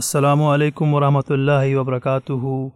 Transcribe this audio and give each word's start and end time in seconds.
Assalamu 0.00 0.46
alaikum 0.52 0.90
wa 0.90 1.00
rahmatullahi 1.02 1.76
wa 1.76 1.84
barakatuhu. 1.84 2.72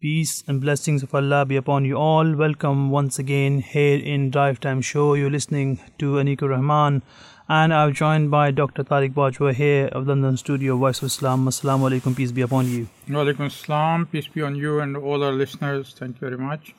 Peace 0.00 0.42
and 0.48 0.60
blessings 0.60 1.04
of 1.04 1.14
Allah 1.14 1.44
be 1.44 1.54
upon 1.54 1.84
you 1.84 1.94
all. 1.94 2.34
Welcome 2.34 2.90
once 2.90 3.20
again 3.20 3.60
here 3.60 3.96
in 3.96 4.32
Drive 4.32 4.58
Time 4.58 4.80
Show. 4.80 5.14
You're 5.14 5.30
listening 5.30 5.78
to 6.00 6.14
Aneeq 6.22 6.42
Ur 6.42 6.48
Rehman 6.48 7.02
and 7.48 7.72
I'm 7.72 7.92
joined 7.94 8.32
by 8.32 8.50
Dr. 8.50 8.82
Tariq 8.82 9.14
Bajwa 9.14 9.54
here 9.54 9.86
of 9.92 10.08
London 10.08 10.36
studio 10.36 10.76
Voice 10.76 10.98
of 10.98 11.06
Islam. 11.06 11.46
Assalamu 11.46 11.88
alaikum, 11.90 12.16
peace 12.16 12.32
be 12.32 12.42
upon 12.42 12.72
you. 12.72 12.88
Walaikum 13.08 13.46
Assalam, 13.46 14.10
peace 14.10 14.26
be 14.26 14.42
on 14.42 14.56
you 14.56 14.80
and 14.80 14.96
all 14.96 15.22
our 15.22 15.32
listeners. 15.32 15.94
Thank 15.96 16.20
you 16.20 16.28
very 16.28 16.38
much. 16.38 16.74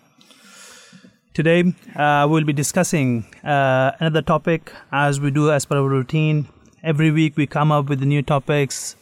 Today 1.33 1.73
uh, 1.95 2.27
we'll 2.29 2.43
be 2.43 2.51
discussing 2.51 3.23
uh, 3.45 3.91
another 4.01 4.21
topic 4.21 4.73
as 4.91 5.21
we 5.21 5.31
do 5.31 5.49
as 5.51 5.63
per 5.63 5.77
our 5.77 5.87
routine. 5.87 6.49
Every 6.83 7.11
week 7.11 7.37
we 7.37 7.47
come 7.47 7.71
up 7.71 7.87
with 7.87 8.01
new 8.01 8.21
topics 8.21 8.97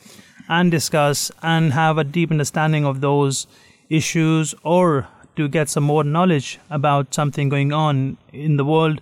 and 0.49 0.71
discuss 0.71 1.31
and 1.41 1.73
have 1.73 1.97
a 1.97 2.03
deep 2.03 2.31
understanding 2.31 2.85
of 2.85 3.01
those 3.01 3.47
issues 3.89 4.53
or 4.63 5.07
to 5.35 5.47
get 5.47 5.69
some 5.69 5.83
more 5.83 6.03
knowledge 6.03 6.59
about 6.69 7.13
something 7.13 7.49
going 7.49 7.73
on 7.73 8.17
in 8.31 8.57
the 8.57 8.65
world. 8.65 9.01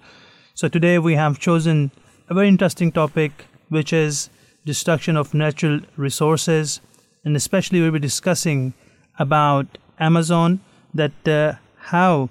So 0.53 0.67
today 0.67 0.99
we 0.99 1.15
have 1.15 1.39
chosen 1.39 1.91
a 2.29 2.33
very 2.33 2.47
interesting 2.47 2.91
topic 2.91 3.45
which 3.69 3.93
is 3.93 4.29
destruction 4.65 5.17
of 5.17 5.33
natural 5.33 5.81
resources 5.97 6.79
and 7.25 7.35
especially 7.35 7.81
we'll 7.81 7.91
be 7.91 7.99
discussing 7.99 8.73
about 9.19 9.77
Amazon 9.99 10.59
that 10.93 11.27
uh, 11.27 11.53
how 11.77 12.29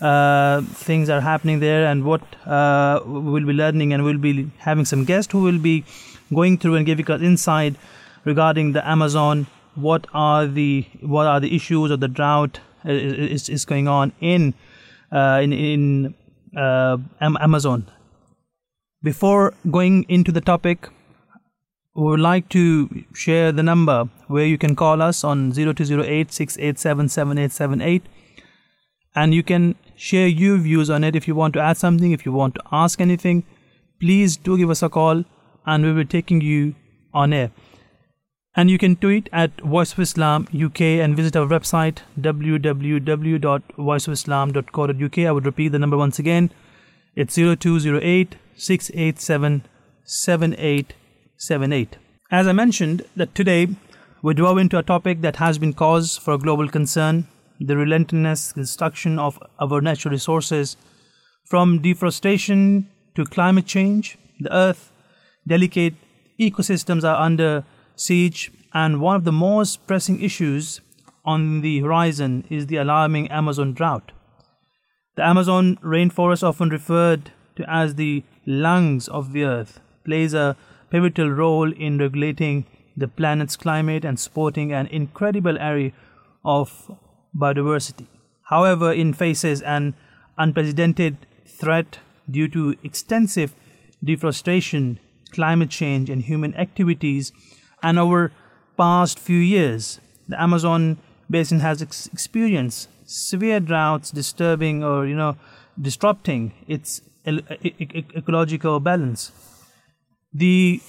uh, 0.00 0.62
things 0.62 1.08
are 1.08 1.20
happening 1.20 1.60
there 1.60 1.86
and 1.86 2.04
what 2.04 2.22
uh, 2.46 3.00
we'll 3.04 3.46
be 3.46 3.52
learning 3.52 3.92
and 3.92 4.04
we'll 4.04 4.18
be 4.18 4.50
having 4.58 4.84
some 4.84 5.04
guests 5.04 5.32
who 5.32 5.42
will 5.42 5.58
be 5.58 5.84
going 6.34 6.58
through 6.58 6.74
and 6.74 6.86
giving 6.86 7.08
us 7.10 7.20
insight 7.22 7.76
regarding 8.26 8.72
the 8.72 8.86
Amazon. 8.86 9.46
What 9.74 10.06
are 10.12 10.46
the 10.46 10.86
what 11.00 11.26
are 11.26 11.40
the 11.40 11.54
issues 11.54 11.90
of 11.90 12.00
the 12.00 12.08
drought 12.08 12.60
is, 12.84 13.48
is 13.48 13.64
going 13.64 13.88
on 13.88 14.12
in 14.20 14.54
uh, 15.12 15.40
in 15.42 15.52
in 15.52 16.14
uh, 16.56 16.98
Amazon? 17.20 17.86
Before 19.02 19.54
going 19.70 20.04
into 20.08 20.32
the 20.32 20.40
topic, 20.40 20.88
we 21.94 22.02
would 22.02 22.20
like 22.20 22.48
to 22.50 23.04
share 23.14 23.52
the 23.52 23.62
number 23.62 24.08
where 24.28 24.44
you 24.44 24.58
can 24.58 24.76
call 24.76 25.00
us 25.00 25.24
on 25.24 25.52
0208 25.52 26.32
687 26.32 27.08
7878 27.08 28.02
and 29.14 29.32
you 29.32 29.42
can 29.42 29.74
share 29.94 30.26
your 30.26 30.58
views 30.58 30.90
on 30.90 31.04
it 31.04 31.16
if 31.16 31.26
you 31.26 31.34
want 31.34 31.54
to 31.54 31.60
add 31.60 31.76
something 31.76 32.12
if 32.12 32.26
you 32.26 32.32
want 32.32 32.54
to 32.54 32.62
ask 32.70 33.00
anything 33.00 33.44
please 33.98 34.36
do 34.36 34.58
give 34.58 34.68
us 34.68 34.82
a 34.82 34.90
call 34.90 35.24
and 35.64 35.84
we 35.84 35.92
will 35.92 36.02
be 36.02 36.04
taking 36.04 36.42
you 36.42 36.74
on 37.14 37.32
air 37.32 37.50
and 38.56 38.70
you 38.70 38.78
can 38.78 38.96
tweet 38.96 39.28
at 39.32 39.60
voice 39.60 39.92
of 39.92 40.00
islam 40.00 40.48
uk 40.66 40.80
and 40.80 41.16
visit 41.16 41.36
our 41.36 41.46
website 41.46 41.98
www.voiceofislam.co.uk 42.28 45.18
i 45.18 45.32
would 45.32 45.46
repeat 45.46 45.68
the 45.68 45.78
number 45.78 45.96
once 45.96 46.18
again. 46.18 46.50
It's 47.14 47.36
0208 47.36 48.36
687 48.56 49.62
7878 50.04 51.96
as 52.30 52.46
i 52.46 52.52
mentioned 52.52 53.04
that 53.16 53.34
today 53.34 53.68
we 54.22 54.34
delve 54.34 54.58
into 54.58 54.78
a 54.78 54.82
topic 54.82 55.22
that 55.22 55.36
has 55.36 55.58
been 55.58 55.72
cause 55.72 56.16
for 56.16 56.38
global 56.38 56.68
concern 56.68 57.26
the 57.60 57.76
relentless 57.76 58.52
destruction 58.52 59.18
of 59.18 59.38
our 59.58 59.80
natural 59.80 60.12
resources, 60.12 60.76
from 61.44 61.80
deforestation 61.80 62.88
to 63.14 63.24
climate 63.24 63.66
change, 63.66 64.18
the 64.40 64.54
earth, 64.54 64.90
delicate 65.46 65.94
ecosystems 66.38 67.04
are 67.04 67.22
under 67.22 67.64
siege, 67.96 68.52
and 68.72 69.00
one 69.00 69.16
of 69.16 69.24
the 69.24 69.32
most 69.32 69.86
pressing 69.86 70.22
issues 70.22 70.80
on 71.24 71.60
the 71.62 71.80
horizon 71.80 72.44
is 72.48 72.66
the 72.66 72.76
alarming 72.76 73.28
Amazon 73.30 73.72
drought. 73.72 74.12
The 75.16 75.24
Amazon 75.24 75.78
rainforest, 75.82 76.42
often 76.42 76.68
referred 76.68 77.32
to 77.56 77.68
as 77.68 77.94
the 77.94 78.22
lungs 78.44 79.08
of 79.08 79.32
the 79.32 79.44
Earth, 79.44 79.80
plays 80.04 80.34
a 80.34 80.56
pivotal 80.90 81.30
role 81.30 81.72
in 81.72 81.98
regulating 81.98 82.66
the 82.96 83.08
planet's 83.08 83.56
climate 83.56 84.04
and 84.04 84.20
supporting 84.20 84.72
an 84.72 84.86
incredible 84.88 85.58
array 85.58 85.92
of 86.44 86.90
biodiversity. 87.36 88.06
However, 88.44 88.92
it 88.92 89.16
faces 89.16 89.62
an 89.62 89.94
unprecedented 90.38 91.16
threat 91.46 91.98
due 92.30 92.48
to 92.48 92.76
extensive 92.82 93.54
deforestation, 94.04 95.00
climate 95.32 95.70
change, 95.70 96.08
and 96.10 96.22
human 96.22 96.54
activities. 96.54 97.32
And 97.82 97.98
over 97.98 98.32
past 98.76 99.18
few 99.18 99.38
years, 99.38 100.00
the 100.28 100.40
Amazon 100.40 100.98
basin 101.30 101.60
has 101.60 101.82
ex- 101.82 102.06
experienced 102.12 102.88
severe 103.04 103.60
droughts, 103.60 104.10
disturbing 104.10 104.82
or 104.82 105.06
you 105.06 105.14
know 105.14 105.36
disrupting 105.80 106.52
its 106.66 107.02
e- 107.26 107.40
e- 107.62 108.04
ecological 108.16 108.80
balance. 108.80 109.32
The 110.32 110.80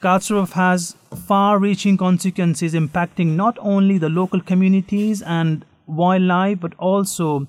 catastrophe 0.00 0.52
has 0.54 0.96
far 1.26 1.58
reaching 1.58 1.96
consequences 1.96 2.74
impacting 2.74 3.34
not 3.36 3.58
only 3.60 3.98
the 3.98 4.08
local 4.08 4.40
communities 4.40 5.22
and 5.22 5.64
wildlife 5.86 6.60
but 6.60 6.74
also 6.78 7.46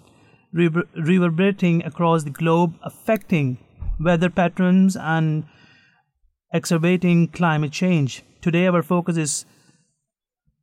rever- 0.54 0.88
reverberating 0.96 1.84
across 1.86 2.24
the 2.24 2.30
globe, 2.30 2.76
affecting 2.84 3.58
weather 4.00 4.30
patterns 4.30 4.96
and 4.96 5.46
exacerbating 6.54 7.28
climate 7.28 7.72
change. 7.72 8.24
Today, 8.42 8.68
our 8.68 8.84
focus 8.84 9.18
is 9.18 9.46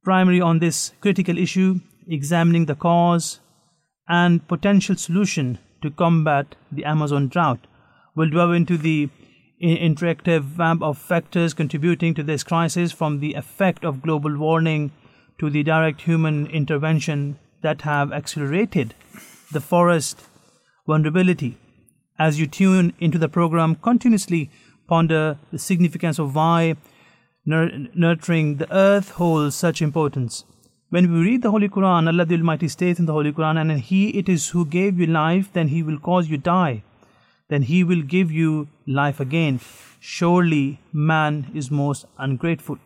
primarily 0.02 0.40
on 0.40 0.58
this 0.58 0.92
critical 1.00 1.38
issue, 1.38 1.80
examining 2.08 2.66
the 2.66 2.74
cause 2.74 3.40
and 4.08 4.46
potential 4.46 4.96
solution 4.96 5.58
to 5.82 5.90
combat 5.90 6.56
the 6.70 6.84
Amazon 6.84 7.28
drought. 7.28 7.66
We'll 8.14 8.30
delve 8.30 8.54
into 8.54 8.76
the 8.76 9.08
interactive 9.62 10.58
web 10.58 10.82
of 10.82 10.98
factors 10.98 11.54
contributing 11.54 12.14
to 12.14 12.22
this 12.22 12.44
crisis 12.44 12.92
from 12.92 13.20
the 13.20 13.34
effect 13.34 13.84
of 13.84 14.02
global 14.02 14.36
warming 14.36 14.92
to 15.38 15.48
the 15.48 15.62
direct 15.62 16.02
human 16.02 16.46
intervention 16.46 17.38
that 17.62 17.82
have 17.82 18.12
accelerated 18.12 18.94
the 19.52 19.60
forest 19.60 20.20
vulnerability. 20.86 21.56
As 22.18 22.38
you 22.38 22.46
tune 22.46 22.92
into 23.00 23.18
the 23.18 23.28
program, 23.28 23.74
continuously 23.76 24.50
ponder 24.86 25.38
the 25.50 25.58
significance 25.58 26.18
of 26.18 26.34
why 26.34 26.76
nur- 27.44 27.70
nurturing 27.94 28.56
the 28.56 28.72
earth 28.72 29.10
holds 29.10 29.54
such 29.56 29.82
importance. 29.82 30.44
When 30.90 31.12
we 31.12 31.20
read 31.20 31.42
the 31.42 31.50
Holy 31.50 31.68
Quran, 31.68 32.06
Allah 32.06 32.24
the 32.24 32.36
Almighty 32.36 32.68
states 32.68 32.98
in 33.00 33.06
the 33.06 33.12
Holy 33.12 33.32
Quran, 33.32 33.60
and 33.60 33.80
He 33.80 34.10
it 34.18 34.28
is 34.28 34.48
who 34.50 34.64
gave 34.64 34.98
you 34.98 35.06
life, 35.06 35.52
then 35.52 35.68
He 35.68 35.82
will 35.82 35.98
cause 35.98 36.28
you 36.28 36.36
die 36.36 36.82
then 37.48 37.62
he 37.62 37.84
will 37.84 38.02
give 38.02 38.30
you 38.32 38.68
life 38.86 39.20
again. 39.20 39.60
Surely 40.00 40.80
man 40.92 41.50
is 41.54 41.70
most 41.70 42.06
ungrateful. 42.18 42.78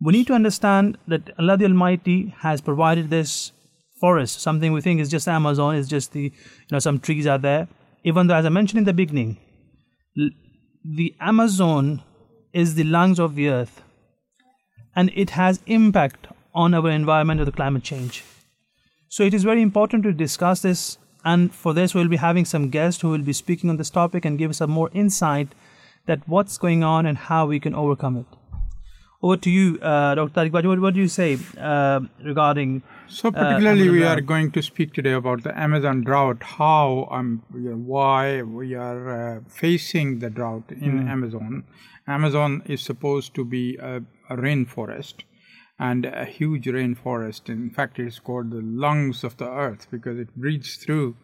We 0.00 0.12
need 0.12 0.26
to 0.28 0.34
understand 0.34 0.98
that 1.08 1.30
Allah 1.38 1.56
the 1.56 1.64
Almighty 1.64 2.34
has 2.38 2.60
provided 2.60 3.10
this 3.10 3.52
forest, 4.00 4.40
something 4.40 4.72
we 4.72 4.80
think 4.80 5.00
is 5.00 5.08
just 5.10 5.28
Amazon, 5.28 5.74
is 5.74 5.88
just 5.88 6.12
the, 6.12 6.22
you 6.22 6.70
know, 6.70 6.78
some 6.78 6.98
trees 6.98 7.26
are 7.26 7.38
there. 7.38 7.68
Even 8.04 8.26
though, 8.26 8.34
as 8.34 8.44
I 8.44 8.50
mentioned 8.50 8.78
in 8.78 8.84
the 8.84 8.92
beginning, 8.92 9.38
the 10.88 11.14
Amazon 11.20 12.02
is 12.52 12.74
the 12.74 12.84
lungs 12.84 13.18
of 13.18 13.34
the 13.34 13.48
earth 13.48 13.82
and 14.94 15.10
it 15.14 15.30
has 15.30 15.60
impact 15.66 16.28
on 16.54 16.74
our 16.74 16.88
environment 16.90 17.40
or 17.40 17.44
the 17.44 17.52
climate 17.52 17.82
change. 17.82 18.22
So 19.08 19.24
it 19.24 19.34
is 19.34 19.42
very 19.42 19.62
important 19.62 20.04
to 20.04 20.12
discuss 20.12 20.62
this 20.62 20.98
and 21.24 21.52
for 21.52 21.74
this, 21.74 21.92
we'll 21.92 22.06
be 22.06 22.18
having 22.18 22.44
some 22.44 22.70
guests 22.70 23.00
who 23.00 23.08
will 23.10 23.18
be 23.18 23.32
speaking 23.32 23.68
on 23.68 23.78
this 23.78 23.90
topic 23.90 24.24
and 24.24 24.38
give 24.38 24.50
us 24.50 24.58
some 24.58 24.70
more 24.70 24.90
insight 24.92 25.48
that 26.06 26.20
what's 26.28 26.56
going 26.56 26.84
on 26.84 27.04
and 27.04 27.18
how 27.18 27.46
we 27.46 27.58
can 27.58 27.74
overcome 27.74 28.16
it. 28.18 28.26
Over 29.22 29.38
to 29.38 29.50
you, 29.50 29.78
uh, 29.80 30.14
Dr. 30.14 30.32
Tariq. 30.32 30.52
What, 30.52 30.80
what 30.80 30.94
do 30.94 31.00
you 31.00 31.08
say 31.08 31.38
uh, 31.58 32.00
regarding? 32.22 32.82
So, 33.08 33.30
particularly, 33.30 33.88
uh, 33.88 33.92
we 33.92 34.04
are 34.04 34.20
going 34.20 34.50
to 34.52 34.62
speak 34.62 34.92
today 34.92 35.12
about 35.12 35.42
the 35.42 35.58
Amazon 35.58 36.02
drought. 36.02 36.42
How, 36.42 37.08
um, 37.10 37.42
why 37.50 38.42
we 38.42 38.74
are 38.74 39.36
uh, 39.36 39.40
facing 39.48 40.18
the 40.18 40.28
drought 40.28 40.64
in 40.70 41.04
mm. 41.04 41.08
Amazon. 41.08 41.64
Amazon 42.06 42.62
is 42.66 42.82
supposed 42.82 43.34
to 43.34 43.44
be 43.44 43.76
a, 43.76 44.02
a 44.28 44.36
rainforest 44.36 45.24
and 45.78 46.04
a 46.04 46.26
huge 46.26 46.66
rainforest. 46.66 47.48
In 47.48 47.70
fact, 47.70 47.98
it's 47.98 48.18
called 48.18 48.50
the 48.50 48.62
lungs 48.62 49.24
of 49.24 49.38
the 49.38 49.48
earth 49.48 49.86
because 49.90 50.18
it 50.18 50.34
breathes 50.36 50.76
through 50.76 51.16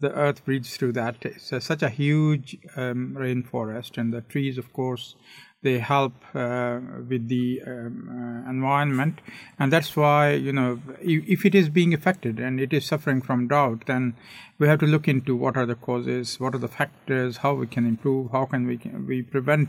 the 0.00 0.12
earth 0.12 0.44
breathes 0.44 0.76
through 0.76 0.92
that. 0.92 1.16
It's 1.22 1.52
a, 1.52 1.60
such 1.60 1.82
a 1.82 1.88
huge 1.88 2.56
um, 2.76 3.14
rainforest, 3.18 3.98
and 3.98 4.12
the 4.12 4.20
trees, 4.20 4.58
of 4.58 4.72
course, 4.72 5.16
they 5.62 5.78
help 5.80 6.12
uh, 6.34 6.78
with 7.08 7.28
the 7.28 7.60
um, 7.66 8.44
uh, 8.46 8.50
environment. 8.50 9.20
And 9.58 9.72
that's 9.72 9.96
why 9.96 10.32
you 10.32 10.52
know 10.52 10.80
if, 11.00 11.28
if, 11.28 11.44
it 11.44 11.54
is 11.54 11.68
being 11.68 11.92
affected 11.92 12.38
and 12.38 12.60
it 12.60 12.72
is 12.72 12.84
suffering 12.84 13.20
from 13.20 13.48
drought 13.48 13.84
then 13.86 14.14
we 14.58 14.68
have 14.68 14.78
to 14.80 14.86
look 14.86 15.08
into 15.08 15.34
what 15.34 15.56
are 15.56 15.66
the 15.66 15.74
causes 15.74 16.38
what 16.38 16.54
are 16.54 16.58
the 16.58 16.68
factors 16.68 17.38
how 17.38 17.54
we 17.54 17.66
can 17.66 17.86
improve 17.86 18.30
how 18.30 18.44
can 18.44 18.66
we 18.66 18.78
we 19.06 19.22
prevent 19.22 19.68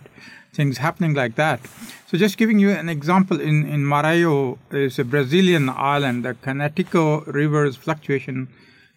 things 0.54 0.78
happening 0.78 1.14
like 1.14 1.36
that. 1.36 1.60
So 2.08 2.18
just 2.18 2.38
giving 2.38 2.60
you 2.60 2.70
an 2.70 2.90
example 2.90 3.40
in 3.40 3.68
in 3.68 3.84
Maranhão 3.84 4.60
is 4.72 5.00
a 5.00 5.04
brazilian 5.04 5.70
island 5.70 6.24
the 6.24 6.36
Canatico 6.36 7.26
river's 7.34 7.76
fluctuation 7.76 8.48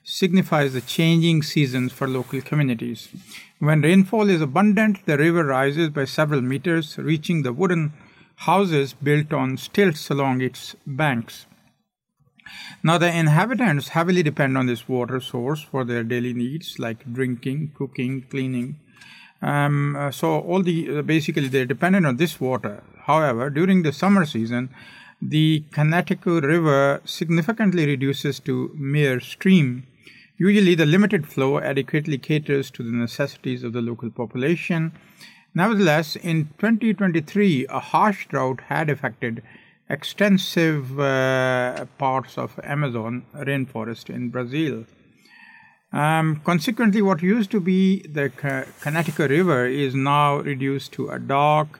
signifies 0.04 0.72
the 0.72 0.80
changing 0.80 1.42
seasons 1.42 1.92
for 1.92 2.08
local 2.08 2.40
communities. 2.40 3.08
When 3.58 3.82
rainfall 3.82 4.28
is 4.28 4.40
abundant, 4.40 5.06
the 5.06 5.16
river 5.16 5.44
rises 5.44 5.90
by 5.90 6.04
several 6.04 6.40
meters, 6.40 6.98
reaching 6.98 7.42
the 7.42 7.52
wooden 7.52 7.92
houses 8.36 8.92
built 8.92 9.32
on 9.32 9.56
stilts 9.56 10.10
along 10.10 10.40
its 10.40 10.74
banks. 10.86 11.46
Now, 12.82 12.98
the 12.98 13.16
inhabitants 13.16 13.88
heavily 13.88 14.22
depend 14.22 14.58
on 14.58 14.66
this 14.66 14.88
water 14.88 15.20
source 15.20 15.62
for 15.62 15.84
their 15.84 16.02
daily 16.02 16.34
needs 16.34 16.78
like 16.78 17.12
drinking, 17.12 17.72
cooking, 17.74 18.22
cleaning. 18.22 18.80
Um, 19.40 19.96
uh, 19.96 20.10
so, 20.10 20.40
all 20.40 20.62
the 20.62 20.98
uh, 20.98 21.02
basically 21.02 21.48
they're 21.48 21.64
dependent 21.64 22.06
on 22.06 22.16
this 22.16 22.40
water. 22.40 22.82
However, 23.06 23.50
during 23.50 23.82
the 23.82 23.92
summer 23.92 24.26
season, 24.26 24.70
the 25.20 25.64
Canatico 25.70 26.42
River 26.42 27.00
significantly 27.04 27.86
reduces 27.86 28.40
to 28.40 28.72
mere 28.74 29.20
stream 29.20 29.86
Usually, 30.42 30.74
the 30.74 30.86
limited 30.86 31.28
flow 31.28 31.60
adequately 31.60 32.18
caters 32.18 32.68
to 32.72 32.82
the 32.82 32.90
necessities 32.90 33.62
of 33.62 33.72
the 33.72 33.80
local 33.80 34.10
population. 34.10 34.90
Nevertheless, 35.54 36.16
in 36.16 36.48
2023, 36.58 37.66
a 37.68 37.78
harsh 37.78 38.26
drought 38.26 38.62
had 38.62 38.90
affected 38.90 39.44
extensive 39.88 40.98
uh, 40.98 41.84
parts 41.96 42.36
of 42.38 42.58
Amazon 42.64 43.24
rainforest 43.36 44.10
in 44.10 44.30
Brazil. 44.30 44.84
Um, 45.92 46.40
consequently, 46.44 47.02
what 47.02 47.22
used 47.22 47.52
to 47.52 47.60
be 47.60 48.00
the 48.00 48.28
Canatico 48.30 49.30
River 49.30 49.66
is 49.66 49.94
now 49.94 50.38
reduced 50.38 50.90
to 50.94 51.10
a 51.10 51.20
dark, 51.20 51.78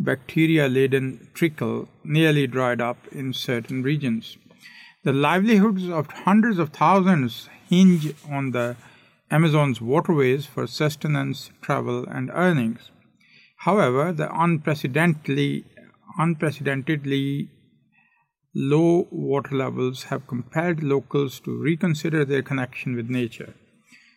bacteria 0.00 0.66
laden 0.66 1.28
trickle, 1.32 1.88
nearly 2.02 2.48
dried 2.48 2.80
up 2.80 3.06
in 3.12 3.32
certain 3.32 3.84
regions. 3.84 4.36
The 5.04 5.12
livelihoods 5.12 5.88
of 5.88 6.08
hundreds 6.08 6.58
of 6.58 6.70
thousands 6.70 7.48
hinge 7.70 8.12
on 8.28 8.50
the 8.50 8.76
Amazon's 9.30 9.80
waterways 9.80 10.44
for 10.44 10.66
sustenance, 10.66 11.50
travel, 11.62 12.04
and 12.06 12.28
earnings. 12.34 12.90
However, 13.58 14.12
the 14.12 14.28
unprecedentedly, 14.28 15.64
unprecedentedly 16.18 17.48
low 18.52 19.06
water 19.12 19.54
levels 19.54 20.04
have 20.04 20.26
compelled 20.26 20.82
locals 20.82 21.38
to 21.40 21.56
reconsider 21.56 22.24
their 22.24 22.42
connection 22.42 22.96
with 22.96 23.08
nature. 23.08 23.54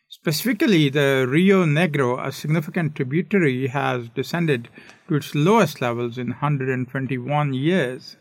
Specifically, 0.09 0.89
the 0.89 1.27
Rio 1.29 1.65
Negro, 1.65 2.25
a 2.25 2.31
significant 2.31 2.95
tributary, 2.95 3.67
has 3.67 4.09
descended 4.09 4.69
to 5.07 5.15
its 5.15 5.35
lowest 5.35 5.79
levels 5.79 6.17
in 6.17 6.29
121 6.29 7.53
years. 7.53 8.17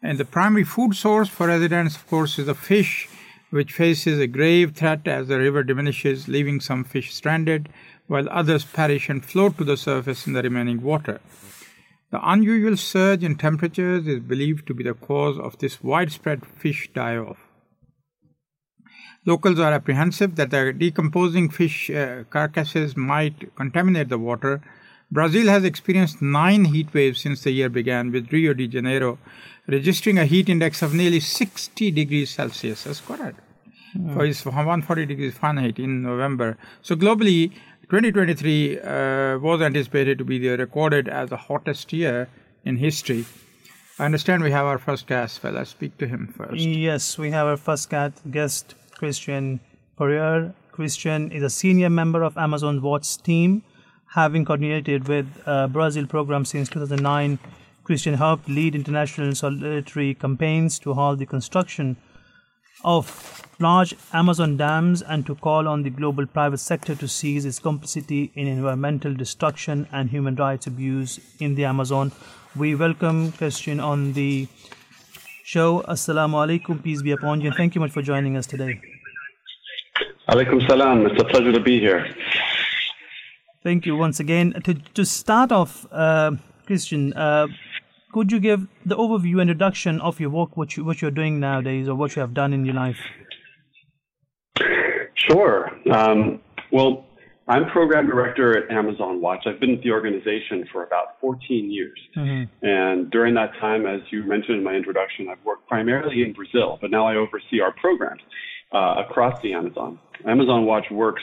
And 0.00 0.18
the 0.18 0.24
primary 0.24 0.64
food 0.64 0.94
source 0.94 1.28
for 1.28 1.48
residents, 1.48 1.96
of 1.96 2.06
course, 2.06 2.38
is 2.38 2.46
the 2.46 2.54
fish 2.54 3.08
which 3.50 3.72
faces 3.72 4.18
a 4.18 4.26
grave 4.26 4.74
threat 4.74 5.06
as 5.06 5.28
the 5.28 5.38
river 5.38 5.62
diminishes, 5.62 6.28
leaving 6.28 6.60
some 6.60 6.84
fish 6.84 7.14
stranded, 7.14 7.68
while 8.06 8.28
others 8.30 8.64
perish 8.64 9.08
and 9.08 9.24
float 9.24 9.56
to 9.58 9.64
the 9.64 9.76
surface 9.76 10.26
in 10.26 10.32
the 10.32 10.42
remaining 10.42 10.82
water. 10.82 11.20
The 12.10 12.20
unusual 12.26 12.76
surge 12.76 13.22
in 13.22 13.36
temperatures 13.36 14.06
is 14.06 14.20
believed 14.20 14.66
to 14.66 14.74
be 14.74 14.82
the 14.82 14.94
cause 14.94 15.38
of 15.38 15.58
this 15.58 15.82
widespread 15.82 16.46
fish 16.46 16.88
die 16.94 17.16
off. 17.16 17.38
Locals 19.26 19.58
are 19.58 19.72
apprehensive 19.72 20.36
that 20.36 20.50
the 20.50 20.72
decomposing 20.72 21.50
fish 21.50 21.90
uh, 21.90 22.24
carcasses 22.30 22.96
might 22.96 23.54
contaminate 23.56 24.08
the 24.08 24.18
water. 24.18 24.62
Brazil 25.10 25.46
has 25.48 25.64
experienced 25.64 26.20
nine 26.20 26.66
heat 26.66 26.92
waves 26.92 27.20
since 27.20 27.42
the 27.42 27.50
year 27.50 27.68
began, 27.68 28.12
with 28.12 28.32
Rio 28.32 28.52
de 28.52 28.66
Janeiro 28.66 29.18
registering 29.68 30.18
a 30.18 30.24
heat 30.24 30.48
index 30.48 30.82
of 30.82 30.94
nearly 30.94 31.20
60 31.20 31.90
degrees 31.90 32.30
Celsius. 32.30 32.84
That's 32.84 33.00
quite 33.00 33.34
mm. 33.96 34.14
for 34.14 34.24
it's 34.24 34.44
140 34.44 35.06
degrees 35.06 35.36
Fahrenheit 35.36 35.78
in 35.78 36.02
November. 36.02 36.56
So 36.82 36.96
globally, 36.96 37.52
2023 37.90 38.80
uh, 38.80 39.38
was 39.38 39.60
anticipated 39.60 40.18
to 40.18 40.24
be 40.24 40.38
the 40.38 40.56
recorded 40.56 41.08
as 41.08 41.28
the 41.30 41.36
hottest 41.36 41.92
year 41.92 42.28
in 42.64 42.76
history. 42.76 43.26
I 43.98 44.04
understand 44.04 44.42
we 44.42 44.50
have 44.52 44.66
our 44.66 44.78
first 44.78 45.06
guest. 45.06 45.42
Well, 45.42 45.54
let's 45.54 45.70
speak 45.70 45.98
to 45.98 46.06
him 46.06 46.32
first. 46.36 46.60
Yes, 46.60 47.18
we 47.18 47.30
have 47.30 47.46
our 47.46 47.56
first 47.56 47.90
guest, 47.90 48.74
Christian 48.92 49.60
Poirier. 49.96 50.54
Christian 50.70 51.32
is 51.32 51.42
a 51.42 51.50
senior 51.50 51.90
member 51.90 52.22
of 52.22 52.38
Amazon 52.38 52.80
Watch 52.80 53.20
team, 53.22 53.64
having 54.14 54.44
coordinated 54.44 55.08
with 55.08 55.26
uh, 55.46 55.68
Brazil 55.68 56.06
program 56.06 56.44
since 56.44 56.68
2009 56.68 57.38
Christian 57.88 58.14
helped 58.14 58.48
lead 58.50 58.74
international 58.74 59.34
solidarity 59.34 60.12
campaigns 60.12 60.78
to 60.78 60.92
halt 60.92 61.18
the 61.18 61.24
construction 61.24 61.96
of 62.84 63.42
large 63.58 63.94
Amazon 64.12 64.56
dams 64.56 65.00
and 65.02 65.24
to 65.26 65.34
call 65.34 65.66
on 65.66 65.82
the 65.82 65.90
global 65.90 66.26
private 66.26 66.58
sector 66.58 66.94
to 66.94 67.08
cease 67.08 67.46
its 67.46 67.58
complicity 67.58 68.30
in 68.34 68.46
environmental 68.46 69.14
destruction 69.14 69.86
and 69.90 70.10
human 70.10 70.34
rights 70.36 70.66
abuse 70.66 71.18
in 71.40 71.54
the 71.54 71.64
Amazon. 71.64 72.12
We 72.54 72.74
welcome 72.74 73.32
Christian 73.32 73.80
on 73.80 74.12
the 74.12 74.48
show. 75.44 75.80
Assalamu 75.88 76.44
alaikum, 76.44 76.82
peace 76.82 77.00
be 77.00 77.12
upon 77.12 77.40
you, 77.40 77.52
thank 77.52 77.74
you 77.74 77.80
much 77.80 77.90
for 77.90 78.02
joining 78.02 78.36
us 78.36 78.46
today. 78.46 78.80
Alaikum 80.28 80.66
salam, 80.68 81.06
it's 81.06 81.20
a 81.22 81.24
pleasure 81.24 81.52
to 81.52 81.60
be 81.60 81.80
here. 81.80 82.06
Thank 83.62 83.86
you 83.86 83.96
once 83.96 84.20
again. 84.20 84.52
To, 84.64 84.74
to 84.74 85.04
start 85.04 85.52
off, 85.52 85.86
uh, 85.90 86.32
Christian, 86.66 87.12
uh, 87.14 87.48
could 88.12 88.32
you 88.32 88.40
give 88.40 88.66
the 88.86 88.96
overview 88.96 89.40
and 89.40 89.50
introduction 89.50 90.00
of 90.00 90.20
your 90.20 90.30
work, 90.30 90.56
what 90.56 90.76
you 90.76 90.84
what 90.84 91.02
you're 91.02 91.10
doing 91.10 91.40
nowadays, 91.40 91.88
or 91.88 91.94
what 91.94 92.16
you 92.16 92.20
have 92.20 92.34
done 92.34 92.52
in 92.52 92.64
your 92.64 92.74
life? 92.74 92.98
Sure. 95.14 95.70
Um, 95.92 96.40
well, 96.72 97.04
I'm 97.48 97.68
program 97.70 98.06
director 98.06 98.56
at 98.56 98.70
Amazon 98.70 99.20
Watch. 99.20 99.44
I've 99.46 99.58
been 99.58 99.72
with 99.72 99.82
the 99.82 99.90
organization 99.90 100.66
for 100.70 100.84
about 100.84 101.18
14 101.20 101.70
years. 101.70 101.98
Mm-hmm. 102.16 102.66
And 102.66 103.10
during 103.10 103.34
that 103.34 103.52
time, 103.58 103.86
as 103.86 104.00
you 104.10 104.22
mentioned 104.22 104.58
in 104.58 104.64
my 104.64 104.74
introduction, 104.74 105.28
I've 105.28 105.42
worked 105.44 105.66
primarily 105.66 106.22
in 106.22 106.34
Brazil, 106.34 106.78
but 106.80 106.90
now 106.90 107.06
I 107.06 107.16
oversee 107.16 107.60
our 107.60 107.72
programs 107.72 108.20
uh, 108.72 108.96
across 108.98 109.40
the 109.42 109.54
Amazon. 109.54 109.98
Amazon 110.26 110.66
Watch 110.66 110.84
works 110.90 111.22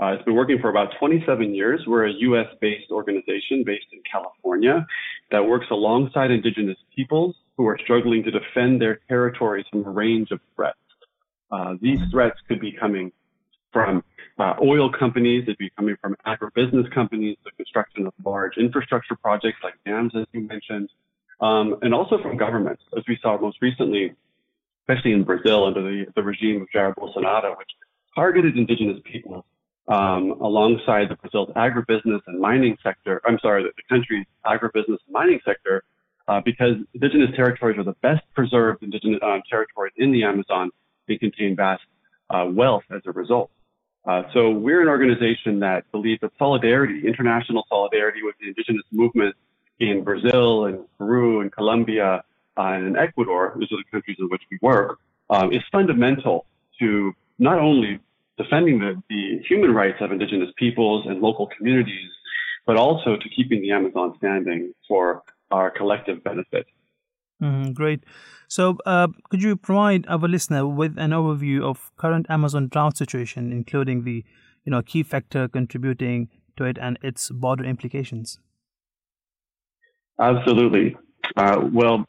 uh, 0.00 0.06
it's 0.06 0.24
been 0.24 0.34
working 0.34 0.58
for 0.60 0.70
about 0.70 0.94
27 0.98 1.54
years. 1.54 1.82
We're 1.86 2.06
a 2.06 2.12
U.S. 2.12 2.46
based 2.60 2.90
organization 2.90 3.62
based 3.64 3.86
in 3.92 4.00
California 4.10 4.86
that 5.30 5.46
works 5.46 5.66
alongside 5.70 6.30
indigenous 6.30 6.78
peoples 6.94 7.36
who 7.56 7.66
are 7.66 7.78
struggling 7.82 8.22
to 8.24 8.30
defend 8.30 8.80
their 8.80 9.00
territories 9.08 9.66
from 9.70 9.84
a 9.84 9.90
range 9.90 10.30
of 10.30 10.40
threats. 10.56 10.78
Uh, 11.50 11.74
these 11.80 11.98
threats 12.10 12.38
could 12.48 12.60
be 12.60 12.72
coming 12.72 13.12
from 13.72 14.02
uh, 14.38 14.54
oil 14.62 14.90
companies, 14.90 15.44
it'd 15.44 15.58
be 15.58 15.70
coming 15.76 15.96
from 16.00 16.16
agribusiness 16.26 16.92
companies, 16.92 17.36
the 17.44 17.50
construction 17.52 18.06
of 18.06 18.14
large 18.24 18.56
infrastructure 18.56 19.14
projects 19.14 19.58
like 19.62 19.74
dams, 19.84 20.12
as 20.16 20.26
you 20.32 20.40
mentioned, 20.40 20.88
um, 21.40 21.76
and 21.82 21.94
also 21.94 22.20
from 22.22 22.36
governments, 22.36 22.82
as 22.96 23.04
we 23.06 23.18
saw 23.22 23.38
most 23.38 23.58
recently, 23.60 24.14
especially 24.82 25.12
in 25.12 25.22
Brazil 25.22 25.64
under 25.64 25.82
the, 25.82 26.06
the 26.16 26.22
regime 26.22 26.62
of 26.62 26.68
Jair 26.74 26.94
Bolsonaro, 26.94 27.56
which 27.58 27.68
targeted 28.14 28.56
indigenous 28.56 29.00
peoples 29.04 29.44
um, 29.88 30.32
alongside 30.40 31.08
the 31.08 31.16
Brazil's 31.16 31.50
agribusiness 31.50 32.20
and 32.26 32.40
mining 32.40 32.76
sector. 32.82 33.20
I'm 33.26 33.38
sorry, 33.40 33.64
the, 33.64 33.70
country's 33.88 34.26
agribusiness 34.46 34.98
and 35.06 35.10
mining 35.10 35.40
sector, 35.44 35.84
uh, 36.28 36.40
because 36.44 36.76
indigenous 36.94 37.34
territories 37.34 37.78
are 37.78 37.84
the 37.84 37.96
best 38.02 38.22
preserved 38.34 38.82
indigenous 38.82 39.20
um, 39.22 39.42
territories 39.48 39.92
in 39.96 40.12
the 40.12 40.24
Amazon. 40.24 40.70
They 41.08 41.16
contain 41.16 41.56
vast 41.56 41.82
uh, 42.30 42.46
wealth 42.48 42.84
as 42.94 43.02
a 43.06 43.12
result. 43.12 43.50
Uh, 44.04 44.22
so 44.32 44.50
we're 44.50 44.82
an 44.82 44.88
organization 44.88 45.60
that 45.60 45.90
believes 45.92 46.20
that 46.22 46.32
solidarity, 46.38 47.06
international 47.06 47.64
solidarity 47.68 48.22
with 48.22 48.34
the 48.40 48.48
indigenous 48.48 48.84
movement 48.90 49.34
in 49.78 50.02
Brazil 50.02 50.66
and 50.66 50.80
Peru 50.98 51.40
and 51.40 51.52
Colombia 51.52 52.22
uh, 52.56 52.62
and 52.62 52.86
in 52.86 52.96
Ecuador, 52.96 53.52
those 53.54 53.70
are 53.72 53.78
the 53.78 53.90
countries 53.90 54.16
in 54.18 54.26
which 54.26 54.42
we 54.50 54.58
work, 54.60 54.98
um, 55.30 55.52
is 55.52 55.62
fundamental 55.70 56.46
to 56.78 57.12
not 57.38 57.58
only 57.58 57.98
defending 58.38 58.78
the, 58.78 59.02
the 59.08 59.40
human 59.48 59.72
rights 59.72 59.98
of 60.00 60.12
indigenous 60.12 60.50
peoples 60.56 61.06
and 61.06 61.20
local 61.20 61.48
communities, 61.56 62.10
but 62.66 62.76
also 62.76 63.16
to 63.16 63.28
keeping 63.34 63.60
the 63.62 63.72
Amazon 63.72 64.14
standing 64.18 64.72
for 64.88 65.22
our 65.50 65.70
collective 65.70 66.22
benefit. 66.24 66.66
Mm, 67.42 67.74
great. 67.74 68.04
So, 68.48 68.78
uh, 68.86 69.08
could 69.30 69.42
you 69.42 69.56
provide 69.56 70.06
our 70.08 70.28
listener 70.28 70.66
with 70.66 70.96
an 70.98 71.10
overview 71.10 71.62
of 71.62 71.90
current 71.96 72.26
Amazon 72.28 72.68
drought 72.68 72.96
situation, 72.96 73.50
including 73.50 74.04
the, 74.04 74.24
you 74.64 74.70
know, 74.70 74.82
key 74.82 75.02
factor 75.02 75.48
contributing 75.48 76.28
to 76.56 76.64
it 76.64 76.78
and 76.80 76.98
its 77.02 77.30
broader 77.30 77.64
implications? 77.64 78.38
Absolutely. 80.20 80.96
Uh, 81.36 81.68
well, 81.72 82.04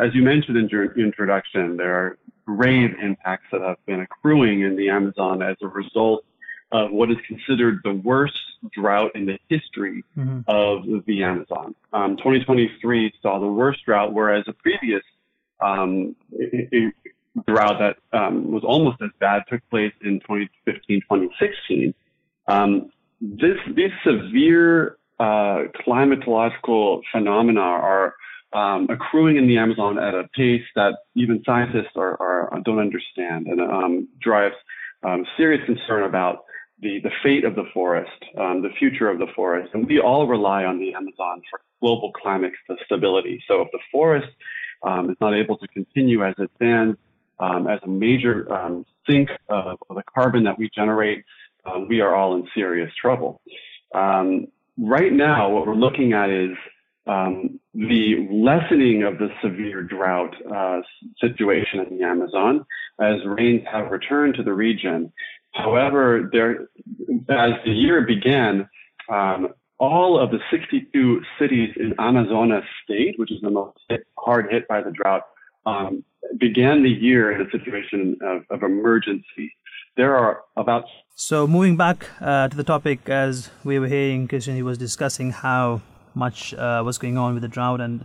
as 0.00 0.14
you 0.14 0.22
mentioned 0.22 0.56
in 0.56 0.68
your 0.68 0.98
introduction, 0.98 1.76
there 1.76 1.94
are 1.94 2.18
grave 2.46 2.94
impacts 3.00 3.46
that 3.52 3.60
have 3.60 3.84
been 3.86 4.00
accruing 4.00 4.62
in 4.62 4.76
the 4.76 4.88
Amazon 4.88 5.42
as 5.42 5.56
a 5.62 5.68
result 5.68 6.24
of 6.72 6.90
what 6.90 7.10
is 7.10 7.18
considered 7.26 7.80
the 7.84 7.92
worst 7.92 8.38
drought 8.72 9.10
in 9.14 9.26
the 9.26 9.38
history 9.48 10.04
mm-hmm. 10.16 10.40
of 10.46 11.04
the 11.06 11.22
Amazon. 11.22 11.74
Um, 11.92 12.16
2023 12.16 13.12
saw 13.20 13.38
the 13.38 13.46
worst 13.46 13.84
drought, 13.84 14.12
whereas 14.12 14.44
a 14.48 14.54
previous 14.54 15.02
um, 15.60 16.16
drought 17.46 17.78
that 17.78 17.96
um, 18.18 18.50
was 18.50 18.64
almost 18.64 19.00
as 19.02 19.10
bad 19.18 19.42
took 19.48 19.60
place 19.70 19.92
in 20.02 20.20
2015, 20.20 21.00
2016. 21.02 21.94
Um, 22.48 22.90
this, 23.20 23.58
these 23.74 23.92
severe 24.04 24.96
uh, 25.20 25.64
climatological 25.86 27.02
phenomena 27.12 27.60
are 27.60 28.14
um, 28.52 28.86
accruing 28.90 29.36
in 29.36 29.46
the 29.46 29.56
Amazon 29.58 29.98
at 29.98 30.14
a 30.14 30.28
pace 30.34 30.64
that 30.74 30.94
even 31.14 31.42
scientists 31.44 31.96
are, 31.96 32.20
are 32.20 32.60
don't 32.64 32.78
understand, 32.78 33.46
and 33.46 33.60
um, 33.60 34.08
drives 34.20 34.54
um, 35.02 35.24
serious 35.36 35.64
concern 35.66 36.04
about 36.04 36.44
the, 36.80 37.00
the 37.00 37.10
fate 37.22 37.44
of 37.44 37.54
the 37.54 37.64
forest, 37.72 38.10
um, 38.38 38.62
the 38.62 38.70
future 38.78 39.08
of 39.08 39.18
the 39.18 39.26
forest. 39.34 39.70
And 39.74 39.86
we 39.86 40.00
all 40.00 40.26
rely 40.26 40.64
on 40.64 40.78
the 40.78 40.94
Amazon 40.94 41.42
for 41.50 41.60
global 41.80 42.12
climate 42.12 42.52
stability. 42.84 43.42
So 43.48 43.62
if 43.62 43.68
the 43.72 43.78
forest 43.90 44.28
um, 44.82 45.10
is 45.10 45.16
not 45.20 45.34
able 45.34 45.56
to 45.58 45.68
continue 45.68 46.24
as 46.24 46.34
it 46.38 46.50
stands, 46.56 46.98
um, 47.38 47.66
as 47.66 47.80
a 47.82 47.88
major 47.88 48.46
sink 49.08 49.30
of, 49.48 49.78
of, 49.88 49.96
the 49.96 50.02
carbon 50.14 50.44
that 50.44 50.58
we 50.58 50.70
generate, 50.74 51.24
uh, 51.64 51.80
we 51.88 52.00
are 52.00 52.14
all 52.14 52.36
in 52.36 52.46
serious 52.54 52.92
trouble. 53.00 53.40
Right 54.78 55.12
now, 55.12 55.50
what 55.50 55.66
we're 55.66 55.74
looking 55.74 56.14
at 56.14 56.30
is 56.30 56.56
um, 57.06 57.58
the 57.74 58.28
lessening 58.30 59.02
of 59.02 59.18
the 59.18 59.28
severe 59.42 59.82
drought 59.82 60.34
uh, 60.50 60.80
situation 61.20 61.80
in 61.80 61.98
the 61.98 62.04
Amazon 62.04 62.64
as 63.00 63.16
rains 63.24 63.62
have 63.70 63.90
returned 63.90 64.34
to 64.36 64.42
the 64.42 64.52
region. 64.52 65.12
However, 65.52 66.28
there, 66.32 66.68
as 67.28 67.52
the 67.64 67.72
year 67.72 68.02
began, 68.06 68.68
um, 69.08 69.48
all 69.78 70.18
of 70.18 70.30
the 70.30 70.38
62 70.50 71.22
cities 71.38 71.70
in 71.76 71.94
Amazonas 71.98 72.64
state, 72.84 73.18
which 73.18 73.32
is 73.32 73.40
the 73.42 73.50
most 73.50 73.76
hit, 73.88 74.06
hard 74.16 74.46
hit 74.50 74.68
by 74.68 74.80
the 74.80 74.92
drought, 74.92 75.22
um, 75.66 76.04
began 76.38 76.82
the 76.82 76.90
year 76.90 77.32
in 77.32 77.44
a 77.44 77.50
situation 77.50 78.16
of, 78.22 78.44
of 78.50 78.62
emergency. 78.62 79.52
There 79.96 80.16
are 80.16 80.42
about. 80.56 80.84
So, 81.14 81.46
moving 81.46 81.76
back 81.76 82.06
uh, 82.20 82.48
to 82.48 82.56
the 82.56 82.64
topic, 82.64 83.08
as 83.08 83.50
we 83.64 83.78
were 83.78 83.88
hearing, 83.88 84.28
Christian, 84.28 84.54
he 84.54 84.62
was 84.62 84.78
discussing 84.78 85.32
how 85.32 85.82
much 86.14 86.54
uh, 86.54 86.82
was 86.84 86.98
going 86.98 87.18
on 87.18 87.34
with 87.34 87.42
the 87.42 87.48
drought 87.48 87.80
and 87.80 88.04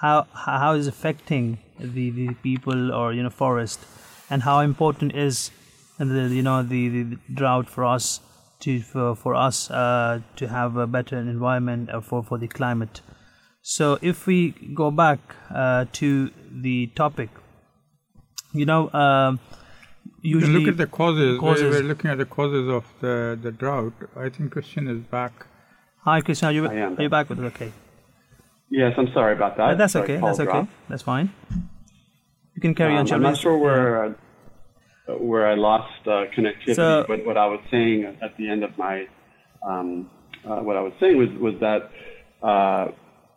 how 0.00 0.26
how 0.32 0.74
is 0.74 0.86
affecting 0.86 1.58
the, 1.78 2.10
the 2.10 2.34
people 2.42 2.92
or 2.92 3.12
you 3.12 3.22
know 3.22 3.30
forest, 3.30 3.80
and 4.30 4.42
how 4.42 4.60
important 4.60 5.14
is 5.14 5.50
the 5.98 6.28
you 6.28 6.42
know 6.42 6.62
the, 6.62 6.88
the 6.88 7.18
drought 7.32 7.68
for 7.68 7.84
us 7.84 8.20
to 8.60 8.80
for, 8.80 9.14
for 9.14 9.34
us 9.34 9.70
uh, 9.70 10.20
to 10.36 10.48
have 10.48 10.76
a 10.76 10.86
better 10.86 11.16
environment 11.16 11.90
uh, 11.90 12.00
for 12.00 12.22
for 12.22 12.38
the 12.38 12.48
climate. 12.48 13.00
So 13.62 13.98
if 14.00 14.26
we 14.26 14.52
go 14.74 14.90
back 14.90 15.18
uh, 15.50 15.86
to 15.92 16.30
the 16.50 16.86
topic, 16.88 17.28
you 18.52 18.64
know, 18.64 18.90
um, 18.92 19.40
usually 20.22 20.64
look 20.64 20.68
at 20.68 20.76
the 20.76 20.86
causes. 20.86 21.38
causes. 21.38 21.74
We're 21.74 21.82
looking 21.82 22.10
at 22.10 22.18
the 22.18 22.24
causes 22.24 22.68
of 22.68 22.84
the 23.00 23.38
the 23.40 23.50
drought. 23.50 23.94
I 24.16 24.28
think 24.28 24.52
Christian 24.52 24.88
is 24.88 25.00
back. 25.00 25.47
Hi, 26.08 26.22
Christian. 26.22 26.48
Are 26.48 26.52
you, 26.52 26.66
are 26.66 27.02
you 27.02 27.10
back 27.10 27.28
with 27.28 27.38
us? 27.38 27.44
Okay. 27.52 27.70
Yes, 28.70 28.94
I'm 28.96 29.08
sorry 29.12 29.34
about 29.36 29.58
that. 29.58 29.76
that's 29.76 29.92
sorry, 29.92 30.04
okay. 30.04 30.24
That's 30.24 30.40
okay. 30.40 30.66
That's 30.88 31.02
fine. 31.02 31.30
You 32.54 32.62
can 32.62 32.74
carry 32.74 32.94
um, 32.94 33.00
on. 33.00 33.12
I'm 33.12 33.22
not 33.22 33.36
sure 33.36 33.58
where. 33.58 34.04
Uh, 34.04 34.12
where 35.20 35.46
I 35.46 35.54
lost 35.54 36.06
uh, 36.06 36.24
connectivity. 36.34 36.74
So, 36.74 37.04
but 37.06 37.26
what 37.26 37.36
I 37.36 37.46
was 37.46 37.60
saying 37.70 38.04
at 38.22 38.36
the 38.38 38.48
end 38.48 38.62
of 38.64 38.76
my, 38.76 39.06
um, 39.66 40.10
uh, 40.44 40.60
what 40.60 40.76
I 40.76 40.80
was 40.80 40.92
saying 40.98 41.18
was 41.18 41.28
was 41.40 41.54
that 41.60 41.90
uh, 42.46 42.92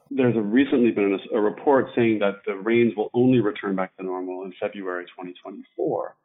there's 0.09 0.37
a 0.37 0.41
recently 0.41 0.91
been 0.91 1.17
a, 1.33 1.39
report 1.39 1.87
saying 1.95 2.19
that 2.19 2.35
the 2.45 2.55
rains 2.55 2.93
will 2.95 3.09
only 3.13 3.39
return 3.39 3.75
back 3.75 3.95
to 3.97 4.03
normal 4.03 4.43
in 4.43 4.53
February 4.61 5.05
2024. 5.05 6.15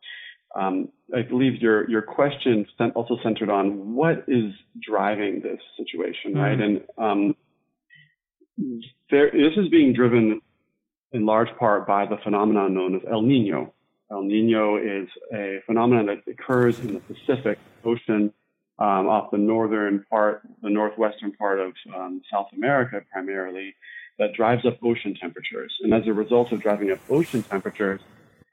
Um, 0.57 0.89
I 1.15 1.23
believe 1.23 1.61
your 1.61 1.89
your 1.89 2.03
question 2.03 2.67
also 2.95 3.19
centered 3.23 3.51
on 3.51 3.95
what 3.95 4.25
is 4.27 4.53
driving 4.81 5.41
this 5.41 5.61
situation, 5.77 6.33
mm-hmm. 6.33 6.41
right? 6.41 6.61
And 6.61 6.83
um, 6.99 7.37
there, 9.11 9.31
this 9.31 9.57
is 9.57 9.69
being 9.69 9.93
driven 9.93 10.41
in 11.13 11.27
large 11.27 11.55
part 11.59 11.87
by 11.87 12.07
the 12.07 12.17
phenomenon 12.25 12.75
known 12.75 12.97
as 12.97 13.03
El 13.11 13.23
Nino. 13.23 13.73
El 14.11 14.23
Nino 14.23 14.77
is 14.77 15.09
a 15.33 15.61
phenomenon 15.67 16.07
that 16.07 16.23
occurs 16.31 16.81
in 16.81 16.95
the 16.95 17.01
Pacific 17.01 17.59
Ocean 17.85 18.33
um, 18.79 19.09
off 19.09 19.31
the 19.31 19.39
northern 19.39 20.05
part, 20.11 20.43
the 20.63 20.71
northwestern 20.71 21.33
part 21.33 21.61
of 21.61 21.73
um, 21.95 22.23
South 22.31 22.49
America 22.55 23.03
primarily, 23.13 23.75
that 24.19 24.33
drives 24.33 24.65
up 24.65 24.79
ocean 24.83 25.15
temperatures. 25.21 25.77
And 25.83 25.93
as 25.93 26.07
a 26.07 26.13
result 26.13 26.53
of 26.53 26.63
driving 26.63 26.91
up 26.91 26.99
ocean 27.11 27.43
temperatures, 27.43 28.01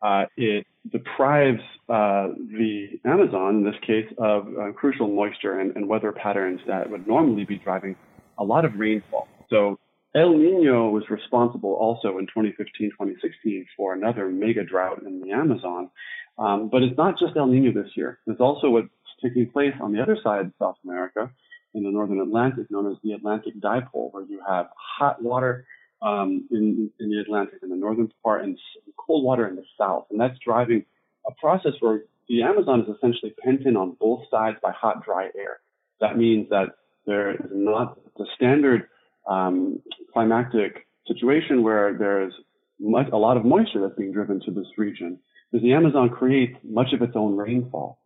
uh, 0.03 0.25
it 0.35 0.67
deprives 0.91 1.61
uh, 1.87 2.27
the 2.37 2.99
Amazon, 3.05 3.57
in 3.57 3.63
this 3.63 3.79
case, 3.87 4.05
of 4.17 4.47
uh, 4.47 4.71
crucial 4.73 5.07
moisture 5.07 5.59
and, 5.59 5.75
and, 5.77 5.87
weather 5.87 6.11
patterns 6.11 6.59
that 6.67 6.89
would 6.89 7.07
normally 7.07 7.45
be 7.45 7.57
driving 7.57 7.95
a 8.37 8.43
lot 8.43 8.65
of 8.65 8.75
rainfall. 8.75 9.27
So 9.49 9.79
El 10.13 10.37
Nino 10.37 10.89
was 10.89 11.03
responsible 11.09 11.73
also 11.73 12.17
in 12.17 12.25
2015, 12.27 12.91
2016 12.91 13.65
for 13.77 13.93
another 13.93 14.27
mega 14.27 14.63
drought 14.63 15.01
in 15.03 15.21
the 15.21 15.31
Amazon. 15.31 15.89
Um, 16.37 16.69
but 16.69 16.83
it's 16.83 16.97
not 16.97 17.17
just 17.17 17.37
El 17.37 17.47
Nino 17.47 17.71
this 17.71 17.91
year. 17.95 18.19
There's 18.25 18.41
also 18.41 18.69
what's 18.69 18.89
taking 19.23 19.49
place 19.49 19.73
on 19.81 19.93
the 19.93 20.01
other 20.01 20.17
side 20.21 20.47
of 20.47 20.51
South 20.59 20.75
America 20.83 21.31
in 21.73 21.83
the 21.83 21.91
northern 21.91 22.19
Atlantic, 22.19 22.69
known 22.69 22.91
as 22.91 22.97
the 23.03 23.13
Atlantic 23.13 23.53
Dipole, 23.59 24.11
where 24.11 24.23
you 24.23 24.41
have 24.47 24.67
hot 24.75 25.23
water 25.23 25.65
um, 26.03 26.47
in, 26.51 26.91
in 26.99 27.09
the 27.09 27.19
Atlantic 27.19 27.59
in 27.63 27.69
the 27.69 27.75
northern 27.75 28.11
part 28.23 28.43
and 28.43 28.57
cold 28.97 29.23
water 29.23 29.47
in 29.47 29.55
the 29.55 29.63
south. 29.79 30.05
And 30.11 30.19
that's 30.19 30.37
driving 30.45 30.85
a 31.25 31.31
process 31.39 31.73
where 31.79 32.01
the 32.27 32.43
Amazon 32.43 32.81
is 32.81 32.95
essentially 32.95 33.33
pent 33.43 33.61
in 33.65 33.75
on 33.77 33.97
both 33.99 34.21
sides 34.29 34.57
by 34.61 34.71
hot, 34.71 35.03
dry 35.05 35.25
air. 35.37 35.59
That 36.01 36.17
means 36.17 36.49
that 36.49 36.75
there 37.05 37.31
is 37.31 37.51
not 37.51 37.97
the 38.17 38.25
standard 38.35 38.87
um, 39.29 39.81
climactic 40.11 40.87
situation 41.07 41.63
where 41.63 41.93
there's 41.97 42.33
much, 42.79 43.07
a 43.11 43.17
lot 43.17 43.37
of 43.37 43.45
moisture 43.45 43.81
that's 43.81 43.97
being 43.97 44.11
driven 44.11 44.41
to 44.41 44.51
this 44.51 44.67
region, 44.77 45.19
because 45.51 45.63
the 45.63 45.73
Amazon 45.73 46.09
creates 46.09 46.57
much 46.63 46.93
of 46.93 47.01
its 47.01 47.13
own 47.15 47.35
rainfall. 47.37 47.99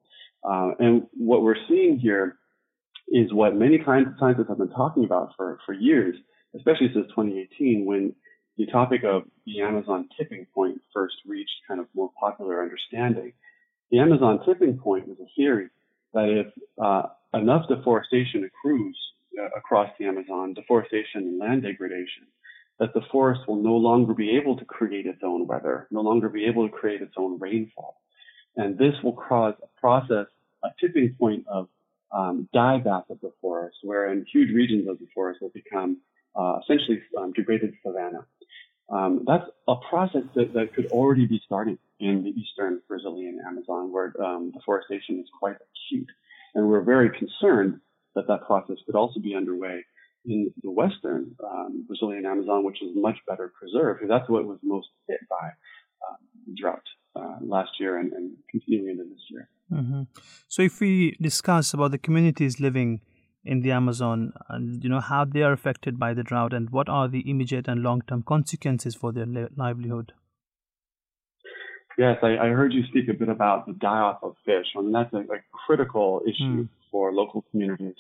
Uh, 0.48 0.72
and 0.80 1.08
what 1.14 1.42
we're 1.42 1.56
seeing 1.68 1.98
here 1.98 2.38
is 3.10 3.34
what 3.34 3.56
many 3.56 3.82
scientists 3.86 4.48
have 4.50 4.58
been 4.58 4.70
talking 4.70 5.04
about 5.04 5.32
for, 5.36 5.60
for 5.66 5.74
years, 5.74 6.16
especially 6.56 6.90
since 6.94 7.08
2018, 7.08 7.86
when 7.86 8.14
the 8.58 8.66
topic 8.68 9.02
of 9.04 9.24
the 9.46 9.62
Amazon 9.62 10.10
tipping 10.18 10.46
point 10.54 10.82
first 10.94 11.16
reached 11.26 11.52
kind 11.68 11.80
of 11.80 11.88
more 11.94 12.10
popular 12.20 12.62
understanding. 12.62 13.34
The 13.92 14.00
Amazon 14.00 14.40
tipping 14.46 14.78
point 14.78 15.08
was 15.08 15.18
a 15.20 15.30
theory 15.36 15.70
that 16.14 16.30
if 16.30 16.48
uh, 16.84 17.04
enough 17.34 17.68
deforestation 17.68 18.44
accrues 18.44 18.98
uh, 19.40 19.50
across 19.56 19.90
the 20.00 20.06
Amazon, 20.06 20.54
deforestation 20.54 21.22
and 21.22 21.40
land 21.40 21.64
degradation, 21.64 22.26
that 22.80 22.94
the 22.94 23.02
forest 23.12 23.42
will 23.48 23.62
no 23.62 23.76
longer 23.76 24.14
be 24.14 24.36
able 24.36 24.58
to 24.58 24.66
create 24.66 25.06
its 25.06 25.22
own 25.24 25.48
weather, 25.48 25.88
no 25.92 26.02
longer 26.02 26.30
be 26.30 26.46
able 26.46 26.68
to 26.68 26.74
create 26.74 27.02
its 27.02 27.14
own 27.18 27.40
rainfall. 27.40 28.02
And 28.56 28.78
this 28.78 28.94
will 29.04 29.14
cause 29.14 29.54
a 29.62 29.80
process, 29.80 30.28
a 30.64 30.70
tipping 30.80 31.16
point 31.20 31.46
of 31.48 31.68
um, 32.12 32.50
dieback 32.56 33.10
of 33.10 33.20
the 33.22 33.32
forest, 33.42 33.78
wherein 33.84 34.26
huge 34.32 34.54
regions 34.54 34.88
of 34.88 34.98
the 35.00 35.08
forest 35.14 35.42
will 35.42 35.52
become 35.54 35.98
uh, 36.38 36.60
essentially 36.64 37.02
um, 37.18 37.34
degraded 37.34 37.74
savanna. 37.86 38.26
Um, 38.90 39.24
that's 39.28 39.44
a 39.68 39.76
process 39.90 40.24
that, 40.36 40.54
that, 40.54 40.74
could 40.74 40.88
already 40.88 41.26
be 41.26 41.42
starting 41.46 41.78
in 42.00 42.24
the 42.24 42.30
eastern 42.30 42.82
Brazilian 42.88 43.40
Amazon, 43.46 43.92
where 43.92 44.14
um, 44.24 44.52
deforestation 44.52 45.20
is 45.20 45.26
quite 45.38 45.56
acute. 45.56 46.08
And 46.56 46.70
we're 46.70 46.82
very 46.82 47.10
concerned 47.10 47.82
that 48.16 48.28
that 48.28 48.46
process 48.46 48.78
could 48.86 48.96
also 48.96 49.20
be 49.20 49.36
underway 49.36 49.84
in 50.26 50.54
the 50.64 50.72
western 50.72 51.36
um, 51.44 51.86
Brazilian 51.88 52.26
Amazon, 52.26 52.64
which 52.64 52.82
is 52.82 52.90
much 52.96 53.18
better 53.28 53.52
preserved, 53.60 54.04
that's 54.10 54.30
what 54.30 54.46
was 54.46 54.60
most 54.64 54.88
hit 55.08 55.20
by 55.30 55.48
um, 56.08 56.56
drought 56.56 56.84
uh, 57.16 57.38
last 57.42 57.72
year 57.80 57.98
and, 57.98 58.12
and, 58.14 58.32
continuing 58.50 58.90
into 58.92 59.04
this 59.04 59.24
year. 59.30 59.50
Mm-hmm. 59.72 60.04
So, 60.48 60.62
if 60.62 60.80
we 60.80 61.18
discuss 61.22 61.74
about 61.74 61.92
the 61.92 61.98
communities 61.98 62.60
living 62.60 63.02
in 63.48 63.62
the 63.62 63.72
Amazon, 63.72 64.34
and 64.50 64.84
you 64.84 64.90
know 64.90 65.00
how 65.00 65.26
they 65.26 65.42
are 65.42 65.54
affected 65.54 65.98
by 65.98 66.14
the 66.14 66.24
drought, 66.24 66.54
and 66.54 66.70
what 66.70 66.90
are 66.90 67.08
the 67.08 67.28
immediate 67.30 67.68
and 67.68 67.82
long-term 67.82 68.24
consequences 68.24 68.96
for 68.96 69.12
their 69.12 69.26
livelihood. 69.56 70.14
Yes, 71.98 72.18
I, 72.22 72.38
I, 72.38 72.48
heard 72.50 72.74
you 72.74 72.84
speak 72.90 73.10
a 73.10 73.14
bit 73.14 73.28
about 73.28 73.66
the 73.66 73.74
die-off 73.74 74.20
of 74.22 74.36
fish. 74.46 74.68
I 74.78 74.82
mean, 74.82 74.92
that's 74.92 75.12
a, 75.14 75.18
a 75.18 75.40
critical 75.66 76.22
issue 76.28 76.66
mm. 76.66 76.70
for 76.92 77.12
local 77.12 77.44
communities. 77.50 77.96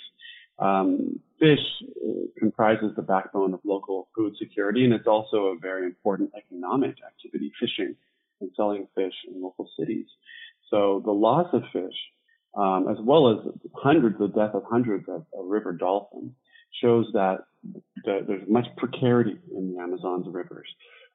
Um, 0.60 1.20
fish 1.39 1.66
uh, 2.06 2.27
comprises 2.38 2.92
the 2.96 3.01
backbone 3.01 3.56
of 3.56 3.60
local 3.63 4.08
food 4.16 4.36
security, 4.38 4.84
and 4.84 4.94
it's 4.94 5.08
also 5.08 5.48
a 5.48 5.58
very 5.60 5.86
important 5.86 6.32
economic 6.38 6.96
activity, 7.06 7.51
fishing 7.60 7.96
and 8.39 8.51
selling 8.56 8.88
fish 8.94 9.13
in 9.27 9.42
local 9.42 9.68
cities. 9.80 10.06
So 10.70 11.01
the 11.04 11.12
loss 11.12 11.48
of 11.54 11.63
fish, 11.74 11.96
um, 12.56 12.88
as 12.89 12.98
well 13.01 13.32
as 13.32 13.38
hundreds, 13.75 14.18
the 14.20 14.27
death 14.27 14.54
of 14.54 14.63
hundreds 14.70 15.08
of, 15.08 15.25
of 15.38 15.46
river 15.46 15.74
dolphins, 15.74 16.32
shows 16.82 17.08
that 17.13 17.39
the, 18.04 18.20
there's 18.27 18.48
much 18.48 18.66
precarity 18.77 19.38
in 19.56 19.74
the 19.74 19.82
Amazon's 19.82 20.27
rivers. 20.30 20.68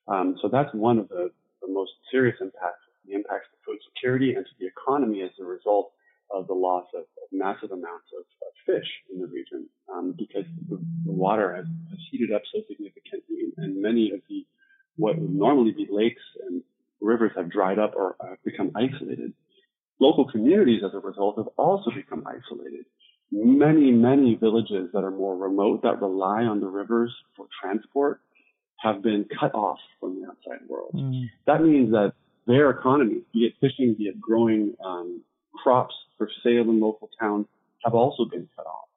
Um, 0.09 0.37
so 0.43 0.49
that's 0.49 0.73
one 0.75 0.99
of 0.99 1.09
the, 1.09 1.31
the 1.61 1.73
most 1.73 1.93
serious 2.11 2.37
impacts, 2.41 2.83
the 3.07 3.15
impacts 3.15 3.47
to 3.53 3.57
food 3.65 3.79
security 3.95 4.35
and 4.35 4.45
to 4.45 4.53
the 4.59 4.67
economy 4.67 5.23
as 5.23 5.31
a 5.41 5.45
result 5.45 5.93
of 6.31 6.47
the 6.47 6.55
loss 6.55 6.87
of, 6.95 7.03
of 7.03 7.29
massive 7.31 7.71
amounts 7.71 8.09
of, 8.19 8.25
of, 8.25 8.53
fish 8.65 8.87
in 9.13 9.21
the 9.21 9.27
region 9.27 9.67
um, 9.93 10.15
because 10.17 10.45
the, 10.69 10.77
the 11.05 11.11
water 11.11 11.53
has, 11.55 11.67
has, 11.91 11.99
heated 12.13 12.33
up 12.33 12.43
so 12.55 12.61
significantly 12.69 13.43
and, 13.43 13.53
and 13.59 13.83
many 13.83 14.13
of 14.13 14.21
the 14.29 14.47
what 14.95 15.19
would 15.19 15.35
normally 15.35 15.73
be 15.73 15.89
lakes 15.91 16.23
and 16.47 16.63
rivers 17.01 17.33
have 17.35 17.51
dried 17.51 17.81
up 17.81 17.95
or 17.97 18.15
have 18.23 18.39
become 18.45 18.71
isolated. 18.77 19.33
Local 20.03 20.25
communities 20.29 20.83
as 20.85 20.95
a 20.95 20.99
result 20.99 21.39
have 21.39 21.47
also 21.57 21.93
become 21.95 22.25
isolated. 22.27 22.87
Many, 23.31 23.93
many 23.93 24.35
villages 24.35 24.91
that 24.93 25.05
are 25.05 25.13
more 25.13 25.37
remote 25.37 25.83
that 25.85 26.03
rely 26.03 26.43
on 26.43 26.59
the 26.61 26.67
rivers 26.67 27.15
for 27.37 27.47
transport 27.63 28.21
have 28.81 29.01
been 29.01 29.27
cut 29.39 29.55
off 29.55 29.79
from 30.01 30.21
the 30.21 30.27
outside 30.27 30.67
world. 30.69 30.91
Mm. 30.93 31.27
That 31.47 31.63
means 31.63 31.93
that 31.93 32.15
their 32.49 32.71
economies, 32.71 33.23
be 33.33 33.45
it 33.45 33.53
fishing, 33.61 33.95
be 33.97 34.07
it 34.09 34.21
growing 34.21 34.75
um, 34.85 35.23
crops 35.63 35.95
for 36.19 36.29
sale 36.43 36.63
in 36.63 36.81
local 36.81 37.09
towns, 37.21 37.47
have 37.85 37.95
also 37.95 38.25
been 38.25 38.49
cut 38.57 38.67
off. 38.67 38.89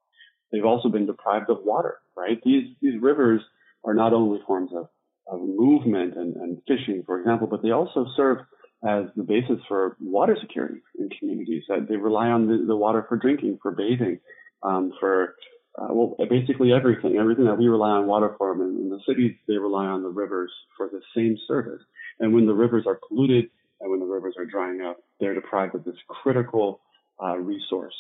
They've 0.52 0.66
also 0.66 0.90
been 0.90 1.06
deprived 1.06 1.52
of 1.52 1.60
water, 1.64 2.00
right? 2.18 2.42
These, 2.44 2.76
these 2.82 3.00
rivers 3.00 3.42
are 3.84 3.94
not 3.94 4.12
only 4.12 4.40
forms 4.48 4.72
of, 4.76 4.88
of 5.28 5.40
movement 5.40 6.18
and, 6.18 6.36
and 6.36 6.62
fishing, 6.68 7.04
for 7.06 7.20
example, 7.20 7.46
but 7.46 7.62
they 7.62 7.70
also 7.70 8.08
serve 8.18 8.40
as 8.86 9.06
the 9.16 9.24
basis 9.24 9.58
for 9.68 9.98
water 10.00 10.38
security 10.40 10.82
in 11.00 11.10
communities. 11.20 11.64
That 11.68 11.88
they 11.90 11.96
rely 11.96 12.28
on 12.28 12.48
the, 12.48 12.66
the, 12.68 12.76
water 12.76 13.06
for 13.08 13.18
drinking, 13.18 13.60
for 13.62 13.72
bathing, 13.72 14.20
um, 14.64 14.94
for 15.00 15.36
uh, 15.78 15.88
well, 15.90 16.16
basically 16.30 16.72
everything. 16.72 17.18
Everything 17.18 17.46
that 17.46 17.58
we 17.58 17.68
rely 17.68 17.90
on 17.90 18.06
water 18.06 18.36
for. 18.38 18.54
In, 18.54 18.62
in 18.62 18.90
the 18.90 19.00
cities, 19.08 19.36
they 19.48 19.56
rely 19.56 19.86
on 19.86 20.04
the 20.04 20.10
rivers 20.10 20.52
for 20.78 20.90
the 20.90 21.02
same 21.16 21.38
service. 21.48 21.82
And 22.20 22.34
when 22.34 22.46
the 22.46 22.54
rivers 22.54 22.86
are 22.88 23.00
polluted 23.08 23.46
and 23.82 23.92
when 23.92 24.00
the 24.00 24.06
rivers 24.06 24.36
are 24.38 24.46
drying 24.46 24.82
up, 24.82 24.98
they're 25.20 25.34
deprived 25.34 25.76
of 25.76 25.84
this 25.84 25.96
critical 26.08 26.80
uh, 27.22 27.38
resource. 27.38 27.96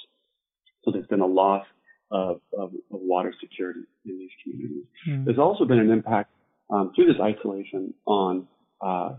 So 0.83 0.91
there's 0.91 1.07
been 1.07 1.21
a 1.21 1.25
loss 1.25 1.65
of, 2.11 2.39
of, 2.57 2.71
of 2.71 2.71
water 2.89 3.33
security 3.41 3.81
in 4.05 4.19
these 4.19 4.29
communities. 4.43 4.85
Mm. 5.09 5.25
There's 5.25 5.39
also 5.39 5.65
been 5.65 5.79
an 5.79 5.91
impact 5.91 6.31
um, 6.69 6.91
through 6.95 7.07
this 7.07 7.21
isolation 7.21 7.93
on 8.05 8.47
uh, 8.81 9.15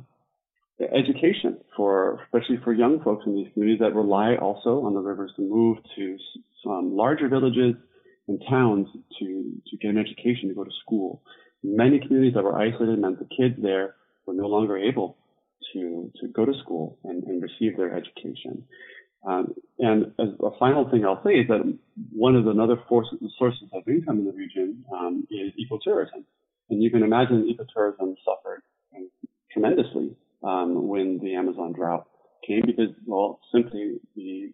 education 0.81 1.59
for, 1.77 2.21
especially 2.25 2.59
for 2.63 2.73
young 2.73 3.03
folks 3.03 3.25
in 3.27 3.35
these 3.35 3.49
communities 3.55 3.81
that 3.81 3.95
rely 3.95 4.37
also 4.37 4.85
on 4.85 4.95
the 4.95 5.01
rivers 5.01 5.33
to 5.37 5.43
move 5.43 5.79
to 5.97 6.17
some 6.63 6.95
larger 6.95 7.29
villages 7.29 7.75
and 8.29 8.43
towns 8.49 8.87
to, 9.19 9.53
to 9.71 9.77
get 9.79 9.91
an 9.91 9.99
education, 9.99 10.49
to 10.49 10.55
go 10.55 10.65
to 10.65 10.71
school. 10.85 11.23
Many 11.63 11.99
communities 12.01 12.35
that 12.35 12.45
were 12.45 12.57
isolated 12.57 12.99
meant 12.99 13.19
the 13.19 13.29
kids 13.37 13.55
there 13.59 13.95
were 14.27 14.35
no 14.35 14.47
longer 14.47 14.77
able 14.77 15.17
to, 15.73 16.13
to 16.21 16.29
go 16.29 16.45
to 16.45 16.53
school 16.63 16.99
and, 17.05 17.25
and 17.25 17.43
receive 17.43 17.77
their 17.77 17.97
education. 17.97 18.65
Um, 19.27 19.55
and 19.79 20.13
as 20.21 20.29
a 20.41 20.51
final 20.59 20.89
thing 20.91 21.05
I'll 21.05 21.23
say 21.25 21.41
is 21.41 21.49
that 21.49 21.79
one 22.13 22.37
of 22.37 22.45
the 22.45 22.51
other 22.63 22.77
forces, 22.89 23.19
sources 23.39 23.69
of 23.73 23.83
income 23.89 24.19
in 24.19 24.25
the 24.27 24.33
region 24.33 24.85
um, 24.93 25.27
is 25.31 25.53
ecotourism. 25.59 26.25
And 26.69 26.83
you 26.83 26.91
can 26.91 27.03
imagine 27.03 27.49
ecotourism 27.49 28.15
suffered 28.25 28.63
tremendously 29.51 30.15
um, 30.43 30.89
when 30.89 31.19
the 31.23 31.35
Amazon 31.35 31.73
drought 31.73 32.07
came 32.47 32.63
because, 32.65 32.91
well, 33.07 33.41
simply 33.53 33.99
the 34.15 34.53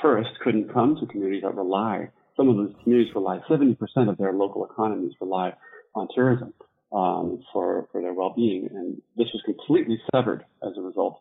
tourists 0.00 0.34
couldn't 0.42 0.72
come 0.72 0.96
to 1.00 1.06
communities 1.06 1.42
that 1.42 1.54
rely. 1.54 2.10
Some 2.36 2.48
of 2.48 2.56
those 2.56 2.72
communities 2.82 3.14
rely, 3.14 3.40
70% 3.48 3.76
of 4.08 4.16
their 4.18 4.32
local 4.32 4.64
economies 4.64 5.12
rely 5.20 5.52
on 5.94 6.08
tourism 6.14 6.52
um, 6.92 7.42
for, 7.52 7.88
for 7.92 8.00
their 8.00 8.12
well-being. 8.12 8.68
And 8.72 9.00
this 9.16 9.28
was 9.32 9.42
completely 9.44 10.00
severed 10.12 10.44
as 10.62 10.72
a 10.76 10.82
result 10.82 11.20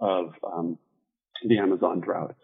of 0.00 0.32
um, 0.44 0.78
the 1.46 1.58
Amazon 1.58 2.00
drought. 2.00 2.34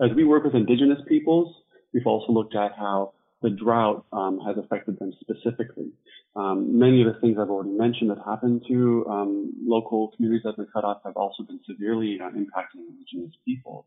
As 0.00 0.10
we 0.14 0.24
work 0.24 0.44
with 0.44 0.54
indigenous 0.54 0.98
peoples, 1.08 1.54
we've 1.92 2.06
also 2.06 2.32
looked 2.32 2.54
at 2.54 2.72
how 2.76 3.12
the 3.42 3.50
drought 3.50 4.04
um, 4.12 4.40
has 4.44 4.56
affected 4.58 4.98
them 4.98 5.12
specifically. 5.20 5.92
Um, 6.36 6.78
many 6.78 7.02
of 7.02 7.12
the 7.12 7.20
things 7.20 7.36
I've 7.40 7.50
already 7.50 7.70
mentioned 7.70 8.10
that 8.10 8.18
happened 8.24 8.62
to 8.68 9.06
um, 9.08 9.52
local 9.64 10.12
communities 10.16 10.42
that 10.44 10.50
have 10.50 10.56
been 10.56 10.68
cut 10.72 10.84
off 10.84 11.00
have 11.04 11.16
also 11.16 11.42
been 11.42 11.60
severely 11.66 12.18
uh, 12.22 12.28
impacting 12.30 12.86
indigenous 12.88 13.34
people. 13.44 13.86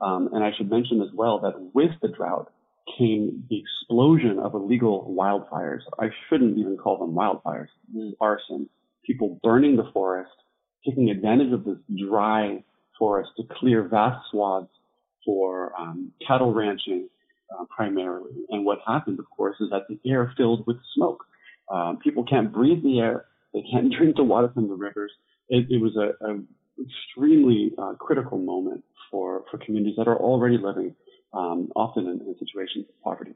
Um, 0.00 0.30
and 0.32 0.44
I 0.44 0.50
should 0.56 0.70
mention 0.70 1.00
as 1.00 1.08
well 1.14 1.40
that 1.40 1.54
with 1.74 1.90
the 2.02 2.08
drought 2.08 2.52
came 2.96 3.44
the 3.50 3.60
explosion 3.60 4.38
of 4.38 4.54
illegal 4.54 5.14
wildfires. 5.16 5.80
I 5.98 6.08
shouldn't 6.28 6.58
even 6.58 6.76
call 6.76 6.98
them 6.98 7.14
wildfires. 7.14 7.68
This 7.92 8.04
is 8.04 8.14
arson. 8.20 8.68
People 9.04 9.38
burning 9.42 9.76
the 9.76 9.90
forest, 9.92 10.30
taking 10.84 11.10
advantage 11.10 11.52
of 11.52 11.64
this 11.64 11.78
dry 12.08 12.62
forest 12.98 13.30
to 13.36 13.44
clear 13.58 13.86
vast 13.88 14.30
swaths 14.30 14.70
for 15.24 15.72
um, 15.78 16.12
cattle 16.26 16.52
ranching 16.52 17.08
uh, 17.50 17.64
primarily. 17.74 18.32
And 18.50 18.64
what 18.64 18.78
happened, 18.86 19.18
of 19.18 19.26
course, 19.30 19.56
is 19.60 19.70
that 19.70 19.82
the 19.88 19.98
air 20.08 20.32
filled 20.36 20.66
with 20.66 20.76
smoke. 20.94 21.24
Um, 21.70 21.98
people 21.98 22.24
can't 22.24 22.52
breathe 22.52 22.82
the 22.82 23.00
air. 23.00 23.26
They 23.54 23.62
can't 23.70 23.92
drink 23.96 24.16
the 24.16 24.24
water 24.24 24.50
from 24.52 24.68
the 24.68 24.74
rivers. 24.74 25.12
It, 25.48 25.66
it 25.70 25.80
was 25.80 25.96
a, 25.96 26.24
a 26.24 26.38
extremely 26.80 27.72
uh, 27.78 27.94
critical 27.94 28.38
moment 28.38 28.84
for, 29.10 29.44
for 29.50 29.58
communities 29.58 29.96
that 29.96 30.08
are 30.08 30.18
already 30.18 30.58
living 30.58 30.94
um, 31.32 31.70
often 31.74 32.06
in, 32.06 32.20
in, 32.20 32.34
situations 32.38 32.86
of 32.88 33.02
poverty. 33.02 33.32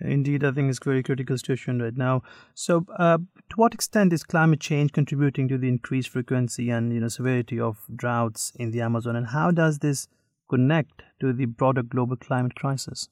Indeed, 0.00 0.44
I 0.44 0.52
think 0.52 0.70
it's 0.70 0.78
a 0.80 0.88
very 0.88 1.02
critical 1.02 1.36
situation 1.36 1.82
right 1.82 1.96
now. 1.96 2.22
So, 2.54 2.86
uh, 2.96 3.18
to 3.18 3.56
what 3.56 3.74
extent 3.74 4.12
is 4.12 4.22
climate 4.22 4.60
change 4.60 4.92
contributing 4.92 5.48
to 5.48 5.58
the 5.58 5.68
increased 5.68 6.10
frequency 6.10 6.70
and 6.70 6.92
you 6.92 7.00
know 7.00 7.08
severity 7.08 7.58
of 7.58 7.84
droughts 7.96 8.52
in 8.54 8.70
the 8.70 8.82
Amazon, 8.82 9.16
and 9.16 9.28
how 9.28 9.50
does 9.50 9.80
this 9.80 10.06
connect 10.48 11.02
to 11.20 11.32
the 11.32 11.46
broader 11.46 11.82
global 11.82 12.16
climate 12.16 12.54
crisis? 12.54 13.08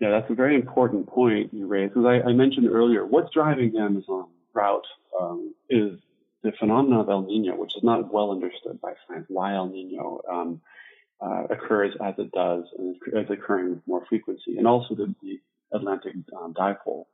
Yeah, 0.00 0.10
that's 0.10 0.30
a 0.30 0.34
very 0.34 0.54
important 0.54 1.06
point 1.06 1.54
you 1.54 1.66
raised. 1.66 1.94
Because 1.94 2.06
I, 2.06 2.28
I 2.28 2.32
mentioned 2.32 2.68
earlier, 2.70 3.06
what's 3.06 3.32
driving 3.32 3.72
the 3.72 3.80
Amazon 3.80 4.26
drought 4.52 4.84
um, 5.18 5.54
is 5.70 5.98
the 6.42 6.52
phenomenon 6.58 7.00
of 7.00 7.08
El 7.08 7.22
Nino, 7.22 7.56
which 7.56 7.72
is 7.76 7.82
not 7.82 8.12
well 8.12 8.30
understood 8.30 8.80
by 8.80 8.92
science. 9.08 9.26
Why 9.28 9.54
El 9.54 9.68
Nino 9.68 10.20
um, 10.30 10.60
uh, 11.20 11.44
occurs 11.50 11.94
as 12.04 12.14
it 12.18 12.30
does 12.32 12.64
and 12.78 12.96
is 13.12 13.30
occurring 13.30 13.70
with 13.70 13.80
more 13.86 14.04
frequency, 14.06 14.58
and 14.58 14.66
also 14.66 14.94
the, 14.94 15.14
the 15.22 15.40
Atlantic 15.72 16.12
um, 16.38 16.52
dipole. 16.52 17.04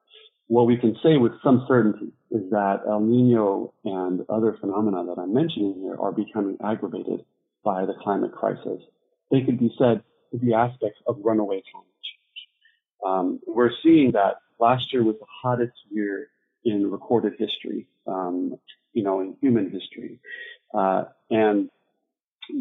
What 0.49 0.67
we 0.67 0.77
can 0.77 0.97
say 1.03 1.17
with 1.17 1.33
some 1.43 1.65
certainty 1.69 2.13
is 2.33 2.51
that 2.51 2.81
El 2.87 3.01
Nino 3.01 3.73
and 3.85 4.23
other 4.29 4.57
phenomena 4.61 5.05
that 5.07 5.21
I'm 5.21 5.33
mentioning 5.33 5.81
here 5.83 5.97
are 5.99 6.13
becoming 6.13 6.59
aggravated 6.63 7.25
by 7.65 7.87
the 7.87 7.95
climate 8.03 8.33
crisis. 8.33 8.83
They 9.31 9.43
could 9.43 9.59
be 9.59 9.73
said 9.79 10.03
to 10.33 10.39
be 10.39 10.53
aspects 10.53 10.99
of 11.07 11.17
runaway 11.23 11.63
climate 11.71 11.92
um, 13.07 13.41
we're 13.47 13.71
seeing 13.83 14.13
that 14.13 14.37
last 14.59 14.93
year 14.93 15.03
was 15.03 15.17
the 15.19 15.27
hottest 15.43 15.73
year 15.91 16.29
in 16.65 16.91
recorded 16.91 17.35
history, 17.39 17.87
um, 18.07 18.55
you 18.93 19.03
know, 19.03 19.21
in 19.21 19.37
human 19.41 19.71
history. 19.71 20.21
Uh, 20.75 21.05
and 21.31 21.69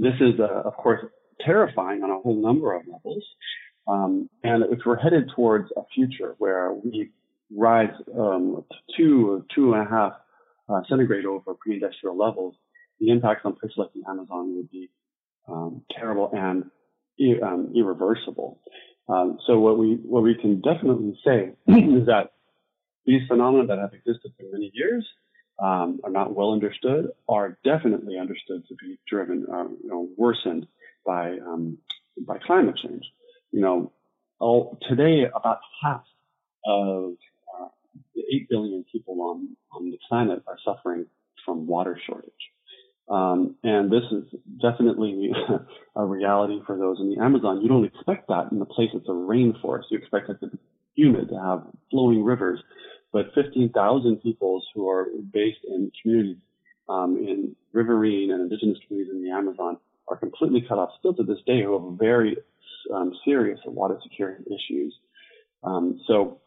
this 0.01 0.15
is, 0.19 0.39
uh, 0.39 0.61
of 0.65 0.75
course, 0.75 1.05
terrifying 1.45 2.03
on 2.03 2.09
a 2.09 2.19
whole 2.19 2.41
number 2.41 2.73
of 2.73 2.83
levels. 2.87 3.23
Um, 3.87 4.29
and 4.43 4.63
if 4.71 4.79
we're 4.85 4.97
headed 4.97 5.31
towards 5.35 5.71
a 5.75 5.81
future 5.93 6.35
where 6.37 6.71
we 6.73 7.11
rise 7.55 7.93
um, 8.17 8.63
two, 8.95 9.45
two 9.53 9.73
and 9.73 9.87
a 9.87 9.89
half 9.89 10.13
uh, 10.69 10.81
centigrade 10.87 11.25
over 11.25 11.53
pre-industrial 11.55 12.17
levels, 12.17 12.55
the 12.99 13.09
impacts 13.09 13.41
on 13.45 13.53
places 13.53 13.77
like 13.77 13.89
the 13.93 14.03
Amazon 14.09 14.55
would 14.55 14.71
be 14.71 14.89
um, 15.47 15.81
terrible 15.91 16.29
and 16.33 16.65
um, 17.43 17.73
irreversible. 17.75 18.59
Um, 19.09 19.39
so 19.45 19.59
what 19.59 19.77
we 19.77 19.95
what 20.03 20.23
we 20.23 20.35
can 20.35 20.61
definitely 20.61 21.19
say 21.25 21.51
is 21.67 22.05
that 22.05 22.31
these 23.05 23.27
phenomena 23.27 23.67
that 23.67 23.79
have 23.79 23.93
existed 23.93 24.31
for 24.37 24.45
many 24.51 24.71
years 24.73 25.07
um, 25.61 25.99
are 26.03 26.11
not 26.11 26.35
well 26.35 26.53
understood, 26.53 27.09
are 27.27 27.57
definitely 27.63 28.17
understood 28.17 28.63
to 28.67 28.75
be 28.75 28.97
driven, 29.07 29.45
uh, 29.51 29.63
you 29.83 29.89
know, 29.89 30.09
worsened 30.17 30.67
by 31.05 31.37
um, 31.39 31.77
by 32.25 32.37
climate 32.37 32.77
change. 32.77 33.03
You 33.51 33.61
know, 33.61 33.91
all, 34.39 34.77
today 34.87 35.25
about 35.33 35.59
half 35.81 36.03
of 36.65 37.13
uh, 37.59 37.67
the 38.15 38.23
eight 38.33 38.49
billion 38.49 38.85
people 38.91 39.21
on 39.21 39.55
on 39.71 39.91
the 39.91 39.97
planet 40.07 40.43
are 40.47 40.57
suffering 40.63 41.05
from 41.45 41.67
water 41.67 41.99
shortage. 42.05 42.31
Um, 43.11 43.55
and 43.63 43.91
this 43.91 44.03
is 44.09 44.23
definitely 44.61 45.31
a 45.95 46.05
reality 46.05 46.59
for 46.65 46.77
those 46.77 46.97
in 47.01 47.13
the 47.13 47.21
Amazon. 47.21 47.61
You 47.61 47.67
don't 47.67 47.83
expect 47.83 48.29
that 48.29 48.51
in 48.51 48.61
a 48.61 48.65
place 48.65 48.89
that's 48.93 49.07
a 49.07 49.11
rainforest. 49.11 49.83
You 49.91 49.97
expect 49.97 50.29
it 50.29 50.39
to 50.39 50.47
be 50.47 50.57
humid, 50.95 51.27
to 51.29 51.35
have 51.35 51.63
flowing 51.89 52.23
rivers. 52.23 52.61
But 53.11 53.33
15,000 53.35 54.21
peoples 54.21 54.65
who 54.73 54.89
are 54.89 55.07
based 55.33 55.59
in 55.67 55.91
communities 56.01 56.37
um, 56.87 57.17
in 57.17 57.53
riverine 57.73 58.31
and 58.31 58.41
indigenous 58.41 58.77
communities 58.87 59.13
in 59.13 59.23
the 59.23 59.31
Amazon 59.31 59.77
are 60.07 60.15
completely 60.15 60.63
cut 60.67 60.77
off 60.77 60.91
still 60.99 61.13
to 61.15 61.23
this 61.23 61.39
day 61.45 61.63
who 61.63 61.73
have 61.73 61.99
very 61.99 62.37
um, 62.93 63.13
serious 63.25 63.59
water 63.65 63.99
security 64.03 64.43
issues. 64.47 64.93
Um, 65.63 65.99
so 66.07 66.39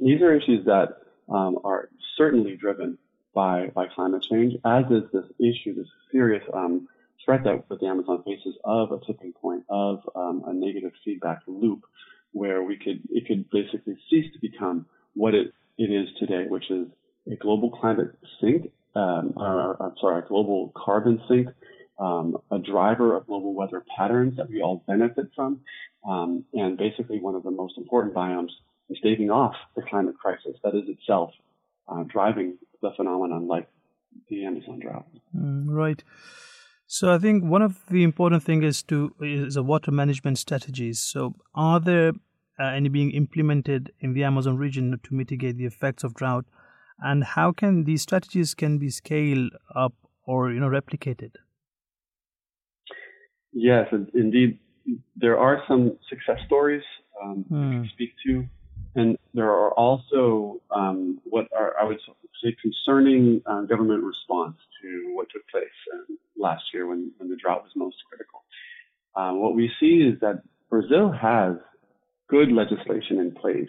these 0.00 0.20
are 0.20 0.34
issues 0.34 0.64
that 0.66 0.98
um, 1.32 1.58
are 1.64 1.88
certainly 2.16 2.56
driven 2.56 2.98
by, 3.34 3.68
by 3.74 3.86
climate 3.86 4.24
change, 4.30 4.54
as 4.64 4.84
is 4.90 5.04
this 5.12 5.24
issue, 5.38 5.74
this 5.74 5.86
serious 6.10 6.44
um, 6.52 6.88
threat 7.24 7.44
that, 7.44 7.64
the 7.68 7.86
Amazon 7.86 8.22
faces 8.24 8.54
of 8.64 8.92
a 8.92 8.98
tipping 9.06 9.32
point, 9.32 9.64
of 9.68 10.00
um, 10.14 10.42
a 10.46 10.52
negative 10.52 10.92
feedback 11.04 11.40
loop, 11.46 11.84
where 12.32 12.62
we 12.62 12.76
could 12.76 13.00
it 13.10 13.26
could 13.26 13.48
basically 13.50 13.96
cease 14.08 14.32
to 14.32 14.38
become 14.40 14.86
what 15.14 15.34
it, 15.34 15.52
it 15.78 15.90
is 15.90 16.08
today, 16.18 16.46
which 16.48 16.70
is 16.70 16.88
a 17.30 17.36
global 17.36 17.70
climate 17.70 18.14
sink, 18.40 18.70
um, 18.94 19.32
or, 19.36 19.76
or, 19.76 19.94
sorry, 20.00 20.22
a 20.22 20.28
global 20.28 20.72
carbon 20.74 21.20
sink, 21.28 21.48
um, 21.98 22.36
a 22.50 22.58
driver 22.58 23.16
of 23.16 23.26
global 23.26 23.54
weather 23.54 23.84
patterns 23.96 24.36
that 24.36 24.48
we 24.48 24.60
all 24.60 24.82
benefit 24.86 25.26
from, 25.36 25.60
um, 26.08 26.44
and 26.52 26.76
basically 26.76 27.20
one 27.20 27.34
of 27.34 27.42
the 27.42 27.50
most 27.50 27.78
important 27.78 28.14
biomes 28.14 28.50
in 28.88 28.96
staving 28.96 29.30
off 29.30 29.54
the 29.76 29.82
climate 29.82 30.18
crisis 30.18 30.56
that 30.64 30.74
is 30.74 30.88
itself 30.88 31.32
uh, 31.88 32.04
driving 32.08 32.58
the 32.80 32.90
phenomenon 32.96 33.46
like 33.46 33.68
the 34.28 34.44
Amazon 34.44 34.80
drought. 34.80 35.06
Mm, 35.36 35.66
right. 35.68 36.02
So 36.86 37.12
I 37.12 37.18
think 37.18 37.44
one 37.44 37.62
of 37.62 37.80
the 37.90 38.02
important 38.02 38.42
thing 38.42 38.62
is 38.62 38.82
to 38.84 39.14
is 39.20 39.56
a 39.56 39.62
water 39.62 39.90
management 39.90 40.38
strategies. 40.38 41.00
So 41.00 41.34
are 41.54 41.80
there 41.80 42.12
uh, 42.60 42.64
any 42.64 42.88
being 42.88 43.12
implemented 43.12 43.92
in 44.00 44.12
the 44.12 44.24
Amazon 44.24 44.58
region 44.58 45.00
to 45.02 45.14
mitigate 45.14 45.56
the 45.56 45.64
effects 45.64 46.04
of 46.04 46.14
drought, 46.14 46.44
and 46.98 47.24
how 47.24 47.52
can 47.52 47.84
these 47.84 48.02
strategies 48.02 48.54
can 48.54 48.78
be 48.78 48.90
scaled 48.90 49.52
up 49.74 49.94
or 50.26 50.52
you 50.52 50.60
know 50.60 50.68
replicated? 50.68 51.32
Yes, 53.52 53.86
indeed, 54.14 54.58
there 55.16 55.38
are 55.38 55.62
some 55.68 55.98
success 56.08 56.38
stories 56.46 56.82
um, 57.22 57.44
mm. 57.50 57.82
to 57.82 57.88
speak 57.90 58.10
to, 58.26 58.46
and 58.94 59.18
there 59.34 59.50
are 59.50 59.72
also 59.72 60.60
um, 60.70 61.20
what 61.24 61.48
are 61.56 61.74
I 61.80 61.84
would 61.84 61.98
say 62.42 62.56
concerning 62.60 63.42
uh, 63.46 63.62
government 63.62 64.02
response 64.04 64.56
to 64.82 65.12
what 65.14 65.28
took 65.32 65.46
place 65.48 65.64
uh, 65.94 66.12
last 66.36 66.64
year 66.74 66.86
when, 66.86 67.12
when 67.18 67.28
the 67.30 67.36
drought 67.36 67.62
was 67.62 67.72
most 67.76 67.96
critical. 68.08 68.42
Um, 69.14 69.40
what 69.40 69.54
we 69.54 69.70
see 69.78 70.02
is 70.02 70.18
that 70.20 70.42
Brazil 70.70 71.12
has 71.12 71.56
good 72.28 72.50
legislation 72.50 73.18
in 73.18 73.32
place 73.32 73.68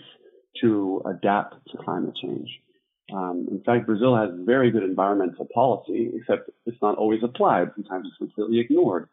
to 0.62 1.02
adapt 1.06 1.56
to 1.72 1.78
climate 1.78 2.16
change. 2.22 2.50
Um, 3.14 3.48
in 3.52 3.62
fact, 3.64 3.86
Brazil 3.86 4.16
has 4.16 4.30
very 4.46 4.72
good 4.72 4.84
environmental 4.84 5.48
policy, 5.54 6.12
except 6.16 6.50
it's 6.66 6.82
not 6.82 6.98
always 6.98 7.22
applied. 7.24 7.72
Sometimes 7.76 8.08
it's 8.08 8.18
completely 8.18 8.60
ignored. 8.60 9.10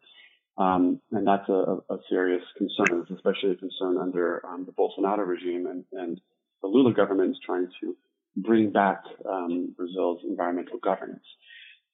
Um, 0.61 1.01
and 1.11 1.25
that's 1.25 1.49
a, 1.49 1.77
a, 1.89 1.97
serious 2.07 2.43
concern. 2.55 3.05
Especially 3.13 3.51
a 3.51 3.55
concern 3.55 3.97
under 3.97 4.45
um, 4.45 4.65
the 4.65 4.71
Bolsonaro 4.71 5.25
regime 5.25 5.65
and, 5.67 5.83
and, 5.91 6.21
the 6.61 6.67
Lula 6.67 6.93
government 6.93 7.31
is 7.31 7.37
trying 7.43 7.67
to 7.81 7.97
bring 8.37 8.69
back 8.69 9.01
um, 9.27 9.73
Brazil's 9.75 10.21
environmental 10.23 10.77
governance. 10.77 11.23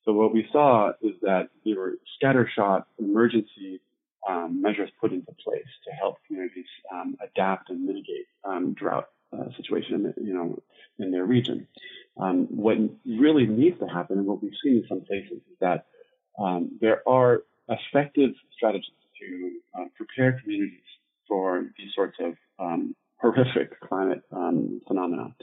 So 0.03 0.11
what 0.11 0.33
we 0.33 0.45
saw 0.51 0.89
is 1.01 1.13
that 1.21 1.47
there 1.63 1.77
were 1.77 1.93
scattershot 2.21 2.83
emergency 2.99 3.79
um, 4.27 4.61
measures 4.61 4.89
put 4.99 5.13
into 5.13 5.31
place 5.41 5.71
to 5.85 5.91
help 5.91 6.17
communities 6.27 6.65
um, 6.93 7.15
adapt 7.23 7.69
and 7.69 7.85
mitigate 7.85 8.27
um, 8.43 8.73
drought 8.73 9.07
uh, 9.31 9.45
situation, 9.55 10.13
you 10.17 10.33
know, 10.33 10.61
in 10.99 11.11
their 11.11 11.23
region. 11.23 11.65
what 12.17 12.77
really 13.05 13.45
needs 13.45 13.79
to 13.79 13.87
happen, 13.87 14.17
and 14.17 14.27
what 14.27 14.43
we've 14.43 14.51
seen 14.61 14.79
in 14.79 14.85
some 14.89 14.99
places, 14.99 15.37
is 15.49 15.57
that 15.61 15.85
there 16.81 17.07
are 17.07 17.43
effective 17.69 18.31
strategies 18.55 18.91
to 19.19 19.51
uh, 19.77 19.85
prepare 19.95 20.39
communities 20.41 20.79
for 21.27 21.63
these 21.77 21.89
sorts 21.95 22.17
of 22.19 22.33
um, 22.59 22.95
horrific 23.17 23.79
climate 23.81 24.21
um, 24.31 24.81
phenomena. 24.87 25.35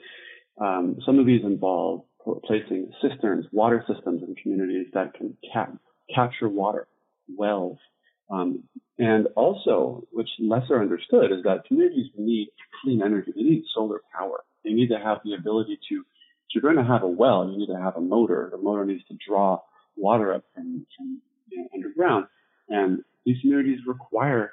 Um, 0.60 0.98
some 1.04 1.18
of 1.18 1.26
these 1.26 1.42
involve 1.44 2.04
placing 2.44 2.90
cisterns, 3.02 3.44
water 3.52 3.84
systems 3.92 4.22
in 4.26 4.34
communities 4.36 4.86
that 4.94 5.14
can 5.14 5.36
cap- 5.52 5.76
capture 6.14 6.48
water, 6.48 6.86
wells, 7.36 7.78
um, 8.30 8.64
and 8.98 9.26
also, 9.36 10.06
which 10.12 10.28
lesser 10.38 10.80
understood, 10.80 11.32
is 11.32 11.42
that 11.44 11.64
communities 11.66 12.10
need 12.16 12.48
clean 12.82 13.02
energy. 13.02 13.32
They 13.34 13.42
need 13.42 13.64
solar 13.74 14.00
power. 14.16 14.44
They 14.64 14.70
need 14.72 14.88
to 14.88 14.98
have 14.98 15.18
the 15.24 15.34
ability 15.34 15.78
to. 15.90 15.96
If 16.48 16.54
you're 16.54 16.62
going 16.62 16.84
to 16.84 16.90
have 16.90 17.02
a 17.02 17.08
well, 17.08 17.50
you 17.50 17.58
need 17.58 17.74
to 17.74 17.80
have 17.80 17.96
a 17.96 18.00
motor. 18.00 18.48
The 18.50 18.58
motor 18.58 18.84
needs 18.84 19.04
to 19.08 19.16
draw 19.26 19.60
water 19.96 20.32
up 20.34 20.44
from, 20.54 20.86
from 20.96 21.20
underground. 21.74 22.26
And 22.68 23.02
these 23.24 23.40
communities 23.40 23.80
require 23.86 24.52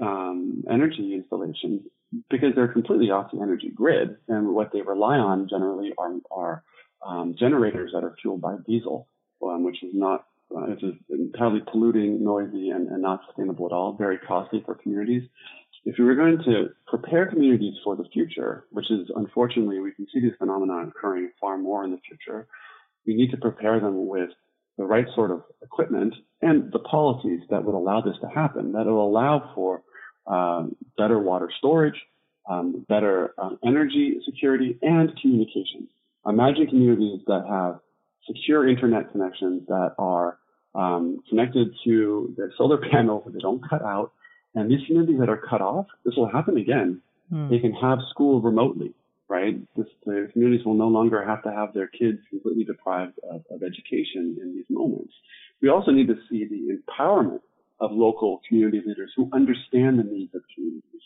um, 0.00 0.64
energy 0.70 1.14
installations 1.14 1.82
because 2.30 2.50
they're 2.54 2.72
completely 2.72 3.10
off 3.10 3.30
the 3.32 3.40
energy 3.40 3.70
grid. 3.74 4.16
And 4.28 4.54
what 4.54 4.70
they 4.72 4.82
rely 4.82 5.16
on 5.16 5.48
generally 5.48 5.92
are, 5.98 6.12
are 6.30 6.62
um, 7.06 7.34
generators 7.38 7.92
that 7.94 8.04
are 8.04 8.14
fueled 8.20 8.40
by 8.40 8.56
diesel, 8.66 9.08
um, 9.42 9.64
which 9.64 9.82
is 9.82 9.90
not 9.92 10.26
uh, 10.54 10.66
it's 10.68 10.82
entirely 11.08 11.60
polluting, 11.70 12.22
noisy, 12.22 12.68
and, 12.68 12.88
and, 12.88 13.00
not 13.00 13.20
sustainable 13.26 13.64
at 13.64 13.72
all. 13.72 13.94
Very 13.94 14.18
costly 14.18 14.62
for 14.66 14.74
communities. 14.74 15.22
If 15.84 15.96
we 15.98 16.04
were 16.04 16.14
going 16.14 16.38
to 16.44 16.68
prepare 16.86 17.26
communities 17.26 17.74
for 17.82 17.96
the 17.96 18.04
future, 18.12 18.66
which 18.70 18.90
is 18.90 19.10
unfortunately 19.16 19.80
we 19.80 19.92
can 19.92 20.06
see 20.12 20.20
this 20.20 20.36
phenomenon 20.38 20.92
occurring 20.94 21.30
far 21.40 21.56
more 21.56 21.84
in 21.84 21.90
the 21.90 21.98
future, 22.06 22.46
we 23.06 23.14
need 23.14 23.30
to 23.30 23.36
prepare 23.36 23.80
them 23.80 24.06
with 24.06 24.30
the 24.82 24.88
right 24.88 25.06
sort 25.14 25.30
of 25.30 25.44
equipment 25.62 26.12
and 26.40 26.72
the 26.72 26.80
policies 26.80 27.40
that 27.50 27.64
would 27.64 27.76
allow 27.76 28.00
this 28.00 28.16
to 28.20 28.28
happen, 28.28 28.72
that 28.72 28.86
will 28.86 29.06
allow 29.06 29.52
for 29.54 29.82
um, 30.26 30.74
better 30.98 31.20
water 31.20 31.48
storage, 31.58 31.94
um, 32.50 32.84
better 32.88 33.32
um, 33.38 33.58
energy 33.64 34.18
security, 34.24 34.76
and 34.82 35.16
communication. 35.20 35.86
Imagine 36.26 36.66
communities 36.66 37.20
that 37.28 37.44
have 37.48 37.78
secure 38.26 38.68
internet 38.68 39.12
connections 39.12 39.62
that 39.68 39.94
are 39.98 40.38
um, 40.74 41.22
connected 41.28 41.68
to 41.84 42.34
their 42.36 42.52
solar 42.58 42.78
panels 42.90 43.22
that 43.24 43.34
they 43.34 43.40
don't 43.40 43.62
cut 43.68 43.82
out. 43.82 44.10
And 44.56 44.68
these 44.68 44.84
communities 44.86 45.20
that 45.20 45.28
are 45.28 45.40
cut 45.48 45.60
off, 45.60 45.86
this 46.04 46.14
will 46.16 46.28
happen 46.28 46.56
again. 46.56 47.00
Mm. 47.32 47.50
They 47.50 47.60
can 47.60 47.72
have 47.72 47.98
school 48.10 48.40
remotely 48.40 48.94
right? 49.32 49.54
This, 49.76 49.86
the 50.04 50.28
communities 50.30 50.66
will 50.66 50.74
no 50.74 50.88
longer 50.88 51.24
have 51.24 51.42
to 51.44 51.50
have 51.50 51.72
their 51.72 51.86
kids 51.86 52.18
completely 52.28 52.64
deprived 52.64 53.18
of, 53.30 53.40
of 53.50 53.62
education 53.62 54.36
in 54.42 54.54
these 54.54 54.66
moments. 54.68 55.14
We 55.62 55.70
also 55.70 55.90
need 55.90 56.08
to 56.08 56.18
see 56.28 56.46
the 56.46 56.76
empowerment 56.76 57.40
of 57.80 57.92
local 57.92 58.42
community 58.46 58.82
leaders 58.86 59.10
who 59.16 59.30
understand 59.32 59.98
the 59.98 60.04
needs 60.04 60.34
of 60.34 60.42
communities. 60.54 61.00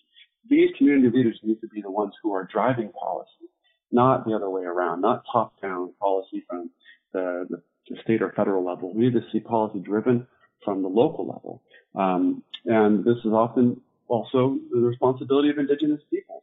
These 0.51 0.71
community 0.77 1.17
leaders 1.17 1.39
need 1.45 1.61
to 1.61 1.69
be 1.69 1.81
the 1.81 1.91
ones 1.91 2.15
who 2.21 2.33
are 2.35 2.49
driving 2.53 2.91
policy, 3.01 3.47
not 3.93 4.27
the 4.27 4.35
other 4.35 4.51
way 4.51 4.63
around, 4.63 5.03
not 5.03 5.23
top-down 5.33 5.93
policy 6.01 6.45
from 6.49 6.71
the, 7.13 7.47
the, 7.49 7.63
the 7.89 7.97
state 8.03 8.23
or 8.23 8.33
federal 8.33 8.65
level. 8.65 8.93
We 8.93 9.05
need 9.05 9.15
to 9.15 9.25
see 9.31 9.39
policy 9.39 9.79
driven 9.79 10.27
from 10.65 10.83
the 10.83 10.89
local 10.89 11.29
level. 11.29 11.63
Um, 11.95 12.43
and 12.65 13.05
this 13.05 13.19
is 13.25 13.33
often 13.33 13.81
also 14.09 14.59
the 14.73 14.81
responsibility 14.81 15.49
of 15.51 15.59
indigenous 15.59 16.01
peoples 16.11 16.43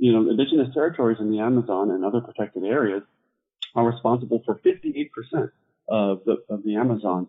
you 0.00 0.12
know, 0.12 0.28
indigenous 0.28 0.72
territories 0.74 1.18
in 1.20 1.30
the 1.30 1.38
Amazon 1.40 1.90
and 1.90 2.04
other 2.04 2.20
protected 2.20 2.64
areas 2.64 3.02
are 3.74 3.84
responsible 3.84 4.42
for 4.44 4.60
58% 4.64 5.10
of 5.88 6.22
the, 6.24 6.36
of 6.48 6.62
the 6.64 6.76
Amazon 6.76 7.28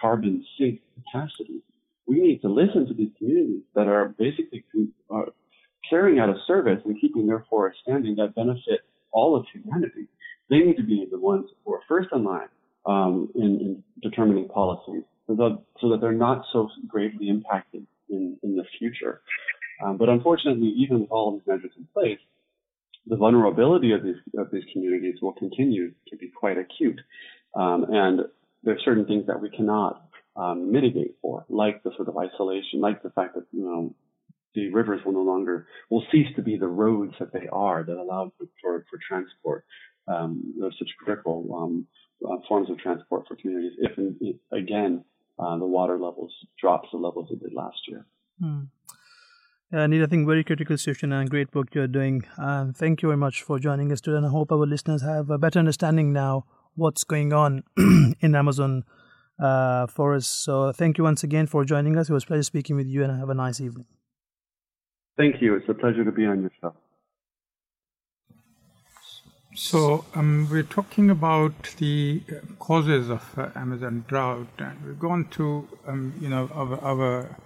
carbon 0.00 0.44
sink 0.58 0.80
capacity. 0.94 1.62
We 2.06 2.20
need 2.20 2.42
to 2.42 2.48
listen 2.48 2.86
to 2.86 2.94
these 2.94 3.10
communities 3.18 3.62
that 3.74 3.88
are 3.88 4.14
basically 4.18 4.64
uh, 5.10 5.22
carrying 5.88 6.18
out 6.18 6.28
a 6.28 6.36
service 6.46 6.80
and 6.84 7.00
keeping 7.00 7.26
their 7.26 7.44
forests 7.48 7.80
standing 7.82 8.16
that 8.16 8.34
benefit 8.34 8.80
all 9.10 9.36
of 9.36 9.46
humanity. 9.52 10.08
They 10.50 10.58
need 10.58 10.76
to 10.76 10.84
be 10.84 11.06
the 11.10 11.18
ones 11.18 11.48
who 11.64 11.74
are 11.74 11.80
first 11.88 12.08
in 12.12 12.24
line 12.24 12.48
um, 12.86 13.30
in, 13.34 13.42
in, 13.42 13.82
determining 14.02 14.46
policies 14.48 15.02
so 15.26 15.34
that, 15.34 15.58
so 15.80 15.88
that 15.88 16.00
they're 16.00 16.12
not 16.12 16.44
so 16.52 16.68
gravely 16.86 17.28
impacted 17.28 17.84
in, 18.08 18.36
in 18.42 18.54
the 18.54 18.64
future. 18.78 19.22
Um, 19.84 19.96
but 19.96 20.08
unfortunately, 20.08 20.68
even 20.76 21.00
with 21.00 21.10
all 21.10 21.32
these 21.32 21.46
measures 21.46 21.72
in 21.76 21.86
place, 21.92 22.18
the 23.06 23.16
vulnerability 23.16 23.92
of 23.92 24.02
these 24.02 24.16
of 24.36 24.50
these 24.50 24.64
communities 24.72 25.16
will 25.22 25.32
continue 25.34 25.92
to 26.08 26.16
be 26.16 26.28
quite 26.28 26.58
acute. 26.58 27.00
Um, 27.54 27.86
and 27.90 28.20
there 28.62 28.74
are 28.74 28.80
certain 28.84 29.06
things 29.06 29.26
that 29.26 29.40
we 29.40 29.50
cannot 29.50 30.08
um, 30.36 30.72
mitigate 30.72 31.16
for, 31.22 31.44
like 31.48 31.82
the 31.82 31.92
sort 31.96 32.08
of 32.08 32.16
isolation, 32.16 32.80
like 32.80 33.02
the 33.02 33.10
fact 33.10 33.34
that 33.34 33.44
you 33.52 33.64
know 33.64 33.94
the 34.54 34.72
rivers 34.72 35.00
will 35.04 35.12
no 35.12 35.22
longer 35.22 35.66
will 35.90 36.04
cease 36.10 36.28
to 36.36 36.42
be 36.42 36.56
the 36.56 36.66
roads 36.66 37.14
that 37.20 37.32
they 37.32 37.46
are 37.52 37.84
that 37.84 37.96
allow 37.96 38.32
for 38.38 38.84
for, 38.90 38.98
transport 39.06 39.64
um, 40.08 40.54
such 40.78 40.88
critical 40.98 41.46
um, 41.56 41.86
uh, 42.24 42.36
forms 42.48 42.70
of 42.70 42.78
transport 42.78 43.24
for 43.28 43.36
communities 43.36 43.72
if, 43.78 43.92
if 44.20 44.36
again, 44.52 45.04
uh, 45.38 45.56
the 45.58 45.66
water 45.66 45.98
levels 45.98 46.32
drops 46.60 46.88
the 46.92 46.98
levels 46.98 47.28
it 47.30 47.42
did 47.42 47.52
last 47.52 47.78
year. 47.88 48.06
Hmm. 48.40 48.62
Uh, 49.72 49.84
Need, 49.88 50.00
I 50.00 50.06
think 50.06 50.28
very 50.28 50.44
critical 50.44 50.78
situation 50.78 51.12
and 51.12 51.28
great 51.28 51.52
work 51.52 51.74
you're 51.74 51.88
doing. 51.88 52.24
Uh, 52.38 52.66
thank 52.72 53.02
you 53.02 53.08
very 53.08 53.16
much 53.16 53.42
for 53.42 53.58
joining 53.58 53.90
us 53.90 54.00
today, 54.00 54.16
and 54.16 54.26
I 54.26 54.28
hope 54.28 54.52
our 54.52 54.64
listeners 54.64 55.02
have 55.02 55.28
a 55.28 55.38
better 55.38 55.58
understanding 55.58 56.12
now 56.12 56.44
what's 56.76 57.02
going 57.02 57.32
on 57.32 57.64
in 58.20 58.36
Amazon 58.36 58.84
uh, 59.40 59.88
forest. 59.88 60.44
So 60.44 60.70
thank 60.70 60.98
you 60.98 61.04
once 61.04 61.24
again 61.24 61.48
for 61.48 61.64
joining 61.64 61.98
us. 61.98 62.08
It 62.08 62.12
was 62.12 62.22
a 62.22 62.26
pleasure 62.28 62.44
speaking 62.44 62.76
with 62.76 62.86
you, 62.86 63.02
and 63.02 63.18
have 63.18 63.28
a 63.28 63.34
nice 63.34 63.60
evening. 63.60 63.86
Thank 65.16 65.42
you. 65.42 65.56
It's 65.56 65.68
a 65.68 65.74
pleasure 65.74 66.04
to 66.04 66.12
be 66.12 66.26
on 66.26 66.42
your 66.42 66.52
show. 66.60 66.72
So 69.56 70.04
um, 70.14 70.46
we're 70.48 70.62
talking 70.62 71.10
about 71.10 71.74
the 71.78 72.22
causes 72.60 73.10
of 73.10 73.36
uh, 73.36 73.48
Amazon 73.56 74.04
drought, 74.06 74.46
and 74.58 74.80
we've 74.86 75.00
gone 75.00 75.24
through, 75.24 75.66
um, 75.88 76.14
you 76.20 76.28
know, 76.28 76.48
our, 76.54 76.78
our 76.84 77.36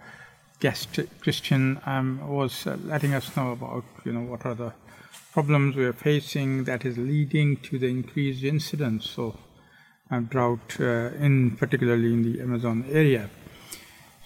guest 0.61 1.01
Christian 1.21 1.81
um, 1.87 2.21
was 2.29 2.67
uh, 2.67 2.77
letting 2.85 3.15
us 3.15 3.35
know 3.37 3.53
about, 3.53 3.85
you 4.05 4.13
know, 4.13 4.21
what 4.21 4.45
are 4.45 4.55
the 4.55 4.73
problems 5.33 5.77
we 5.77 5.85
are 5.85 5.93
facing 5.93 6.65
that 6.65 6.85
is 6.85 6.99
leading 6.99 7.57
to 7.57 7.79
the 7.79 7.87
increased 7.87 8.45
incidence 8.45 9.19
of 9.19 9.37
uh, 10.11 10.21
drought, 10.21 10.77
uh, 10.81 11.11
in 11.19 11.57
particularly 11.57 12.13
in 12.13 12.23
the 12.23 12.41
Amazon 12.41 12.85
area. 12.91 13.31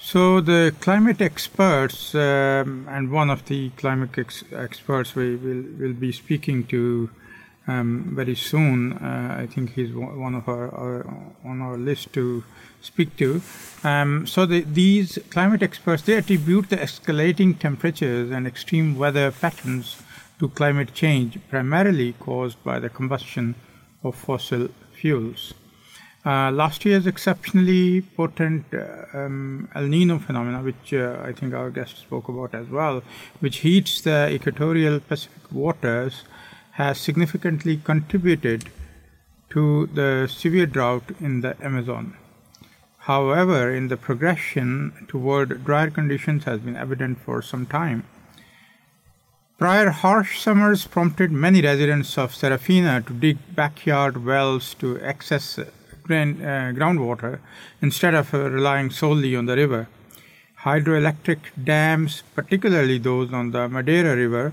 So 0.01 0.40
the 0.40 0.75
climate 0.81 1.23
experts, 1.23 2.14
um, 2.14 2.87
and 2.90 3.11
one 3.11 3.31
of 3.31 3.47
the 3.47 3.70
climate 3.70 4.18
ex- 4.18 4.44
experts 4.53 5.14
we 5.14 5.37
will 5.37 5.64
will 5.79 5.94
be 5.94 6.12
speaking 6.12 6.66
to 6.66 7.09
um, 7.66 8.12
very 8.14 8.35
soon. 8.35 8.92
Uh, 8.94 9.37
I 9.40 9.46
think 9.46 9.74
he's 9.74 9.92
one 9.92 10.35
of 10.35 10.48
our, 10.48 10.74
our, 10.74 11.07
on 11.44 11.61
our 11.62 11.77
list 11.77 12.12
to 12.14 12.44
speak 12.81 13.16
to. 13.16 13.40
Um, 13.83 14.27
so 14.27 14.46
the, 14.46 14.61
these 14.61 15.18
climate 15.31 15.62
experts 15.62 16.03
they 16.03 16.14
attribute 16.14 16.70
the 16.70 16.77
escalating 16.77 17.59
temperatures 17.59 18.31
and 18.31 18.46
extreme 18.46 18.96
weather 18.96 19.31
patterns 19.31 20.03
to 20.38 20.48
climate 20.48 20.92
change, 20.94 21.38
primarily 21.48 22.12
caused 22.14 22.62
by 22.64 22.79
the 22.79 22.88
combustion 22.88 23.55
of 24.03 24.14
fossil 24.14 24.68
fuels. 24.92 25.55
Uh, 26.27 26.50
last 26.50 26.87
year's 26.87 27.07
exceptionally 27.07 28.00
potent 28.00 28.64
uh, 28.72 29.05
um, 29.12 29.68
El 29.74 29.88
Nino 29.88 30.18
phenomena, 30.18 30.62
which 30.62 30.94
uh, 30.94 31.18
I 31.22 31.33
think 31.33 31.53
our 31.53 31.70
guest 31.70 31.98
spoke 31.98 32.29
about 32.29 32.55
as 32.55 32.66
well, 32.68 33.03
which 33.40 33.59
heats 33.59 34.00
the 34.00 34.31
equatorial 34.33 35.00
Pacific 35.00 35.53
waters, 35.53 36.24
has 36.75 36.99
significantly 36.99 37.77
contributed 37.77 38.71
to 39.51 39.87
the 39.87 40.29
severe 40.29 40.67
drought 40.67 41.05
in 41.21 41.41
the 41.41 41.57
Amazon. 41.65 42.17
However, 42.99 43.71
in 43.71 43.89
the 43.89 43.97
progression 43.97 45.07
toward 45.07 45.65
drier 45.65 45.91
conditions 45.91 46.45
has 46.45 46.61
been 46.61 46.77
evident 46.77 47.19
for 47.19 47.43
some 47.43 47.67
time. 47.67 48.05
Prior 49.57 49.91
harsh 49.91 50.41
summers 50.41 50.87
prompted 50.87 51.31
many 51.31 51.63
residents 51.63 52.19
of 52.19 52.35
Serafina 52.35 53.03
to 53.03 53.13
dig 53.13 53.39
backyard 53.55 54.25
wells 54.25 54.75
to 54.81 55.01
access 55.01 55.61
grain, 56.03 56.43
uh, 56.43 56.73
groundwater 56.75 57.39
instead 57.81 58.15
of 58.15 58.35
uh, 58.35 58.51
relying 58.51 58.91
solely 58.91 59.37
on 59.37 59.47
the 59.47 59.55
river. 59.55 59.87
Hydroelectric 60.63 61.39
dams, 61.63 62.25
particularly 62.35 62.99
those 62.99 63.33
on 63.33 63.53
the 63.53 63.69
Madeira 63.69 64.17
River, 64.17 64.53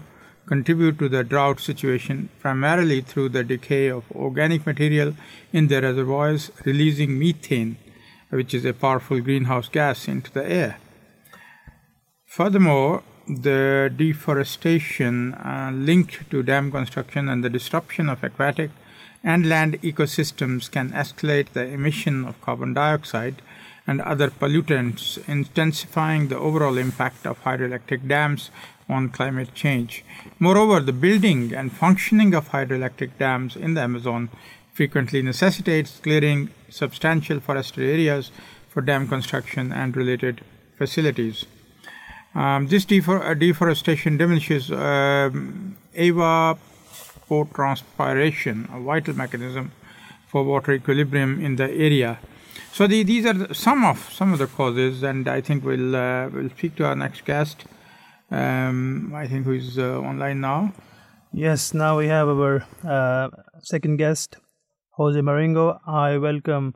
contribute 0.51 0.99
to 0.99 1.07
the 1.07 1.23
drought 1.23 1.61
situation 1.61 2.27
primarily 2.39 2.99
through 2.99 3.29
the 3.29 3.41
decay 3.41 3.87
of 3.87 4.03
organic 4.11 4.65
material 4.65 5.13
in 5.53 5.67
the 5.67 5.81
reservoirs, 5.81 6.51
releasing 6.65 7.17
methane, 7.17 7.77
which 8.31 8.53
is 8.53 8.65
a 8.65 8.73
powerful 8.73 9.21
greenhouse 9.21 9.69
gas, 9.69 10.09
into 10.09 10.29
the 10.33 10.45
air. 10.45 10.77
Furthermore, 12.25 13.01
the 13.27 13.89
deforestation 13.95 15.33
uh, 15.35 15.71
linked 15.73 16.29
to 16.29 16.43
dam 16.43 16.69
construction 16.69 17.29
and 17.29 17.45
the 17.45 17.49
disruption 17.49 18.09
of 18.09 18.21
aquatic 18.21 18.71
and 19.23 19.47
land 19.47 19.81
ecosystems 19.81 20.69
can 20.69 20.89
escalate 20.91 21.49
the 21.53 21.65
emission 21.65 22.25
of 22.25 22.41
carbon 22.41 22.73
dioxide 22.73 23.41
and 23.87 24.01
other 24.01 24.29
pollutants, 24.29 25.17
intensifying 25.27 26.27
the 26.27 26.37
overall 26.37 26.77
impact 26.77 27.25
of 27.25 27.43
hydroelectric 27.43 28.07
dams 28.07 28.51
on 28.91 29.09
climate 29.09 29.55
change. 29.55 30.03
Moreover, 30.39 30.79
the 30.79 30.99
building 31.05 31.53
and 31.53 31.71
functioning 31.71 32.35
of 32.35 32.49
hydroelectric 32.49 33.11
dams 33.17 33.55
in 33.55 33.75
the 33.75 33.81
Amazon 33.81 34.29
frequently 34.73 35.21
necessitates 35.21 35.99
clearing 35.99 36.49
substantial 36.69 37.39
forested 37.39 37.83
areas 37.83 38.31
for 38.69 38.81
dam 38.81 39.07
construction 39.07 39.71
and 39.71 39.95
related 39.97 40.41
facilities. 40.77 41.45
Um, 42.33 42.67
this 42.67 42.85
defor- 42.85 43.29
uh, 43.29 43.33
deforestation 43.33 44.15
diminishes 44.17 44.71
um, 44.71 45.75
evapotranspiration, 45.95 48.73
a 48.75 48.79
vital 48.79 49.15
mechanism 49.15 49.71
for 50.27 50.43
water 50.43 50.71
equilibrium 50.71 51.43
in 51.43 51.57
the 51.57 51.69
area. 51.69 52.19
So 52.71 52.87
the, 52.87 53.03
these 53.03 53.25
are 53.25 53.53
some 53.53 53.83
of 53.83 54.09
some 54.13 54.31
of 54.31 54.39
the 54.39 54.47
causes, 54.47 55.03
and 55.03 55.27
I 55.27 55.41
think 55.41 55.65
we'll 55.65 55.93
uh, 55.93 56.29
we'll 56.29 56.49
speak 56.51 56.77
to 56.77 56.85
our 56.85 56.95
next 56.95 57.25
guest. 57.25 57.65
Um, 58.31 59.13
I 59.13 59.27
think 59.27 59.45
who 59.45 59.51
is 59.51 59.77
uh, 59.77 59.99
online 59.99 60.39
now. 60.39 60.73
Yes, 61.33 61.73
now 61.73 61.97
we 61.97 62.07
have 62.07 62.29
our 62.29 62.65
uh, 62.83 63.29
second 63.61 63.97
guest, 63.97 64.37
Jose 64.91 65.21
Marengo. 65.21 65.79
I 65.85 66.17
welcome 66.17 66.75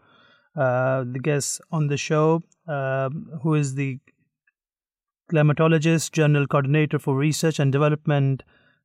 uh, 0.56 1.06
the 1.06 1.20
guest 1.20 1.62
on 1.72 1.88
the 1.88 1.98
show, 1.98 2.44
who 2.68 3.56
is 3.56 3.76
the 3.76 4.00
climatologist, 5.32 6.12
general 6.12 6.46
coordinator 6.48 7.00
for 7.00 7.16
research 7.16 7.60
and 7.60 7.72
development, 7.72 8.44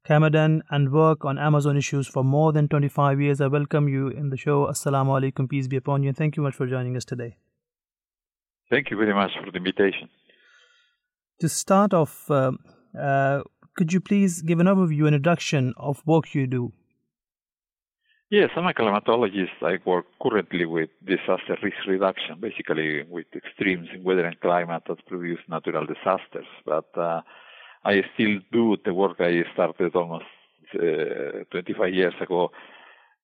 CEMADEN, 0.08 0.62
and 0.70 0.92
work 0.92 1.24
on 1.24 1.38
Amazon 1.38 1.76
issues 1.76 2.06
for 2.06 2.24
more 2.24 2.52
than 2.52 2.68
25 2.68 3.20
years. 3.20 3.40
I 3.40 3.48
welcome 3.48 3.88
you 3.88 4.08
in 4.08 4.30
the 4.30 4.36
show. 4.36 4.66
Assalamu 4.66 5.20
alaikum, 5.20 5.48
peace 5.48 5.68
be 5.68 5.76
upon 5.76 6.02
you, 6.02 6.08
and 6.08 6.16
thank 6.16 6.36
you 6.36 6.42
much 6.42 6.54
for 6.54 6.66
joining 6.66 6.96
us 6.96 7.04
today. 7.04 7.36
Thank 8.70 8.90
you 8.90 8.96
very 8.96 9.12
much 9.12 9.32
for 9.44 9.50
the 9.50 9.58
invitation. 9.58 10.08
To 11.40 11.48
start 11.48 11.94
off, 11.94 12.30
uh, 12.30 12.52
uh, 12.98 13.42
could 13.74 13.94
you 13.94 14.00
please 14.00 14.42
give 14.42 14.60
an 14.60 14.66
overview 14.66 15.06
and 15.06 15.14
introduction 15.14 15.72
of 15.78 16.02
work 16.06 16.34
you 16.34 16.46
do? 16.46 16.72
Yes, 18.28 18.50
I'm 18.56 18.66
a 18.66 18.74
climatologist. 18.74 19.62
I 19.62 19.78
work 19.86 20.04
currently 20.22 20.66
with 20.66 20.90
disaster 21.02 21.56
risk 21.62 21.78
reduction, 21.88 22.38
basically 22.40 23.04
with 23.08 23.26
extremes 23.34 23.88
in 23.94 24.04
weather 24.04 24.26
and 24.26 24.38
climate 24.38 24.82
that 24.86 25.04
produce 25.06 25.40
natural 25.48 25.86
disasters. 25.86 26.46
But 26.66 26.90
uh, 26.94 27.22
I 27.86 28.02
still 28.12 28.40
do 28.52 28.76
the 28.84 28.92
work 28.92 29.16
I 29.20 29.42
started 29.54 29.96
almost 29.96 30.26
uh, 30.74 31.44
25 31.50 31.94
years 31.94 32.14
ago, 32.20 32.52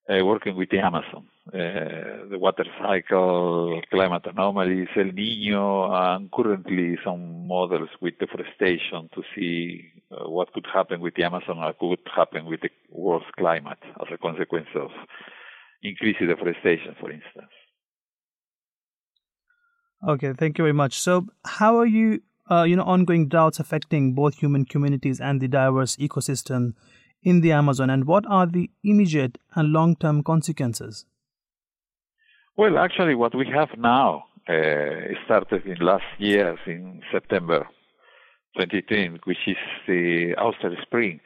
uh, 0.09 0.25
working 0.25 0.57
with 0.57 0.71
the 0.71 0.79
Amazon, 0.79 1.27
uh, 1.49 2.29
the 2.31 2.39
water 2.39 2.65
cycle, 2.81 3.81
climate 3.91 4.27
anomalies, 4.27 4.89
El 4.97 5.07
Nino, 5.07 5.93
and 5.93 6.31
currently 6.31 6.97
some 7.05 7.47
models 7.49 7.89
with 8.01 8.19
deforestation 8.19 9.09
to 9.15 9.23
see 9.35 9.91
uh, 10.13 10.29
what 10.29 10.53
could 10.53 10.67
happen 10.73 11.01
with 11.01 11.15
the 11.15 11.25
Amazon 11.25 11.59
or 11.59 11.73
could 11.73 11.99
happen 12.15 12.47
with 12.47 12.61
the 12.61 12.71
world's 12.91 13.27
climate 13.37 13.79
as 14.01 14.07
a 14.13 14.19
consequence 14.19 14.69
of 14.77 14.91
increased 15.83 16.21
deforestation, 16.21 16.95
for 17.01 17.11
instance. 17.11 17.51
Okay, 20.07 20.35
thank 20.35 20.59
you 20.59 20.65
very 20.65 20.75
much. 20.75 20.99
So, 20.99 21.27
how 21.45 21.79
are 21.79 21.87
you, 21.87 22.23
uh, 22.51 22.63
you 22.63 22.77
know, 22.77 22.85
ongoing 22.85 23.29
droughts 23.29 23.59
affecting 23.59 24.15
both 24.15 24.37
human 24.37 24.65
communities 24.65 25.21
and 25.21 25.41
the 25.41 25.49
diverse 25.49 25.97
ecosystem 25.97 26.75
in 27.27 27.41
the 27.41 27.51
Amazon, 27.51 27.91
and 27.91 28.05
what 28.07 28.25
are 28.29 28.47
the 28.47 28.71
immediate 28.85 29.37
and 29.57 29.73
long-term 29.73 30.23
consequences? 30.23 31.05
Well, 32.57 32.79
actually, 32.79 33.17
what 33.17 33.35
we 33.35 33.49
have 33.53 33.71
now 33.77 34.27
uh, 34.49 34.55
started 35.25 35.67
in 35.67 35.79
last 35.85 36.05
year 36.19 36.57
in 36.67 37.03
September 37.13 37.67
2010, 38.57 39.19
which 39.25 39.43
is 39.49 39.57
the 39.89 40.37
Austral 40.39 40.77
spring. 40.83 41.19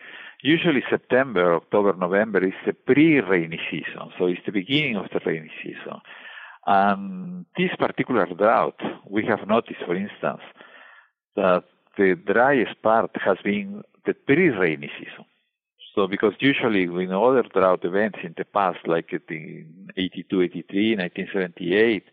Usually 0.43 0.83
September, 0.89 1.55
October, 1.55 1.93
November 1.93 2.43
is 2.47 2.55
the 2.65 2.73
pre-rainy 2.73 3.61
season, 3.71 4.11
so 4.19 4.25
it's 4.25 4.41
the 4.47 4.53
beginning 4.53 4.97
of 4.97 5.05
the 5.13 5.21
rainy 5.27 5.53
season. 5.63 6.01
And 6.67 7.45
this 7.59 7.73
particular 7.79 8.25
drought, 8.25 8.81
we 9.07 9.27
have 9.27 9.47
noticed, 9.47 9.85
for 9.85 9.95
instance, 9.95 10.45
that 11.37 11.65
the 11.99 12.15
driest 12.15 12.81
part 12.83 13.11
has 13.23 13.37
been 13.45 13.83
the 14.07 14.15
pre-rainy 14.15 14.91
season. 14.99 15.27
So 15.95 16.07
because 16.07 16.35
usually 16.39 16.85
in 16.85 17.13
other 17.13 17.43
drought 17.43 17.85
events 17.85 18.19
in 18.23 18.35
the 18.37 18.45
past, 18.45 18.79
like 18.87 19.13
in 19.13 19.91
82, 19.97 20.43
83, 20.43 20.97
1978, 20.97 22.05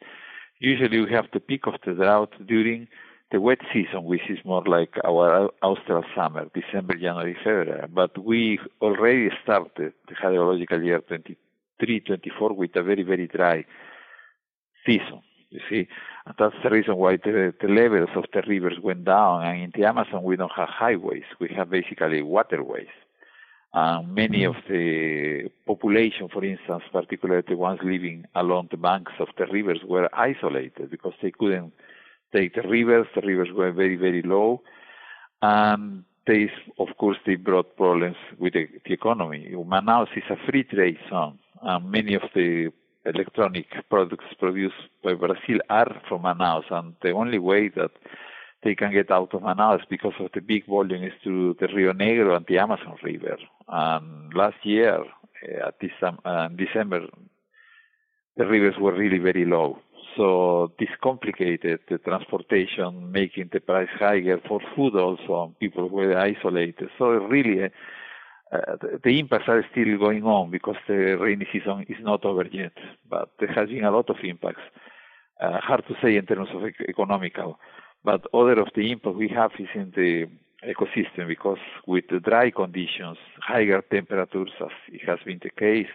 usually 0.60 1.02
we 1.02 1.12
have 1.12 1.28
the 1.32 1.40
peak 1.40 1.68
of 1.68 1.76
the 1.86 1.94
drought 1.94 2.34
during 2.46 2.88
the 3.32 3.40
wet 3.40 3.60
season, 3.72 4.04
which 4.06 4.30
is 4.30 4.40
more 4.46 4.64
like 4.66 4.96
our 5.04 5.52
austral 5.62 6.04
summer, 6.16 6.50
December, 6.56 6.96
January, 6.96 7.36
February. 7.36 7.88
But 7.94 8.18
we 8.18 8.60
already 8.82 9.30
started 9.44 9.94
the 10.08 10.16
hydrological 10.16 10.84
year 10.84 11.02
23, 11.02 12.00
24 12.00 12.54
with 12.54 12.76
a 12.76 12.84
very, 12.84 13.04
very 13.04 13.28
dry 13.28 13.66
season. 14.86 15.22
You 15.50 15.60
see, 15.70 15.88
and 16.26 16.36
that's 16.38 16.56
the 16.62 16.70
reason 16.70 16.98
why 16.98 17.18
the, 17.18 17.54
the 17.62 17.68
levels 17.68 18.10
of 18.16 18.26
the 18.34 18.42
rivers 18.48 18.80
went 18.82 19.06
down. 19.06 19.44
And 19.44 19.62
in 19.62 19.72
the 19.76 19.88
Amazon, 19.88 20.24
we 20.24 20.36
don't 20.36 20.52
have 20.56 20.68
highways; 20.68 21.24
we 21.40 21.48
have 21.56 21.70
basically 21.70 22.22
waterways. 22.22 22.88
And 23.74 24.16
many 24.16 24.44
of 24.46 24.56
the 24.70 25.50
population, 25.66 26.30
for 26.30 26.44
instance, 26.44 26.84
particularly 26.92 27.44
the 27.48 27.56
ones 27.56 27.80
living 27.84 28.26
along 28.36 28.70
the 28.72 28.78
banks 28.78 29.12
of 29.20 29.28
the 29.38 29.46
rivers, 29.46 29.82
were 29.86 30.10
isolated 30.14 30.90
because 30.90 31.14
they 31.22 31.32
couldn't 31.32 31.74
take 32.34 32.56
the 32.56 32.68
rivers. 32.68 33.08
The 33.14 33.22
rivers 33.22 33.50
were 33.54 33.72
very, 33.72 33.96
very 33.96 34.22
low, 34.22 34.62
and 35.42 36.04
they, 36.26 36.50
of 36.80 36.90
course, 36.98 37.18
they 37.26 37.36
brought 37.36 37.76
problems 37.78 38.18
with 38.38 38.54
the, 38.54 38.68
the 38.86 38.94
economy. 38.94 39.54
Manaus 39.54 40.08
is 40.16 40.24
a 40.30 40.38
free 40.50 40.64
trade 40.64 40.98
zone, 41.10 41.38
and 41.62 41.92
many 41.92 42.16
of 42.16 42.24
the 42.34 42.72
electronic 43.06 43.68
products 43.90 44.26
produced 44.40 44.76
by 45.04 45.14
Brazil 45.14 45.60
are 45.70 46.02
from 46.08 46.24
Manaus, 46.24 46.70
and 46.72 46.96
the 47.02 47.12
only 47.12 47.40
way 47.40 47.70
that 47.70 47.92
they 48.64 48.76
can 48.76 48.92
get 48.92 49.12
out 49.12 49.34
of 49.34 49.42
Manaus 49.42 49.82
because 49.90 50.14
of 50.20 50.32
the 50.34 50.42
big 50.42 50.66
volume 50.66 51.04
is 51.04 51.14
through 51.24 51.56
the 51.60 51.68
Rio 51.68 51.94
Negro 51.94 52.36
and 52.36 52.46
the 52.48 52.58
Amazon 52.58 52.98
River. 53.04 53.38
And 53.68 54.34
last 54.34 54.58
year, 54.64 55.00
uh, 55.00 55.68
at 55.68 55.80
this, 55.80 55.92
um, 56.02 56.20
uh, 56.26 56.48
December, 56.50 57.08
the 58.36 58.46
rivers 58.46 58.76
were 58.80 58.94
really 58.94 59.20
very 59.20 59.46
low. 59.46 59.80
So 60.16 60.72
this 60.80 60.90
complicated 61.04 61.80
the 61.90 62.00
transportation, 62.00 63.12
making 63.12 63.50
the 63.54 63.60
price 63.60 63.90
higher 64.00 64.40
for 64.48 64.60
food 64.76 64.96
also, 64.96 65.44
and 65.44 65.60
people 65.60 65.90
were 65.90 66.18
isolated. 66.18 66.90
So 66.98 67.10
really, 67.10 67.66
uh, 67.66 67.70
uh, 68.52 68.78
the 69.04 69.20
impacts 69.20 69.48
are 69.48 69.66
still 69.72 69.98
going 70.00 70.24
on 70.24 70.50
because 70.50 70.78
the 70.88 71.18
rainy 71.20 71.48
season 71.52 71.86
is 71.88 71.98
not 72.02 72.26
over 72.26 72.46
yet. 72.52 72.74
But 73.08 73.30
there 73.40 73.52
has 73.52 73.70
been 73.70 73.84
a 73.84 73.92
lot 73.92 74.10
of 74.10 74.18
impacts. 74.24 74.62
Uh, 75.40 75.60
hard 75.60 75.86
to 75.88 75.96
say 76.02 76.16
in 76.16 76.26
terms 76.26 76.50
of 76.54 76.64
economical, 76.90 77.60
but 78.04 78.26
other 78.34 78.60
of 78.60 78.70
the 78.76 78.92
impact 78.92 79.16
we 79.16 79.28
have 79.30 79.52
is 79.60 79.68
in 79.76 79.92
the 79.96 80.28
ecosystem 80.66 81.28
because 81.28 81.60
with 81.86 82.06
the 82.10 82.20
dry 82.20 82.52
conditions, 82.52 83.18
higher 83.40 83.82
temperatures, 83.82 84.52
as 84.62 84.72
it 84.92 85.02
has 85.08 85.20
been 85.26 85.40
the 85.44 85.50
case, 85.50 85.88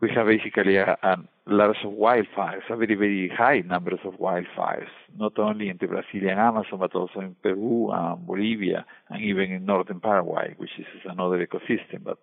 we 0.00 0.10
have 0.10 0.26
basically 0.26 0.76
a, 0.76 0.98
a 1.02 1.16
large 1.46 1.76
wildfires, 1.84 2.62
a 2.68 2.76
very, 2.76 2.96
very 2.96 3.28
high 3.28 3.60
numbers 3.60 4.00
of 4.04 4.14
wildfires, 4.14 4.88
not 5.16 5.38
only 5.38 5.68
in 5.68 5.78
the 5.80 5.86
Brazilian 5.86 6.38
Amazon, 6.38 6.80
but 6.80 6.94
also 6.94 7.20
in 7.20 7.36
Peru 7.40 7.90
and 7.92 8.26
Bolivia, 8.26 8.84
and 9.10 9.22
even 9.22 9.52
in 9.52 9.64
northern 9.64 10.00
Paraguay, 10.00 10.54
which 10.56 10.76
is 10.78 10.86
another 11.04 11.46
ecosystem. 11.46 12.02
But 12.02 12.18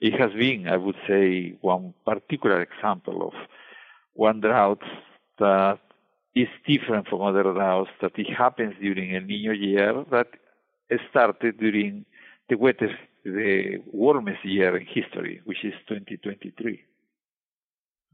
it 0.00 0.18
has 0.18 0.32
been, 0.32 0.66
I 0.66 0.78
would 0.78 0.96
say, 1.06 1.56
one 1.60 1.92
particular 2.06 2.62
example 2.62 3.26
of 3.28 3.34
one 4.14 4.40
drought 4.40 4.82
that 5.38 5.78
is 6.34 6.48
different 6.66 7.08
from 7.08 7.22
other 7.22 7.42
droughts, 7.42 7.90
that 8.00 8.12
it 8.16 8.32
happens 8.36 8.74
during 8.80 9.12
a 9.12 9.16
El 9.16 9.22
Nino 9.22 9.52
year, 9.52 10.04
that 10.10 10.28
started 11.10 11.58
during 11.58 12.04
the 12.48 12.56
wettest, 12.56 12.94
the 13.24 13.78
warmest 13.86 14.44
year 14.44 14.76
in 14.76 14.86
history, 14.86 15.40
which 15.44 15.64
is 15.64 15.74
2023. 15.88 16.80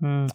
Mm, 0.02 0.30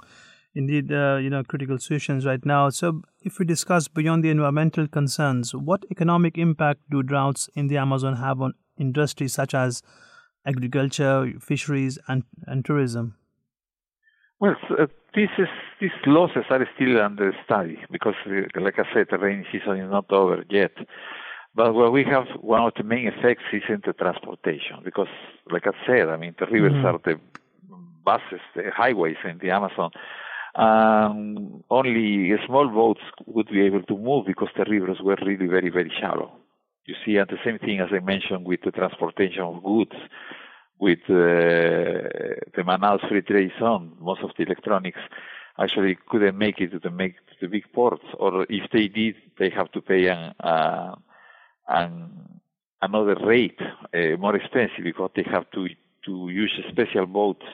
indeed, 0.55 0.91
uh, 0.91 1.17
you 1.21 1.29
know, 1.29 1.43
critical 1.43 1.77
situations 1.77 2.25
right 2.25 2.43
now. 2.45 2.69
So, 2.69 3.01
if 3.21 3.37
we 3.39 3.45
discuss 3.45 3.87
beyond 3.87 4.23
the 4.23 4.29
environmental 4.29 4.87
concerns, 4.87 5.53
what 5.53 5.85
economic 5.91 6.37
impact 6.37 6.81
do 6.89 7.03
droughts 7.03 7.49
in 7.55 7.67
the 7.67 7.77
Amazon 7.77 8.15
have 8.17 8.41
on 8.41 8.53
industries 8.77 9.33
such 9.33 9.53
as 9.53 9.83
agriculture, 10.45 11.31
fisheries, 11.39 11.99
and, 12.07 12.23
and 12.47 12.65
tourism? 12.65 13.15
Well, 14.39 14.55
uh, 14.71 14.87
this 15.13 15.29
is, 15.37 15.47
these 15.81 15.91
losses 16.05 16.45
are 16.51 16.65
still 16.75 17.01
under 17.01 17.33
study 17.43 17.79
because, 17.91 18.13
like 18.55 18.77
I 18.77 18.85
said, 18.93 19.07
the 19.09 19.17
rainy 19.17 19.45
season 19.51 19.77
is 19.77 19.89
not 19.89 20.11
over 20.11 20.45
yet. 20.49 20.71
But 21.55 21.73
what 21.73 21.91
we 21.91 22.03
have, 22.05 22.27
one 22.39 22.61
of 22.61 22.73
the 22.77 22.83
main 22.83 23.07
effects 23.07 23.43
is 23.51 23.63
in 23.67 23.81
the 23.85 23.93
transportation 23.93 24.77
because, 24.85 25.09
like 25.51 25.65
I 25.65 25.71
said, 25.85 26.07
I 26.07 26.17
mean, 26.17 26.35
the 26.39 26.45
rivers 26.45 26.73
mm-hmm. 26.73 26.85
are 26.85 26.99
the 27.03 27.19
buses, 28.05 28.41
the 28.55 28.69
highways 28.73 29.17
in 29.25 29.39
the 29.39 29.49
Amazon, 29.49 29.91
um, 30.55 31.63
only 31.69 32.31
small 32.45 32.67
boats 32.69 33.01
would 33.25 33.47
be 33.47 33.61
able 33.61 33.83
to 33.83 33.97
move 33.97 34.27
because 34.27 34.49
the 34.55 34.65
rivers 34.65 34.99
were 35.01 35.17
really 35.25 35.47
very, 35.47 35.69
very 35.69 35.91
shallow. 35.99 36.31
You 36.85 36.95
see, 37.05 37.17
and 37.17 37.29
the 37.29 37.37
same 37.43 37.57
thing 37.59 37.79
as 37.79 37.89
I 37.91 37.99
mentioned 37.99 38.45
with 38.45 38.61
the 38.63 38.71
transportation 38.71 39.41
of 39.41 39.63
goods, 39.63 39.95
with 40.79 40.99
uh, 41.09 42.09
the 42.55 42.63
Manaus 42.63 43.07
Free 43.07 43.21
Trade 43.21 43.51
Zone, 43.59 43.93
most 43.99 44.21
of 44.21 44.31
the 44.37 44.43
electronics 44.43 44.99
actually 45.59 45.97
couldn't 46.09 46.37
make 46.37 46.59
it 46.59 46.71
to 46.71 46.79
the, 46.79 46.89
make 46.89 47.15
to 47.27 47.35
the 47.41 47.47
big 47.47 47.71
ports, 47.73 48.05
or 48.17 48.45
if 48.49 48.69
they 48.71 48.87
did, 48.87 49.15
they 49.37 49.49
have 49.49 49.71
to 49.71 49.81
pay 49.81 50.07
an, 50.07 50.33
uh, 50.39 50.95
an 51.67 52.41
another 52.81 53.15
rate, 53.23 53.59
uh, 53.61 54.17
more 54.17 54.35
expensive, 54.35 54.83
because 54.83 55.11
they 55.15 55.23
have 55.23 55.49
to 55.51 55.67
to 56.05 56.29
use 56.29 56.51
special 56.69 57.05
boats 57.05 57.45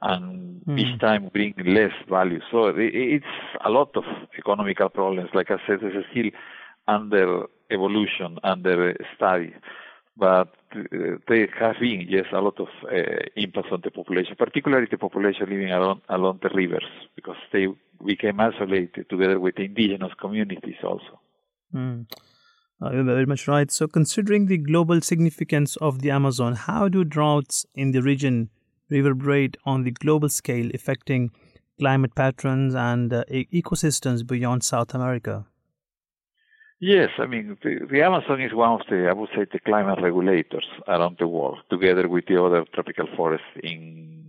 and 0.00 0.60
mm. 0.66 0.78
each 0.78 0.98
time 1.00 1.30
bring 1.32 1.54
less 1.64 1.92
value. 2.08 2.40
So 2.50 2.74
it's 2.76 3.24
a 3.64 3.70
lot 3.70 3.96
of 3.96 4.04
economical 4.36 4.88
problems. 4.88 5.30
Like 5.34 5.50
I 5.50 5.58
said, 5.66 5.78
it's 5.82 6.06
still 6.10 6.30
under 6.88 7.44
evolution, 7.70 8.38
under 8.42 8.96
study. 9.14 9.54
But 10.16 10.54
uh, 10.76 11.16
there 11.26 11.48
have 11.58 11.76
been, 11.80 12.06
yes, 12.08 12.26
a 12.32 12.40
lot 12.40 12.60
of 12.60 12.68
uh, 12.84 12.96
impacts 13.36 13.68
on 13.72 13.80
the 13.82 13.90
population, 13.90 14.36
particularly 14.38 14.86
the 14.90 14.98
population 14.98 15.48
living 15.48 15.70
along, 15.70 16.02
along 16.08 16.40
the 16.42 16.50
rivers, 16.50 16.84
because 17.16 17.36
they 17.52 17.68
became 18.04 18.38
isolated 18.40 19.08
together 19.08 19.40
with 19.40 19.56
the 19.56 19.64
indigenous 19.64 20.12
communities 20.20 20.76
also. 20.84 21.20
Mm. 21.74 22.06
Uh, 22.82 22.90
you're 22.90 23.04
very 23.04 23.26
much 23.26 23.46
right. 23.48 23.70
So, 23.70 23.86
considering 23.86 24.46
the 24.46 24.58
global 24.58 25.00
significance 25.00 25.76
of 25.76 26.02
the 26.02 26.10
Amazon, 26.10 26.56
how 26.56 26.88
do 26.88 27.04
droughts 27.04 27.64
in 27.74 27.92
the 27.92 28.02
region 28.02 28.50
reverberate 28.90 29.56
on 29.64 29.84
the 29.84 29.92
global 29.92 30.28
scale, 30.28 30.68
affecting 30.74 31.30
climate 31.78 32.14
patterns 32.14 32.74
and 32.74 33.12
uh, 33.12 33.24
ecosystems 33.30 34.26
beyond 34.26 34.64
South 34.64 34.94
America? 34.94 35.46
Yes, 36.84 37.10
I 37.18 37.26
mean, 37.26 37.56
the, 37.62 37.86
the, 37.88 38.02
Amazon 38.02 38.40
is 38.42 38.52
one 38.52 38.80
of 38.80 38.86
the, 38.90 39.06
I 39.08 39.12
would 39.12 39.28
say, 39.36 39.46
the 39.52 39.60
climate 39.60 40.00
regulators 40.02 40.66
around 40.88 41.18
the 41.20 41.28
world, 41.28 41.58
together 41.70 42.08
with 42.08 42.26
the 42.26 42.42
other 42.42 42.64
tropical 42.74 43.06
forests 43.16 43.46
in 43.62 44.24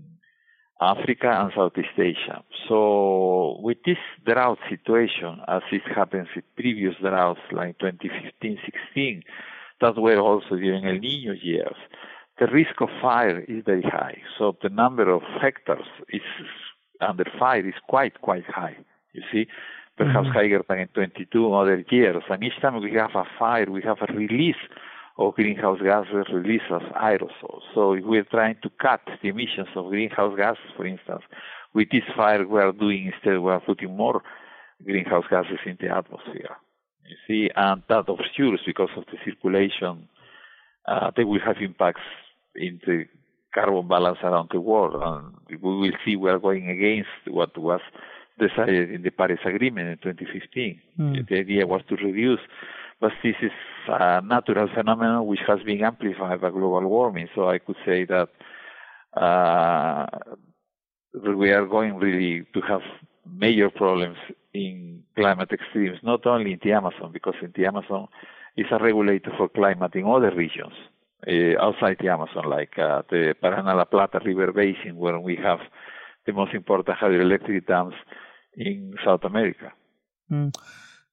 Africa 0.79 1.35
and 1.41 1.51
Southeast 1.55 1.97
Asia. 1.97 2.43
So, 2.69 3.57
with 3.59 3.79
this 3.87 3.97
drought 4.23 4.59
situation, 4.69 5.39
as 5.47 5.63
it 5.71 5.81
happens 5.95 6.27
in 6.35 6.43
previous 6.55 6.93
droughts 7.01 7.39
like 7.51 7.79
2015 7.79 8.59
16, 8.63 9.23
that 9.81 9.97
were 9.97 10.19
also 10.19 10.55
during 10.55 10.85
El 10.85 10.99
Nino 10.99 11.33
years, 11.33 11.75
the 12.39 12.45
risk 12.45 12.79
of 12.81 12.89
fire 13.01 13.39
is 13.39 13.63
very 13.65 13.81
high. 13.81 14.21
So 14.37 14.55
the 14.61 14.69
number 14.69 15.09
of 15.09 15.23
hectares 15.41 15.87
is 16.09 16.21
under 17.01 17.25
fire 17.39 17.67
is 17.67 17.73
quite, 17.89 18.21
quite 18.21 18.45
high. 18.45 18.77
You 19.13 19.23
see, 19.31 19.47
perhaps 19.97 20.27
mm-hmm. 20.27 20.37
higher 20.37 20.61
than 20.67 20.79
in 20.79 20.87
22 20.89 21.53
other 21.53 21.83
years. 21.89 22.23
And 22.29 22.43
each 22.43 22.59
time 22.61 22.81
we 22.81 22.93
have 22.93 23.15
a 23.15 23.25
fire, 23.37 23.65
we 23.69 23.81
have 23.83 23.97
a 24.01 24.13
release 24.13 24.55
of 25.17 25.35
greenhouse 25.35 25.79
gases 25.81 26.25
released 26.33 26.71
as 26.71 26.81
aerosols. 26.93 27.61
So 27.75 27.93
if 27.93 28.03
we're 28.03 28.23
trying 28.23 28.57
to 28.63 28.69
cut 28.81 29.01
the 29.21 29.29
emissions 29.29 29.67
of 29.75 29.89
greenhouse 29.89 30.35
gases, 30.35 30.71
for 30.75 30.85
instance, 30.85 31.21
with 31.73 31.89
this 31.91 32.03
fire 32.15 32.47
we 32.47 32.59
are 32.59 32.71
doing 32.71 33.11
instead 33.13 33.39
we 33.39 33.51
are 33.51 33.59
putting 33.59 33.95
more 33.95 34.21
greenhouse 34.83 35.25
gases 35.29 35.59
in 35.65 35.77
the 35.79 35.89
atmosphere. 35.89 36.57
You 37.07 37.15
see, 37.27 37.49
and 37.55 37.83
that 37.89 38.05
obscures 38.07 38.61
because 38.65 38.89
of 38.95 39.05
the 39.05 39.17
circulation. 39.23 40.07
Uh, 40.87 41.11
they 41.15 41.23
will 41.23 41.39
have 41.39 41.57
impacts 41.61 42.01
in 42.55 42.79
the 42.85 43.05
carbon 43.53 43.87
balance 43.87 44.17
around 44.23 44.49
the 44.51 44.59
world. 44.59 45.01
And 45.01 45.35
we 45.49 45.57
will 45.57 45.91
see 46.05 46.15
we 46.15 46.29
are 46.29 46.39
going 46.39 46.69
against 46.69 47.09
what 47.27 47.57
was 47.57 47.81
decided 48.39 48.91
in 48.91 49.01
the 49.03 49.11
Paris 49.11 49.39
Agreement 49.45 49.89
in 49.89 49.97
2015. 49.97 50.81
Mm. 50.99 51.29
The 51.29 51.39
idea 51.39 51.67
was 51.67 51.81
to 51.89 51.95
reduce, 51.95 52.39
but 52.99 53.11
this 53.23 53.35
is 53.41 53.51
a 53.87 54.21
natural 54.21 54.69
phenomenon 54.73 55.25
which 55.27 55.41
has 55.47 55.59
been 55.63 55.83
amplified 55.83 56.41
by 56.41 56.49
global 56.49 56.87
warming. 56.87 57.27
So 57.35 57.49
I 57.49 57.59
could 57.59 57.77
say 57.85 58.05
that 58.05 58.29
uh, 59.19 60.05
we 61.13 61.51
are 61.51 61.65
going 61.65 61.97
really 61.97 62.45
to 62.53 62.61
have 62.61 62.81
major 63.29 63.69
problems 63.69 64.17
in 64.53 65.03
climate 65.15 65.51
extremes, 65.51 65.99
not 66.03 66.25
only 66.25 66.53
in 66.53 66.59
the 66.63 66.71
Amazon, 66.71 67.11
because 67.11 67.35
in 67.41 67.53
the 67.55 67.65
Amazon 67.65 68.07
is 68.57 68.65
a 68.71 68.77
regulator 68.83 69.31
for 69.37 69.49
climate 69.49 69.95
in 69.95 70.05
other 70.05 70.31
regions 70.35 70.73
uh, 71.27 71.61
outside 71.61 71.97
the 71.99 72.09
Amazon, 72.09 72.49
like 72.49 72.77
uh, 72.77 73.01
the 73.09 73.35
Paraná 73.41 73.75
La 73.75 73.85
Plata 73.85 74.19
River 74.23 74.51
Basin, 74.51 74.95
where 74.95 75.19
we 75.19 75.35
have 75.35 75.59
the 76.25 76.33
most 76.33 76.53
important 76.53 76.97
hydroelectric 76.97 77.67
dams 77.67 77.93
in 78.55 78.95
South 79.05 79.23
America. 79.23 79.71
Mm. 80.31 80.53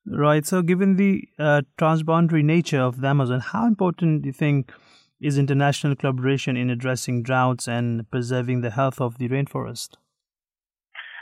Right. 0.07 0.47
So, 0.47 0.63
given 0.63 0.97
the 0.97 1.29
uh, 1.39 1.63
transboundary 1.79 2.43
nature 2.43 2.81
of 2.81 3.01
the 3.01 3.09
Amazon, 3.09 3.41
how 3.41 3.67
important 3.67 4.23
do 4.23 4.29
you 4.29 4.33
think 4.33 4.73
is 5.21 5.37
international 5.37 5.95
collaboration 5.95 6.57
in 6.57 6.71
addressing 6.71 7.23
droughts 7.23 7.69
and 7.69 8.11
preserving 8.11 8.63
the 8.63 8.71
health 8.71 9.01
of 9.01 9.19
the 9.19 9.29
rainforest? 9.29 9.97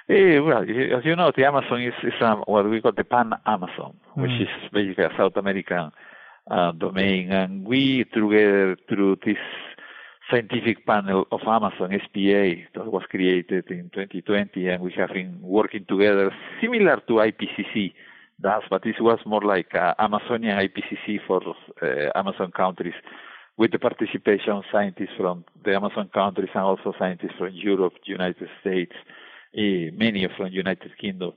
Eh, 0.09 0.39
well, 0.39 0.62
as 0.62 1.05
you 1.05 1.16
know, 1.16 1.32
the 1.36 1.45
Amazon 1.45 1.82
is, 1.82 1.93
is 2.03 2.14
um, 2.22 2.43
what 2.47 2.68
we 2.70 2.80
call 2.80 2.93
the 2.93 3.05
Pan 3.05 3.32
Amazon, 3.45 3.95
mm. 4.16 4.22
which 4.22 4.41
is 4.41 4.49
basically 4.72 5.05
a 5.05 5.11
South 5.18 5.36
American 5.36 5.91
uh, 6.51 6.72
domain, 6.72 7.30
and 7.30 7.66
we 7.66 8.05
together 8.14 8.76
through 8.89 9.16
this 9.26 9.36
scientific 10.30 10.86
panel 10.86 11.26
of 11.32 11.40
Amazon 11.46 11.90
SPA 12.04 12.44
that 12.74 12.92
was 12.92 13.02
created 13.08 13.70
in 13.70 13.90
2020, 13.90 14.68
and 14.68 14.82
we 14.82 14.92
have 14.92 15.10
been 15.10 15.38
working 15.40 15.84
together, 15.88 16.32
similar 16.60 16.96
to 17.08 17.14
IPCC 17.14 17.92
does, 18.40 18.62
but 18.70 18.82
this 18.82 18.96
was 19.00 19.18
more 19.26 19.42
like 19.42 19.74
uh, 19.74 19.94
Amazonian 19.98 20.58
IPCC 20.58 21.18
for 21.26 21.40
uh, 21.82 22.10
Amazon 22.14 22.52
countries, 22.52 22.94
with 23.56 23.72
the 23.72 23.78
participation 23.78 24.52
of 24.52 24.64
scientists 24.70 25.16
from 25.16 25.44
the 25.64 25.74
Amazon 25.74 26.08
countries 26.14 26.50
and 26.54 26.62
also 26.62 26.94
scientists 26.98 27.36
from 27.36 27.50
Europe, 27.52 27.94
United 28.04 28.48
States, 28.60 28.92
uh, 29.56 29.90
many 29.94 30.26
from 30.36 30.48
United 30.48 30.96
Kingdom. 30.98 31.32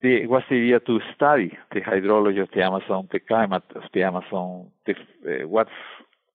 The, 0.00 0.26
was 0.26 0.42
the 0.48 0.56
idea 0.56 0.80
to 0.80 1.00
study 1.14 1.56
the 1.72 1.80
hydrology 1.80 2.42
of 2.42 2.48
the 2.54 2.62
Amazon, 2.62 3.08
the 3.10 3.20
climate 3.20 3.64
of 3.74 3.82
the 3.92 4.02
Amazon, 4.02 4.68
the, 4.86 4.92
uh, 4.92 5.48
what's 5.48 5.70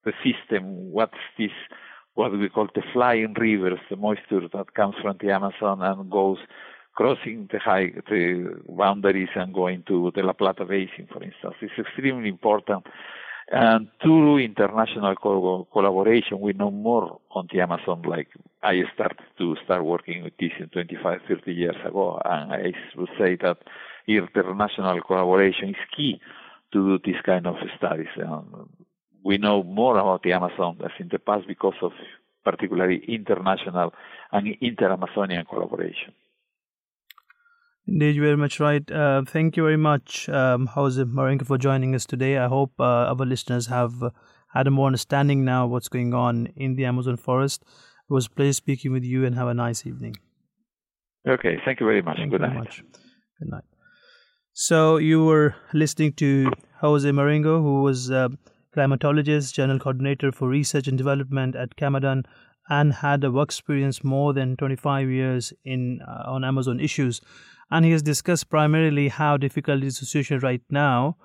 the 0.04 0.12
system, 0.24 0.90
what's 0.92 1.14
this, 1.38 1.50
what 2.14 2.32
we 2.32 2.48
call 2.48 2.68
the 2.74 2.82
flying 2.92 3.34
rivers, 3.34 3.78
the 3.88 3.96
moisture 3.96 4.48
that 4.52 4.74
comes 4.74 4.94
from 5.00 5.16
the 5.20 5.30
Amazon 5.30 5.82
and 5.82 6.10
goes 6.10 6.38
crossing 6.94 7.48
the 7.52 7.58
high 7.58 7.92
the 8.08 8.60
boundaries 8.68 9.28
and 9.34 9.54
going 9.54 9.82
to 9.86 10.12
the 10.14 10.22
La 10.22 10.32
Plata 10.32 10.64
Basin, 10.64 11.08
for 11.10 11.22
instance. 11.22 11.54
It's 11.62 11.78
extremely 11.78 12.28
important. 12.28 12.86
And 13.52 13.88
through 14.00 14.38
international 14.38 15.16
co- 15.16 15.66
collaboration, 15.72 16.40
we 16.40 16.52
know 16.52 16.70
more 16.70 17.20
on 17.32 17.48
the 17.52 17.60
Amazon. 17.60 18.02
Like 18.02 18.28
I 18.62 18.82
started 18.94 19.18
to 19.38 19.56
start 19.64 19.84
working 19.84 20.22
with 20.22 20.34
this 20.38 20.52
in 20.60 20.68
25, 20.68 21.20
30 21.26 21.52
years 21.52 21.76
ago, 21.84 22.20
and 22.24 22.52
I 22.52 22.72
would 22.96 23.08
say 23.18 23.36
that 23.42 23.58
international 24.06 25.00
collaboration 25.02 25.70
is 25.70 25.76
key 25.96 26.20
to 26.72 26.98
do 26.98 27.12
this 27.12 27.20
kind 27.22 27.46
of 27.46 27.56
studies. 27.76 28.06
Um, 28.24 28.68
we 29.24 29.38
know 29.38 29.62
more 29.62 29.98
about 29.98 30.22
the 30.22 30.32
Amazon 30.32 30.78
than 30.80 30.90
in 30.98 31.08
the 31.10 31.18
past 31.18 31.46
because 31.46 31.74
of 31.82 31.92
particularly 32.44 33.02
international 33.08 33.92
and 34.32 34.56
inter-Amazonian 34.60 35.44
collaboration. 35.46 36.12
Indeed, 37.86 38.16
you're 38.16 38.24
very 38.24 38.36
much 38.36 38.60
right. 38.60 38.88
Uh, 38.90 39.22
thank 39.26 39.56
you 39.56 39.64
very 39.64 39.76
much, 39.76 40.28
um, 40.28 40.66
Jose 40.66 41.02
Marengo, 41.04 41.44
for 41.44 41.58
joining 41.58 41.94
us 41.94 42.06
today. 42.06 42.38
I 42.38 42.46
hope 42.46 42.72
uh, 42.78 42.84
our 42.84 43.26
listeners 43.26 43.66
have 43.66 44.02
uh, 44.02 44.10
had 44.54 44.66
a 44.66 44.70
more 44.70 44.86
understanding 44.86 45.44
now 45.44 45.64
of 45.64 45.70
what's 45.70 45.88
going 45.88 46.14
on 46.14 46.46
in 46.56 46.76
the 46.76 46.84
Amazon 46.84 47.16
forest. 47.16 47.62
It 48.08 48.12
was 48.12 48.26
a 48.26 48.30
pleasure 48.30 48.52
speaking 48.52 48.92
with 48.92 49.04
you 49.04 49.24
and 49.24 49.34
have 49.34 49.48
a 49.48 49.54
nice 49.54 49.86
evening. 49.86 50.16
Okay, 51.28 51.58
thank 51.64 51.80
you 51.80 51.86
very 51.86 52.02
much. 52.02 52.16
Thank 52.16 52.30
Good 52.30 52.40
night. 52.42 52.54
Much. 52.54 52.82
Good 53.38 53.50
night. 53.50 53.64
So 54.52 54.96
you 54.96 55.24
were 55.24 55.54
listening 55.72 56.12
to 56.14 56.50
Jose 56.80 57.10
Marengo, 57.10 57.62
who 57.62 57.82
was 57.82 58.10
a 58.10 58.30
climatologist, 58.76 59.52
general 59.52 59.78
coordinator 59.78 60.32
for 60.32 60.48
research 60.48 60.88
and 60.88 60.96
development 60.98 61.56
at 61.56 61.76
CEMADEN, 61.76 62.24
and 62.68 62.92
had 62.94 63.24
a 63.24 63.30
work 63.30 63.48
experience 63.48 64.04
more 64.04 64.32
than 64.32 64.56
25 64.56 65.08
years 65.08 65.52
in 65.64 66.00
uh, 66.06 66.22
on 66.26 66.44
Amazon 66.44 66.80
issues. 66.80 67.20
And 67.70 67.84
he 67.84 67.90
has 67.92 68.02
discussed 68.02 68.48
primarily 68.48 69.08
how 69.08 69.36
difficult 69.36 69.82
is 69.82 69.98
the 69.98 70.06
situation 70.06 70.38
right 70.38 70.62
now. 70.70 71.16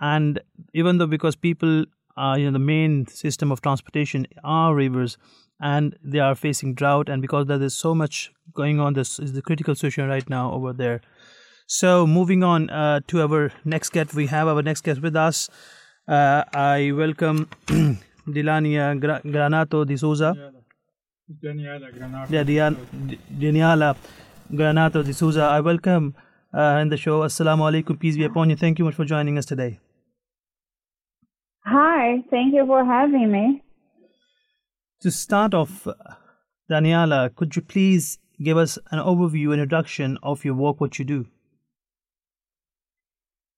And 0.00 0.40
even 0.74 0.98
though 0.98 1.06
because 1.06 1.36
people 1.36 1.84
are 2.16 2.38
you 2.38 2.46
know 2.46 2.52
the 2.52 2.58
main 2.58 3.06
system 3.06 3.52
of 3.52 3.60
transportation 3.62 4.26
are 4.44 4.74
rivers 4.74 5.16
and 5.60 5.96
they 6.02 6.18
are 6.18 6.34
facing 6.34 6.74
drought 6.74 7.08
and 7.08 7.22
because 7.22 7.46
there 7.46 7.62
is 7.62 7.76
so 7.76 7.94
much 7.94 8.32
going 8.54 8.80
on 8.80 8.94
this 8.94 9.18
is 9.18 9.32
the 9.32 9.42
critical 9.42 9.74
situation 9.74 10.08
right 10.08 10.28
now 10.28 10.52
over 10.52 10.72
there. 10.72 11.00
So 11.66 12.06
moving 12.06 12.42
on 12.42 12.68
uh, 12.68 13.00
to 13.08 13.22
our 13.22 13.52
next 13.64 13.90
guest 13.90 14.14
we 14.14 14.26
have 14.26 14.48
our 14.48 14.62
next 14.62 14.82
guest 14.82 15.00
with 15.00 15.16
us 15.16 15.48
uh, 16.10 16.42
i 16.52 16.92
welcome 16.92 17.46
dilania 18.34 18.94
Gra- 18.94 19.22
granato 19.24 19.84
di 19.84 19.96
souza 19.96 20.34
Daniela 21.30 21.90
Granato. 21.92 22.32
Yeah, 22.32 22.74
Daniela 23.30 23.96
Granato 24.50 25.04
de 25.04 25.12
Souza. 25.12 25.48
I 25.56 25.60
welcome 25.60 26.12
uh, 26.52 26.80
in 26.82 26.88
the 26.88 26.96
show. 26.96 27.22
Assalamu 27.22 27.62
alaikum, 27.62 27.96
peace 28.00 28.16
be 28.16 28.24
upon 28.24 28.50
you. 28.50 28.56
Thank 28.56 28.80
you 28.80 28.84
much 28.84 28.96
for 28.96 29.04
joining 29.04 29.38
us 29.38 29.46
today. 29.46 29.78
Hi, 31.64 32.24
thank 32.30 32.52
you 32.52 32.66
for 32.66 32.84
having 32.84 33.30
me. 33.30 33.62
To 35.02 35.10
start 35.12 35.54
off, 35.54 35.86
Daniela, 36.68 37.32
could 37.36 37.54
you 37.54 37.62
please 37.62 38.18
give 38.42 38.56
us 38.56 38.76
an 38.90 38.98
overview, 38.98 39.52
introduction 39.52 40.18
of 40.22 40.44
your 40.44 40.54
work, 40.54 40.80
what 40.80 40.98
you 40.98 41.04
do? 41.04 41.26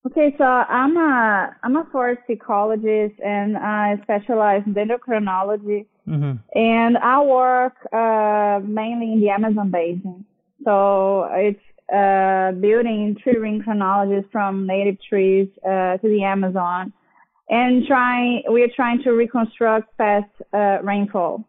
Okay, 0.05 0.35
so 0.37 0.45
I'm 0.45 0.97
a 0.97 1.55
I'm 1.63 1.77
a 1.77 1.87
forest 1.93 2.23
ecologist 2.29 3.15
and 3.25 3.57
I 3.57 4.01
specialize 4.03 4.63
in 4.67 4.75
dendrochronology, 4.75 5.87
mm-hmm. 6.09 6.33
and 6.59 6.99
I 6.99 7.23
work 7.23 7.75
uh, 7.93 8.59
mainly 8.67 9.13
in 9.13 9.21
the 9.21 9.29
Amazon 9.29 9.71
basin. 9.71 10.25
So 10.65 11.29
it's 11.31 11.61
uh, 11.95 12.51
building 12.61 13.17
tree 13.23 13.39
ring 13.39 13.63
chronologies 13.63 14.25
from 14.33 14.67
native 14.67 14.97
trees 15.09 15.49
uh, 15.65 15.99
to 15.99 16.09
the 16.09 16.25
Amazon, 16.25 16.93
and 17.49 17.87
trying 17.87 18.43
we 18.51 18.63
are 18.65 18.73
trying 18.75 19.03
to 19.05 19.13
reconstruct 19.13 19.97
past 19.99 20.31
uh, 20.53 20.79
rainfall. 20.83 21.45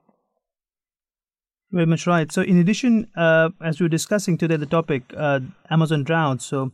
Very 1.71 1.87
much 1.87 2.05
right. 2.05 2.31
So, 2.31 2.43
in 2.43 2.59
addition, 2.59 3.07
uh, 3.15 3.49
as 3.59 3.79
we 3.79 3.87
are 3.87 3.89
discussing 3.89 4.37
today, 4.37 4.57
the 4.57 4.67
topic 4.67 5.11
uh, 5.17 5.39
Amazon 5.71 6.03
drought. 6.03 6.43
So, 6.43 6.71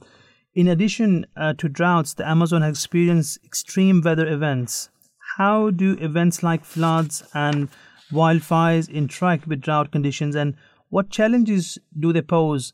in 0.60 0.68
addition 0.68 1.26
uh, 1.38 1.54
to 1.54 1.70
droughts, 1.70 2.16
the 2.16 2.28
Amazon 2.28 2.62
has 2.62 2.72
experienced 2.72 3.40
extreme 3.46 4.02
weather 4.04 4.28
events. 4.28 4.90
How 5.38 5.70
do 5.70 5.96
events 6.02 6.44
like 6.44 6.66
floods 6.66 7.24
and 7.34 7.70
wildfires 8.12 8.92
interact 8.92 9.48
with 9.48 9.62
drought 9.62 9.90
conditions, 9.90 10.36
and 10.36 10.56
what 10.90 11.10
challenges 11.12 11.78
do 11.98 12.12
they 12.12 12.22
pose 12.22 12.74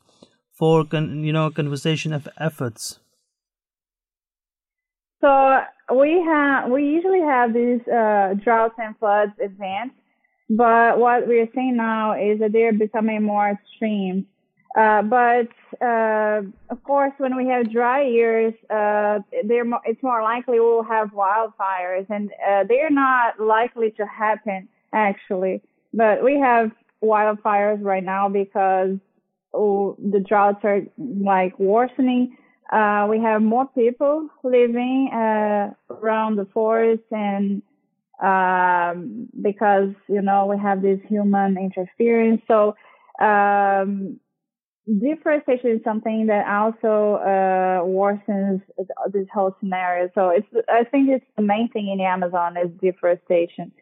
for 0.58 0.84
con- 0.84 1.22
you 1.22 1.32
know 1.32 1.48
conservation 1.48 2.12
of 2.12 2.28
efforts? 2.38 2.98
So 5.20 5.60
we 5.94 6.20
have 6.26 6.68
we 6.68 6.82
usually 6.82 7.20
have 7.20 7.54
these 7.54 7.86
uh, 7.86 8.34
droughts 8.42 8.74
and 8.78 8.98
floods 8.98 9.34
events, 9.38 9.94
but 10.50 10.98
what 10.98 11.28
we 11.28 11.38
are 11.38 11.52
seeing 11.54 11.76
now 11.76 12.14
is 12.14 12.40
that 12.40 12.50
they're 12.52 12.72
becoming 12.72 13.22
more 13.22 13.48
extreme. 13.48 14.26
Uh, 14.74 15.02
but 15.02 15.48
uh, 15.80 16.42
of 16.70 16.82
course, 16.84 17.12
when 17.18 17.36
we 17.36 17.48
have 17.48 17.70
dry 17.72 18.04
years, 18.04 18.52
uh, 18.68 19.20
they're 19.44 19.64
more, 19.64 19.80
it's 19.84 20.02
more 20.02 20.22
likely 20.22 20.60
we'll 20.60 20.82
have 20.82 21.10
wildfires, 21.12 22.06
and 22.10 22.30
uh, 22.46 22.64
they're 22.68 22.90
not 22.90 23.40
likely 23.40 23.90
to 23.92 24.04
happen 24.06 24.68
actually. 24.92 25.62
But 25.94 26.22
we 26.22 26.38
have 26.40 26.72
wildfires 27.02 27.82
right 27.82 28.04
now 28.04 28.28
because 28.28 28.98
oh, 29.54 29.96
the 29.98 30.20
droughts 30.20 30.60
are 30.64 30.82
like 30.98 31.58
worsening. 31.58 32.36
Uh, 32.70 33.06
we 33.08 33.20
have 33.20 33.40
more 33.40 33.66
people 33.68 34.28
living 34.42 35.08
around 35.12 36.36
the 36.36 36.46
forest 36.52 37.04
and 37.12 37.62
um, 38.22 39.28
because 39.40 39.90
you 40.08 40.22
know 40.22 40.46
we 40.46 40.58
have 40.58 40.82
this 40.82 40.98
human 41.06 41.56
interference 41.58 42.40
so 42.48 42.74
um, 43.20 44.18
deforestation 44.86 45.70
is 45.70 45.80
something 45.84 46.26
that 46.26 46.46
also 46.46 47.16
uh, 47.16 47.82
worsens 47.84 48.62
this 49.12 49.26
whole 49.32 49.54
scenario. 49.60 50.10
So 50.14 50.30
it's 50.30 50.46
i 50.68 50.84
think 50.84 51.08
it's 51.08 51.24
the 51.36 51.42
main 51.42 51.68
thing 51.68 51.88
in 51.88 51.98
the 51.98 52.04
amazon 52.04 52.56
is 52.56 52.70
deforestation. 52.80 53.72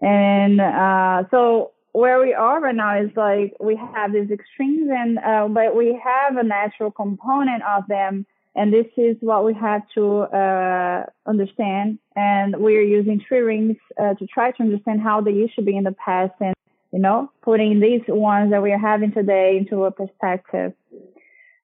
And 0.00 0.60
uh, 0.60 1.24
so 1.30 1.72
where 1.92 2.20
we 2.20 2.34
are 2.34 2.60
right 2.60 2.74
now 2.74 3.00
is 3.00 3.10
like 3.16 3.54
we 3.58 3.76
have 3.94 4.12
these 4.12 4.30
extremes 4.30 4.90
and 4.92 5.18
uh, 5.18 5.48
but 5.48 5.74
we 5.74 5.98
have 6.04 6.36
a 6.36 6.42
natural 6.42 6.90
component 6.90 7.62
of 7.62 7.84
them. 7.88 8.26
And 8.54 8.72
this 8.72 8.86
is 8.96 9.16
what 9.20 9.44
we 9.44 9.52
have 9.54 9.82
to 9.94 10.20
uh, 10.22 11.04
understand. 11.26 11.98
And 12.14 12.56
we're 12.56 12.82
using 12.82 13.20
tree 13.20 13.40
rings 13.40 13.76
uh, 14.00 14.14
to 14.14 14.26
try 14.26 14.50
to 14.52 14.62
understand 14.62 15.02
how 15.02 15.20
they 15.20 15.32
used 15.32 15.56
to 15.56 15.62
be 15.62 15.76
in 15.76 15.84
the 15.84 15.92
past 15.92 16.32
and 16.40 16.55
you 16.92 16.98
know 16.98 17.30
putting 17.42 17.80
these 17.80 18.02
ones 18.08 18.50
that 18.50 18.62
we 18.62 18.72
are 18.72 18.78
having 18.78 19.12
today 19.12 19.56
into 19.58 19.84
a 19.84 19.90
perspective 19.90 20.72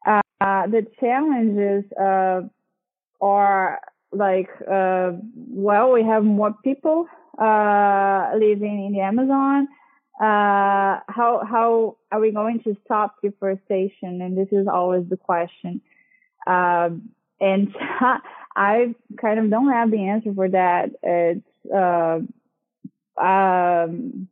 uh, 0.06 0.66
the 0.66 0.86
challenges 0.98 1.84
uh, 1.92 2.40
are 3.20 3.80
like 4.12 4.50
uh, 4.70 5.12
well 5.34 5.92
we 5.92 6.02
have 6.04 6.24
more 6.24 6.54
people 6.64 7.06
living 8.34 8.86
in 8.86 8.92
the 8.92 9.00
amazon 9.00 9.68
uh, 10.20 11.00
how 11.08 11.42
how 11.48 11.96
are 12.12 12.20
we 12.20 12.30
going 12.30 12.60
to 12.62 12.76
stop 12.84 13.16
deforestation? 13.22 14.20
And 14.20 14.36
this 14.36 14.48
is 14.52 14.68
always 14.68 15.08
the 15.08 15.16
question. 15.16 15.80
Um, 16.46 17.10
and 17.40 17.74
I 18.56 18.94
kind 19.20 19.40
of 19.40 19.50
don't 19.50 19.72
have 19.72 19.90
the 19.90 20.08
answer 20.08 20.32
for 20.34 20.48
that. 20.48 20.90
It's 21.02 21.74
uh, 21.74 22.20
um, 23.20 24.28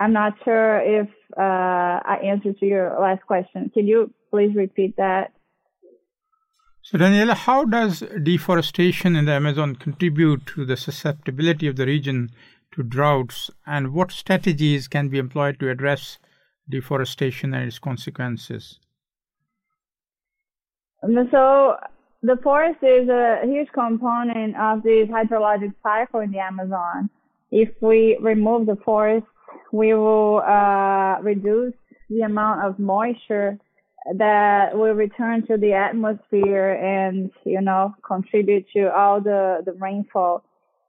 I'm 0.00 0.12
not 0.12 0.34
sure 0.44 0.80
if 0.80 1.08
uh, 1.36 1.40
I 1.40 2.20
answered 2.24 2.58
to 2.60 2.66
your 2.66 2.96
last 3.00 3.26
question. 3.26 3.70
Can 3.74 3.86
you 3.86 4.12
please 4.30 4.54
repeat 4.54 4.96
that. 4.96 5.32
So, 6.82 6.96
Daniela, 6.98 7.34
how 7.34 7.64
does 7.64 8.02
deforestation 8.22 9.14
in 9.16 9.26
the 9.26 9.32
Amazon 9.32 9.76
contribute 9.76 10.46
to 10.46 10.64
the 10.64 10.76
susceptibility 10.76 11.66
of 11.66 11.76
the 11.76 11.86
region 11.86 12.30
to 12.72 12.82
droughts, 12.82 13.50
and 13.66 13.92
what 13.92 14.10
strategies 14.12 14.88
can 14.88 15.08
be 15.08 15.18
employed 15.18 15.58
to 15.60 15.70
address 15.70 16.18
deforestation 16.68 17.52
and 17.52 17.66
its 17.66 17.78
consequences? 17.78 18.78
So, 21.30 21.76
the 22.22 22.36
forest 22.42 22.82
is 22.82 23.08
a 23.08 23.40
huge 23.44 23.68
component 23.72 24.56
of 24.56 24.82
the 24.82 25.06
hydrologic 25.10 25.74
cycle 25.82 26.20
in 26.20 26.32
the 26.32 26.38
Amazon. 26.38 27.10
If 27.50 27.70
we 27.80 28.18
remove 28.20 28.66
the 28.66 28.76
forest, 28.76 29.26
we 29.72 29.94
will 29.94 30.40
uh, 30.40 31.20
reduce 31.22 31.74
the 32.10 32.22
amount 32.22 32.64
of 32.64 32.78
moisture 32.78 33.58
that 34.16 34.76
will 34.76 34.94
return 34.94 35.46
to 35.46 35.56
the 35.58 35.74
atmosphere 35.74 36.72
and 36.72 37.30
you 37.44 37.60
know 37.60 37.94
contribute 38.06 38.66
to 38.74 38.92
all 38.94 39.20
the 39.20 39.62
the 39.64 39.72
rainfall. 39.72 40.44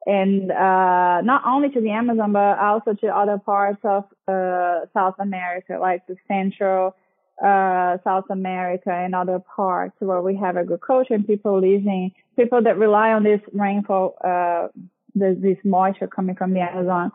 And 0.06 0.50
uh, 0.50 1.22
not 1.22 1.44
only 1.46 1.70
to 1.72 1.82
the 1.82 1.92
Amazon 1.92 2.32
but 2.32 2.58
also 2.58 2.94
to 2.94 3.08
other 3.08 3.38
parts 3.38 3.80
of 3.84 4.06
uh, 4.28 4.86
South 4.94 5.16
America 5.20 5.78
like 5.80 6.08
the 6.08 6.16
central 6.28 6.96
uh, 7.44 7.98
South 8.04 8.26
America 8.30 8.92
and 8.92 9.14
other 9.14 9.40
parts 9.40 9.96
where 10.00 10.22
we 10.22 10.36
have 10.38 10.58
agriculture 10.58 11.14
and 11.14 11.28
people 11.28 11.60
living 11.60 12.12
people 12.38 12.62
that 12.64 12.78
rely 12.78 13.12
on 13.12 13.24
this 13.24 13.42
rainfall 13.54 14.16
uh, 14.24 14.68
this, 15.16 15.36
this 15.42 15.58
moisture 15.66 16.08
coming 16.08 16.36
from 16.36 16.54
the 16.54 16.62
Amazon 16.62 17.12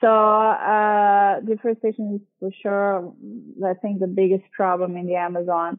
so 0.00 0.08
uh, 0.08 1.40
deforestation 1.40 2.14
is 2.16 2.20
for 2.38 2.50
sure, 2.62 3.12
I 3.64 3.74
think, 3.74 4.00
the 4.00 4.06
biggest 4.06 4.44
problem 4.52 4.96
in 4.96 5.06
the 5.06 5.16
Amazon. 5.16 5.78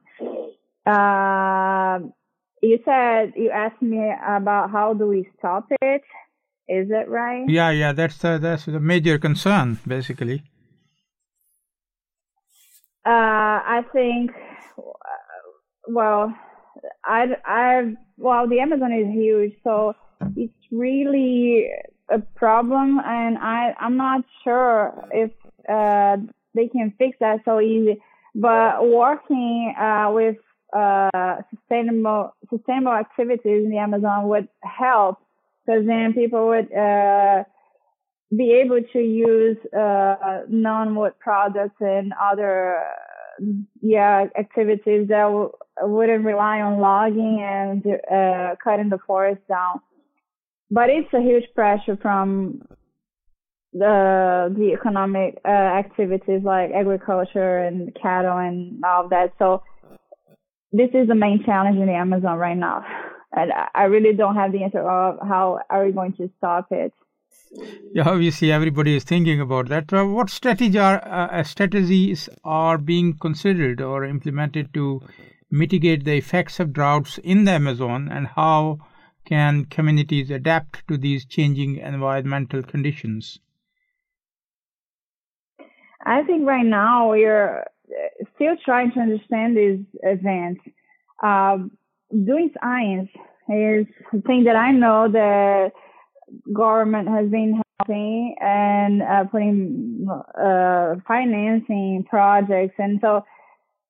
Uh, 0.86 2.08
you 2.62 2.80
said 2.86 3.34
you 3.36 3.50
asked 3.50 3.82
me 3.82 4.14
about 4.28 4.70
how 4.72 4.94
do 4.94 5.08
we 5.08 5.28
stop 5.38 5.68
it. 5.82 6.04
Is 6.68 6.90
it 6.90 7.10
right? 7.10 7.46
Yeah, 7.50 7.72
yeah, 7.72 7.92
that's 7.92 8.18
the, 8.18 8.38
that's 8.38 8.66
the 8.66 8.80
major 8.80 9.18
concern, 9.18 9.80
basically. 9.88 10.44
Uh, 13.04 13.10
I 13.10 13.82
think, 13.92 14.32
well, 15.88 16.34
I, 17.04 17.26
I, 17.44 17.94
well, 18.18 18.48
the 18.48 18.60
Amazon 18.60 18.94
is 18.94 19.12
huge, 19.12 19.54
so 19.64 19.96
it's 20.36 20.54
really 20.72 21.68
a 22.12 22.20
problem, 22.20 23.00
and 23.04 23.38
I 23.38 23.74
I'm 23.80 23.98
not 23.98 24.24
sure 24.44 24.94
if 25.12 25.32
uh, 25.70 26.18
they 26.54 26.68
can 26.68 26.94
fix 26.98 27.18
that 27.20 27.42
so 27.46 27.60
easy. 27.60 28.02
But 28.36 28.88
working 28.88 29.74
uh, 29.80 30.12
with 30.14 30.38
uh, 30.76 31.38
sustainable 31.50 32.36
sustainable 32.50 32.94
activities 32.94 33.66
in 33.66 33.70
the 33.70 33.78
Amazon 33.78 34.28
would 34.30 34.48
help 34.64 35.18
because 35.66 35.86
then 35.86 36.14
people 36.14 36.48
would 36.48 36.74
uh, 36.74 37.44
be 38.36 38.54
able 38.64 38.82
to 38.94 39.00
use 39.00 39.58
uh, 39.78 40.42
non-wood 40.48 41.14
products 41.20 41.76
and 41.82 42.14
other 42.22 42.78
yeah 43.82 44.26
activities 44.38 45.08
that 45.08 45.24
w- 45.24 45.52
wouldn't 45.82 46.24
rely 46.26 46.62
on 46.62 46.80
logging 46.80 47.40
and 47.42 47.86
uh, 48.12 48.56
cutting 48.64 48.90
the 48.90 49.00
forest 49.08 49.42
down 49.48 49.82
but 50.72 50.90
it's 50.90 51.14
a 51.14 51.22
huge 51.22 51.44
pressure 51.54 51.98
from 52.02 52.62
the 53.74 54.54
the 54.58 54.74
economic 54.74 55.40
uh, 55.46 55.50
activities 55.50 56.42
like 56.44 56.72
agriculture 56.72 57.60
and 57.60 57.96
cattle 58.02 58.38
and 58.38 58.84
all 58.84 59.04
of 59.04 59.10
that. 59.12 59.34
So 59.38 59.64
this 60.72 60.90
is 60.94 61.08
the 61.08 61.16
main 61.16 61.44
challenge 61.46 61.78
in 61.78 61.86
the 61.86 61.94
Amazon 61.94 62.38
right 62.38 62.58
now, 62.58 62.86
and 63.34 63.52
I 63.76 63.84
really 63.84 64.16
don't 64.16 64.36
have 64.36 64.54
the 64.54 64.64
answer 64.64 64.80
of 64.80 65.20
how 65.28 65.60
are 65.70 65.86
we 65.86 65.92
going 65.92 66.14
to 66.14 66.30
stop 66.38 66.68
it. 66.72 66.94
Yeah, 67.94 68.08
obviously 68.08 68.52
everybody 68.52 68.96
is 68.96 69.04
thinking 69.04 69.42
about 69.42 69.68
that. 69.68 69.92
what 69.92 70.30
strategy 70.30 70.80
are, 70.80 71.06
uh, 71.06 71.44
strategies 71.44 72.30
are 72.46 72.78
being 72.78 73.18
considered 73.18 73.82
or 73.82 74.06
implemented 74.06 74.74
to 74.74 75.02
mitigate 75.50 76.06
the 76.06 76.16
effects 76.16 76.62
of 76.62 76.72
droughts 76.72 77.18
in 77.18 77.44
the 77.44 77.52
Amazon, 77.52 78.08
and 78.10 78.28
how 78.28 78.80
can 79.32 79.64
communities 79.64 80.30
adapt 80.30 80.86
to 80.90 80.98
these 80.98 81.24
changing 81.24 81.78
environmental 81.78 82.62
conditions? 82.62 83.40
I 86.06 86.24
think 86.24 86.46
right 86.46 86.66
now 86.66 87.12
we're 87.12 87.66
still 88.36 88.56
trying 88.66 88.92
to 88.92 89.00
understand 89.00 89.56
these 89.56 89.86
events. 90.04 90.60
Um, 91.24 91.72
doing 92.12 92.52
science 92.62 93.10
is 93.48 93.86
a 94.12 94.22
thing 94.28 94.44
that 94.46 94.58
I 94.58 94.72
know 94.74 95.08
the 95.10 95.72
government 96.52 97.08
has 97.08 97.30
been 97.30 97.62
helping 97.80 98.36
and 98.42 99.02
uh, 99.02 99.24
putting 99.32 100.08
uh, 100.38 100.96
financing 101.08 102.06
projects, 102.10 102.76
and 102.80 103.00
so 103.00 103.24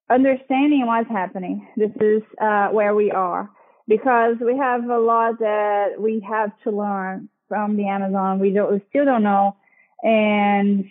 understanding 0.08 0.86
what's 0.86 1.10
happening. 1.10 1.68
This 1.78 1.92
is 2.00 2.22
uh, 2.40 2.68
where 2.68 2.94
we 2.94 3.10
are 3.10 3.50
because 3.92 4.38
we 4.40 4.56
have 4.56 4.90
a 4.90 5.00
lot 5.00 5.40
that 5.40 5.96
we 6.00 6.22
have 6.22 6.52
to 6.64 6.72
learn 6.72 7.28
from 7.50 7.76
the 7.76 7.90
Amazon. 7.90 8.40
We 8.40 8.52
don't, 8.52 8.72
we 8.72 8.82
still 8.88 9.04
don't 9.04 9.22
know. 9.22 9.58
And 10.02 10.90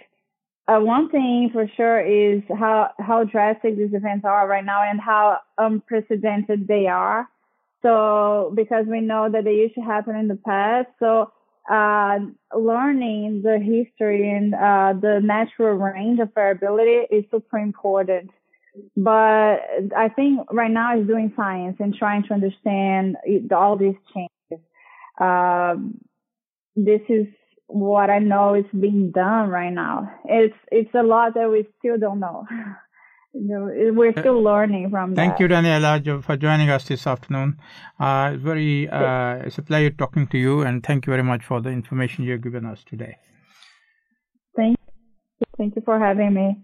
uh, 0.68 0.80
one 0.80 1.08
thing 1.08 1.48
for 1.50 1.66
sure 1.78 1.98
is 1.98 2.42
how, 2.50 2.90
how 2.98 3.24
drastic 3.24 3.78
these 3.78 3.94
events 3.94 4.26
are 4.26 4.46
right 4.46 4.64
now 4.64 4.82
and 4.82 5.00
how 5.00 5.38
unprecedented 5.56 6.68
they 6.68 6.88
are. 6.88 7.26
So, 7.80 8.52
because 8.54 8.84
we 8.86 9.00
know 9.00 9.30
that 9.30 9.44
they 9.44 9.54
used 9.54 9.76
to 9.76 9.80
happen 9.80 10.14
in 10.14 10.28
the 10.28 10.36
past. 10.36 10.88
So, 10.98 11.32
uh, 11.70 12.18
learning 12.54 13.40
the 13.42 13.58
history 13.58 14.28
and 14.30 14.54
uh, 14.54 14.92
the 15.00 15.20
natural 15.24 15.72
range 15.72 16.20
of 16.20 16.34
variability 16.34 17.06
is 17.10 17.24
super 17.30 17.56
important 17.56 18.30
but 18.96 19.56
I 19.96 20.08
think 20.14 20.40
right 20.52 20.70
now 20.70 20.98
is 20.98 21.06
doing 21.06 21.32
science 21.36 21.76
and 21.80 21.94
trying 21.94 22.22
to 22.24 22.34
understand 22.34 23.16
all 23.54 23.76
these 23.76 23.96
changes. 24.14 24.66
Um, 25.20 25.98
this 26.76 27.00
is 27.08 27.26
what 27.66 28.10
I 28.10 28.18
know 28.18 28.54
is 28.54 28.64
being 28.78 29.10
done 29.12 29.48
right 29.48 29.72
now. 29.72 30.12
It's 30.24 30.54
it's 30.70 30.94
a 30.94 31.02
lot 31.02 31.34
that 31.34 31.50
we 31.50 31.66
still 31.78 31.98
don't 31.98 32.20
know. 32.20 32.46
We're 33.32 34.12
still 34.18 34.42
learning 34.42 34.90
from 34.90 35.14
Thank 35.14 35.34
that. 35.34 35.40
you, 35.40 35.46
Daniela, 35.46 36.24
for 36.24 36.36
joining 36.36 36.68
us 36.68 36.88
this 36.88 37.06
afternoon. 37.06 37.60
Uh, 37.98 38.34
very, 38.36 38.88
uh, 38.88 39.36
it's 39.46 39.56
a 39.56 39.62
pleasure 39.62 39.90
talking 39.90 40.26
to 40.28 40.38
you, 40.38 40.62
and 40.62 40.82
thank 40.82 41.06
you 41.06 41.12
very 41.12 41.22
much 41.22 41.44
for 41.44 41.60
the 41.60 41.70
information 41.70 42.24
you've 42.24 42.42
given 42.42 42.66
us 42.66 42.82
today. 42.82 43.18
Thank 44.56 44.76
you. 44.80 45.46
Thank 45.56 45.76
you 45.76 45.82
for 45.84 46.00
having 46.00 46.34
me. 46.34 46.58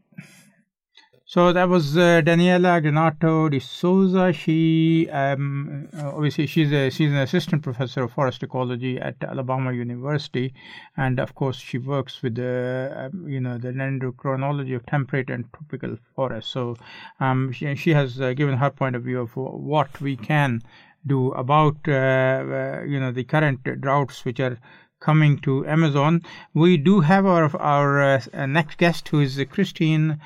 So 1.29 1.53
that 1.53 1.69
was 1.69 1.97
uh, 1.97 2.23
Daniela 2.25 2.81
Granato 2.81 3.51
de 3.51 3.59
Souza. 3.59 4.33
She 4.33 5.09
um, 5.11 5.89
uh, 5.93 6.15
obviously 6.15 6.47
she's 6.47 6.71
a 6.71 6.89
she's 6.89 7.11
an 7.11 7.17
assistant 7.17 7.65
professor 7.65 8.05
of 8.05 8.13
forest 8.13 8.45
ecology 8.45 9.01
at 9.01 9.17
Alabama 9.25 9.73
University, 9.73 10.55
and 10.97 11.19
of 11.19 11.35
course 11.35 11.57
she 11.57 11.79
works 11.79 12.23
with 12.23 12.37
the 12.37 13.11
uh, 13.13 13.27
you 13.27 13.41
know 13.41 13.59
the 13.59 13.73
dendrochronology 13.73 14.77
of 14.77 14.87
temperate 14.87 15.29
and 15.29 15.53
tropical 15.53 15.97
forests. 16.15 16.53
So 16.53 16.77
um, 17.19 17.51
she, 17.51 17.75
she 17.75 17.91
has 17.91 18.21
uh, 18.21 18.33
given 18.33 18.59
her 18.59 18.71
point 18.71 18.95
of 18.95 19.03
view 19.03 19.19
of 19.19 19.35
what 19.35 20.01
we 20.01 20.17
can 20.17 20.63
do 21.09 21.33
about 21.33 21.77
uh, 21.89 21.91
uh, 21.91 22.83
you 22.87 23.01
know 23.01 23.11
the 23.11 23.25
current 23.25 23.65
droughts 23.81 24.25
which 24.25 24.39
are 24.39 24.59
coming 25.01 25.41
to 25.41 25.67
Amazon. 25.67 26.23
We 26.55 26.77
do 26.77 27.01
have 27.01 27.27
our 27.27 27.57
our 27.57 28.21
next 28.47 28.79
guest 28.79 29.09
who 29.09 29.19
is 29.19 29.45
Christine. 29.51 30.21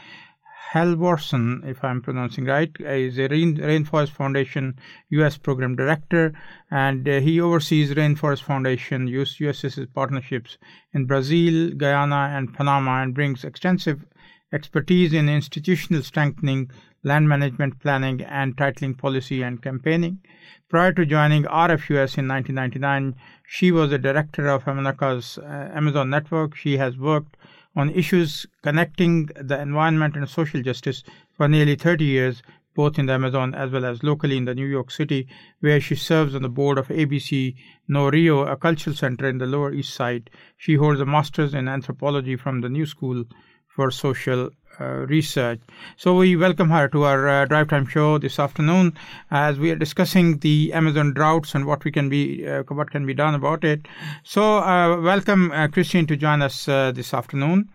Halvorson, 0.73 1.66
if 1.66 1.83
I'm 1.83 2.01
pronouncing 2.01 2.45
right, 2.45 2.71
is 2.79 3.18
a 3.18 3.27
Rain, 3.27 3.57
Rainforest 3.57 4.11
Foundation 4.11 4.79
U.S. 5.09 5.37
Program 5.37 5.75
Director, 5.75 6.33
and 6.71 7.09
uh, 7.09 7.18
he 7.18 7.41
oversees 7.41 7.93
Rainforest 7.95 8.43
Foundation 8.43 9.09
US, 9.09 9.41
USS's 9.41 9.89
partnerships 9.93 10.59
in 10.93 11.07
Brazil, 11.07 11.71
Guyana, 11.77 12.31
and 12.37 12.55
Panama, 12.55 13.03
and 13.03 13.14
brings 13.14 13.43
extensive 13.43 14.07
expertise 14.53 15.12
in 15.12 15.29
institutional 15.29 16.05
strengthening, 16.05 16.71
land 17.03 17.29
management 17.29 17.81
planning, 17.81 18.21
and 18.23 18.57
titling 18.57 18.97
policy 18.97 19.43
and 19.43 19.61
campaigning. 19.61 20.21
Prior 20.68 20.93
to 20.93 21.05
joining 21.05 21.45
RFUS 21.45 22.16
in 22.16 22.29
1999, 22.29 23.16
she 23.45 23.73
was 23.73 23.91
the 23.91 23.99
director 23.99 24.47
of 24.47 24.68
America's 24.68 25.37
uh, 25.39 25.71
Amazon 25.75 26.11
Network. 26.11 26.55
She 26.55 26.77
has 26.77 26.97
worked 26.97 27.37
on 27.77 27.91
issues 27.91 28.47
connecting 28.62 29.27
the 29.37 29.61
environment 29.61 30.16
and 30.16 30.29
social 30.29 30.62
justice 30.62 31.03
for 31.37 31.49
nearly 31.49 31.77
30 31.77 32.05
years, 32.05 32.43
both 32.75 32.99
in 32.99 33.07
the 33.07 33.12
Amazon 33.12 33.55
as 33.55 33.71
well 33.71 33.85
as 33.85 34.03
locally 34.03 34.37
in 34.37 34.45
the 34.45 34.55
New 34.55 34.66
York 34.66 34.91
City, 34.91 35.29
where 35.61 35.81
she 35.81 35.95
serves 35.95 36.35
on 36.35 36.43
the 36.43 36.49
board 36.49 36.79
of 36.79 36.89
ABC 36.89 37.55
No 37.89 38.09
Rio, 38.09 38.41
a 38.47 38.57
cultural 38.57 38.95
center 38.95 39.29
in 39.29 39.39
the 39.39 39.47
Lower 39.47 39.73
East 39.73 39.95
Side. 39.95 40.31
She 40.57 40.75
holds 40.75 41.01
a 41.01 41.07
master's 41.07 41.55
in 41.55 41.68
anthropology 41.68 42.37
from 42.37 42.61
the 42.61 42.68
New 42.68 42.87
School 42.87 43.25
for 43.68 43.91
Social 43.91 44.51
research. 44.81 45.61
So 45.97 46.14
we 46.16 46.37
welcome 46.37 46.70
her 46.70 46.89
to 46.89 47.05
our 47.05 47.28
uh, 47.28 47.45
drive 47.45 47.68
time 47.68 47.87
show 47.87 48.18
this 48.18 48.39
afternoon 48.39 48.95
as 49.31 49.59
we 49.59 49.70
are 49.70 49.76
discussing 49.76 50.39
the 50.39 50.72
Amazon 50.72 51.12
droughts 51.12 51.55
and 51.55 51.66
what 51.66 51.85
we 51.85 51.93
can 51.93 52.09
be 52.09 52.47
uh, 52.47 52.62
what 52.68 52.91
can 52.91 53.07
be 53.07 53.14
done 53.14 53.35
about 53.35 53.64
it. 53.64 53.87
So 54.22 54.59
uh, 54.59 55.01
welcome 55.01 55.53
uh, 55.53 55.68
Christine 55.68 56.07
to 56.07 56.16
join 56.16 56.43
us 56.43 56.68
uh, 56.68 56.93
this 56.93 57.12
afternoon. 57.14 57.68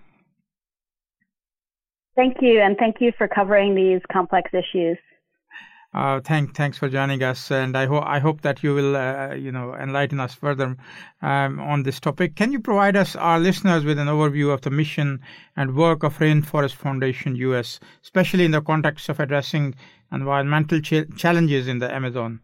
Thank 2.16 2.38
you, 2.42 2.62
and 2.62 2.78
thank 2.78 3.02
you 3.02 3.12
for 3.18 3.28
covering 3.28 3.76
these 3.76 4.02
complex 4.12 4.50
issues. 4.54 4.98
Uh, 5.96 6.20
thank, 6.20 6.54
thanks 6.54 6.78
for 6.78 6.90
joining 6.90 7.24
us, 7.24 7.50
and 7.50 7.78
I 7.78 7.86
hope 7.86 8.04
I 8.06 8.20
hope 8.20 8.42
that 8.42 8.62
you 8.62 8.76
will, 8.76 8.98
uh, 8.98 9.34
you 9.34 9.50
know, 9.50 9.74
enlighten 9.76 10.20
us 10.20 10.36
further 10.36 10.76
um, 11.22 11.58
on 11.62 11.84
this 11.84 12.02
topic. 12.02 12.36
Can 12.36 12.52
you 12.52 12.60
provide 12.60 12.98
us, 12.98 13.16
our 13.16 13.40
listeners, 13.40 13.86
with 13.86 13.98
an 13.98 14.10
overview 14.10 14.54
of 14.54 14.60
the 14.60 14.72
mission 14.72 15.22
and 15.56 15.74
work 15.74 16.04
of 16.04 16.18
Rainforest 16.18 16.74
Foundation 16.74 17.38
US, 17.38 17.80
especially 18.04 18.44
in 18.44 18.52
the 18.52 18.62
context 18.62 19.08
of 19.08 19.22
addressing 19.22 19.74
environmental 20.12 20.82
ch- 20.82 21.08
challenges 21.16 21.70
in 21.70 21.80
the 21.80 21.90
Amazon? 21.90 22.42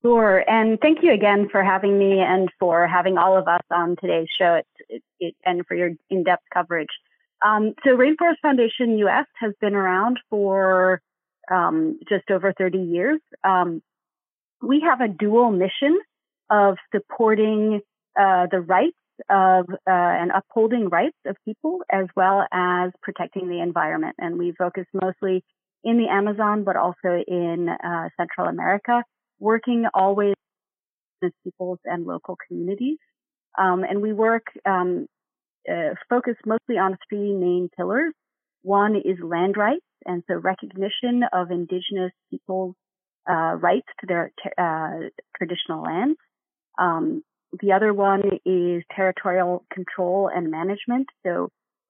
Sure, 0.00 0.42
and 0.48 0.80
thank 0.80 1.02
you 1.02 1.12
again 1.12 1.50
for 1.52 1.62
having 1.62 1.98
me 1.98 2.20
and 2.20 2.48
for 2.58 2.86
having 2.86 3.18
all 3.18 3.36
of 3.36 3.46
us 3.46 3.60
on 3.70 3.96
today's 4.00 4.28
show, 4.38 4.54
it, 4.54 4.66
it, 4.88 5.02
it, 5.20 5.34
and 5.44 5.66
for 5.66 5.74
your 5.74 5.90
in-depth 6.08 6.44
coverage. 6.50 6.88
Um, 7.44 7.74
so, 7.84 7.90
Rainforest 7.90 8.40
Foundation 8.40 8.96
US 9.00 9.26
has 9.38 9.52
been 9.60 9.74
around 9.74 10.18
for 10.30 11.02
um, 11.50 11.98
just 12.08 12.30
over 12.30 12.52
30 12.56 12.78
years. 12.78 13.20
Um, 13.44 13.82
we 14.60 14.84
have 14.88 15.00
a 15.00 15.08
dual 15.08 15.50
mission 15.50 15.98
of 16.50 16.76
supporting 16.94 17.80
uh, 18.18 18.46
the 18.50 18.60
rights 18.60 18.96
of 19.30 19.66
uh, 19.70 19.76
and 19.86 20.30
upholding 20.30 20.88
rights 20.88 21.16
of 21.26 21.36
people 21.44 21.80
as 21.90 22.06
well 22.16 22.46
as 22.52 22.90
protecting 23.02 23.48
the 23.48 23.60
environment. 23.60 24.16
And 24.18 24.38
we 24.38 24.52
focus 24.52 24.86
mostly 24.92 25.44
in 25.84 25.98
the 25.98 26.08
Amazon, 26.08 26.64
but 26.64 26.76
also 26.76 27.22
in 27.26 27.68
uh, 27.68 28.08
Central 28.16 28.46
America, 28.46 29.02
working 29.38 29.84
always 29.94 30.34
with 31.20 31.32
peoples 31.44 31.78
and 31.84 32.06
local 32.06 32.36
communities. 32.48 32.98
Um, 33.58 33.84
and 33.84 34.00
we 34.00 34.12
work 34.12 34.44
um, 34.64 35.06
uh, 35.70 35.94
focus 36.08 36.34
mostly 36.46 36.78
on 36.78 36.96
three 37.08 37.32
main 37.32 37.68
pillars. 37.76 38.12
One 38.62 38.96
is 38.96 39.18
land 39.22 39.56
rights, 39.56 39.84
and 40.06 40.22
so 40.26 40.34
recognition 40.34 41.22
of 41.32 41.50
indigenous 41.50 42.12
people's 42.30 42.74
uh, 43.28 43.54
rights 43.54 43.88
to 44.00 44.06
their 44.06 44.32
uh, 44.58 45.08
traditional 45.36 45.82
lands. 45.82 46.18
Um, 46.78 47.22
the 47.60 47.72
other 47.72 47.92
one 47.92 48.22
is 48.46 48.82
territorial 48.94 49.64
control 49.72 50.30
and 50.34 50.50
management, 50.50 51.08
so 51.24 51.48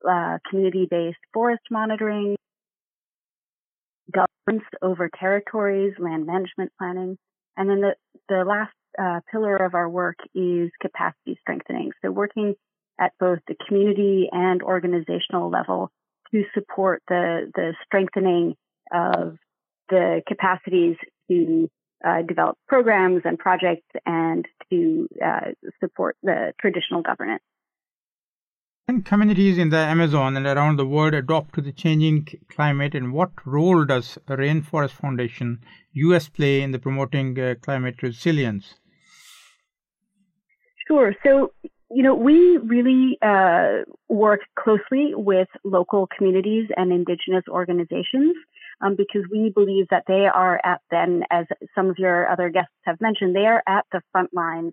uh, 0.09 0.39
community-based 0.51 1.19
forest 1.33 1.63
monitoring, 1.71 2.37
governance 4.11 4.67
over 4.83 5.09
territories, 5.19 5.95
land 5.99 6.27
management 6.27 6.73
planning, 6.79 7.17
and 7.57 7.71
then 7.71 7.81
the 7.81 7.95
the 8.29 8.45
last 8.45 8.73
uh, 8.99 9.21
pillar 9.31 9.57
of 9.57 9.75
our 9.75 9.89
work 9.89 10.17
is 10.35 10.71
capacity 10.81 11.39
strengthening. 11.41 11.93
So 12.03 12.11
working 12.11 12.55
at 13.01 13.13
both 13.21 13.39
the 13.47 13.55
community 13.67 14.29
and 14.33 14.63
organizational 14.63 15.51
level 15.51 15.91
to 16.33 16.45
support 16.55 17.03
the, 17.09 17.51
the 17.55 17.75
strengthening 17.85 18.55
of 18.93 19.37
the 19.89 20.23
capacities 20.27 20.97
to 21.31 21.69
uh, 22.05 22.23
develop 22.23 22.57
programs 22.67 23.23
and 23.25 23.39
projects 23.39 23.87
and 24.07 24.47
to 24.71 25.09
uh, 25.25 25.51
support 25.81 26.17
the 26.23 26.53
traditional 26.61 27.03
governance. 27.03 27.43
Can 28.89 29.03
communities 29.03 29.59
in 29.59 29.69
the 29.69 29.77
Amazon 29.77 30.37
and 30.37 30.45
around 30.45 30.77
the 30.77 30.87
world 30.87 31.15
adapt 31.15 31.55
to 31.55 31.61
the 31.61 31.71
changing 31.71 32.27
climate, 32.49 32.97
and 32.97 33.13
what 33.13 33.31
role 33.47 33.85
does 33.85 34.19
Rainforest 34.29 34.91
Foundation 34.91 35.61
US 35.93 36.29
play 36.29 36.63
in 36.63 36.73
the 36.73 36.81
promoting 36.81 37.39
uh, 37.39 37.55
climate 37.63 38.03
resilience? 38.03 38.75
Sure. 40.89 41.15
So 41.25 41.53
you 41.95 42.03
know, 42.03 42.15
we 42.15 42.59
really 42.59 43.19
uh, 43.23 43.85
work 44.09 44.41
closely 44.59 45.13
with 45.15 45.49
local 45.65 46.09
communities 46.17 46.69
and 46.77 46.93
indigenous 46.93 47.45
organizations 47.49 48.35
um, 48.81 48.97
because 48.97 49.23
we 49.31 49.51
believe 49.55 49.87
that 49.91 50.05
they 50.09 50.27
are 50.27 50.61
at 50.65 50.81
then, 50.91 51.23
as 51.31 51.47
some 51.75 51.91
of 51.91 51.99
your 51.99 52.29
other 52.29 52.49
guests 52.49 52.73
have 52.85 53.01
mentioned, 53.01 53.37
they 53.37 53.47
are 53.47 53.63
at 53.67 53.85
the 53.93 54.01
front 54.11 54.31
lines 54.33 54.73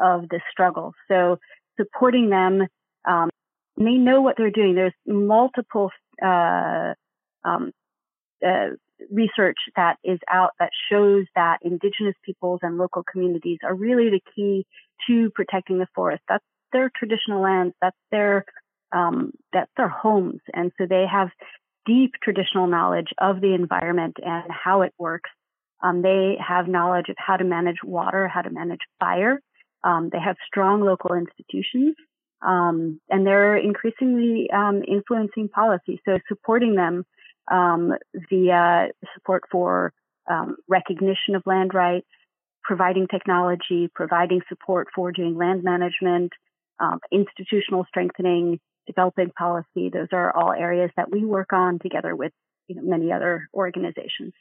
of 0.00 0.28
the 0.28 0.40
struggle. 0.50 0.92
So 1.08 1.38
supporting 1.78 2.30
them, 2.30 2.66
um, 3.06 3.30
they 3.76 3.94
know 3.94 4.22
what 4.22 4.36
they're 4.36 4.50
doing. 4.50 4.74
There's 4.74 4.94
multiple 5.06 5.90
uh, 6.24 6.94
um, 7.44 7.72
uh, 8.44 8.70
research 9.10 9.58
that 9.76 9.96
is 10.04 10.18
out 10.30 10.52
that 10.58 10.70
shows 10.90 11.26
that 11.34 11.58
indigenous 11.62 12.14
peoples 12.24 12.60
and 12.62 12.78
local 12.78 13.02
communities 13.02 13.58
are 13.64 13.74
really 13.74 14.10
the 14.10 14.20
key 14.34 14.66
to 15.06 15.30
protecting 15.34 15.78
the 15.78 15.88
forest. 15.94 16.22
That's 16.28 16.44
their 16.74 16.90
traditional 16.94 17.40
lands. 17.40 17.74
That's 17.80 17.96
their 18.10 18.44
um, 18.92 19.32
that's 19.52 19.70
their 19.76 19.88
homes, 19.88 20.40
and 20.52 20.70
so 20.76 20.86
they 20.86 21.06
have 21.10 21.30
deep 21.86 22.12
traditional 22.22 22.66
knowledge 22.66 23.08
of 23.18 23.40
the 23.40 23.54
environment 23.54 24.16
and 24.22 24.44
how 24.50 24.82
it 24.82 24.92
works. 24.98 25.30
Um, 25.82 26.02
they 26.02 26.36
have 26.46 26.68
knowledge 26.68 27.08
of 27.08 27.16
how 27.18 27.36
to 27.36 27.44
manage 27.44 27.78
water, 27.84 28.28
how 28.28 28.42
to 28.42 28.50
manage 28.50 28.80
fire. 29.00 29.40
Um, 29.82 30.08
they 30.12 30.18
have 30.18 30.36
strong 30.46 30.80
local 30.80 31.14
institutions, 31.14 31.94
um, 32.40 33.00
and 33.10 33.26
they're 33.26 33.56
increasingly 33.56 34.48
um, 34.50 34.82
influencing 34.86 35.48
policy. 35.48 36.00
So 36.06 36.18
supporting 36.28 36.74
them 36.74 37.04
um, 37.50 37.92
via 38.30 38.88
support 39.14 39.42
for 39.50 39.92
recognition 40.68 41.34
of 41.34 41.42
land 41.44 41.74
rights, 41.74 42.06
providing 42.62 43.06
technology, 43.08 43.90
providing 43.94 44.40
support 44.48 44.88
for 44.94 45.12
doing 45.12 45.36
land 45.36 45.62
management, 45.62 46.32
um, 46.80 46.98
institutional 47.12 47.84
strengthening, 47.88 48.60
developing 48.86 49.30
policy. 49.30 49.90
Those 49.92 50.08
are 50.12 50.34
all 50.36 50.52
areas 50.52 50.90
that 50.96 51.10
we 51.10 51.24
work 51.24 51.52
on 51.52 51.78
together 51.78 52.14
with 52.14 52.32
you 52.68 52.76
know, 52.76 52.82
many 52.82 53.12
other 53.12 53.48
organizations. 53.54 54.32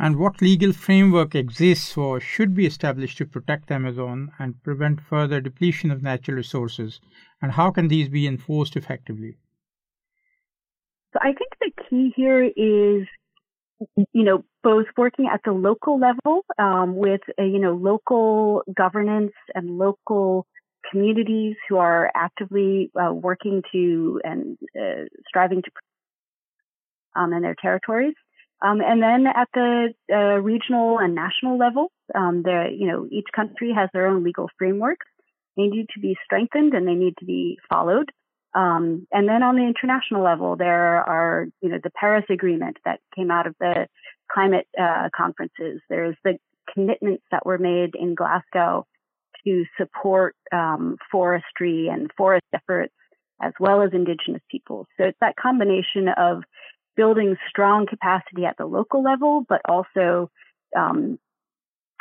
And 0.00 0.16
what 0.16 0.40
legal 0.40 0.72
framework 0.72 1.34
exists 1.34 1.96
or 1.96 2.20
should 2.20 2.54
be 2.54 2.66
established 2.66 3.18
to 3.18 3.26
protect 3.26 3.70
Amazon 3.72 4.30
and 4.38 4.62
prevent 4.62 5.00
further 5.00 5.40
depletion 5.40 5.90
of 5.90 6.04
natural 6.04 6.36
resources? 6.36 7.00
And 7.42 7.52
how 7.52 7.72
can 7.72 7.88
these 7.88 8.08
be 8.08 8.26
enforced 8.26 8.76
effectively? 8.76 9.38
So 11.12 11.18
I 11.20 11.32
think 11.32 11.50
the 11.60 11.72
key 11.88 12.12
here 12.14 12.44
is 12.44 13.08
you 14.12 14.24
know, 14.24 14.44
both 14.62 14.86
working 14.96 15.28
at 15.32 15.40
the 15.44 15.52
local 15.52 15.98
level 16.00 16.44
um, 16.58 16.96
with, 16.96 17.20
uh, 17.38 17.44
you 17.44 17.58
know, 17.58 17.74
local 17.74 18.62
governance 18.76 19.32
and 19.54 19.78
local 19.78 20.46
communities 20.90 21.56
who 21.68 21.76
are 21.76 22.10
actively 22.14 22.90
uh, 23.00 23.12
working 23.12 23.62
to 23.72 24.20
and 24.24 24.56
uh, 24.78 25.04
striving 25.28 25.62
to 25.62 25.70
um, 27.16 27.32
in 27.32 27.42
their 27.42 27.56
territories. 27.60 28.14
Um, 28.60 28.80
and 28.80 29.00
then 29.00 29.26
at 29.26 29.48
the 29.54 29.94
uh, 30.12 30.40
regional 30.40 30.98
and 30.98 31.14
national 31.14 31.58
level, 31.58 31.92
um, 32.14 32.42
you 32.46 32.88
know, 32.88 33.06
each 33.10 33.26
country 33.34 33.72
has 33.76 33.88
their 33.92 34.06
own 34.08 34.24
legal 34.24 34.48
frameworks. 34.58 35.06
They 35.56 35.64
need 35.64 35.86
to 35.94 36.00
be 36.00 36.16
strengthened 36.24 36.74
and 36.74 36.86
they 36.86 36.94
need 36.94 37.14
to 37.18 37.24
be 37.24 37.58
followed. 37.68 38.10
Um, 38.58 39.06
and 39.12 39.28
then 39.28 39.44
on 39.44 39.54
the 39.54 39.62
international 39.62 40.24
level, 40.24 40.56
there 40.56 40.96
are, 40.96 41.46
you 41.62 41.68
know, 41.68 41.78
the 41.80 41.90
Paris 41.90 42.24
Agreement 42.28 42.76
that 42.84 42.98
came 43.14 43.30
out 43.30 43.46
of 43.46 43.54
the 43.60 43.86
climate 44.32 44.66
uh, 44.76 45.10
conferences. 45.16 45.80
There's 45.88 46.16
the 46.24 46.38
commitments 46.74 47.22
that 47.30 47.46
were 47.46 47.58
made 47.58 47.94
in 47.94 48.16
Glasgow 48.16 48.84
to 49.46 49.64
support 49.80 50.34
um, 50.52 50.96
forestry 51.12 51.86
and 51.86 52.10
forest 52.16 52.46
efforts, 52.52 52.94
as 53.40 53.52
well 53.60 53.80
as 53.82 53.90
indigenous 53.92 54.42
peoples. 54.50 54.86
So 54.96 55.06
it's 55.06 55.18
that 55.20 55.36
combination 55.36 56.08
of 56.08 56.42
building 56.96 57.36
strong 57.48 57.86
capacity 57.86 58.44
at 58.44 58.56
the 58.58 58.66
local 58.66 59.04
level, 59.04 59.44
but 59.48 59.60
also, 59.68 60.32
um, 60.76 61.20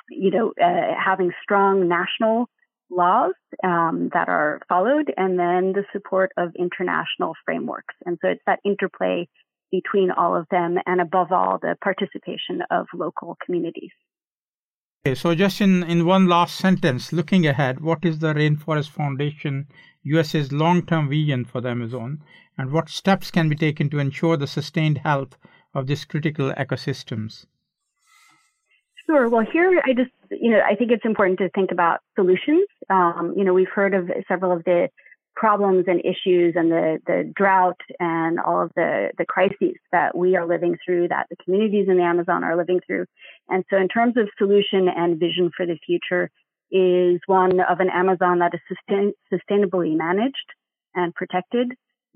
you 0.09 0.31
know, 0.31 0.53
uh, 0.59 0.95
having 0.97 1.31
strong 1.43 1.87
national 1.87 2.49
laws 2.89 3.33
um, 3.63 4.09
that 4.13 4.29
are 4.29 4.61
followed 4.69 5.13
and 5.17 5.37
then 5.37 5.73
the 5.73 5.83
support 5.91 6.31
of 6.37 6.55
international 6.57 7.33
frameworks. 7.45 7.95
And 8.05 8.17
so 8.21 8.29
it's 8.29 8.43
that 8.45 8.59
interplay 8.63 9.27
between 9.71 10.11
all 10.11 10.35
of 10.35 10.47
them 10.49 10.77
and 10.85 11.01
above 11.01 11.31
all 11.31 11.59
the 11.61 11.75
participation 11.83 12.61
of 12.71 12.87
local 12.93 13.37
communities. 13.45 13.91
Okay, 15.05 15.15
so 15.15 15.35
just 15.35 15.61
in, 15.61 15.83
in 15.83 16.05
one 16.05 16.27
last 16.27 16.55
sentence, 16.55 17.13
looking 17.13 17.45
ahead, 17.45 17.81
what 17.81 18.03
is 18.03 18.19
the 18.19 18.33
Rainforest 18.33 18.89
Foundation 18.89 19.67
USA's 20.03 20.51
long 20.51 20.85
term 20.85 21.09
vision 21.09 21.45
for 21.45 21.61
the 21.61 21.69
Amazon 21.69 22.23
and 22.57 22.71
what 22.71 22.89
steps 22.89 23.29
can 23.29 23.49
be 23.49 23.55
taken 23.55 23.89
to 23.89 23.99
ensure 23.99 24.37
the 24.37 24.47
sustained 24.47 24.99
health 24.99 25.37
of 25.73 25.87
these 25.87 26.05
critical 26.05 26.51
ecosystems? 26.53 27.45
Sure. 29.07 29.29
Well, 29.29 29.45
here 29.51 29.81
I 29.85 29.93
just, 29.93 30.11
you 30.29 30.51
know, 30.51 30.59
I 30.59 30.75
think 30.75 30.91
it's 30.91 31.05
important 31.05 31.39
to 31.39 31.49
think 31.49 31.71
about 31.71 32.01
solutions. 32.15 32.67
Um, 32.89 33.33
you 33.37 33.45
know, 33.45 33.53
we've 33.53 33.69
heard 33.73 33.93
of 33.93 34.09
several 34.27 34.51
of 34.51 34.65
the 34.65 34.89
problems 35.33 35.85
and 35.87 36.01
issues 36.01 36.55
and 36.55 36.71
the, 36.71 36.97
the 37.05 37.31
drought 37.35 37.79
and 37.99 38.39
all 38.39 38.63
of 38.63 38.71
the, 38.75 39.11
the 39.17 39.25
crises 39.25 39.77
that 39.91 40.17
we 40.17 40.35
are 40.35 40.47
living 40.47 40.75
through, 40.83 41.07
that 41.07 41.27
the 41.29 41.37
communities 41.45 41.85
in 41.87 41.97
the 41.97 42.03
Amazon 42.03 42.43
are 42.43 42.57
living 42.57 42.81
through. 42.85 43.05
And 43.47 43.63
so 43.69 43.77
in 43.77 43.87
terms 43.87 44.17
of 44.17 44.27
solution 44.37 44.89
and 44.89 45.19
vision 45.19 45.51
for 45.55 45.65
the 45.65 45.77
future 45.85 46.29
is 46.69 47.21
one 47.27 47.61
of 47.61 47.79
an 47.79 47.89
Amazon 47.93 48.39
that 48.39 48.53
is 48.53 48.59
sustain, 48.67 49.13
sustainably 49.31 49.95
managed 49.95 50.35
and 50.95 51.13
protected, 51.15 51.71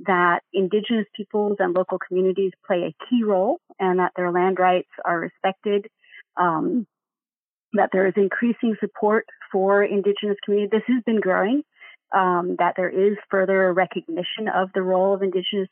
that 0.08 0.40
indigenous 0.52 1.06
peoples 1.16 1.58
and 1.60 1.76
local 1.76 2.00
communities 2.00 2.52
play 2.66 2.84
a 2.84 3.06
key 3.06 3.24
role 3.24 3.60
and 3.80 4.00
that 4.00 4.12
their 4.16 4.32
land 4.32 4.58
rights 4.60 4.90
are 5.06 5.20
respected, 5.20 5.88
um, 6.38 6.88
that 7.74 7.90
there 7.92 8.08
is 8.08 8.14
increasing 8.18 8.76
support 8.80 9.26
for 9.52 9.84
indigenous 9.84 10.38
communities. 10.44 10.72
This 10.72 10.94
has 10.94 11.04
been 11.06 11.20
growing 11.20 11.64
um, 12.14 12.56
that 12.60 12.74
there 12.76 12.90
is 12.90 13.18
further 13.30 13.72
recognition 13.74 14.48
of 14.54 14.70
the 14.74 14.82
role 14.82 15.14
of 15.14 15.24
Indigenous 15.24 15.70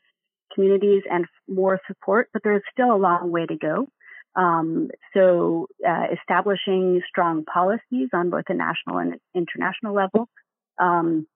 communities 0.54 1.02
and 1.10 1.26
more 1.48 1.80
support, 1.86 2.28
but 2.32 2.42
there's 2.42 2.62
still 2.72 2.92
a 2.94 2.96
long 2.96 3.30
way 3.30 3.46
to 3.46 3.56
go. 3.56 3.88
Um, 4.36 4.90
so, 5.12 5.66
uh, 5.86 6.06
establishing 6.18 7.02
strong 7.08 7.44
policies 7.44 8.08
on 8.12 8.30
both 8.30 8.44
a 8.48 8.54
national 8.54 8.98
and 8.98 9.16
international 9.34 9.92
level, 9.92 10.28
um, 10.78 11.26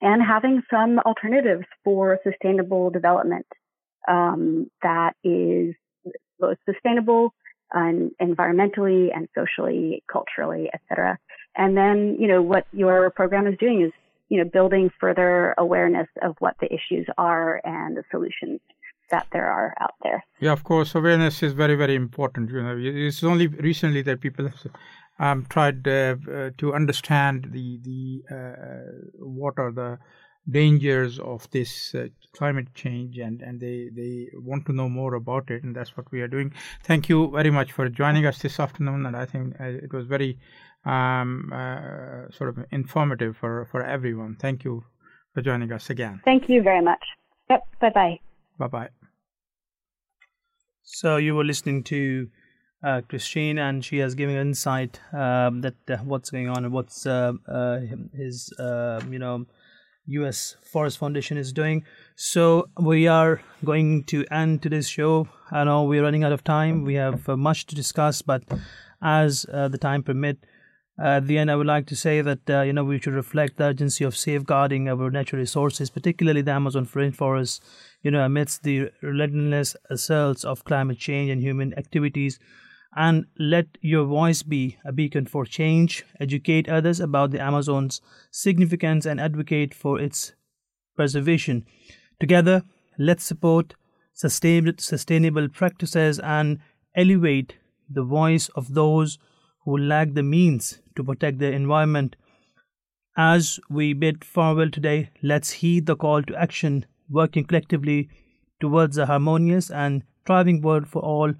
and 0.00 0.22
having 0.22 0.62
some 0.70 0.98
alternatives 1.00 1.66
for 1.84 2.18
sustainable 2.24 2.90
development 2.90 3.46
um, 4.08 4.70
that 4.82 5.12
is 5.22 5.74
both 6.38 6.56
sustainable 6.68 7.34
and 7.74 8.12
environmentally 8.22 9.14
and 9.14 9.28
socially, 9.34 10.02
culturally, 10.10 10.70
et 10.72 10.80
cetera. 10.88 11.18
And 11.56 11.76
then, 11.76 12.16
you 12.18 12.28
know, 12.28 12.40
what 12.40 12.66
your 12.72 13.10
program 13.10 13.46
is 13.46 13.58
doing 13.58 13.82
is 13.82 13.92
you 14.28 14.42
know, 14.42 14.50
building 14.50 14.90
further 14.98 15.54
awareness 15.58 16.08
of 16.22 16.34
what 16.38 16.56
the 16.60 16.66
issues 16.72 17.06
are 17.18 17.60
and 17.64 17.96
the 17.96 18.04
solutions 18.10 18.60
that 19.10 19.26
there 19.32 19.50
are 19.50 19.74
out 19.80 19.94
there. 20.02 20.24
Yeah, 20.40 20.52
of 20.52 20.64
course, 20.64 20.94
awareness 20.94 21.42
is 21.42 21.52
very, 21.52 21.74
very 21.74 21.94
important. 21.94 22.50
You 22.50 22.62
know, 22.62 22.76
it's 22.76 23.22
only 23.22 23.46
recently 23.46 24.02
that 24.02 24.20
people 24.20 24.48
have 24.48 24.66
um, 25.18 25.46
tried 25.48 25.86
uh, 25.86 26.16
uh, 26.32 26.50
to 26.58 26.74
understand 26.74 27.48
the 27.52 27.78
the 27.82 28.22
uh, 28.34 29.18
what 29.18 29.54
are 29.58 29.70
the 29.70 29.98
dangers 30.50 31.18
of 31.18 31.50
this 31.50 31.94
uh, 31.94 32.06
climate 32.36 32.66
change 32.74 33.16
and 33.18 33.40
and 33.40 33.60
they 33.60 33.88
they 33.94 34.28
want 34.34 34.66
to 34.66 34.72
know 34.72 34.88
more 34.88 35.14
about 35.14 35.50
it 35.50 35.62
and 35.62 35.74
that's 35.74 35.96
what 35.96 36.10
we 36.12 36.20
are 36.20 36.28
doing 36.28 36.52
thank 36.82 37.08
you 37.08 37.30
very 37.30 37.50
much 37.50 37.72
for 37.72 37.88
joining 37.88 38.26
us 38.26 38.38
this 38.40 38.60
afternoon 38.60 39.06
and 39.06 39.16
i 39.16 39.24
think 39.24 39.54
uh, 39.58 39.64
it 39.64 39.92
was 39.92 40.06
very 40.06 40.38
um, 40.84 41.52
uh, 41.52 42.30
sort 42.30 42.50
of 42.50 42.64
informative 42.70 43.36
for, 43.36 43.66
for 43.70 43.82
everyone. 43.82 44.36
Thank 44.36 44.64
you 44.64 44.84
for 45.32 45.42
joining 45.42 45.72
us 45.72 45.90
again. 45.90 46.20
Thank 46.24 46.48
you 46.48 46.62
very 46.62 46.82
much. 46.82 47.02
Yep. 47.50 47.62
Bye 47.80 47.90
bye. 47.90 48.20
Bye 48.58 48.66
bye. 48.68 48.88
So 50.82 51.16
you 51.16 51.34
were 51.34 51.44
listening 51.44 51.82
to 51.84 52.28
uh, 52.82 53.00
Christine, 53.08 53.58
and 53.58 53.84
she 53.84 53.98
has 53.98 54.14
given 54.14 54.36
insight 54.36 55.00
um, 55.12 55.62
that 55.62 55.74
uh, 55.88 55.96
what's 55.98 56.30
going 56.30 56.48
on 56.48 56.64
and 56.64 56.72
what's 56.72 57.06
uh, 57.06 57.32
uh 57.48 57.80
his 58.14 58.52
uh, 58.58 59.00
you 59.10 59.18
know 59.18 59.46
U.S. 60.06 60.56
Forest 60.62 60.98
Foundation 60.98 61.36
is 61.36 61.52
doing. 61.52 61.84
So 62.16 62.68
we 62.78 63.06
are 63.06 63.40
going 63.64 64.04
to 64.04 64.24
end 64.30 64.62
today's 64.62 64.88
show. 64.88 65.28
I 65.50 65.64
know 65.64 65.84
we're 65.84 66.02
running 66.02 66.24
out 66.24 66.32
of 66.32 66.44
time. 66.44 66.84
We 66.84 66.94
have 66.94 67.28
uh, 67.28 67.36
much 67.36 67.66
to 67.66 67.74
discuss, 67.74 68.22
but 68.22 68.42
as 69.02 69.42
the 69.42 69.78
time 69.78 70.02
permit, 70.02 70.38
uh, 70.96 71.18
at 71.18 71.26
the 71.26 71.38
end, 71.38 71.50
I 71.50 71.56
would 71.56 71.66
like 71.66 71.86
to 71.86 71.96
say 71.96 72.20
that 72.20 72.48
uh, 72.48 72.60
you 72.60 72.72
know 72.72 72.84
we 72.84 73.00
should 73.00 73.14
reflect 73.14 73.56
the 73.56 73.64
urgency 73.64 74.04
of 74.04 74.16
safeguarding 74.16 74.88
our 74.88 75.10
natural 75.10 75.40
resources, 75.40 75.90
particularly 75.90 76.42
the 76.42 76.52
Amazon 76.52 76.86
rainforest. 76.86 77.60
You 78.02 78.12
know, 78.12 78.24
amidst 78.24 78.62
the 78.62 78.90
relentless 79.00 79.74
assaults 79.90 80.44
of 80.44 80.64
climate 80.64 80.98
change 80.98 81.30
and 81.30 81.42
human 81.42 81.76
activities, 81.76 82.38
and 82.96 83.26
let 83.38 83.66
your 83.80 84.04
voice 84.04 84.42
be 84.42 84.76
a 84.84 84.92
beacon 84.92 85.26
for 85.26 85.44
change. 85.44 86.04
Educate 86.20 86.68
others 86.68 87.00
about 87.00 87.30
the 87.30 87.40
Amazon's 87.40 88.00
significance 88.30 89.04
and 89.06 89.20
advocate 89.20 89.74
for 89.74 90.00
its 90.00 90.32
preservation. 90.96 91.64
Together, 92.20 92.62
let's 92.98 93.24
support 93.24 93.74
sustainable 94.12 95.48
practices 95.48 96.20
and 96.20 96.60
elevate 96.94 97.56
the 97.90 98.04
voice 98.04 98.48
of 98.50 98.74
those 98.74 99.18
who 99.64 99.76
lack 99.76 100.14
the 100.14 100.22
means 100.22 100.80
to 100.94 101.02
protect 101.02 101.38
the 101.38 101.50
environment. 101.50 102.14
As 103.16 103.58
we 103.68 103.92
bid 103.92 104.24
farewell 104.24 104.70
today, 104.70 105.10
let's 105.22 105.50
heed 105.50 105.86
the 105.86 105.96
call 105.96 106.22
to 106.22 106.36
action, 106.36 106.86
working 107.08 107.44
collectively 107.44 108.08
towards 108.60 108.98
a 108.98 109.06
harmonious 109.06 109.70
and 109.70 110.02
thriving 110.26 110.62
world 110.62 110.86
for 110.88 111.02
all, 111.02 111.32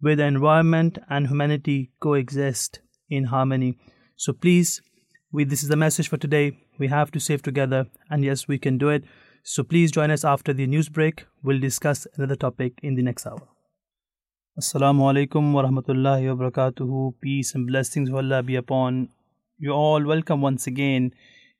where 0.00 0.16
the 0.16 0.24
environment 0.24 0.98
and 1.08 1.28
humanity 1.28 1.90
coexist 2.00 2.80
in 3.08 3.24
harmony. 3.24 3.78
So 4.16 4.32
please, 4.32 4.82
we, 5.32 5.44
this 5.44 5.62
is 5.62 5.68
the 5.68 5.76
message 5.76 6.08
for 6.08 6.16
today. 6.16 6.58
We 6.78 6.88
have 6.88 7.10
to 7.12 7.20
save 7.20 7.42
together, 7.42 7.86
and 8.08 8.24
yes, 8.24 8.48
we 8.48 8.58
can 8.58 8.78
do 8.78 8.88
it. 8.88 9.04
So 9.42 9.62
please 9.62 9.90
join 9.92 10.10
us 10.10 10.24
after 10.24 10.52
the 10.52 10.66
news 10.66 10.88
break. 10.88 11.26
We'll 11.42 11.60
discuss 11.60 12.06
another 12.16 12.36
topic 12.36 12.80
in 12.82 12.94
the 12.94 13.02
next 13.02 13.26
hour. 13.26 13.48
Assalamu 14.58 15.06
alaikum 15.10 15.52
wa 15.52 15.62
rahmatullahi 15.62 16.36
wa 16.36 16.50
barakatuhu. 16.50 17.14
Peace 17.20 17.54
and 17.54 17.66
blessings 17.66 18.08
of 18.08 18.16
Allah 18.16 18.42
be 18.42 18.56
upon 18.56 19.08
you 19.58 19.70
all. 19.72 20.02
Welcome 20.04 20.40
once 20.42 20.66
again 20.66 21.12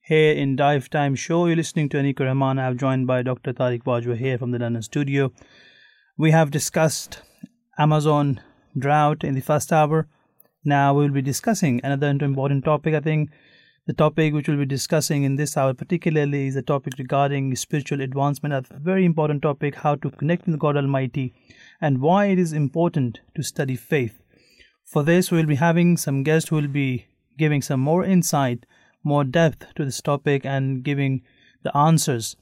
here 0.02 0.32
in 0.32 0.56
Dive 0.56 0.90
Time 0.90 1.14
Show. 1.14 1.46
You're 1.46 1.56
listening 1.56 1.88
to 1.90 1.98
Aneeq 1.98 2.20
Ur 2.20 2.26
Rehman. 2.26 2.58
I'm 2.58 2.76
joined 2.76 3.06
by 3.06 3.22
Dr. 3.22 3.52
Tariq 3.52 3.84
Bajwa 3.84 4.16
here 4.16 4.38
from 4.38 4.50
the 4.50 4.58
London 4.58 4.82
studio. 4.82 5.32
We 6.18 6.30
have 6.32 6.50
discussed 6.50 7.22
Amazon 7.80 8.38
drought 8.78 9.24
in 9.24 9.34
the 9.34 9.40
first 9.40 9.72
hour. 9.72 10.06
Now 10.62 10.92
we 10.92 11.04
will 11.04 11.14
be 11.14 11.22
discussing 11.22 11.80
another 11.82 12.08
important 12.08 12.62
topic. 12.62 12.94
I 12.94 13.00
think 13.00 13.30
the 13.86 13.94
topic 13.94 14.34
which 14.34 14.48
we'll 14.48 14.58
be 14.58 14.66
discussing 14.66 15.22
in 15.22 15.36
this 15.36 15.56
hour 15.56 15.72
particularly 15.72 16.46
is 16.46 16.56
a 16.56 16.62
topic 16.62 16.98
regarding 16.98 17.56
spiritual 17.56 18.02
advancement, 18.02 18.52
a 18.70 18.78
very 18.78 19.06
important 19.06 19.40
topic, 19.40 19.76
how 19.76 19.94
to 19.94 20.10
connect 20.10 20.46
with 20.46 20.58
God 20.58 20.76
Almighty 20.76 21.32
and 21.80 22.02
why 22.02 22.26
it 22.26 22.38
is 22.38 22.52
important 22.52 23.20
to 23.34 23.42
study 23.42 23.76
faith. 23.76 24.20
For 24.84 25.02
this, 25.02 25.30
we'll 25.30 25.46
be 25.46 25.54
having 25.54 25.96
some 25.96 26.22
guests 26.22 26.50
who 26.50 26.56
will 26.56 26.68
be 26.68 27.06
giving 27.38 27.62
some 27.62 27.80
more 27.80 28.04
insight, 28.04 28.66
more 29.02 29.24
depth 29.24 29.64
to 29.76 29.86
this 29.86 30.02
topic, 30.02 30.44
and 30.44 30.82
giving 30.82 31.22
the 31.62 31.74
answers. 31.74 32.36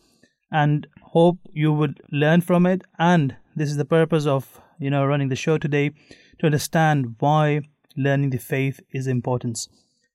And 0.50 0.88
hope 1.02 1.38
you 1.52 1.72
would 1.72 2.02
learn 2.10 2.40
from 2.40 2.66
it. 2.66 2.82
And 2.98 3.36
this 3.54 3.70
is 3.70 3.76
the 3.76 3.84
purpose 3.84 4.26
of 4.26 4.60
you 4.78 4.90
know 4.90 5.04
running 5.04 5.28
the 5.28 5.36
show 5.36 5.58
today 5.58 5.90
to 6.38 6.46
understand 6.46 7.16
why 7.18 7.62
learning 7.96 8.30
the 8.30 8.38
faith 8.38 8.80
is 8.92 9.06
important. 9.06 9.68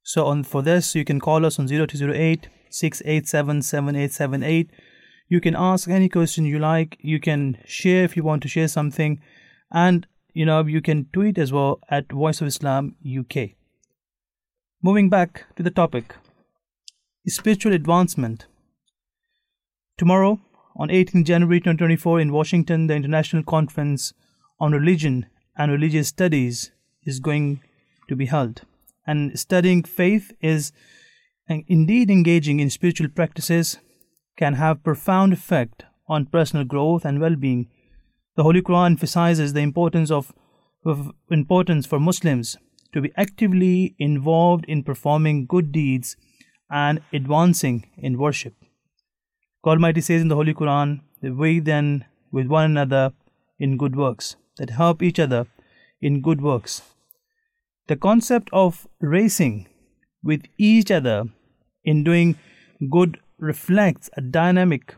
So 0.03 0.26
on 0.26 0.43
for 0.43 0.61
this, 0.61 0.95
you 0.95 1.05
can 1.05 1.20
call 1.20 1.45
us 1.45 1.59
on 1.59 1.68
0208 1.68 2.47
687 2.70 3.61
7878 3.61 4.70
you 5.34 5.41
can 5.41 5.55
ask 5.55 5.89
any 5.89 6.09
question 6.09 6.45
you 6.45 6.59
like. 6.59 6.97
You 6.99 7.20
can 7.20 7.57
share 7.66 8.03
if 8.03 8.16
you 8.16 8.24
want 8.24 8.43
to 8.43 8.47
share 8.47 8.68
something. 8.68 9.20
And, 9.72 10.05
you 10.34 10.45
know, 10.45 10.64
you 10.66 10.80
can 10.80 11.07
tweet 11.11 11.39
as 11.39 11.51
well 11.51 11.80
at 11.89 12.11
Voice 12.11 12.39
of 12.39 12.47
Islam 12.47 12.95
UK. 13.03 13.51
Moving 14.84 15.09
back 15.09 15.45
to 15.55 15.64
the 15.64 15.72
topic 15.72 16.16
spiritual 17.26 17.74
advancement. 17.74 18.45
Tomorrow, 19.97 20.39
on 20.76 20.91
18 20.91 21.24
January 21.24 21.59
2024, 21.59 22.20
in 22.20 22.32
Washington, 22.32 22.86
the 22.86 22.95
International 22.95 23.41
Conference 23.43 24.14
on 24.64 24.72
Religion 24.72 25.26
and 25.57 25.70
Religious 25.70 26.07
Studies 26.07 26.72
is 27.03 27.20
going 27.20 27.59
to 28.07 28.16
be 28.16 28.28
held. 28.28 28.61
And 29.05 29.38
studying 29.38 29.84
faith 29.84 30.32
is 30.39 30.72
indeed 31.49 32.09
engaging 32.09 32.61
in 32.61 32.70
spiritual 32.70 33.09
practices 33.09 33.78
can 34.38 34.53
have 34.53 34.84
profound 34.84 35.34
effect 35.34 35.84
on 36.07 36.28
personal 36.28 36.64
growth 36.64 37.03
and 37.03 37.20
well-being. 37.20 37.68
The 38.38 38.43
Holy 38.43 38.61
Quran 38.61 38.91
emphasizes 38.91 39.51
the 39.51 39.59
importance 39.59 40.09
of, 40.09 40.32
of 40.86 41.11
importance 41.30 41.86
for 41.86 41.99
Muslims 41.99 42.55
to 42.93 43.01
be 43.01 43.11
actively 43.18 43.95
involved 43.99 44.64
in 44.66 44.84
performing 44.84 45.45
good 45.45 45.74
deeds 45.74 46.16
and 46.70 47.01
advancing 47.11 47.86
in 47.97 48.18
worship. 48.18 48.55
God 49.61 49.72
Almighty 49.72 49.99
says 49.99 50.22
in 50.22 50.30
the 50.30 50.36
Holy 50.36 50.53
Quran, 50.53 51.01
we 51.22 51.59
then 51.59 52.05
with 52.32 52.47
one 52.47 52.72
another 52.72 53.11
in 53.59 53.78
good 53.78 53.97
works, 53.97 54.38
that 54.58 54.72
help 54.72 55.01
each 55.01 55.20
other 55.20 55.47
in 56.01 56.22
good 56.22 56.41
works. 56.41 56.82
The 57.88 57.95
concept 57.95 58.49
of 58.54 58.88
racing 58.99 59.68
with 60.24 60.43
each 60.58 60.89
other 60.89 61.26
in 61.84 62.04
doing 62.04 62.38
good 62.89 63.20
reflects 63.38 64.10
a 64.16 64.22
dynamic 64.22 64.95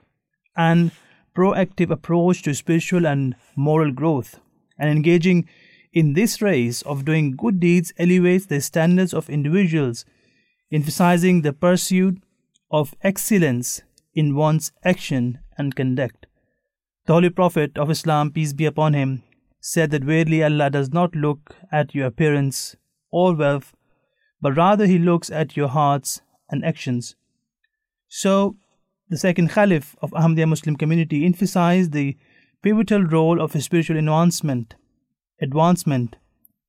and 0.56 0.92
proactive 1.36 1.90
approach 1.90 2.44
to 2.44 2.54
spiritual 2.54 3.06
and 3.06 3.36
moral 3.56 3.92
growth. 3.92 4.40
And 4.78 4.90
engaging 4.90 5.48
in 5.94 6.14
this 6.14 6.42
race 6.42 6.82
of 6.84 7.06
doing 7.06 7.36
good 7.36 7.60
deeds 7.60 7.94
elevates 7.98 8.46
the 8.46 8.62
standards 8.62 9.14
of 9.14 9.30
individuals, 9.30 10.06
emphasizing 10.72 11.42
the 11.42 11.54
pursuit 11.54 12.22
of 12.70 12.94
excellence 13.02 13.82
in 14.14 14.36
one's 14.36 14.72
action 14.84 15.40
and 15.58 15.76
conduct. 15.76 16.28
The 17.06 17.14
Holy 17.14 17.30
Prophet 17.30 17.78
of 17.78 17.90
Islam, 17.90 18.32
peace 18.32 18.54
be 18.54 18.66
upon 18.66 18.94
him, 18.94 19.24
said 19.68 19.90
that 19.90 20.04
verily 20.04 20.44
Allah 20.44 20.70
does 20.70 20.94
not 20.94 21.16
look 21.16 21.56
at 21.72 21.96
your 21.96 22.06
appearance 22.06 22.76
or 23.10 23.34
wealth, 23.34 23.74
but 24.40 24.56
rather 24.56 24.86
He 24.86 25.00
looks 25.00 25.32
at 25.32 25.58
your 25.58 25.70
hearts 25.70 26.22
and 26.52 26.64
actions. 26.64 27.16
So, 28.08 28.58
the 29.10 29.18
second 29.18 29.50
Caliph 29.50 29.96
of 30.04 30.12
Ahmadiyya 30.12 30.48
Muslim 30.48 30.76
community 30.76 31.26
emphasized 31.26 31.94
the 31.94 32.16
pivotal 32.62 33.02
role 33.06 33.42
of 33.42 33.60
spiritual 33.64 33.98
advancement, 33.98 34.76
advancement 35.42 36.16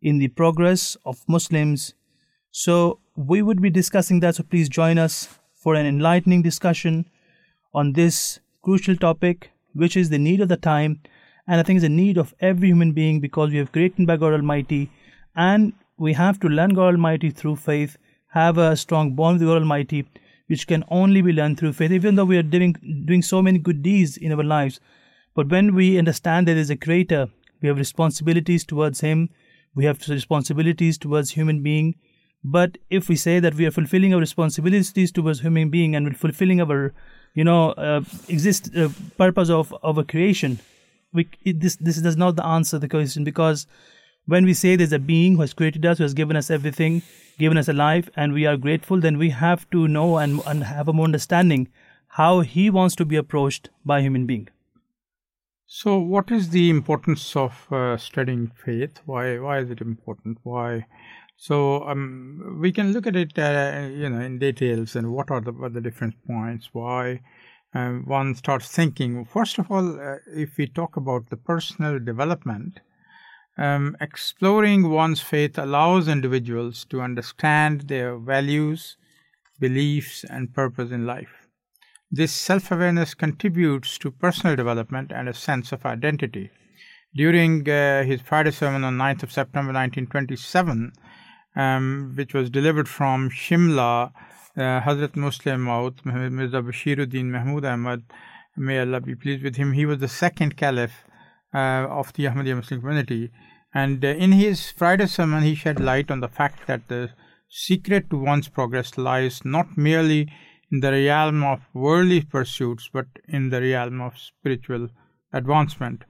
in 0.00 0.16
the 0.16 0.28
progress 0.28 0.96
of 1.04 1.22
Muslims. 1.28 1.92
So, 2.50 3.00
we 3.14 3.42
would 3.42 3.60
be 3.60 3.68
discussing 3.68 4.20
that. 4.20 4.36
So, 4.36 4.42
please 4.42 4.70
join 4.70 4.96
us 4.96 5.38
for 5.54 5.74
an 5.74 5.84
enlightening 5.84 6.40
discussion 6.40 7.04
on 7.74 7.92
this 7.92 8.40
crucial 8.62 8.96
topic, 8.96 9.50
which 9.74 9.98
is 9.98 10.08
the 10.08 10.18
need 10.18 10.40
of 10.40 10.48
the 10.48 10.56
time 10.56 11.02
and 11.46 11.60
I 11.60 11.62
think 11.62 11.76
it's 11.76 11.86
a 11.86 11.88
need 11.88 12.18
of 12.18 12.34
every 12.40 12.68
human 12.68 12.92
being 12.92 13.20
because 13.20 13.50
we 13.50 13.58
have 13.58 13.72
created 13.72 14.06
by 14.06 14.16
God 14.16 14.32
Almighty 14.32 14.90
and 15.34 15.72
we 15.98 16.12
have 16.12 16.40
to 16.40 16.48
learn 16.48 16.70
God 16.70 16.94
Almighty 16.94 17.30
through 17.30 17.56
faith, 17.56 17.96
have 18.28 18.58
a 18.58 18.76
strong 18.76 19.14
bond 19.14 19.38
with 19.38 19.48
God 19.48 19.58
Almighty, 19.58 20.06
which 20.48 20.66
can 20.66 20.84
only 20.88 21.22
be 21.22 21.32
learned 21.32 21.58
through 21.58 21.72
faith, 21.72 21.90
even 21.90 22.14
though 22.14 22.24
we 22.24 22.36
are 22.36 22.42
doing, 22.42 22.74
doing 23.06 23.22
so 23.22 23.40
many 23.40 23.58
good 23.58 23.82
deeds 23.82 24.16
in 24.16 24.32
our 24.32 24.44
lives. 24.44 24.80
But 25.34 25.48
when 25.48 25.74
we 25.74 25.98
understand 25.98 26.46
there 26.46 26.56
is 26.56 26.70
a 26.70 26.76
Creator, 26.76 27.28
we 27.60 27.68
have 27.68 27.78
responsibilities 27.78 28.64
towards 28.64 29.00
Him, 29.00 29.30
we 29.74 29.84
have 29.84 30.06
responsibilities 30.08 30.98
towards 30.98 31.30
human 31.30 31.62
being. 31.62 31.94
But 32.44 32.78
if 32.90 33.08
we 33.08 33.16
say 33.16 33.40
that 33.40 33.54
we 33.54 33.66
are 33.66 33.70
fulfilling 33.70 34.14
our 34.14 34.20
responsibilities 34.20 35.12
towards 35.12 35.40
human 35.40 35.68
being 35.68 35.96
and 35.96 36.06
we're 36.06 36.14
fulfilling 36.14 36.60
our, 36.60 36.94
you 37.34 37.44
know, 37.44 37.70
uh, 37.72 38.02
exist 38.28 38.74
uh, 38.76 38.88
purpose 39.18 39.50
of 39.50 39.74
our 39.82 40.04
creation, 40.04 40.60
we, 41.16 41.28
it, 41.42 41.60
this 41.60 41.76
this 41.76 41.96
does 42.00 42.16
not 42.16 42.38
answer 42.44 42.78
the 42.78 42.88
question 42.88 43.24
because 43.24 43.66
when 44.26 44.44
we 44.44 44.54
say 44.54 44.76
there's 44.76 44.92
a 44.92 44.98
being 44.98 45.34
who 45.34 45.40
has 45.40 45.54
created 45.54 45.86
us, 45.86 45.98
who 45.98 46.04
has 46.04 46.14
given 46.14 46.36
us 46.36 46.50
everything, 46.50 47.02
given 47.38 47.58
us 47.58 47.68
a 47.68 47.72
life, 47.72 48.08
and 48.16 48.32
we 48.32 48.44
are 48.46 48.56
grateful, 48.56 49.00
then 49.00 49.18
we 49.18 49.30
have 49.30 49.68
to 49.70 49.88
know 49.88 50.18
and, 50.18 50.40
and 50.46 50.64
have 50.64 50.88
a 50.88 50.92
more 50.92 51.04
understanding 51.04 51.68
how 52.08 52.40
he 52.40 52.68
wants 52.70 52.96
to 52.96 53.04
be 53.04 53.16
approached 53.16 53.70
by 53.84 54.00
human 54.00 54.26
being. 54.26 54.48
So, 55.66 55.98
what 55.98 56.30
is 56.30 56.50
the 56.50 56.70
importance 56.70 57.34
of 57.34 57.72
uh, 57.72 57.96
studying 57.96 58.52
faith? 58.64 59.00
Why 59.04 59.38
why 59.38 59.58
is 59.58 59.70
it 59.70 59.80
important? 59.80 60.38
Why? 60.42 60.86
So 61.36 61.86
um, 61.86 62.58
we 62.60 62.72
can 62.72 62.92
look 62.92 63.06
at 63.06 63.14
it, 63.14 63.38
uh, 63.38 63.88
you 63.92 64.08
know, 64.08 64.20
in 64.20 64.38
details 64.38 64.96
and 64.96 65.12
what 65.12 65.30
are 65.30 65.40
the 65.40 65.52
what 65.52 65.66
are 65.66 65.74
the 65.74 65.80
different 65.80 66.14
points? 66.26 66.70
Why 66.72 67.20
one 68.04 68.34
starts 68.34 68.68
thinking. 68.68 69.24
First 69.24 69.58
of 69.58 69.70
all, 69.70 70.00
uh, 70.00 70.16
if 70.34 70.56
we 70.56 70.66
talk 70.66 70.96
about 70.96 71.30
the 71.30 71.36
personal 71.36 71.98
development, 71.98 72.80
um, 73.58 73.96
exploring 74.00 74.90
one's 74.90 75.20
faith 75.20 75.58
allows 75.58 76.08
individuals 76.08 76.84
to 76.90 77.00
understand 77.00 77.82
their 77.82 78.18
values, 78.18 78.96
beliefs, 79.58 80.24
and 80.28 80.54
purpose 80.54 80.90
in 80.90 81.06
life. 81.06 81.48
This 82.10 82.32
self 82.32 82.70
awareness 82.70 83.14
contributes 83.14 83.98
to 83.98 84.10
personal 84.10 84.56
development 84.56 85.10
and 85.10 85.28
a 85.28 85.34
sense 85.34 85.72
of 85.72 85.84
identity. 85.84 86.50
During 87.14 87.68
uh, 87.68 88.04
his 88.04 88.20
Friday 88.20 88.50
sermon 88.50 88.84
on 88.84 88.98
9th 88.98 89.22
of 89.22 89.32
September 89.32 89.72
1927, 89.72 90.92
um, 91.56 92.12
which 92.14 92.34
was 92.34 92.50
delivered 92.50 92.88
from 92.88 93.30
Shimla, 93.30 94.12
Hazrat 94.56 95.12
Musleh-e-Maud, 95.16 96.04
Mirza 96.04 96.62
Bashiruddin 96.62 97.26
Mahmud 97.26 97.64
Ahmad, 97.64 98.02
may 98.56 98.80
Allah 98.80 99.00
be 99.00 99.14
pleased 99.14 99.42
with 99.42 99.56
him, 99.56 99.72
he 99.72 99.84
was 99.84 99.98
the 99.98 100.08
second 100.08 100.56
caliph 100.56 101.04
of 101.52 102.12
the 102.14 102.24
Ahmadiyya 102.24 102.56
Muslim 102.56 102.80
community. 102.80 103.30
And 103.74 104.02
in 104.02 104.32
his 104.32 104.70
Friday 104.70 105.06
sermon, 105.06 105.42
he 105.42 105.54
shed 105.54 105.78
light 105.78 106.10
on 106.10 106.20
the 106.20 106.28
fact 106.28 106.66
that 106.66 106.88
the 106.88 107.10
secret 107.48 108.08
to 108.10 108.18
one's 108.18 108.48
progress 108.48 108.96
lies 108.96 109.44
not 109.44 109.76
merely 109.76 110.32
in 110.72 110.80
the 110.80 110.90
realm 110.90 111.44
of 111.44 111.60
worldly 111.74 112.22
pursuits, 112.22 112.88
but 112.92 113.06
in 113.28 113.50
the 113.50 113.60
realm 113.60 114.00
of 114.00 114.18
spiritual 114.18 114.88
advancement. 115.32 116.04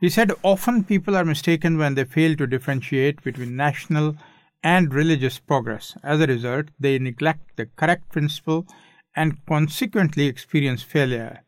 He 0.00 0.08
said, 0.08 0.32
Often 0.42 0.84
people 0.84 1.16
are 1.16 1.24
mistaken 1.24 1.76
when 1.78 1.94
they 1.94 2.04
fail 2.04 2.36
to 2.36 2.46
differentiate 2.46 3.22
between 3.22 3.56
national 3.56 4.16
and 4.64 4.94
religious 4.94 5.38
progress. 5.38 5.94
As 6.02 6.20
a 6.20 6.26
result, 6.26 6.70
they 6.80 6.98
neglect 6.98 7.56
the 7.56 7.66
correct 7.76 8.10
principle 8.10 8.66
and 9.14 9.44
consequently 9.46 10.26
experience 10.26 10.82
failure. 10.82 11.42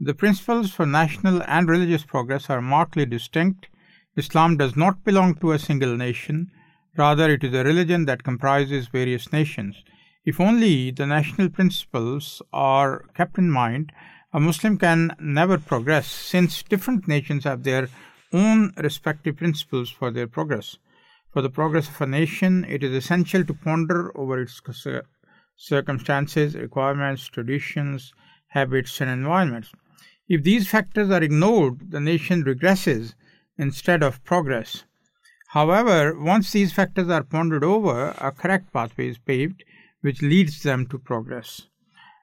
The 0.00 0.14
principles 0.14 0.72
for 0.72 0.84
national 0.84 1.42
and 1.44 1.68
religious 1.68 2.02
progress 2.02 2.50
are 2.50 2.60
markedly 2.60 3.06
distinct. 3.06 3.68
Islam 4.16 4.56
does 4.56 4.74
not 4.74 5.04
belong 5.04 5.36
to 5.36 5.52
a 5.52 5.58
single 5.58 5.96
nation, 5.96 6.50
rather, 6.96 7.30
it 7.30 7.44
is 7.44 7.54
a 7.54 7.64
religion 7.64 8.06
that 8.06 8.24
comprises 8.24 8.88
various 8.88 9.32
nations. 9.32 9.84
If 10.24 10.40
only 10.40 10.90
the 10.90 11.06
national 11.06 11.50
principles 11.50 12.42
are 12.52 13.04
kept 13.14 13.38
in 13.38 13.50
mind, 13.50 13.92
a 14.32 14.40
Muslim 14.40 14.76
can 14.76 15.14
never 15.20 15.58
progress 15.58 16.06
since 16.08 16.62
different 16.62 17.06
nations 17.06 17.44
have 17.44 17.62
their 17.62 17.88
own 18.32 18.72
respective 18.76 19.36
principles 19.36 19.90
for 19.90 20.10
their 20.10 20.26
progress. 20.26 20.76
For 21.32 21.42
the 21.42 21.50
progress 21.50 21.88
of 21.88 22.00
a 22.00 22.06
nation, 22.06 22.64
it 22.68 22.82
is 22.82 22.92
essential 22.92 23.44
to 23.44 23.54
ponder 23.54 24.10
over 24.18 24.40
its 24.42 24.60
circumstances, 25.56 26.56
requirements, 26.56 27.28
traditions, 27.28 28.12
habits, 28.48 29.00
and 29.00 29.08
environments. 29.08 29.70
If 30.28 30.42
these 30.42 30.68
factors 30.68 31.10
are 31.10 31.22
ignored, 31.22 31.92
the 31.92 32.00
nation 32.00 32.42
regresses 32.44 33.14
instead 33.56 34.02
of 34.02 34.24
progress. 34.24 34.84
However, 35.48 36.18
once 36.18 36.52
these 36.52 36.72
factors 36.72 37.08
are 37.08 37.22
pondered 37.22 37.64
over, 37.64 38.14
a 38.18 38.32
correct 38.32 38.72
pathway 38.72 39.08
is 39.08 39.18
paved 39.18 39.64
which 40.00 40.22
leads 40.22 40.62
them 40.62 40.86
to 40.86 40.98
progress. 40.98 41.68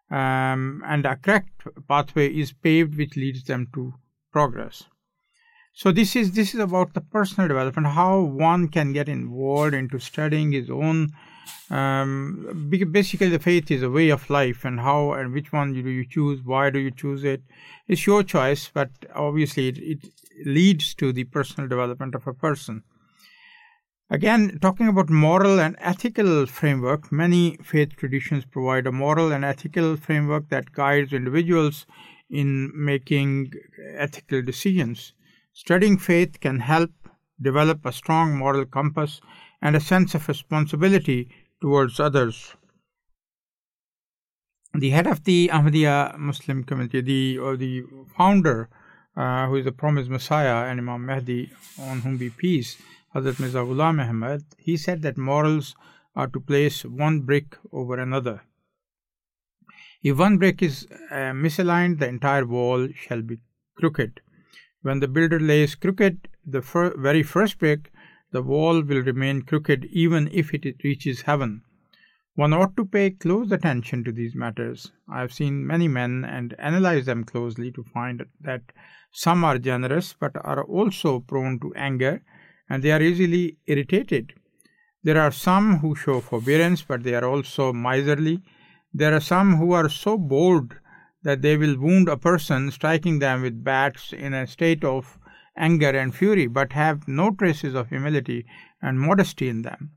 Um, 0.10 0.82
and 0.86 1.06
a 1.06 1.16
correct 1.16 1.64
pathway 1.88 2.34
is 2.34 2.54
paved 2.54 2.98
which 2.98 3.16
leads 3.16 3.44
them 3.44 3.68
to 3.74 3.94
progress. 4.32 4.86
So 5.78 5.92
this 5.92 6.16
is 6.16 6.32
this 6.32 6.56
is 6.56 6.60
about 6.60 6.96
the 6.96 7.02
personal 7.02 7.48
development, 7.48 7.86
how 7.86 8.22
one 8.22 8.68
can 8.68 8.94
get 8.94 9.08
involved 9.08 9.76
into 9.76 10.00
studying 10.00 10.52
his 10.52 10.72
own. 10.72 11.14
Um, 11.70 12.72
basically, 12.92 13.30
the 13.30 13.38
faith 13.38 13.70
is 13.70 13.84
a 13.84 13.90
way 13.92 14.10
of 14.10 14.28
life, 14.32 14.66
and 14.66 14.80
how 14.80 15.12
and 15.12 15.32
which 15.32 15.54
one 15.54 15.74
do 15.74 15.88
you 15.88 16.04
choose? 16.04 16.42
Why 16.44 16.72
do 16.72 16.80
you 16.80 16.90
choose 16.90 17.24
it? 17.24 17.44
It's 17.88 18.08
your 18.08 18.24
choice, 18.24 18.72
but 18.74 18.90
obviously 19.14 19.68
it, 19.68 19.78
it 19.78 20.12
leads 20.48 20.96
to 20.96 21.14
the 21.14 21.26
personal 21.26 21.70
development 21.70 22.16
of 22.16 22.26
a 22.26 22.34
person. 22.34 22.82
Again, 24.10 24.58
talking 24.60 24.88
about 24.88 25.12
moral 25.12 25.60
and 25.60 25.76
ethical 25.78 26.48
framework, 26.48 27.12
many 27.12 27.58
faith 27.58 27.96
traditions 27.96 28.46
provide 28.46 28.88
a 28.88 28.92
moral 28.92 29.32
and 29.32 29.46
ethical 29.46 29.96
framework 29.96 30.50
that 30.50 30.72
guides 30.72 31.14
individuals 31.14 31.86
in 32.32 32.72
making 32.74 33.52
ethical 33.96 34.42
decisions. 34.42 35.14
Studying 35.64 35.98
faith 35.98 36.40
can 36.40 36.60
help 36.60 36.92
develop 37.42 37.84
a 37.84 37.92
strong 37.92 38.38
moral 38.38 38.64
compass 38.64 39.20
and 39.60 39.76
a 39.76 39.80
sense 39.80 40.14
of 40.14 40.28
responsibility 40.28 41.32
towards 41.60 42.00
others. 42.00 42.54
The 44.76 44.92
head 44.92 45.08
of 45.08 45.24
the 45.24 45.50
Ahmadiyya 45.52 46.16
Muslim 46.20 46.64
community, 46.64 47.02
the 47.02 47.40
or 47.40 47.58
the 47.58 47.82
founder, 48.16 48.70
uh, 49.16 49.48
who 49.48 49.56
is 49.56 49.66
the 49.66 49.72
promised 49.72 50.12
Messiah 50.12 50.70
and 50.70 50.80
Imam 50.80 51.08
Mahdi, 51.08 51.52
on 51.80 52.02
whom 52.02 52.18
be 52.18 52.30
peace, 52.30 52.78
Hazrat 53.16 53.40
Mirza 53.40 53.64
Ghulam 53.66 54.00
Ahmad, 54.00 54.44
he 54.60 54.78
said 54.78 55.02
that 55.02 55.18
morals 55.18 55.76
are 56.16 56.28
to 56.28 56.40
place 56.40 56.86
one 56.86 57.22
brick 57.22 57.58
over 57.74 57.98
another. 57.98 58.44
If 60.04 60.20
one 60.20 60.38
brick 60.38 60.62
is 60.62 60.88
uh, 61.10 61.34
misaligned, 61.34 61.98
the 61.98 62.08
entire 62.08 62.46
wall 62.46 62.90
shall 62.94 63.24
be 63.24 63.40
crooked. 63.76 64.22
When 64.82 65.00
the 65.00 65.08
builder 65.08 65.40
lays 65.40 65.76
crooked 65.76 66.28
the 66.46 66.62
fir- 66.62 66.96
very 66.98 67.24
first 67.24 67.58
brick, 67.58 67.92
the 68.32 68.44
wall 68.44 68.82
will 68.82 69.02
remain 69.02 69.42
crooked 69.42 69.86
even 69.86 70.30
if 70.32 70.54
it 70.54 70.84
reaches 70.84 71.22
heaven. 71.22 71.64
One 72.36 72.54
ought 72.54 72.78
to 72.78 72.86
pay 72.86 73.10
close 73.10 73.52
attention 73.52 74.04
to 74.04 74.12
these 74.12 74.36
matters. 74.36 74.92
I 75.10 75.22
have 75.22 75.34
seen 75.34 75.66
many 75.66 75.88
men 75.88 76.24
and 76.24 76.54
analyzed 76.60 77.08
them 77.08 77.24
closely 77.24 77.72
to 77.72 77.84
find 77.84 78.24
that 78.42 78.62
some 79.12 79.44
are 79.44 79.58
generous 79.58 80.14
but 80.14 80.36
are 80.46 80.64
also 80.64 81.22
prone 81.22 81.60
to 81.62 81.74
anger 81.74 82.22
and 82.70 82.84
they 82.84 82.92
are 82.92 83.02
easily 83.02 83.58
irritated. 83.66 84.34
There 85.04 85.20
are 85.20 85.32
some 85.32 85.80
who 85.80 85.96
show 85.96 86.22
forbearance 86.22 86.84
but 86.84 87.02
they 87.02 87.16
are 87.16 87.26
also 87.26 87.74
miserly. 87.74 88.44
There 88.94 89.16
are 89.16 89.22
some 89.22 89.56
who 89.56 89.72
are 89.72 89.90
so 89.90 90.18
bold 90.18 90.76
that 91.24 91.42
they 91.42 91.58
will 91.58 91.78
wound 91.78 92.08
a 92.08 92.18
person, 92.18 92.72
striking 92.72 93.20
them 93.20 93.42
with 93.42 93.64
bats 93.64 94.14
in 94.14 94.34
a 94.34 94.48
state 94.48 94.84
of 94.84 95.18
anger 95.58 95.90
and 95.90 96.16
fury, 96.16 96.48
but 96.48 96.74
have 96.74 97.08
no 97.08 97.32
traces 97.32 97.74
of 97.74 97.90
humility 97.90 98.46
and 98.82 99.00
modesty 99.00 99.50
in 99.50 99.64
them. 99.64 99.92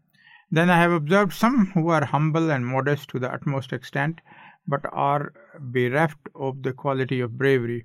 Then 0.51 0.71
I 0.71 0.79
have 0.81 0.93
observed 0.93 1.33
some 1.33 1.67
who 1.75 1.89
are 1.89 2.05
humble 2.05 2.51
and 2.51 2.67
modest 2.67 3.09
to 3.11 3.19
the 3.19 3.33
utmost 3.33 3.73
extent, 3.73 4.21
but 4.67 4.81
are 4.93 5.33
bereft 5.59 6.29
of 6.35 6.63
the 6.63 6.73
quality 6.73 7.21
of 7.21 7.39
bravery 7.39 7.85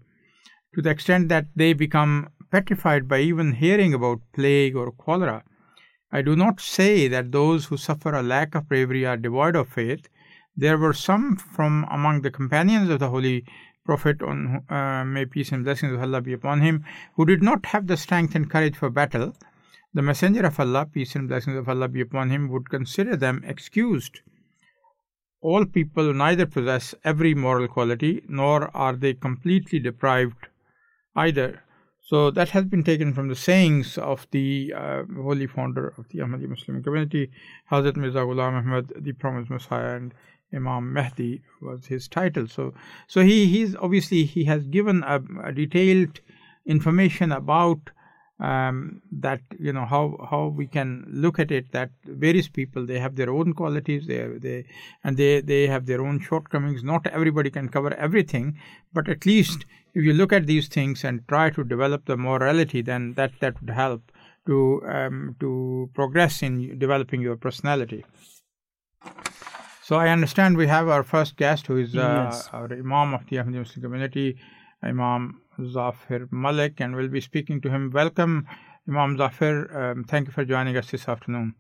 to 0.76 0.82
the 0.82 0.90
extent 0.90 1.30
that 1.30 1.48
they 1.56 1.74
become 1.74 2.30
petrified 2.52 3.08
by 3.08 3.20
even 3.20 3.54
hearing 3.54 3.94
about 3.94 4.20
plague 4.34 4.76
or 4.76 4.92
cholera. 4.92 5.44
I 6.12 6.22
do 6.22 6.36
not 6.36 6.60
say 6.60 7.08
that 7.08 7.32
those 7.32 7.66
who 7.66 7.78
suffer 7.78 8.14
a 8.14 8.24
lack 8.24 8.56
of 8.56 8.70
bravery 8.70 9.06
are 9.06 9.18
devoid 9.18 9.56
of 9.56 9.70
faith. 9.70 10.08
There 10.58 10.78
were 10.78 10.94
some 10.94 11.36
from 11.36 11.86
among 11.92 12.22
the 12.22 12.32
companions 12.32 12.90
of 12.90 13.00
the 13.00 13.10
Holy 13.10 13.46
Prophet, 13.86 14.24
on 14.24 14.64
uh, 14.70 15.04
may 15.06 15.26
peace 15.26 15.52
and 15.52 15.64
blessings 15.64 15.94
of 15.94 16.02
Allah 16.02 16.22
be 16.22 16.34
upon 16.34 16.62
him, 16.62 16.86
who 17.16 17.26
did 17.26 17.44
not 17.44 17.68
have 17.68 17.88
the 17.88 17.98
strength 17.98 18.34
and 18.34 18.50
courage 18.50 18.76
for 18.76 18.90
battle. 18.90 19.36
The 19.94 20.02
Messenger 20.02 20.46
of 20.48 20.60
Allah, 20.60 20.86
peace 20.86 21.16
and 21.16 21.28
blessings 21.28 21.58
of 21.58 21.70
Allah 21.70 21.88
be 21.88 22.02
upon 22.02 22.30
him, 22.30 22.50
would 22.50 22.70
consider 22.70 23.16
them 23.16 23.44
excused. 23.46 24.22
All 25.42 25.66
people 25.66 26.14
neither 26.14 26.46
possess 26.46 26.96
every 27.04 27.36
moral 27.36 27.68
quality, 27.68 28.24
nor 28.28 28.76
are 28.76 28.96
they 28.96 29.14
completely 29.14 29.80
deprived 29.80 30.48
either. 31.16 31.62
So 32.02 32.32
that 32.32 32.50
has 32.50 32.66
been 32.66 32.84
taken 32.84 33.14
from 33.14 33.28
the 33.28 33.36
sayings 33.36 33.98
of 33.98 34.28
the 34.32 34.74
uh, 34.76 35.04
holy 35.16 35.48
founder 35.48 35.94
of 35.98 36.08
the 36.10 36.20
Ahmadi 36.20 36.48
Muslim 36.48 36.82
community, 36.84 37.32
Hazrat 37.72 37.96
Mirza 37.96 38.20
Ghulam 38.20 38.60
Ahmad, 38.60 38.94
the 38.98 39.12
promised 39.14 39.50
Messiah, 39.50 39.96
and 39.96 40.14
Imam 40.56 40.94
Mahdi 40.94 41.42
was 41.62 41.86
his 41.88 42.08
title. 42.08 42.48
So, 42.48 42.74
so 43.08 43.22
he 43.22 43.48
he's 43.48 43.76
obviously 43.76 44.26
he 44.26 44.46
has 44.46 44.66
given 44.68 45.04
a, 45.04 45.22
a 45.44 45.52
detailed 45.52 46.20
information 46.66 47.32
about 47.32 47.92
um, 48.40 49.02
that 49.12 49.40
you 49.60 49.72
know 49.72 49.86
how 49.86 50.28
how 50.30 50.48
we 50.48 50.68
can 50.68 51.06
look 51.08 51.40
at 51.40 51.52
it 51.52 51.72
that 51.72 51.90
various 52.06 52.50
people 52.50 52.86
they 52.86 53.00
have 53.00 53.16
their 53.16 53.30
own 53.30 53.54
qualities 53.54 54.08
they 54.08 54.28
they 54.40 54.66
and 55.04 55.16
they 55.16 55.40
they 55.40 55.68
have 55.68 55.86
their 55.86 56.02
own 56.06 56.20
shortcomings 56.20 56.84
not 56.84 57.08
everybody 57.08 57.50
can 57.50 57.70
cover 57.70 57.94
everything 57.94 58.58
but 58.94 59.08
at 59.08 59.26
least 59.26 59.66
if 59.94 60.04
you 60.04 60.14
look 60.14 60.34
at 60.34 60.48
these 60.48 60.68
things 60.68 61.06
and 61.06 61.26
try 61.30 61.50
to 61.50 61.64
develop 61.64 62.06
the 62.06 62.18
morality 62.18 62.82
then 62.82 63.14
that 63.14 63.32
that 63.40 63.60
would 63.62 63.70
help 63.70 64.12
to 64.46 64.82
um, 64.86 65.36
to 65.40 65.90
progress 65.94 66.44
in 66.44 66.78
developing 66.78 67.22
your 67.22 67.38
personality 67.38 68.04
so 69.88 69.96
i 70.04 70.10
understand 70.10 70.58
we 70.58 70.68
have 70.68 70.88
our 70.98 71.04
first 71.14 71.38
guest 71.38 71.68
who 71.68 71.78
is 71.78 71.96
uh, 71.96 72.30
yes. 72.30 72.50
our 72.54 72.68
imam 72.84 73.14
of 73.14 73.24
the 73.30 73.38
Ahmadi 73.38 73.60
Muslim 73.64 73.82
community 73.88 74.38
imam 74.84 75.42
Zafir 75.64 76.28
Malik, 76.32 76.80
and 76.80 76.96
we'll 76.96 77.08
be 77.08 77.22
speaking 77.22 77.62
to 77.62 77.70
him. 77.70 77.92
Welcome, 77.94 78.48
Imam 78.88 79.18
Zafir. 79.18 79.70
Um, 79.78 80.04
thank 80.04 80.28
you 80.28 80.34
for 80.34 80.46
joining 80.46 80.78
us 80.78 80.92
this 80.92 81.08
afternoon. 81.08 81.56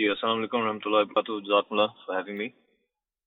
Assalamu 0.00 0.48
alaikum 0.48 1.90
for 2.06 2.14
having 2.14 2.38
me. 2.38 2.54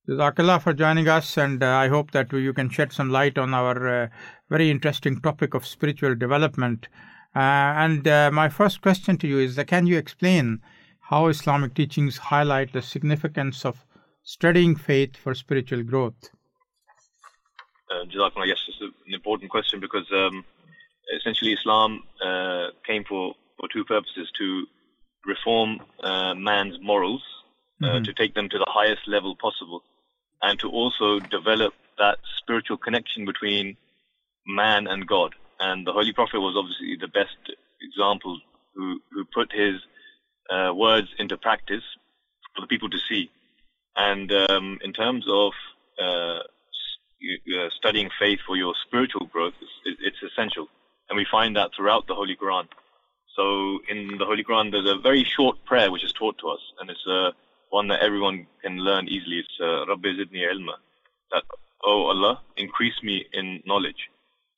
Jazakallah 0.10 0.62
for 0.62 0.74
joining 0.74 1.08
us, 1.08 1.38
and 1.38 1.62
uh, 1.64 1.68
I 1.68 1.88
hope 1.88 2.12
that 2.12 2.32
you 2.32 2.54
can 2.54 2.70
shed 2.70 2.94
some 2.94 3.10
light 3.10 3.38
on 3.38 3.54
our 3.54 4.04
uh, 4.04 4.08
very 4.50 4.70
interesting 4.70 5.20
topic 5.22 5.54
of 5.54 5.66
spiritual 5.66 6.16
development. 6.16 6.88
Uh, 7.36 7.40
and 7.40 8.08
uh, 8.08 8.32
my 8.32 8.50
first 8.50 8.82
question 8.82 9.18
to 9.18 9.28
you 9.28 9.40
is 9.40 9.60
can 9.68 9.86
you 9.86 9.98
explain 9.98 10.62
how 11.10 11.28
Islamic 11.28 11.74
teachings 11.74 12.18
highlight 12.18 12.74
the 12.74 12.82
significance 12.82 13.66
of 13.66 13.86
studying 14.24 14.76
faith 14.76 15.16
for 15.16 15.34
spiritual 15.34 15.84
growth? 15.84 16.32
uh, 17.90 18.06
Jazakumullah, 18.06 18.48
yes, 18.48 18.60
it's 18.68 18.82
an 18.82 19.14
important 19.14 19.50
question 19.52 19.80
because 19.80 20.06
um, 20.12 20.44
essentially 21.16 21.54
Islam 21.54 22.04
uh, 22.24 22.68
came 22.86 23.04
for, 23.04 23.34
for 23.58 23.68
two 23.72 23.86
purposes 23.86 24.30
to 24.38 24.66
reform 25.26 25.80
uh, 26.04 26.34
man's 26.34 26.78
morals, 26.82 27.24
uh, 27.82 27.86
mm-hmm. 27.86 28.04
to 28.04 28.14
take 28.14 28.34
them 28.34 28.50
to 28.50 28.58
the 28.58 28.68
highest 28.68 29.08
level 29.08 29.36
possible, 29.36 29.84
and 30.42 30.60
to 30.60 30.70
also 30.70 31.20
develop 31.20 31.74
that 31.98 32.18
spiritual 32.40 32.78
connection 32.78 33.26
between 33.26 33.78
man 34.46 34.88
and 34.88 35.08
God. 35.08 35.34
And 35.60 35.88
the 35.88 35.94
Holy 35.94 36.14
Prophet 36.14 36.40
was 36.40 36.56
obviously 36.56 36.98
the 37.00 37.08
best 37.08 37.36
example 37.82 38.40
who, 38.76 39.00
who 39.12 39.26
put 39.26 39.52
his 39.52 39.76
uh, 40.50 40.74
words 40.74 41.08
into 41.20 41.38
practice 41.38 41.84
for 42.56 42.62
the 42.62 42.68
people 42.68 42.90
to 42.90 42.98
see. 43.10 43.30
And 43.96 44.32
um, 44.32 44.80
in 44.84 44.94
terms 44.94 45.26
of 45.28 45.54
uh, 46.00 46.40
studying 47.76 48.10
faith 48.20 48.40
for 48.46 48.56
your 48.56 48.74
spiritual 48.86 49.26
growth 49.26 49.54
is 49.62 49.98
it's 50.00 50.22
essential, 50.24 50.68
and 51.10 51.18
we 51.18 51.26
find 51.30 51.56
that 51.56 51.72
throughout 51.76 52.08
the 52.08 52.16
Holy 52.16 52.36
Quran. 52.36 52.68
So 53.36 53.80
in 53.90 54.18
the 54.18 54.26
Holy 54.26 54.44
Quran, 54.44 54.72
there's 54.72 54.90
a 54.90 54.98
very 54.98 55.24
short 55.24 55.64
prayer 55.66 55.92
which 55.92 56.04
is 56.04 56.14
taught 56.14 56.38
to 56.40 56.50
us, 56.50 56.60
and 56.80 56.90
it's 56.90 57.06
uh, 57.08 57.32
one 57.70 57.88
that 57.90 58.02
everyone 58.02 58.48
can 58.64 58.78
learn 58.78 59.08
easily. 59.08 59.40
It's 59.40 59.58
uh, 59.62 59.86
Rabbi 59.88 60.10
zidni 60.10 60.50
ilma, 60.52 60.78
that 61.32 61.44
oh 61.84 62.08
Allah, 62.08 62.42
increase 62.56 63.02
me 63.04 63.26
in 63.34 63.62
knowledge. 63.66 64.10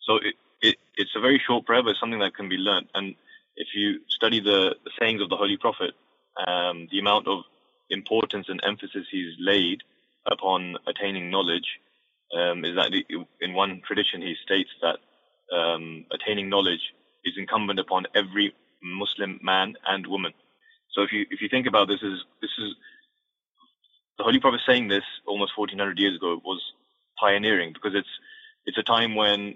So 0.01 0.17
it, 0.17 0.35
it 0.61 0.75
it's 0.95 1.15
a 1.15 1.19
very 1.19 1.41
short 1.45 1.65
prayer, 1.65 1.83
but 1.83 1.91
it's 1.91 1.99
something 1.99 2.19
that 2.19 2.35
can 2.35 2.49
be 2.49 2.57
learned. 2.57 2.87
And 2.93 3.15
if 3.55 3.67
you 3.75 3.99
study 4.09 4.39
the 4.39 4.75
sayings 4.99 5.21
of 5.21 5.29
the 5.29 5.37
Holy 5.37 5.57
Prophet, 5.57 5.93
um, 6.47 6.87
the 6.91 6.99
amount 6.99 7.27
of 7.27 7.39
importance 7.89 8.47
and 8.49 8.61
emphasis 8.63 9.05
he's 9.11 9.33
laid 9.39 9.81
upon 10.31 10.77
attaining 10.87 11.29
knowledge 11.31 11.79
um, 12.37 12.63
is 12.65 12.75
that 12.75 12.91
in 13.41 13.53
one 13.53 13.81
tradition 13.85 14.21
he 14.21 14.35
states 14.43 14.69
that 14.81 14.97
um, 15.55 16.05
attaining 16.11 16.49
knowledge 16.49 16.93
is 17.25 17.33
incumbent 17.37 17.79
upon 17.79 18.05
every 18.15 18.53
Muslim 18.83 19.39
man 19.43 19.75
and 19.87 20.07
woman. 20.07 20.33
So 20.93 21.01
if 21.03 21.11
you 21.11 21.25
if 21.31 21.41
you 21.41 21.49
think 21.49 21.67
about 21.67 21.87
this, 21.87 22.01
is 22.03 22.19
this 22.41 22.51
is 22.59 22.75
the 24.17 24.23
Holy 24.23 24.39
Prophet 24.39 24.61
saying 24.67 24.87
this 24.87 25.03
almost 25.27 25.57
1400 25.57 25.99
years 25.99 26.15
ago 26.15 26.39
was 26.45 26.61
pioneering 27.19 27.73
because 27.73 27.95
it's 27.95 28.09
it's 28.65 28.77
a 28.77 28.83
time 28.83 29.15
when 29.15 29.55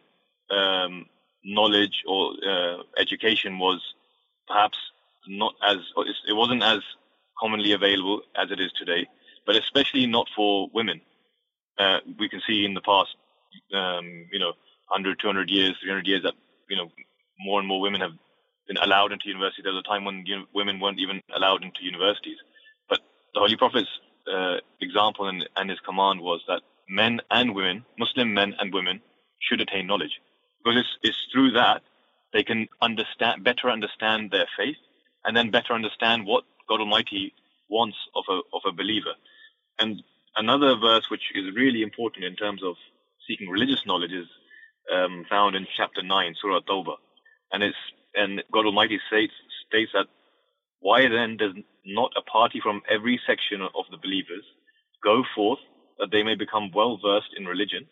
um, 0.51 1.05
knowledge 1.45 2.03
or 2.07 2.33
uh, 2.47 2.77
education 2.97 3.59
was 3.59 3.81
perhaps 4.47 4.77
not 5.27 5.53
as 5.67 5.77
it 6.27 6.33
wasn't 6.33 6.63
as 6.63 6.79
commonly 7.39 7.71
available 7.71 8.21
as 8.35 8.51
it 8.51 8.59
is 8.59 8.71
today, 8.73 9.07
but 9.45 9.55
especially 9.55 10.05
not 10.05 10.27
for 10.35 10.69
women 10.73 11.01
uh, 11.79 11.99
we 12.19 12.29
can 12.29 12.41
see 12.47 12.65
in 12.65 12.73
the 12.73 12.81
past, 12.81 13.15
um, 13.73 14.27
you 14.31 14.39
know, 14.39 14.53
100, 14.89 15.19
200 15.19 15.49
years, 15.49 15.75
300 15.81 16.07
years 16.07 16.23
that, 16.23 16.33
you 16.69 16.77
know, 16.77 16.91
more 17.39 17.59
and 17.59 17.67
more 17.67 17.81
women 17.81 18.01
have 18.01 18.11
been 18.67 18.77
allowed 18.77 19.11
into 19.11 19.27
university. 19.27 19.61
There 19.61 19.73
was 19.73 19.83
a 19.85 19.89
time 19.89 20.05
when 20.05 20.23
women 20.53 20.79
weren't 20.79 20.99
even 20.99 21.21
allowed 21.35 21.63
into 21.63 21.83
universities. 21.83 22.37
But 22.89 22.99
the 23.33 23.39
Holy 23.39 23.57
Prophet's 23.57 23.89
uh, 24.31 24.57
example 24.81 25.27
and, 25.27 25.47
and 25.55 25.69
his 25.69 25.79
command 25.79 26.21
was 26.21 26.41
that 26.47 26.61
men 26.87 27.19
and 27.31 27.55
women, 27.55 27.85
Muslim 27.97 28.33
men 28.33 28.53
and 28.59 28.73
women, 28.73 29.01
should 29.41 29.61
attain 29.61 29.87
knowledge. 29.87 30.21
Because 30.63 30.79
it's, 30.79 30.97
it's 31.01 31.27
through 31.31 31.51
that 31.51 31.81
they 32.31 32.43
can 32.43 32.67
understand, 32.81 33.43
better 33.43 33.69
understand 33.69 34.31
their 34.31 34.47
faith 34.57 34.77
and 35.25 35.35
then 35.35 35.51
better 35.51 35.73
understand 35.73 36.25
what 36.25 36.43
God 36.67 36.79
Almighty 36.79 37.33
wants 37.69 37.97
of 38.15 38.25
a, 38.29 38.39
of 38.53 38.61
a 38.65 38.71
believer. 38.71 39.13
And 39.79 40.03
another 40.35 40.75
verse 40.75 41.09
which 41.09 41.31
is 41.35 41.55
really 41.55 41.81
important 41.81 42.25
in 42.25 42.35
terms 42.35 42.63
of 42.63 42.75
seeking 43.27 43.49
religious 43.49 43.85
knowledge 43.85 44.11
is 44.11 44.27
um, 44.93 45.25
found 45.29 45.55
in 45.55 45.65
chapter 45.75 46.03
9, 46.03 46.35
Surah 46.41 46.61
Tawbah. 46.61 46.97
And 47.51 47.63
it's 47.63 47.77
and 48.15 48.43
God 48.51 48.65
Almighty 48.65 48.99
states, 49.07 49.33
states 49.67 49.91
that 49.93 50.05
why 50.79 51.07
then 51.07 51.37
does 51.37 51.53
not 51.85 52.11
a 52.17 52.21
party 52.21 52.59
from 52.61 52.81
every 52.89 53.19
section 53.25 53.61
of 53.61 53.85
the 53.89 53.97
believers 53.97 54.43
go 55.03 55.23
forth 55.35 55.59
that 55.99 56.11
they 56.11 56.23
may 56.23 56.35
become 56.35 56.71
well 56.73 56.97
versed 57.03 57.33
in 57.37 57.45
religion 57.45 57.87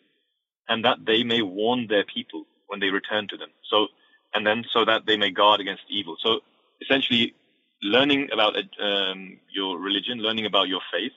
and 0.68 0.84
that 0.84 0.98
they 1.06 1.22
may 1.22 1.42
warn 1.42 1.86
their 1.88 2.04
people 2.04 2.44
when 2.68 2.80
they 2.80 2.90
return 2.90 3.26
to 3.28 3.36
them. 3.36 3.50
So 3.68 3.88
and 4.34 4.46
then 4.46 4.64
so 4.72 4.84
that 4.84 5.06
they 5.06 5.16
may 5.16 5.30
guard 5.30 5.60
against 5.60 5.82
evil. 5.90 6.16
So 6.22 6.40
essentially, 6.82 7.34
learning 7.82 8.28
about 8.32 8.56
um, 8.80 9.38
your 9.50 9.78
religion, 9.78 10.18
learning 10.18 10.46
about 10.46 10.68
your 10.68 10.80
faith, 10.92 11.12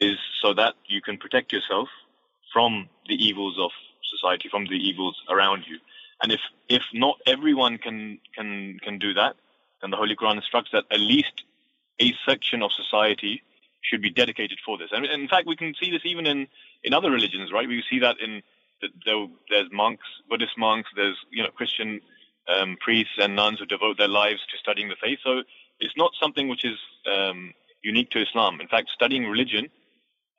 is 0.00 0.16
so 0.42 0.54
that 0.54 0.74
you 0.86 1.00
can 1.00 1.16
protect 1.18 1.52
yourself 1.52 1.88
from 2.52 2.88
the 3.08 3.14
evils 3.14 3.56
of 3.58 3.70
society, 4.14 4.48
from 4.48 4.66
the 4.66 4.76
evils 4.76 5.16
around 5.28 5.64
you. 5.66 5.78
And 6.22 6.30
if 6.32 6.40
if 6.68 6.82
not 6.92 7.16
everyone 7.26 7.78
can 7.78 8.18
can 8.36 8.78
can 8.82 8.98
do 8.98 9.14
that, 9.14 9.34
then 9.80 9.90
the 9.90 9.96
Holy 9.96 10.14
Quran 10.14 10.36
instructs 10.36 10.70
that 10.72 10.84
at 10.90 11.00
least 11.00 11.44
a 12.00 12.12
section 12.26 12.62
of 12.62 12.70
society 12.72 13.42
should 13.82 14.00
be 14.00 14.10
dedicated 14.10 14.58
for 14.64 14.78
this. 14.78 14.90
And 14.92 15.04
in 15.04 15.28
fact, 15.28 15.46
we 15.46 15.56
can 15.56 15.74
see 15.80 15.90
this 15.90 16.02
even 16.04 16.26
in 16.26 16.46
in 16.84 16.94
other 16.94 17.10
religions, 17.10 17.50
right? 17.52 17.66
We 17.66 17.82
see 17.90 17.98
that 18.00 18.16
in 18.20 18.42
there, 19.04 19.26
there's 19.50 19.70
monks, 19.72 20.06
Buddhist 20.28 20.56
monks, 20.56 20.90
there's 20.96 21.18
you 21.30 21.42
know 21.42 21.50
Christian 21.50 22.00
um, 22.48 22.76
priests 22.80 23.14
and 23.18 23.36
nuns 23.36 23.58
who 23.58 23.66
devote 23.66 23.98
their 23.98 24.08
lives 24.08 24.40
to 24.50 24.58
studying 24.58 24.88
the 24.88 24.96
faith. 25.02 25.18
So 25.22 25.42
it's 25.80 25.96
not 25.96 26.12
something 26.20 26.48
which 26.48 26.64
is 26.64 26.78
um, 27.12 27.52
unique 27.82 28.10
to 28.10 28.22
Islam. 28.22 28.60
In 28.60 28.68
fact, 28.68 28.90
studying 28.94 29.26
religion 29.26 29.68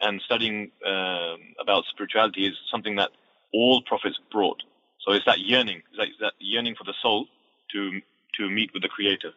and 0.01 0.21
studying 0.21 0.71
um, 0.85 1.39
about 1.59 1.85
spirituality 1.85 2.47
is 2.47 2.55
something 2.69 2.95
that 2.97 3.11
all 3.53 3.81
prophets 3.83 4.19
brought. 4.31 4.61
So 4.99 5.11
it's 5.11 5.25
that 5.25 5.39
yearning, 5.39 5.81
it's 5.93 6.17
that 6.19 6.33
yearning 6.39 6.75
for 6.75 6.83
the 6.83 6.93
soul 7.01 7.27
to 7.71 8.01
to 8.37 8.49
meet 8.49 8.73
with 8.73 8.81
the 8.81 8.89
Creator. 8.89 9.31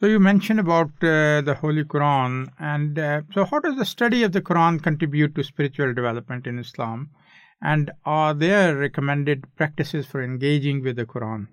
So 0.00 0.06
you 0.06 0.18
mentioned 0.18 0.60
about 0.60 0.90
uh, 1.00 1.40
the 1.42 1.56
Holy 1.60 1.84
Quran, 1.84 2.48
and 2.58 2.98
uh, 2.98 3.22
so 3.32 3.44
how 3.44 3.60
does 3.60 3.76
the 3.76 3.84
study 3.84 4.24
of 4.24 4.32
the 4.32 4.42
Quran 4.42 4.82
contribute 4.82 5.34
to 5.36 5.44
spiritual 5.44 5.94
development 5.94 6.46
in 6.46 6.58
Islam? 6.58 7.10
And 7.62 7.92
are 8.04 8.34
there 8.34 8.76
recommended 8.76 9.44
practices 9.56 10.06
for 10.06 10.22
engaging 10.22 10.82
with 10.82 10.96
the 10.96 11.06
Quran? 11.06 11.48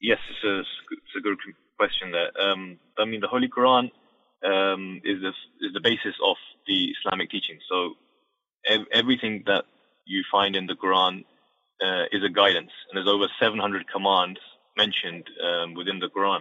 Yes, 0.00 0.18
it's 0.30 0.44
a, 0.44 0.58
it's 0.60 1.16
a 1.16 1.20
good 1.20 1.38
question 1.78 2.10
there. 2.12 2.30
Um, 2.40 2.78
I 2.98 3.04
mean, 3.04 3.20
the 3.20 3.28
Holy 3.28 3.48
Quran 3.48 3.90
um, 4.44 5.00
is 5.04 5.20
the 5.22 5.32
is 5.64 5.72
the 5.72 5.80
basis 5.80 6.14
of 6.24 6.36
the 6.66 6.92
Islamic 6.98 7.30
teaching. 7.30 7.58
So 7.68 7.94
ev- 8.68 8.86
everything 8.92 9.44
that 9.46 9.64
you 10.04 10.22
find 10.30 10.56
in 10.56 10.66
the 10.66 10.74
Quran 10.74 11.24
uh, 11.82 12.04
is 12.12 12.22
a 12.24 12.28
guidance, 12.28 12.70
and 12.88 12.96
there's 12.96 13.08
over 13.08 13.26
700 13.40 13.86
commands 13.88 14.40
mentioned 14.76 15.24
um, 15.42 15.74
within 15.74 15.98
the 16.00 16.08
Quran. 16.08 16.40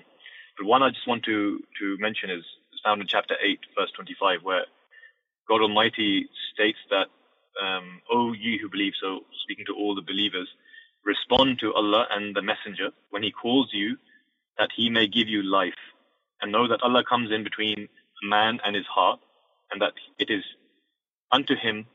But 0.58 0.68
one 0.68 0.84
I 0.84 0.90
just 0.90 1.08
want 1.08 1.24
to 1.26 1.60
to 1.80 1.98
mention 2.00 2.30
is 2.30 2.44
found 2.84 3.02
in 3.02 3.08
chapter 3.08 3.36
8, 3.42 3.60
verse 3.78 3.92
25, 3.96 4.44
where 4.44 4.66
God 5.50 5.62
Almighty 5.62 6.30
states 6.54 6.78
that, 6.92 7.08
um, 7.62 8.02
"O 8.12 8.34
ye 8.34 8.58
who 8.58 8.70
believe," 8.70 8.94
so 9.02 9.22
speaking 9.44 9.66
to 9.68 9.76
all 9.76 9.96
the 9.96 10.02
believers, 10.02 10.50
respond 11.06 11.60
to 11.60 11.74
Allah 11.74 12.08
and 12.12 12.36
the 12.36 12.42
Messenger 12.42 12.92
when 13.12 13.24
He 13.24 13.32
calls 13.32 13.70
you, 13.74 13.98
that 14.58 14.70
He 14.76 14.90
may 14.90 15.08
give 15.08 15.28
you 15.28 15.44
life, 15.44 15.82
and 16.42 16.52
know 16.52 16.68
that 16.68 16.84
Allah 16.84 17.04
comes 17.04 17.32
in 17.32 17.44
between 17.44 17.90
man 18.24 18.60
and 18.66 18.76
his 18.76 18.86
heart, 18.88 19.20
and 19.72 19.82
that 19.82 19.94
it 20.20 20.30
is 20.30 20.44
unto 21.32 21.56
Him 21.56 21.86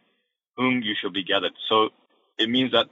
whom 0.57 0.83
you 0.83 0.95
shall 0.95 1.11
be 1.11 1.25
gathered. 1.25 1.53
So 1.69 1.91
it 2.39 2.49
means 2.49 2.73
that 2.73 2.89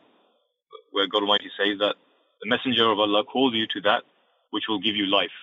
where 0.92 1.06
God 1.06 1.22
Almighty 1.22 1.50
says 1.58 1.78
that 1.80 1.96
the 2.42 2.48
Messenger 2.48 2.90
of 2.90 2.98
Allah 2.98 3.24
calls 3.24 3.54
you 3.54 3.66
to 3.74 3.80
that 3.82 4.04
which 4.50 4.64
will 4.68 4.80
give 4.80 4.96
you 4.96 5.06
life. 5.06 5.34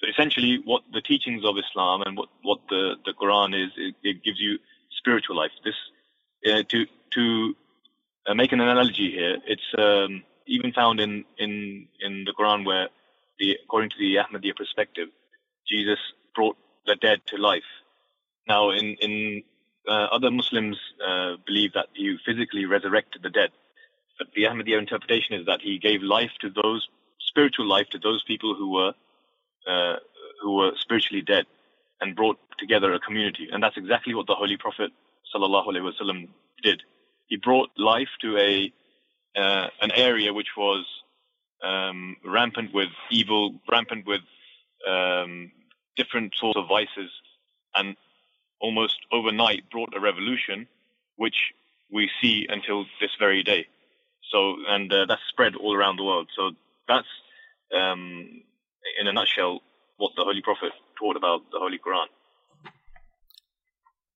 So 0.00 0.08
essentially, 0.10 0.60
what 0.64 0.82
the 0.92 1.00
teachings 1.00 1.44
of 1.44 1.56
Islam 1.58 2.02
and 2.06 2.16
what, 2.16 2.28
what 2.42 2.60
the, 2.68 2.94
the 3.04 3.12
Quran 3.14 3.54
is, 3.54 3.70
it, 3.76 3.94
it 4.02 4.24
gives 4.24 4.38
you 4.40 4.58
spiritual 4.98 5.36
life. 5.36 5.50
This 5.64 5.74
uh, 6.46 6.62
to 6.68 6.86
to 7.14 7.56
uh, 8.26 8.34
make 8.34 8.52
an 8.52 8.60
analogy 8.60 9.10
here, 9.10 9.38
it's 9.46 9.74
um, 9.78 10.22
even 10.46 10.72
found 10.72 11.00
in, 11.00 11.24
in 11.38 11.88
in 12.00 12.24
the 12.24 12.34
Quran 12.38 12.64
where 12.64 12.88
the 13.38 13.56
according 13.64 13.90
to 13.90 13.98
the 13.98 14.16
Ahmadiyya 14.16 14.56
perspective, 14.56 15.08
Jesus 15.68 15.98
brought 16.34 16.56
the 16.86 16.96
dead 16.96 17.20
to 17.26 17.36
life. 17.36 17.70
Now, 18.46 18.70
in 18.70 18.96
in 19.00 19.42
uh, 19.88 20.08
other 20.12 20.30
Muslims 20.30 20.76
uh, 21.06 21.36
believe 21.46 21.72
that 21.74 21.86
he 21.94 22.16
physically 22.24 22.66
resurrected 22.66 23.22
the 23.22 23.30
dead, 23.30 23.50
but 24.18 24.28
the 24.34 24.44
Ahmadiyya 24.44 24.78
interpretation 24.78 25.34
is 25.34 25.46
that 25.46 25.60
he 25.62 25.78
gave 25.78 26.02
life 26.02 26.32
to 26.40 26.50
those 26.50 26.88
spiritual 27.20 27.66
life 27.66 27.88
to 27.90 27.98
those 27.98 28.22
people 28.24 28.54
who 28.54 28.70
were 28.72 28.92
uh, 29.66 29.96
who 30.42 30.56
were 30.56 30.72
spiritually 30.76 31.22
dead, 31.22 31.44
and 32.00 32.16
brought 32.16 32.38
together 32.58 32.92
a 32.92 33.00
community. 33.00 33.48
And 33.50 33.62
that's 33.62 33.76
exactly 33.76 34.14
what 34.14 34.26
the 34.26 34.34
Holy 34.34 34.56
Prophet 34.56 34.92
sallallahu 35.34 35.68
alaihi 35.68 35.92
wasallam 35.92 36.28
did. 36.62 36.82
He 37.26 37.36
brought 37.36 37.70
life 37.76 38.08
to 38.22 38.36
a 38.38 38.72
uh, 39.36 39.68
an 39.80 39.90
area 39.92 40.32
which 40.32 40.48
was 40.56 40.84
um, 41.62 42.16
rampant 42.24 42.72
with 42.72 42.88
evil, 43.10 43.54
rampant 43.70 44.06
with 44.06 44.22
um, 44.88 45.50
different 45.96 46.34
sorts 46.36 46.58
of 46.58 46.68
vices, 46.68 47.10
and 47.74 47.96
almost 48.60 48.98
overnight 49.12 49.70
brought 49.70 49.94
a 49.94 50.00
revolution, 50.00 50.66
which 51.16 51.52
we 51.92 52.10
see 52.20 52.46
until 52.48 52.84
this 53.00 53.10
very 53.18 53.42
day. 53.42 53.66
So, 54.30 54.56
and 54.68 54.92
uh, 54.92 55.06
that's 55.06 55.22
spread 55.28 55.54
all 55.56 55.74
around 55.74 55.96
the 55.96 56.04
world. 56.04 56.28
So 56.36 56.52
that's, 56.86 57.06
um, 57.74 58.42
in 59.00 59.06
a 59.06 59.12
nutshell, 59.12 59.60
what 59.96 60.12
the 60.16 60.24
Holy 60.24 60.42
Prophet 60.42 60.72
taught 60.98 61.16
about 61.16 61.42
the 61.50 61.58
Holy 61.58 61.78
Quran. 61.78 62.06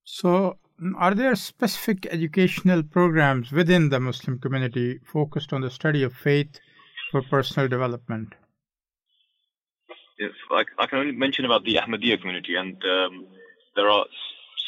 So, 0.04 0.58
are 0.99 1.14
there 1.14 1.35
specific 1.35 2.07
educational 2.07 2.83
programs 2.83 3.53
within 3.53 3.89
the 3.89 4.01
Muslim 4.01 4.39
community 4.39 4.99
focused 5.05 5.53
on 5.53 5.61
the 5.61 5.70
study 5.70 6.03
of 6.03 6.12
faith 6.12 6.61
for 7.11 7.22
personal 7.22 7.68
development? 7.68 8.35
Yes, 10.18 10.33
I, 10.51 10.64
I 10.78 10.87
can 10.87 10.99
only 10.99 11.12
mention 11.12 11.45
about 11.45 11.64
the 11.64 11.76
Ahmadiyya 11.76 12.20
community, 12.20 12.57
and 12.57 12.76
um, 12.85 13.26
there 13.76 13.89
are 13.89 14.07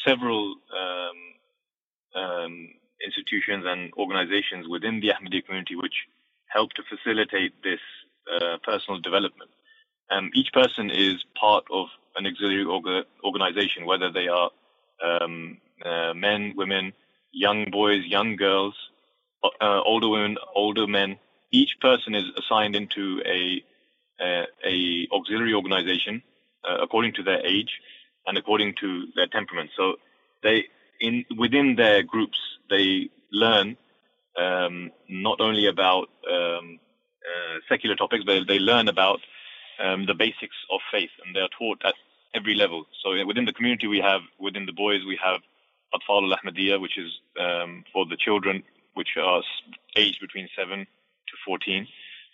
several 0.05 0.55
um, 0.81 2.21
um, 2.21 2.69
institutions 3.05 3.63
and 3.67 3.91
organizations 3.97 4.67
within 4.69 4.99
the 4.99 5.09
Ahmadiyya 5.09 5.45
community 5.45 5.75
which 5.75 5.95
help 6.47 6.71
to 6.73 6.83
facilitate 6.83 7.53
this 7.63 7.79
uh, 8.33 8.57
personal 8.63 8.99
development. 9.01 9.51
Um, 10.11 10.29
each 10.33 10.51
person 10.53 10.89
is 10.89 11.23
part 11.39 11.65
of 11.71 11.87
an 12.15 12.25
auxiliary 12.25 12.65
orga- 12.65 13.05
organization, 13.23 13.85
whether 13.85 14.11
they 14.11 14.27
are 14.27 14.51
um, 15.03 15.57
uh, 15.83 16.13
men, 16.13 16.53
women, 16.55 16.93
young 17.31 17.65
boys, 17.71 18.03
young 18.05 18.35
girls, 18.35 18.75
uh, 19.43 19.81
older 19.81 20.09
women, 20.09 20.37
older 20.55 20.87
men. 20.87 21.17
Each 21.51 21.77
person 21.79 22.15
is 22.15 22.25
assigned 22.37 22.75
into 22.75 23.21
a 23.25 23.63
a, 24.21 25.07
auxiliary 25.11 25.53
organization 25.53 26.21
uh, 26.67 26.77
according 26.81 27.13
to 27.13 27.23
their 27.23 27.45
age 27.45 27.79
and 28.27 28.37
according 28.37 28.73
to 28.79 29.07
their 29.15 29.27
temperament. 29.27 29.69
So 29.75 29.95
they 30.43 30.65
in 30.99 31.25
within 31.37 31.75
their 31.75 32.03
groups 32.03 32.39
they 32.69 33.09
learn 33.31 33.77
um, 34.37 34.91
not 35.09 35.41
only 35.41 35.67
about 35.67 36.09
um, 36.29 36.79
uh, 37.23 37.59
secular 37.69 37.95
topics, 37.95 38.23
but 38.25 38.47
they 38.47 38.59
learn 38.59 38.87
about 38.87 39.19
um, 39.83 40.05
the 40.05 40.13
basics 40.13 40.55
of 40.71 40.79
faith, 40.91 41.09
and 41.25 41.35
they 41.35 41.39
are 41.39 41.49
taught 41.57 41.81
at 41.85 41.95
every 42.33 42.55
level. 42.55 42.85
So 43.03 43.25
within 43.25 43.45
the 43.45 43.53
community, 43.53 43.87
we 43.87 43.99
have 43.99 44.21
within 44.39 44.65
the 44.65 44.73
boys 44.73 45.01
we 45.05 45.19
have 45.23 45.41
Atfal 45.97 46.31
al 46.31 46.37
Ahmadiyya, 46.37 46.79
which 46.79 46.97
is 46.97 47.11
um, 47.39 47.83
for 47.93 48.05
the 48.05 48.17
children 48.17 48.63
which 48.93 49.17
are 49.21 49.41
aged 49.95 50.19
between 50.21 50.47
seven 50.57 50.79
to 50.79 51.33
fourteen, 51.45 51.87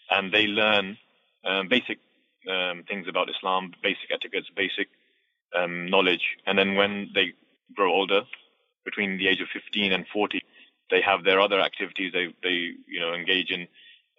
and 0.09 0.31
they 0.33 0.47
learn 0.47 0.97
um, 1.45 1.67
basic 1.67 1.99
um, 2.49 2.83
things 2.87 3.07
about 3.07 3.29
Islam, 3.29 3.71
basic 3.81 4.11
etiquettes, 4.11 4.49
basic 4.55 4.87
knowledge, 5.53 6.37
and 6.45 6.57
then 6.57 6.75
when 6.75 7.09
they 7.13 7.33
grow 7.75 7.91
older, 7.91 8.21
between 8.85 9.17
the 9.17 9.27
age 9.27 9.41
of 9.41 9.47
15 9.53 9.91
and 9.91 10.05
40, 10.13 10.41
they 10.89 11.01
have 11.01 11.23
their 11.23 11.39
other 11.39 11.59
activities. 11.59 12.11
They 12.13 12.27
they 12.43 12.73
you 12.87 12.99
know 12.99 13.13
engage 13.13 13.51
in 13.51 13.67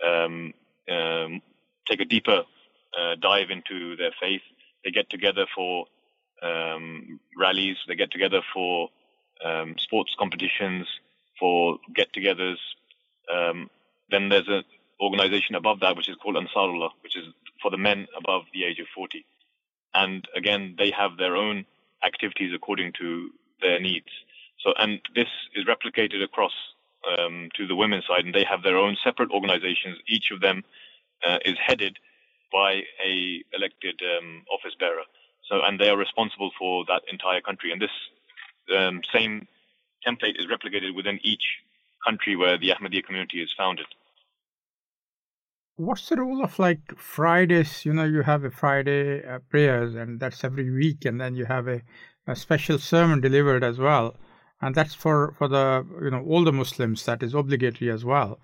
um, 0.07 0.55
um, 0.90 1.43
take 1.88 2.01
a 2.01 2.05
deeper 2.05 2.43
uh, 2.99 3.14
dive 3.20 3.51
into 3.51 3.97
their 3.97 4.12
faith. 4.20 4.43
They 4.84 4.90
get 4.90 5.11
together 5.11 5.47
for 5.55 5.86
um, 6.43 7.20
rallies. 7.38 7.76
They 7.86 7.95
get 7.95 8.11
together 8.11 8.40
for 8.55 8.88
um, 9.45 9.74
sports 9.78 10.14
competitions, 10.18 10.86
for 11.38 11.78
get-togethers. 11.93 12.59
Um, 13.32 13.68
then 14.11 14.28
there's 14.28 14.49
an 14.49 14.62
organization 15.01 15.57
above 15.57 15.80
that 15.80 15.97
which 15.97 16.09
is 16.09 16.16
called 16.22 16.36
Ansarullah, 16.36 16.90
which 17.03 17.16
is 17.16 17.26
for 17.61 17.70
the 17.70 17.76
men 17.76 18.07
above 18.16 18.43
the 18.55 18.64
age 18.64 18.78
of 18.78 18.86
40. 18.95 19.24
And 19.95 20.26
again, 20.36 20.76
they 20.78 20.93
have 20.93 21.16
their 21.16 21.36
own 21.36 21.64
activities 22.05 22.53
according 22.55 22.93
to 23.01 23.30
their 23.61 23.80
needs. 23.80 24.07
So, 24.64 24.72
and 24.78 25.01
this 25.14 25.28
is 25.55 25.66
replicated 25.66 26.22
across 26.22 26.53
um, 27.18 27.49
to 27.57 27.66
the 27.66 27.74
women's 27.74 28.07
side, 28.07 28.24
and 28.24 28.34
they 28.34 28.45
have 28.45 28.62
their 28.62 28.78
own 28.78 28.97
separate 29.03 29.30
organizations. 29.32 29.99
Each 30.07 30.30
of 30.30 30.40
them 30.40 30.62
uh, 31.26 31.38
is 31.45 31.57
headed 31.59 31.99
by 32.53 32.83
a 33.04 33.42
elected 33.53 34.00
um, 34.17 34.45
office 34.53 34.75
bearer. 34.79 35.03
So, 35.49 35.61
and 35.64 35.80
they 35.80 35.88
are 35.88 35.96
responsible 35.96 36.53
for 36.57 36.84
that 36.87 37.03
entire 37.11 37.41
country. 37.41 37.72
And 37.72 37.83
this 37.83 37.91
um, 38.76 39.01
same 39.13 39.47
template 40.07 40.39
is 40.39 40.47
replicated 40.47 40.95
within 40.95 41.18
each 41.22 41.45
country 42.07 42.37
where 42.37 42.59
the 42.59 42.71
Ahmadiyya 42.71 43.05
community 43.05 43.43
is 43.43 43.51
founded. 43.57 43.87
What's 45.76 46.09
the 46.09 46.17
role 46.17 46.45
of 46.45 46.59
like 46.59 46.97
Fridays? 46.97 47.84
You 47.84 47.95
know, 47.95 48.05
you 48.05 48.22
have 48.22 48.45
a 48.45 48.51
Friday 48.51 49.25
uh, 49.25 49.39
prayers, 49.49 49.95
and 49.95 50.21
that's 50.21 50.45
every 50.45 50.71
week, 50.71 51.05
and 51.05 51.21
then 51.21 51.34
you 51.34 51.47
have 51.47 51.67
a, 51.67 51.83
a 52.26 52.37
special 52.37 52.79
sermon 52.79 53.21
delivered 53.21 53.64
as 53.64 53.79
well 53.79 54.17
and 54.63 54.75
that's 54.75 54.95
for 54.95 55.34
for 55.37 55.49
the 55.49 55.84
you 56.01 56.11
know 56.11 56.25
all 56.26 56.45
the 56.45 56.53
Muslims. 56.53 57.05
That 57.05 57.22
is 57.22 57.34
obligatory 57.34 57.91
as 57.91 58.05
well. 58.05 58.39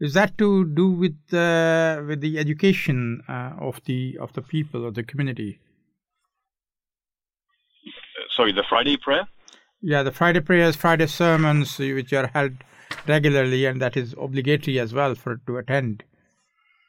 Is 0.00 0.12
that 0.14 0.36
to 0.38 0.64
do 0.66 0.90
with 0.90 1.32
uh, 1.32 2.02
with 2.06 2.20
the 2.20 2.38
education 2.38 3.22
uh, 3.28 3.52
of 3.58 3.80
the 3.84 4.18
of 4.20 4.32
the 4.32 4.42
people 4.42 4.84
of 4.84 4.94
the 4.94 5.04
community? 5.04 5.60
Sorry, 8.36 8.52
the 8.52 8.64
Friday 8.68 8.96
prayer. 8.96 9.28
Yeah, 9.86 10.02
the 10.02 10.12
Friday 10.12 10.40
prayers, 10.40 10.76
Friday 10.76 11.06
sermons, 11.06 11.78
which 11.78 12.10
are 12.14 12.28
held 12.28 12.52
regularly, 13.06 13.66
and 13.66 13.82
that 13.82 13.98
is 13.98 14.14
obligatory 14.18 14.78
as 14.78 14.94
well 14.94 15.14
for 15.14 15.36
to 15.46 15.58
attend. 15.58 16.04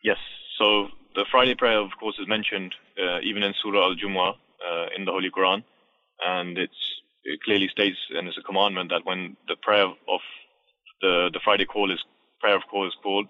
Yes. 0.02 0.18
So 0.58 0.88
the 1.14 1.26
Friday 1.30 1.56
prayer, 1.56 1.80
of 1.80 1.92
course, 2.00 2.16
is 2.20 2.28
mentioned 2.30 2.74
uh, 2.98 3.20
even 3.20 3.44
in 3.44 3.54
Surah 3.62 3.84
Al 3.84 3.96
Jumu'ah 3.96 4.32
uh, 4.32 4.86
in 4.96 5.04
the 5.04 5.12
Holy 5.12 5.30
Quran, 5.30 5.66
and 6.26 6.58
it 6.58 6.70
clearly 7.44 7.68
states 7.68 7.98
and 8.12 8.30
it's 8.30 8.38
a 8.38 8.44
commandment 8.44 8.92
that 8.92 9.04
when 9.04 9.36
the 9.50 9.58
prayer 9.62 9.88
of 9.88 10.22
the 11.02 11.30
the 11.34 11.42
Friday 11.44 11.66
call 11.66 11.92
is 11.92 12.00
prayer 12.40 12.56
of 12.56 12.62
call 12.72 12.88
is 12.88 12.96
called, 13.04 13.28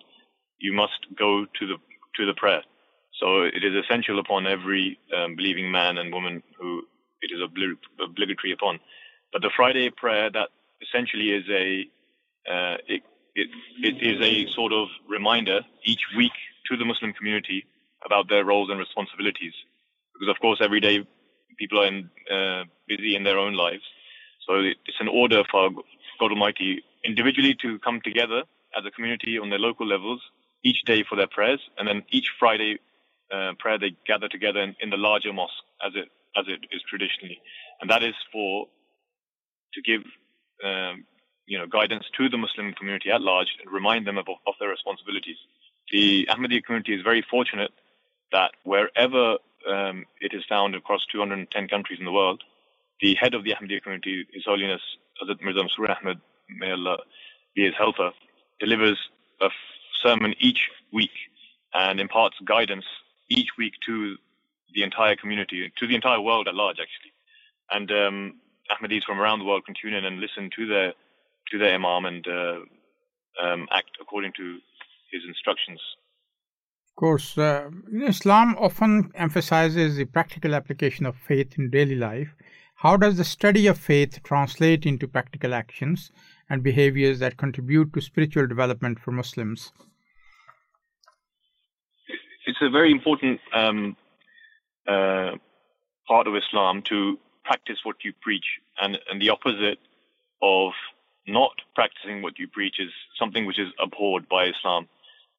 you 0.59 0.73
must 0.73 1.07
go 1.17 1.45
to 1.59 1.65
the 1.65 1.77
to 2.17 2.25
the 2.27 2.35
prayer. 2.35 2.61
So 3.19 3.41
it 3.41 3.63
is 3.63 3.73
essential 3.73 4.19
upon 4.19 4.45
every 4.45 4.99
um, 5.17 5.35
believing 5.35 5.71
man 5.71 5.97
and 5.97 6.13
woman 6.13 6.43
who 6.59 6.83
it 7.21 7.31
is 7.33 7.41
obligatory 7.41 8.51
upon. 8.51 8.79
But 9.35 9.41
the 9.41 9.51
Friday 9.53 9.89
prayer 9.89 10.29
that 10.31 10.47
essentially 10.81 11.31
is 11.31 11.43
a 11.49 11.83
uh, 12.49 12.77
it, 12.87 13.03
it, 13.35 13.49
it 13.83 14.01
is 14.01 14.25
a 14.25 14.49
sort 14.53 14.71
of 14.71 14.87
reminder 15.09 15.59
each 15.83 16.03
week 16.15 16.31
to 16.71 16.77
the 16.77 16.85
Muslim 16.85 17.11
community 17.11 17.65
about 18.05 18.29
their 18.29 18.45
roles 18.45 18.69
and 18.69 18.79
responsibilities. 18.79 19.51
Because 20.13 20.33
of 20.33 20.39
course, 20.39 20.61
every 20.63 20.79
day 20.79 21.05
people 21.59 21.81
are 21.81 21.87
in, 21.87 22.09
uh, 22.31 22.63
busy 22.87 23.17
in 23.17 23.25
their 23.25 23.37
own 23.37 23.55
lives. 23.55 23.83
So 24.47 24.53
it's 24.61 25.01
an 25.01 25.09
order 25.09 25.43
for 25.51 25.69
God 26.17 26.31
Almighty 26.31 26.81
individually 27.03 27.57
to 27.61 27.77
come 27.79 27.99
together 28.05 28.43
as 28.77 28.85
a 28.85 28.91
community 28.91 29.37
on 29.37 29.49
their 29.49 29.59
local 29.59 29.85
levels 29.85 30.21
each 30.63 30.81
day 30.85 31.03
for 31.03 31.17
their 31.17 31.27
prayers, 31.27 31.59
and 31.77 31.85
then 31.85 32.03
each 32.09 32.29
Friday 32.39 32.79
uh, 33.33 33.51
prayer 33.59 33.77
they 33.77 33.97
gather 34.07 34.29
together 34.29 34.61
in, 34.61 34.77
in, 34.79 34.91
the 34.91 34.97
larger 34.97 35.33
mosque 35.33 35.65
as 35.85 35.91
it 35.93 36.07
as 36.37 36.45
it 36.47 36.65
is 36.71 36.81
traditionally, 36.89 37.41
and 37.81 37.89
that 37.89 38.01
is 38.01 38.15
for 38.31 38.67
to 39.75 39.81
give 39.81 40.01
um, 40.63 41.05
you 41.45 41.57
know 41.57 41.67
guidance 41.67 42.05
to 42.17 42.29
the 42.29 42.37
Muslim 42.37 42.73
community 42.73 43.11
at 43.11 43.21
large 43.21 43.47
and 43.61 43.71
remind 43.71 44.07
them 44.07 44.17
of, 44.17 44.27
of 44.47 44.55
their 44.59 44.69
responsibilities. 44.69 45.37
The 45.91 46.27
Ahmadiyya 46.31 46.63
community 46.63 46.95
is 46.95 47.01
very 47.03 47.23
fortunate 47.29 47.71
that 48.31 48.51
wherever 48.63 49.37
um, 49.69 50.05
it 50.19 50.33
is 50.33 50.43
found 50.49 50.75
across 50.75 51.05
210 51.11 51.67
countries 51.67 51.99
in 51.99 52.05
the 52.05 52.11
world, 52.11 52.43
the 53.01 53.15
head 53.15 53.33
of 53.33 53.43
the 53.43 53.51
Ahmadiyya 53.51 53.83
community, 53.83 54.25
His 54.33 54.43
Holiness 54.45 54.81
Hazrat 55.21 55.41
Mirza 55.41 55.59
Masroor 55.59 55.95
Ahmad, 55.95 56.19
may 56.49 56.71
Allah 56.71 56.97
be 57.55 57.63
his 57.65 57.73
helper, 57.77 58.11
delivers 58.59 58.97
a 59.41 59.49
sermon 60.03 60.35
each 60.39 60.69
week 60.91 61.11
and 61.73 61.99
imparts 61.99 62.37
guidance 62.45 62.85
each 63.29 63.49
week 63.57 63.73
to 63.85 64.15
the 64.73 64.83
entire 64.83 65.15
community, 65.15 65.71
to 65.77 65.87
the 65.87 65.95
entire 65.95 66.21
world 66.21 66.47
at 66.47 66.55
large, 66.55 66.77
actually. 66.79 67.11
And 67.71 67.91
um, 67.91 68.39
Ahmadis 68.71 69.03
from 69.05 69.19
around 69.19 69.39
the 69.39 69.45
world 69.45 69.65
can 69.65 69.75
tune 69.79 69.93
in 69.93 70.05
and 70.05 70.19
listen 70.19 70.49
to 70.55 70.67
their 70.67 70.93
to 71.51 71.57
their 71.57 71.75
Imam 71.75 72.05
and 72.05 72.27
uh, 72.27 72.59
um, 73.43 73.67
act 73.71 73.91
according 74.01 74.33
to 74.37 74.57
his 75.11 75.21
instructions. 75.27 75.79
Of 76.89 76.95
course, 76.95 77.37
uh, 77.37 77.69
Islam 78.07 78.55
often 78.57 79.11
emphasizes 79.15 79.97
the 79.97 80.05
practical 80.05 80.55
application 80.55 81.05
of 81.05 81.15
faith 81.15 81.59
in 81.59 81.69
daily 81.69 81.95
life. 81.95 82.29
How 82.75 82.97
does 82.97 83.17
the 83.17 83.23
study 83.23 83.67
of 83.67 83.77
faith 83.77 84.21
translate 84.23 84.85
into 84.85 85.07
practical 85.07 85.53
actions 85.53 86.11
and 86.49 86.63
behaviors 86.63 87.19
that 87.19 87.37
contribute 87.37 87.93
to 87.93 88.01
spiritual 88.01 88.47
development 88.47 88.99
for 88.99 89.11
Muslims? 89.11 89.71
It's 92.45 92.59
a 92.61 92.69
very 92.69 92.91
important 92.91 93.39
um, 93.53 93.97
uh, 94.87 95.31
part 96.07 96.27
of 96.27 96.35
Islam 96.35 96.81
to 96.83 97.17
practice 97.45 97.77
what 97.83 97.97
you 98.03 98.13
preach, 98.21 98.45
and, 98.81 98.97
and 99.09 99.21
the 99.21 99.29
opposite 99.29 99.79
of 100.41 100.71
not 101.27 101.53
practicing 101.73 102.21
what 102.21 102.37
you 102.37 102.47
preach 102.47 102.75
is 102.79 102.91
something 103.17 103.45
which 103.45 103.59
is 103.59 103.69
abhorred 103.79 104.27
by 104.29 104.45
Islam. 104.45 104.87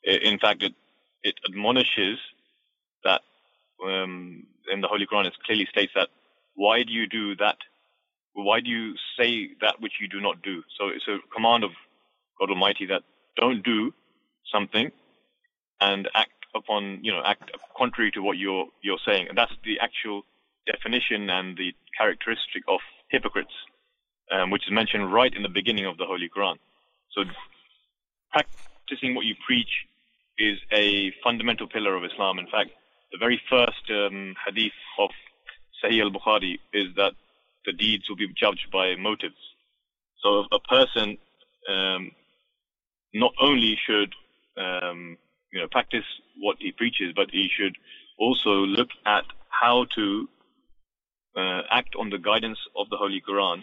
In 0.04 0.38
fact, 0.38 0.62
it, 0.62 0.74
it 1.22 1.34
admonishes 1.48 2.18
that 3.04 3.20
um, 3.84 4.46
in 4.72 4.80
the 4.80 4.88
Holy 4.88 5.06
Quran, 5.06 5.26
it 5.26 5.34
clearly 5.44 5.66
states 5.70 5.92
that 5.94 6.08
why 6.54 6.82
do 6.82 6.92
you 6.92 7.06
do 7.06 7.36
that? 7.36 7.58
Why 8.32 8.60
do 8.60 8.68
you 8.70 8.94
say 9.18 9.50
that 9.60 9.80
which 9.80 9.94
you 10.00 10.08
do 10.08 10.20
not 10.20 10.42
do? 10.42 10.62
So 10.78 10.88
it's 10.88 11.06
a 11.08 11.18
command 11.34 11.64
of 11.64 11.70
God 12.38 12.50
Almighty 12.50 12.86
that 12.86 13.02
don't 13.36 13.62
do 13.62 13.92
something 14.52 14.90
and 15.80 16.08
act 16.14 16.30
upon, 16.54 17.00
you 17.02 17.12
know, 17.12 17.22
act 17.24 17.50
contrary 17.76 18.10
to 18.12 18.20
what 18.20 18.38
you're 18.38 18.66
you're 18.82 18.98
saying, 19.06 19.28
and 19.28 19.36
that's 19.36 19.52
the 19.64 19.78
actual 19.80 20.24
definition 20.66 21.30
and 21.30 21.56
the 21.56 21.72
characteristic 21.98 22.62
of 22.68 22.80
hypocrites 23.10 23.54
um, 24.32 24.50
which 24.50 24.66
is 24.66 24.72
mentioned 24.72 25.12
right 25.12 25.32
in 25.34 25.42
the 25.42 25.48
beginning 25.48 25.86
of 25.86 25.96
the 25.98 26.04
Holy 26.06 26.28
Quran. 26.28 26.56
So, 27.12 27.22
practicing 28.32 29.14
what 29.14 29.24
you 29.24 29.34
preach 29.46 29.70
is 30.38 30.58
a 30.72 31.12
fundamental 31.24 31.66
pillar 31.68 31.94
of 31.96 32.04
Islam. 32.04 32.38
In 32.38 32.46
fact, 32.46 32.70
the 33.12 33.18
very 33.18 33.40
first 33.48 33.90
um, 33.90 34.34
hadith 34.44 34.72
of 34.98 35.10
Sahih 35.82 36.02
al 36.02 36.10
Bukhari 36.10 36.58
is 36.72 36.94
that 36.96 37.12
the 37.64 37.72
deeds 37.72 38.08
will 38.08 38.16
be 38.16 38.28
judged 38.36 38.70
by 38.72 38.94
motives. 38.96 39.36
So, 40.22 40.44
a 40.52 40.58
person 40.58 41.18
um, 41.68 42.10
not 43.14 43.32
only 43.40 43.78
should 43.86 44.14
um, 44.56 45.16
you 45.52 45.60
know 45.60 45.68
practice 45.70 46.04
what 46.38 46.56
he 46.58 46.72
preaches, 46.72 47.12
but 47.14 47.30
he 47.30 47.48
should 47.56 47.76
also 48.18 48.50
look 48.50 48.88
at 49.06 49.24
how 49.48 49.86
to 49.94 50.28
uh, 51.36 51.62
act 51.70 51.94
on 51.96 52.10
the 52.10 52.18
guidance 52.18 52.58
of 52.76 52.88
the 52.90 52.96
Holy 52.96 53.20
Quran 53.20 53.62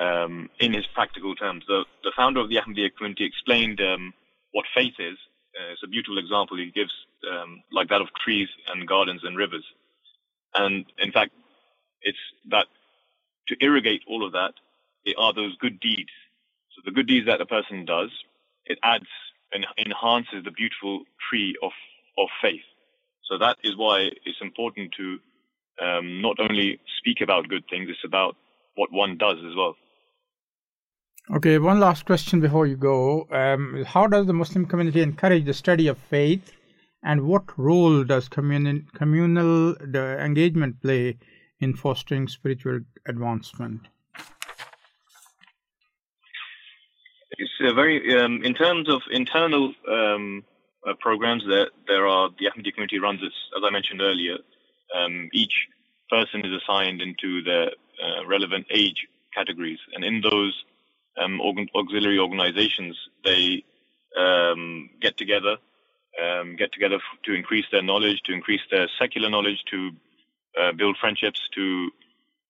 um, 0.00 0.48
in 0.58 0.72
his 0.72 0.86
practical 0.94 1.34
terms. 1.34 1.64
The, 1.66 1.84
the 2.04 2.12
founder 2.16 2.40
of 2.40 2.48
the 2.48 2.56
Ahmadiyya 2.56 2.96
community 2.96 3.24
explained 3.24 3.80
um, 3.80 4.14
what 4.52 4.66
faith 4.74 4.94
is. 4.98 5.18
Uh, 5.58 5.72
it's 5.72 5.82
a 5.84 5.88
beautiful 5.88 6.18
example 6.18 6.56
he 6.56 6.70
gives, 6.70 6.92
um, 7.30 7.62
like 7.72 7.88
that 7.88 8.00
of 8.00 8.08
trees 8.24 8.48
and 8.72 8.86
gardens 8.86 9.22
and 9.24 9.36
rivers. 9.36 9.64
And 10.54 10.84
in 10.98 11.12
fact, 11.12 11.32
it's 12.02 12.18
that 12.50 12.66
to 13.48 13.56
irrigate 13.60 14.02
all 14.08 14.24
of 14.24 14.32
that 14.32 14.54
it 15.04 15.16
are 15.18 15.32
those 15.32 15.56
good 15.56 15.80
deeds. 15.80 16.10
So 16.74 16.82
the 16.84 16.92
good 16.92 17.06
deeds 17.06 17.26
that 17.26 17.40
a 17.40 17.46
person 17.46 17.84
does, 17.84 18.10
it 18.66 18.78
adds 18.82 19.08
and 19.52 19.66
enhances 19.78 20.44
the 20.44 20.50
beautiful 20.50 21.02
tree 21.28 21.56
of, 21.62 21.72
of 22.18 22.28
faith. 22.42 22.62
So 23.24 23.38
that 23.38 23.56
is 23.64 23.76
why 23.76 24.10
it's 24.24 24.40
important 24.40 24.92
to 24.96 25.18
um, 25.80 26.20
not 26.20 26.36
only 26.38 26.80
speak 26.98 27.20
about 27.20 27.48
good 27.48 27.64
things, 27.70 27.88
it's 27.88 28.04
about 28.04 28.36
what 28.74 28.92
one 28.92 29.16
does 29.18 29.38
as 29.38 29.54
well. 29.56 29.76
Okay, 31.36 31.58
one 31.58 31.78
last 31.78 32.06
question 32.06 32.40
before 32.40 32.66
you 32.66 32.76
go. 32.76 33.26
Um, 33.30 33.84
how 33.86 34.06
does 34.06 34.26
the 34.26 34.32
Muslim 34.32 34.66
community 34.66 35.00
encourage 35.00 35.44
the 35.44 35.54
study 35.54 35.86
of 35.86 35.96
faith, 35.96 36.52
and 37.04 37.22
what 37.22 37.56
role 37.56 38.04
does 38.04 38.28
communal, 38.28 38.80
communal 38.94 39.76
engagement 39.94 40.80
play 40.82 41.18
in 41.60 41.74
fostering 41.74 42.26
spiritual 42.26 42.80
advancement? 43.06 43.82
It's 47.38 47.50
a 47.60 47.72
very, 47.74 48.18
um, 48.18 48.42
in 48.42 48.54
terms 48.54 48.88
of 48.88 49.00
internal 49.12 49.72
um, 49.88 50.42
uh, 50.86 50.94
programs, 50.98 51.44
that 51.44 51.70
there 51.86 52.06
are 52.06 52.30
the 52.38 52.46
Ahmadi 52.46 52.74
community 52.74 52.98
runs 52.98 53.20
this, 53.20 53.32
as 53.56 53.62
I 53.64 53.70
mentioned 53.70 54.00
earlier. 54.00 54.38
Um, 54.94 55.28
each 55.32 55.52
person 56.10 56.44
is 56.44 56.62
assigned 56.62 57.00
into 57.00 57.42
the 57.42 57.66
uh, 58.02 58.26
relevant 58.26 58.66
age 58.70 59.06
categories, 59.34 59.78
and 59.94 60.04
in 60.04 60.20
those 60.20 60.64
um, 61.22 61.40
auxiliary 61.74 62.18
organizations, 62.18 62.96
they 63.24 63.64
um, 64.18 64.90
get 65.00 65.16
together, 65.16 65.56
um, 66.20 66.56
get 66.56 66.72
together 66.72 66.96
f- 66.96 67.22
to 67.24 67.34
increase 67.34 67.66
their 67.70 67.82
knowledge, 67.82 68.20
to 68.24 68.32
increase 68.32 68.60
their 68.70 68.88
secular 68.98 69.30
knowledge, 69.30 69.62
to 69.70 69.90
uh, 70.60 70.72
build 70.72 70.96
friendships, 71.00 71.40
to 71.54 71.90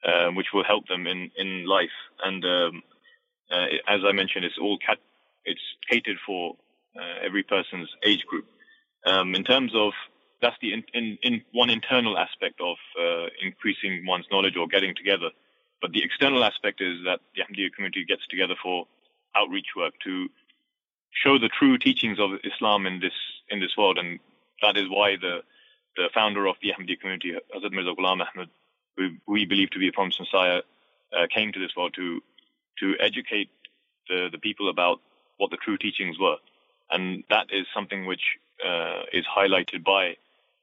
uh, 0.05 0.29
which 0.31 0.47
will 0.55 0.65
help 0.65 0.87
them 0.89 1.07
in 1.07 1.31
in 1.37 1.67
life. 1.67 1.97
And 2.25 2.45
um, 2.45 2.83
uh, 3.51 3.67
as 3.89 4.01
I 4.07 4.12
mentioned, 4.12 4.45
it's 4.45 4.59
all 4.59 4.79
cat- 4.79 4.99
it's 5.45 5.61
catered 5.91 6.19
for 6.27 6.57
uh, 6.99 7.25
every 7.25 7.43
person's 7.43 7.89
age 8.05 8.25
group. 8.27 8.47
Um, 9.07 9.35
in 9.35 9.45
terms 9.45 9.73
of 9.75 9.93
that's 10.43 10.57
the 10.61 10.73
in, 10.73 10.85
in, 10.95 11.19
in 11.23 11.43
one 11.53 11.71
internal 11.71 12.19
aspect 12.19 12.61
of 12.61 12.77
uh, 12.99 13.27
increasing 13.43 14.05
one's 14.07 14.27
knowledge 14.31 14.57
or 14.57 14.67
getting 14.67 14.95
together. 14.95 15.31
But 15.83 15.93
the 15.93 16.03
external 16.03 16.45
aspect 16.45 16.81
is 16.81 16.99
that 17.05 17.21
the 17.35 17.43
Ahmadiyya 17.43 17.73
community 17.73 18.05
gets 18.05 18.27
together 18.29 18.55
for 18.62 18.87
outreach 19.35 19.69
work 19.77 19.95
to 20.05 20.29
show 21.12 21.39
the 21.39 21.49
true 21.49 21.79
teachings 21.79 22.19
of 22.19 22.33
Islam 22.45 22.87
in 22.87 23.01
this 23.01 23.12
in 23.49 23.61
this 23.61 23.77
world, 23.77 23.99
and 23.99 24.19
that 24.62 24.77
is 24.77 24.89
why 24.89 25.17
the 25.17 25.43
the 25.97 26.09
founder 26.15 26.47
of 26.47 26.57
the 26.62 26.71
Ahmadiyya 26.73 27.01
community, 27.01 27.33
Hazrat 27.55 27.73
Mirza 27.73 27.95
Ghulam 27.99 28.25
Ahmad, 28.25 28.49
who 28.97 29.11
we 29.27 29.45
believe 29.45 29.71
to 29.71 29.79
be 29.79 29.89
a 29.89 29.93
promised 29.93 30.21
Messiah, 30.21 30.62
uh, 31.17 31.27
came 31.35 31.53
to 31.53 31.59
this 31.59 31.75
world 31.77 31.95
to 31.95 32.21
to 32.81 32.95
educate 33.01 33.51
the 34.09 34.29
the 34.31 34.39
people 34.39 34.69
about 34.71 35.01
what 35.39 35.51
the 35.51 35.57
true 35.57 35.79
teachings 35.79 36.19
were, 36.19 36.37
and 36.91 37.25
that 37.31 37.47
is 37.51 37.67
something 37.75 38.07
which 38.07 38.37
uh, 38.67 39.03
is 39.12 39.25
highlighted 39.25 39.83
by, 39.85 40.17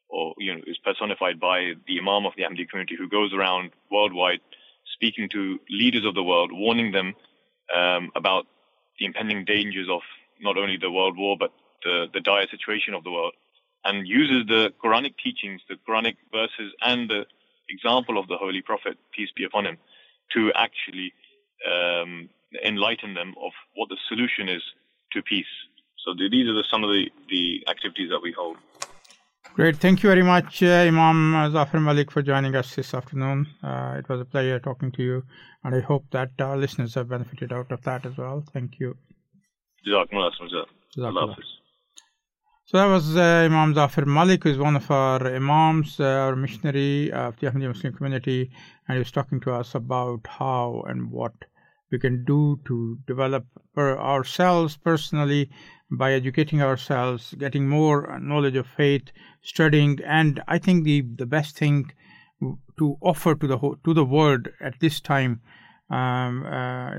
or 0.10 0.34
you 0.38 0.54
know, 0.54 0.62
is 0.68 0.78
personified 0.78 1.40
by 1.40 1.74
the 1.88 2.00
Imam 2.00 2.26
of 2.26 2.34
the 2.38 2.44
Ahmadiyya 2.44 2.70
community, 2.70 2.96
who 2.98 3.10
goes 3.10 3.34
around 3.34 3.72
worldwide 3.92 4.40
speaking 4.94 5.30
to 5.30 5.60
leaders 5.70 6.06
of 6.06 6.16
the 6.16 6.24
world, 6.24 6.52
warning 6.52 6.92
them 6.92 7.14
um, 7.76 8.10
about 8.16 8.48
the 9.00 9.06
impending 9.06 9.46
dangers 9.46 9.88
of 9.90 10.02
not 10.42 10.58
only 10.58 10.78
the 10.78 10.92
world 10.92 11.18
war, 11.18 11.36
but 11.40 11.52
the, 11.84 12.08
the 12.14 12.22
dire 12.22 12.48
situation 12.50 12.94
of 12.94 13.04
the 13.04 13.12
world, 13.12 13.34
and 13.84 14.08
uses 14.08 14.48
the 14.48 14.74
Quranic 14.84 15.14
teachings, 15.24 15.62
the 15.70 15.76
Quranic 15.88 16.16
verses, 16.32 16.74
and 16.82 17.10
the 17.10 17.26
example 17.70 18.18
of 18.18 18.28
the 18.28 18.38
Holy 18.38 18.62
Prophet, 18.62 18.98
peace 19.16 19.30
be 19.36 19.44
upon 19.44 19.66
him, 19.66 19.78
to 20.34 20.52
actually 20.56 21.14
um, 21.70 22.30
enlighten 22.66 23.14
them 23.14 23.34
of 23.42 23.52
what 23.76 23.90
the 23.90 23.98
solution 24.10 24.50
is 24.50 24.64
to 25.14 25.22
peace. 25.22 25.46
So 26.04 26.14
these 26.14 26.48
are 26.48 26.54
the, 26.54 26.64
some 26.72 26.84
of 26.84 26.90
the, 26.90 27.12
the 27.30 27.66
activities 27.70 28.10
that 28.10 28.22
we 28.22 28.32
hold. 28.32 28.58
Great. 29.58 29.78
Thank 29.78 30.04
you 30.04 30.10
very 30.10 30.22
much, 30.22 30.62
uh, 30.62 30.86
Imam 30.86 31.52
Zafir 31.52 31.80
Malik, 31.80 32.12
for 32.12 32.22
joining 32.22 32.56
us 32.56 32.76
this 32.76 32.94
afternoon. 32.94 33.48
Uh, 33.64 33.96
it 33.98 34.08
was 34.08 34.22
a 34.22 34.26
pleasure 34.26 34.60
talking 34.60 34.92
to 34.92 35.02
you, 35.02 35.24
and 35.64 35.74
I 35.74 35.80
hope 35.80 36.06
that 36.12 36.30
our 36.40 36.56
listeners 36.56 36.94
have 36.94 37.10
benefited 37.10 37.52
out 37.52 37.72
of 37.72 37.82
that 37.82 38.06
as 38.06 38.16
well. 38.18 38.44
Thank 38.54 38.80
you. 38.80 38.96
Jazakumullah. 40.96 41.38
So 42.66 42.78
that 42.78 42.86
was 42.86 43.18
uh, 43.18 43.48
Imam 43.50 43.74
Zafir 43.74 44.06
Malik, 44.06 44.44
who 44.44 44.52
is 44.52 44.60
one 44.60 44.76
of 44.76 44.92
our 44.92 45.26
imams, 45.26 46.00
uh, 46.00 46.04
our 46.04 46.36
missionary 46.36 47.12
of 47.12 47.40
the 47.40 47.48
Ahmadiyya 47.48 47.70
Muslim 47.70 47.94
community, 47.94 48.52
and 48.88 48.98
he 48.98 49.00
was 49.00 49.10
talking 49.10 49.40
to 49.40 49.54
us 49.54 49.74
about 49.74 50.20
how 50.28 50.84
and 50.88 51.10
what 51.10 51.34
we 51.92 51.98
can 51.98 52.24
do 52.26 52.60
to 52.68 53.00
develop 53.08 53.48
ourselves 53.76 54.78
personally 54.78 55.50
by 55.90 56.14
educating 56.14 56.62
ourselves, 56.62 57.34
getting 57.38 57.68
more 57.68 58.20
knowledge 58.20 58.56
of 58.56 58.68
faith, 58.68 59.12
studying, 59.42 60.00
and 60.06 60.42
I 60.48 60.58
think 60.58 60.84
the 60.84 61.02
the 61.02 61.26
best 61.26 61.58
thing 61.58 61.92
to 62.78 62.98
offer 63.02 63.36
to 63.36 63.48
the 63.48 63.58
to 63.86 63.94
the 63.94 64.06
world 64.06 64.50
at 64.62 64.80
this 64.80 65.00
time, 65.00 65.42
um, 65.90 66.46
uh, 66.46 66.92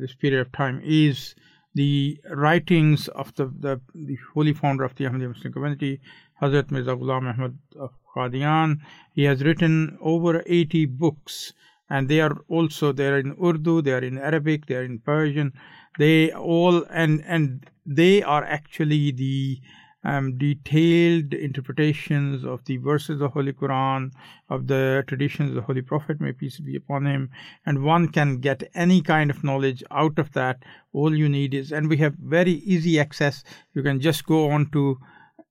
this 0.00 0.14
period 0.14 0.40
of 0.40 0.52
time, 0.52 0.80
is 0.84 1.34
the 1.74 2.18
writings 2.30 3.08
of 3.08 3.34
the, 3.34 3.52
the, 3.60 3.80
the 3.94 4.16
holy 4.32 4.54
founder 4.54 4.82
of 4.82 4.94
the 4.94 5.04
Ahmadiyya 5.04 5.28
Muslim 5.28 5.52
community, 5.52 6.00
Hazrat 6.40 6.70
Mirza 6.70 6.96
Ghulam 6.96 7.30
Ahmad 7.34 7.58
of 7.78 7.90
Qadian. 8.14 8.78
He 9.12 9.24
has 9.24 9.44
written 9.44 9.98
over 10.00 10.42
80 10.46 10.86
books 10.86 11.52
and 11.90 12.08
they 12.08 12.20
are 12.20 12.36
also 12.48 12.92
they 12.92 13.08
are 13.08 13.18
in 13.18 13.36
Urdu, 13.42 13.82
they 13.82 13.92
are 13.92 14.04
in 14.10 14.18
Arabic, 14.18 14.66
they 14.66 14.76
are 14.76 14.84
in 14.84 14.98
Persian. 15.00 15.52
They 15.98 16.32
all 16.32 16.84
and 16.90 17.22
and 17.26 17.66
they 17.86 18.22
are 18.22 18.44
actually 18.44 19.12
the 19.12 19.60
um, 20.04 20.38
detailed 20.38 21.34
interpretations 21.34 22.44
of 22.44 22.64
the 22.66 22.76
verses 22.76 23.20
of 23.20 23.32
Holy 23.32 23.52
Quran, 23.52 24.12
of 24.48 24.68
the 24.68 25.04
traditions 25.08 25.50
of 25.50 25.56
the 25.56 25.62
Holy 25.62 25.82
Prophet, 25.82 26.20
may 26.20 26.32
peace 26.32 26.60
be 26.60 26.76
upon 26.76 27.06
him, 27.06 27.30
and 27.64 27.82
one 27.82 28.08
can 28.08 28.38
get 28.38 28.62
any 28.74 29.02
kind 29.02 29.30
of 29.30 29.42
knowledge 29.42 29.82
out 29.90 30.18
of 30.18 30.32
that. 30.32 30.62
All 30.92 31.16
you 31.16 31.28
need 31.28 31.54
is, 31.54 31.72
and 31.72 31.88
we 31.88 31.96
have 31.98 32.14
very 32.14 32.52
easy 32.52 33.00
access. 33.00 33.42
You 33.74 33.82
can 33.82 34.00
just 34.00 34.26
go 34.26 34.50
on 34.50 34.70
to 34.70 34.98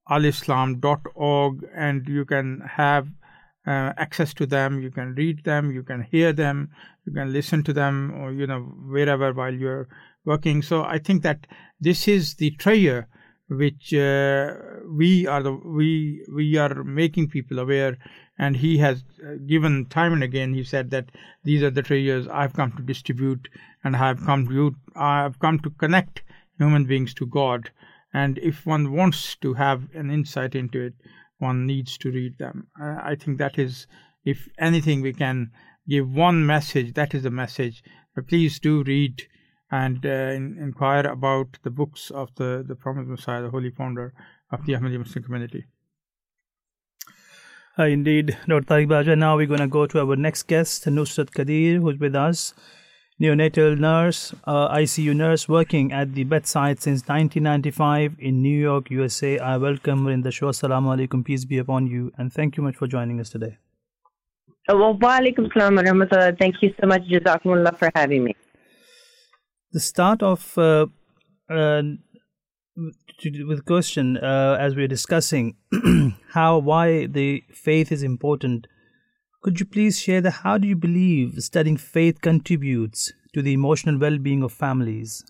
alislam.org 0.09 1.67
and 1.75 2.07
you 2.07 2.25
can 2.25 2.61
have 2.61 3.07
uh, 3.67 3.91
access 3.97 4.33
to 4.33 4.45
them 4.45 4.79
you 4.79 4.91
can 4.91 5.15
read 5.15 5.43
them 5.43 5.71
you 5.71 5.81
can 5.81 6.03
hear 6.03 6.31
them 6.31 6.69
you 7.05 7.11
can 7.11 7.33
listen 7.33 7.63
to 7.63 7.73
them 7.73 8.13
or 8.13 8.31
you 8.31 8.45
know 8.45 8.61
wherever 8.61 9.33
while 9.33 9.53
you're 9.53 9.87
working 10.25 10.61
so 10.61 10.83
i 10.83 10.97
think 10.97 11.23
that 11.23 11.47
this 11.79 12.07
is 12.07 12.35
the 12.35 12.51
treasure 12.51 13.07
which 13.47 13.93
uh, 13.93 14.53
we 14.89 15.27
are 15.27 15.43
the 15.43 15.51
we 15.51 16.25
we 16.33 16.57
are 16.57 16.83
making 16.83 17.29
people 17.29 17.59
aware 17.59 17.95
and 18.39 18.57
he 18.57 18.77
has 18.79 19.03
uh, 19.23 19.35
given 19.45 19.85
time 19.85 20.13
and 20.13 20.23
again 20.23 20.53
he 20.53 20.63
said 20.63 20.89
that 20.89 21.09
these 21.43 21.61
are 21.61 21.69
the 21.69 21.83
treasures 21.83 22.27
i've 22.29 22.53
come 22.53 22.71
to 22.71 22.81
distribute 22.81 23.47
and 23.83 23.95
i've 23.95 24.25
come 24.25 24.47
to 24.47 24.75
i've 24.95 25.37
come 25.39 25.59
to 25.59 25.69
connect 25.69 26.23
human 26.57 26.85
beings 26.85 27.13
to 27.13 27.27
god 27.27 27.69
and 28.13 28.39
if 28.39 28.65
one 28.65 28.91
wants 28.91 29.35
to 29.35 29.53
have 29.53 29.83
an 29.93 30.09
insight 30.09 30.55
into 30.55 30.81
it 30.81 30.93
one 31.37 31.65
needs 31.65 31.97
to 31.97 32.11
read 32.11 32.37
them. 32.37 32.67
I 32.79 33.15
think 33.15 33.37
that 33.37 33.59
is, 33.59 33.87
if 34.23 34.47
anything, 34.57 35.01
we 35.01 35.13
can 35.13 35.51
give 35.87 36.09
one 36.09 36.45
message. 36.45 36.93
That 36.93 37.13
is 37.13 37.23
the 37.23 37.31
message. 37.31 37.83
But 38.15 38.27
please 38.27 38.59
do 38.59 38.83
read 38.83 39.21
and 39.71 40.05
uh, 40.05 40.09
inquire 40.09 41.05
about 41.07 41.57
the 41.63 41.69
books 41.69 42.11
of 42.11 42.33
the, 42.35 42.63
the 42.67 42.75
Promised 42.75 43.09
Messiah, 43.09 43.41
the 43.41 43.49
Holy 43.49 43.71
Founder 43.71 44.13
of 44.51 44.65
the 44.65 44.73
Ahmadiyya 44.73 44.99
Muslim 44.99 45.23
community. 45.23 45.65
Uh, 47.77 47.83
indeed, 47.83 48.37
Dr. 48.47 48.65
Tariq 48.65 48.87
Bajwa. 48.87 49.17
Now 49.17 49.35
we're 49.35 49.47
going 49.47 49.59
to 49.59 49.67
go 49.67 49.85
to 49.85 49.99
our 49.99 50.15
next 50.15 50.43
guest, 50.43 50.85
Nusrat 50.85 51.31
Qadir, 51.31 51.81
who's 51.81 51.99
with 51.99 52.15
us 52.15 52.53
neonatal 53.21 53.77
nurse, 53.79 54.33
uh, 54.43 54.75
ICU 54.75 55.15
nurse 55.15 55.47
working 55.47 55.91
at 55.93 56.13
the 56.13 56.23
bedside 56.25 56.81
since 56.81 57.01
1995 57.07 58.15
in 58.19 58.41
New 58.41 58.57
York, 58.57 58.89
USA. 58.91 59.39
I 59.39 59.57
welcome 59.57 60.05
her 60.05 60.11
in 60.11 60.21
the 60.21 60.31
show. 60.31 60.47
Assalamu 60.47 60.95
alaikum, 60.95 61.23
peace 61.23 61.45
be 61.45 61.57
upon 61.57 61.87
you, 61.87 62.11
and 62.17 62.33
thank 62.33 62.57
you 62.57 62.63
much 62.63 62.75
for 62.75 62.87
joining 62.87 63.19
us 63.21 63.29
today. 63.29 63.57
Uh, 64.67 64.75
well, 64.75 64.97
wa 64.97 65.19
alaikum 65.19 65.51
salam 65.53 66.37
Thank 66.37 66.61
you 66.61 66.73
so 66.79 66.87
much, 66.87 67.03
Jazakumullah, 67.03 67.77
for 67.77 67.89
having 67.95 68.25
me. 68.25 68.35
The 69.75 69.81
start 69.81 70.23
of 70.23 70.57
uh, 70.57 70.85
uh, 71.49 71.81
with 73.45 73.65
question 73.65 74.15
uh, 74.15 74.55
as 74.57 74.73
we're 74.73 74.87
discussing 74.87 75.57
how 76.29 76.59
why 76.59 77.07
the 77.07 77.43
faith 77.51 77.91
is 77.91 78.01
important 78.01 78.67
could 79.41 79.59
you 79.59 79.65
please 79.65 79.99
share 79.99 80.21
the 80.21 80.31
how 80.31 80.57
do 80.57 80.65
you 80.65 80.77
believe 80.77 81.43
studying 81.43 81.75
faith 81.75 82.21
contributes 82.21 83.11
to 83.33 83.41
the 83.41 83.51
emotional 83.51 83.99
well-being 83.99 84.43
of 84.43 84.53
families? 84.53 85.25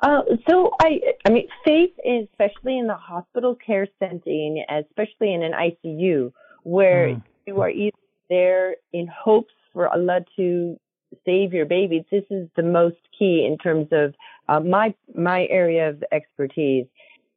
Uh, 0.00 0.22
so 0.48 0.70
I, 0.80 1.00
I 1.26 1.30
mean, 1.32 1.48
faith, 1.66 1.90
especially 1.98 2.78
in 2.78 2.86
the 2.86 2.96
hospital 2.96 3.56
care 3.56 3.88
setting, 3.98 4.64
especially 4.70 5.34
in 5.34 5.42
an 5.42 5.52
ICU, 5.52 6.32
where 6.62 7.08
mm. 7.08 7.22
you 7.46 7.60
are 7.60 7.68
either 7.68 7.98
there 8.30 8.76
in 8.94 9.06
hopes 9.06 9.52
for 9.74 9.86
Allah 9.90 10.20
to 10.36 10.78
save 11.24 11.52
your 11.52 11.66
baby. 11.66 12.04
This 12.10 12.24
is 12.30 12.48
the 12.56 12.62
most 12.62 12.96
key 13.18 13.46
in 13.46 13.58
terms 13.58 13.88
of 13.92 14.14
uh, 14.48 14.60
my 14.60 14.94
my 15.14 15.46
area 15.50 15.90
of 15.90 16.02
expertise. 16.12 16.86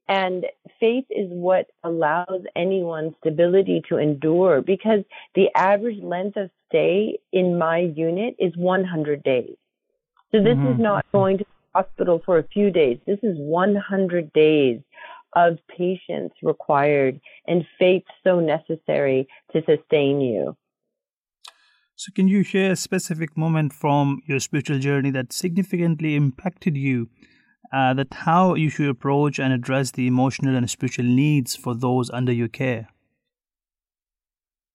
And 0.10 0.46
faith 0.80 1.06
is 1.10 1.30
what 1.30 1.68
allows 1.84 2.42
anyone 2.56 3.16
stability 3.20 3.82
to 3.88 3.98
endure 3.98 4.62
because 4.62 5.00
the 5.34 5.48
average 5.56 6.04
length 6.04 6.36
of 6.36 6.50
stay 6.68 7.20
in 7.32 7.58
my 7.58 7.80
unit 7.96 8.36
is 8.38 8.52
100 8.58 9.24
days. 9.24 9.56
So 10.32 10.40
this 10.40 10.58
mm-hmm. 10.58 10.74
is 10.74 10.80
not 10.80 11.06
going 11.14 11.38
to 11.38 11.46
the 11.46 11.82
hospital 11.82 12.22
for 12.26 12.38
a 12.38 12.44
few 12.44 12.70
days. 12.70 13.00
This 13.06 13.20
is 13.24 13.38
100 13.38 14.34
days 14.34 14.82
of 15.36 15.58
patience 15.78 16.34
required 16.42 17.20
and 17.48 17.66
faith 17.80 18.04
so 18.24 18.40
necessary 18.40 19.28
to 19.54 19.64
sustain 19.66 20.22
you. 20.22 20.56
So, 21.96 22.12
can 22.16 22.28
you 22.28 22.44
share 22.44 22.72
a 22.72 22.76
specific 22.76 23.38
moment 23.38 23.72
from 23.74 24.22
your 24.26 24.40
spiritual 24.40 24.80
journey 24.80 25.12
that 25.12 25.32
significantly 25.32 26.16
impacted 26.16 26.76
you 26.76 27.10
uh, 27.72 27.94
that 27.94 28.14
how 28.14 28.56
you 28.56 28.70
should 28.70 28.90
approach 28.90 29.40
and 29.40 29.54
address 29.54 29.92
the 29.92 30.08
emotional 30.08 30.56
and 30.56 30.70
spiritual 30.70 31.06
needs 31.06 31.56
for 31.56 31.76
those 31.76 32.10
under 32.12 32.32
your 32.32 32.48
care. 32.48 32.88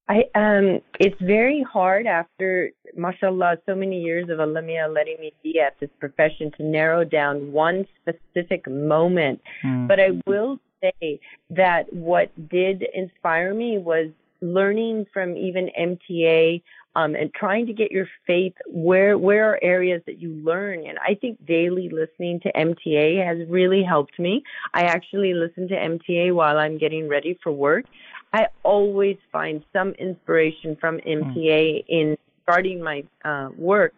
I 0.09 0.25
um 0.35 0.81
it's 0.99 1.21
very 1.21 1.63
hard 1.63 2.07
after 2.07 2.71
mashallah 2.97 3.59
so 3.67 3.75
many 3.75 4.01
years 4.01 4.31
of 4.31 4.39
alamia 4.39 4.93
letting 4.93 5.21
me 5.21 5.35
be 5.43 5.61
at 5.61 5.79
this 5.81 5.91
profession 6.01 6.51
to 6.57 6.63
narrow 6.63 7.05
down 7.05 7.53
one 7.53 7.87
specific 8.01 8.67
moment. 8.69 9.43
Mm. 9.63 9.87
But 9.87 10.01
I 10.01 10.11
will 10.27 10.61
say 10.81 11.21
that 11.51 11.93
what 11.93 12.31
did 12.49 12.87
inspire 12.95 13.53
me 13.53 13.77
was 13.79 14.09
learning 14.41 15.07
from 15.13 15.37
even 15.37 15.69
MTA 15.79 16.63
um, 16.99 17.15
and 17.15 17.33
trying 17.33 17.67
to 17.67 17.73
get 17.73 17.93
your 17.93 18.09
faith 18.27 18.55
where 18.67 19.17
where 19.17 19.53
are 19.53 19.59
areas 19.63 20.03
that 20.07 20.21
you 20.21 20.33
learn. 20.33 20.85
And 20.85 20.99
I 20.99 21.15
think 21.15 21.45
daily 21.47 21.89
listening 21.89 22.41
to 22.41 22.53
MTA 22.53 23.25
has 23.25 23.49
really 23.49 23.85
helped 23.85 24.19
me. 24.19 24.43
I 24.75 24.83
actually 24.83 25.33
listen 25.33 25.69
to 25.69 25.75
MTA 25.77 26.35
while 26.35 26.59
I'm 26.59 26.77
getting 26.77 27.09
ready 27.09 27.39
for 27.43 27.53
work. 27.53 27.85
I 28.33 28.49
always 28.65 29.17
find 29.31 29.65
some 29.73 29.91
inspiration 29.93 30.77
from 30.81 30.99
MTA 30.99 31.37
mm. 31.37 31.85
in 31.89 32.19
starting 32.43 32.83
my 32.83 33.05
uh, 33.25 33.51
work. 33.57 33.95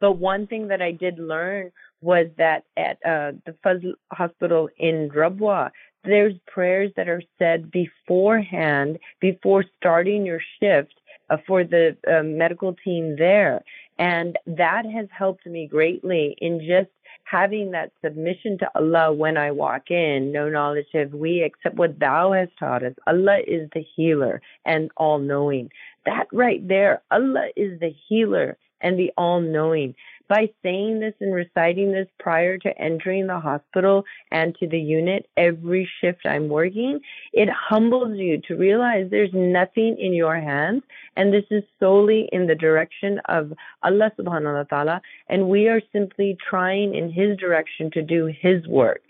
But 0.00 0.12
one 0.12 0.46
thing 0.46 0.68
that 0.68 0.80
I 0.80 0.92
did 0.92 1.18
learn 1.18 1.72
was 2.00 2.26
that 2.38 2.64
at 2.76 2.98
uh, 3.04 3.32
the 3.46 3.56
Fazl 3.64 3.94
Hospital 4.12 4.68
in 4.78 5.10
Rabwa, 5.10 5.70
there's 6.04 6.34
prayers 6.46 6.92
that 6.96 7.08
are 7.08 7.22
said 7.38 7.70
beforehand, 7.70 8.98
before 9.20 9.64
starting 9.78 10.24
your 10.24 10.40
shift 10.60 10.94
uh, 11.30 11.36
for 11.46 11.64
the 11.64 11.96
uh, 12.06 12.22
medical 12.22 12.74
team 12.84 13.16
there. 13.16 13.64
And 13.98 14.38
that 14.46 14.84
has 14.86 15.06
helped 15.16 15.46
me 15.46 15.66
greatly 15.66 16.36
in 16.38 16.60
just 16.60 16.90
having 17.24 17.70
that 17.70 17.92
submission 18.04 18.58
to 18.58 18.70
Allah 18.74 19.12
when 19.12 19.36
I 19.36 19.50
walk 19.50 19.90
in. 19.90 20.32
No 20.32 20.48
knowledge 20.48 20.86
have 20.92 21.12
we 21.12 21.42
except 21.42 21.76
what 21.76 21.98
Thou 21.98 22.32
hast 22.32 22.52
taught 22.58 22.84
us. 22.84 22.94
Allah 23.06 23.38
is 23.46 23.68
the 23.72 23.84
healer 23.96 24.42
and 24.64 24.90
all 24.96 25.18
knowing. 25.18 25.70
That 26.06 26.26
right 26.32 26.66
there, 26.66 27.02
Allah 27.10 27.48
is 27.56 27.80
the 27.80 27.94
healer 28.08 28.58
and 28.80 28.98
the 28.98 29.12
all 29.16 29.40
knowing 29.40 29.94
by 30.28 30.48
saying 30.62 31.00
this 31.00 31.14
and 31.20 31.34
reciting 31.34 31.92
this 31.92 32.08
prior 32.18 32.58
to 32.58 32.78
entering 32.78 33.26
the 33.26 33.38
hospital 33.38 34.04
and 34.30 34.54
to 34.56 34.66
the 34.66 34.78
unit 34.78 35.28
every 35.36 35.88
shift 36.00 36.20
I'm 36.24 36.48
working, 36.48 37.00
it 37.32 37.48
humbles 37.50 38.18
you 38.18 38.40
to 38.48 38.54
realize 38.54 39.08
there's 39.10 39.34
nothing 39.34 39.96
in 39.98 40.12
your 40.12 40.36
hands 40.36 40.82
and 41.16 41.32
this 41.32 41.44
is 41.50 41.62
solely 41.78 42.28
in 42.32 42.46
the 42.46 42.54
direction 42.54 43.20
of 43.28 43.52
Allah 43.82 44.10
subhanahu 44.18 44.54
wa 44.54 44.62
ta'ala 44.64 45.02
and 45.28 45.48
we 45.48 45.68
are 45.68 45.80
simply 45.92 46.36
trying 46.48 46.94
in 46.94 47.10
his 47.10 47.36
direction 47.38 47.90
to 47.92 48.02
do 48.02 48.26
his 48.26 48.66
work. 48.66 49.02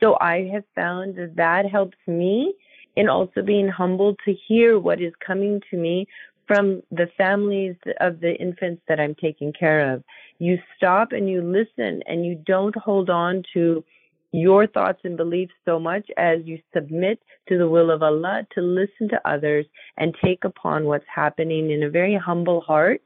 So 0.00 0.16
I 0.20 0.48
have 0.52 0.64
found 0.74 1.16
that 1.16 1.36
that 1.36 1.66
helps 1.70 1.98
me 2.06 2.54
in 2.96 3.08
also 3.08 3.42
being 3.42 3.68
humbled 3.68 4.18
to 4.24 4.34
hear 4.48 4.78
what 4.78 5.00
is 5.00 5.12
coming 5.24 5.60
to 5.70 5.76
me 5.76 6.06
from 6.46 6.82
the 6.90 7.08
families 7.16 7.76
of 8.00 8.20
the 8.20 8.34
infants 8.34 8.82
that 8.88 9.00
I'm 9.00 9.14
taking 9.14 9.52
care 9.52 9.92
of. 9.92 10.02
You 10.38 10.58
stop 10.76 11.12
and 11.12 11.28
you 11.28 11.42
listen 11.42 12.02
and 12.06 12.26
you 12.26 12.34
don't 12.46 12.76
hold 12.76 13.10
on 13.10 13.42
to 13.54 13.84
your 14.32 14.66
thoughts 14.66 15.00
and 15.04 15.16
beliefs 15.16 15.52
so 15.64 15.78
much 15.78 16.10
as 16.16 16.40
you 16.44 16.58
submit 16.74 17.20
to 17.48 17.58
the 17.58 17.68
will 17.68 17.90
of 17.90 18.02
Allah 18.02 18.46
to 18.54 18.62
listen 18.62 19.08
to 19.10 19.28
others 19.28 19.66
and 19.98 20.16
take 20.24 20.44
upon 20.44 20.86
what's 20.86 21.04
happening 21.14 21.70
in 21.70 21.82
a 21.82 21.90
very 21.90 22.16
humble 22.16 22.62
heart. 22.62 23.02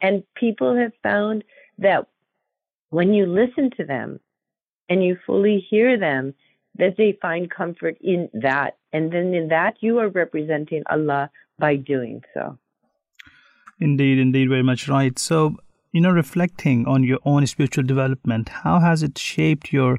And 0.00 0.24
people 0.34 0.76
have 0.76 0.92
found 1.02 1.44
that 1.78 2.06
when 2.90 3.14
you 3.14 3.26
listen 3.26 3.70
to 3.76 3.84
them 3.84 4.20
and 4.88 5.02
you 5.02 5.16
fully 5.26 5.64
hear 5.70 5.98
them, 5.98 6.34
that 6.76 6.96
they 6.96 7.16
find 7.22 7.50
comfort 7.50 7.96
in 8.00 8.28
that. 8.34 8.76
And 8.92 9.12
then 9.12 9.32
in 9.32 9.48
that, 9.48 9.76
you 9.80 9.98
are 10.00 10.08
representing 10.08 10.82
Allah 10.90 11.30
by 11.58 11.76
doing 11.76 12.22
so. 12.34 12.58
Indeed, 13.80 14.18
indeed, 14.18 14.48
very 14.48 14.62
much 14.62 14.88
right. 14.88 15.18
So, 15.18 15.56
you 15.92 16.00
know, 16.00 16.10
reflecting 16.10 16.86
on 16.86 17.04
your 17.04 17.18
own 17.24 17.46
spiritual 17.46 17.84
development, 17.84 18.48
how 18.48 18.80
has 18.80 19.02
it 19.02 19.18
shaped 19.18 19.72
your 19.72 19.98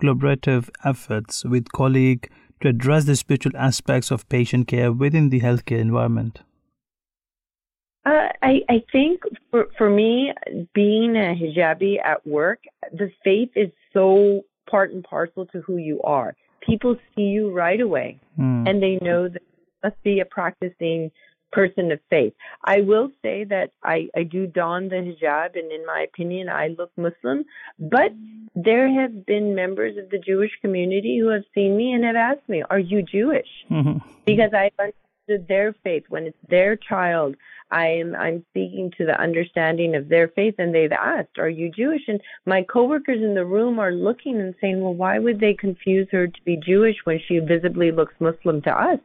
collaborative 0.00 0.70
efforts 0.84 1.44
with 1.44 1.72
colleagues 1.72 2.28
to 2.60 2.68
address 2.68 3.04
the 3.04 3.16
spiritual 3.16 3.52
aspects 3.56 4.10
of 4.10 4.28
patient 4.28 4.68
care 4.68 4.92
within 4.92 5.30
the 5.30 5.40
healthcare 5.40 5.78
environment? 5.78 6.40
Uh, 8.06 8.28
I, 8.42 8.60
I 8.68 8.82
think 8.90 9.20
for, 9.50 9.68
for 9.76 9.90
me, 9.90 10.32
being 10.74 11.16
a 11.16 11.34
hijabi 11.34 11.96
at 12.02 12.26
work, 12.26 12.60
the 12.92 13.10
faith 13.22 13.50
is 13.54 13.70
so 13.92 14.42
part 14.70 14.92
and 14.92 15.04
parcel 15.04 15.46
to 15.46 15.60
who 15.60 15.76
you 15.76 16.00
are. 16.02 16.34
People 16.66 16.96
see 17.14 17.22
you 17.22 17.50
right 17.50 17.80
away 17.80 18.18
mm. 18.38 18.68
and 18.68 18.82
they 18.82 18.98
know 19.02 19.28
that 19.28 19.42
you 19.42 19.72
must 19.84 20.02
be 20.02 20.20
a 20.20 20.24
practicing 20.24 21.10
person 21.52 21.92
of 21.92 22.00
faith. 22.08 22.34
I 22.64 22.80
will 22.80 23.10
say 23.22 23.44
that 23.44 23.72
I, 23.82 24.08
I 24.16 24.22
do 24.22 24.46
don 24.46 24.88
the 24.88 24.96
hijab, 24.96 25.58
and 25.58 25.72
in 25.72 25.84
my 25.86 26.06
opinion, 26.08 26.48
I 26.48 26.68
look 26.68 26.90
Muslim. 26.96 27.44
But 27.78 28.12
there 28.54 28.88
have 29.00 29.26
been 29.26 29.54
members 29.54 29.96
of 29.96 30.10
the 30.10 30.18
Jewish 30.18 30.52
community 30.60 31.18
who 31.20 31.28
have 31.28 31.44
seen 31.54 31.76
me 31.76 31.92
and 31.92 32.04
have 32.04 32.16
asked 32.16 32.48
me, 32.48 32.62
Are 32.68 32.78
you 32.78 33.02
Jewish? 33.02 33.48
Mm-hmm. 33.70 33.98
Because 34.24 34.52
I've 34.54 34.72
understood 34.78 35.48
their 35.48 35.74
faith. 35.84 36.04
When 36.08 36.26
it's 36.26 36.38
their 36.48 36.76
child, 36.76 37.36
I 37.70 37.86
am 37.86 38.14
I'm 38.16 38.44
speaking 38.50 38.92
to 38.98 39.06
the 39.06 39.20
understanding 39.20 39.94
of 39.94 40.08
their 40.08 40.28
faith, 40.28 40.56
and 40.58 40.74
they've 40.74 40.90
asked, 40.92 41.38
"Are 41.38 41.48
you 41.48 41.70
Jewish?" 41.70 42.02
And 42.08 42.20
my 42.44 42.62
coworkers 42.62 43.22
in 43.22 43.34
the 43.34 43.44
room 43.44 43.78
are 43.78 43.92
looking 43.92 44.40
and 44.40 44.54
saying, 44.60 44.80
"Well, 44.80 44.94
why 44.94 45.18
would 45.18 45.40
they 45.40 45.54
confuse 45.54 46.08
her 46.10 46.26
to 46.26 46.42
be 46.44 46.56
Jewish 46.56 46.96
when 47.04 47.20
she 47.20 47.38
visibly 47.38 47.92
looks 47.92 48.14
Muslim 48.18 48.60
to 48.62 48.76
us?" 48.76 48.98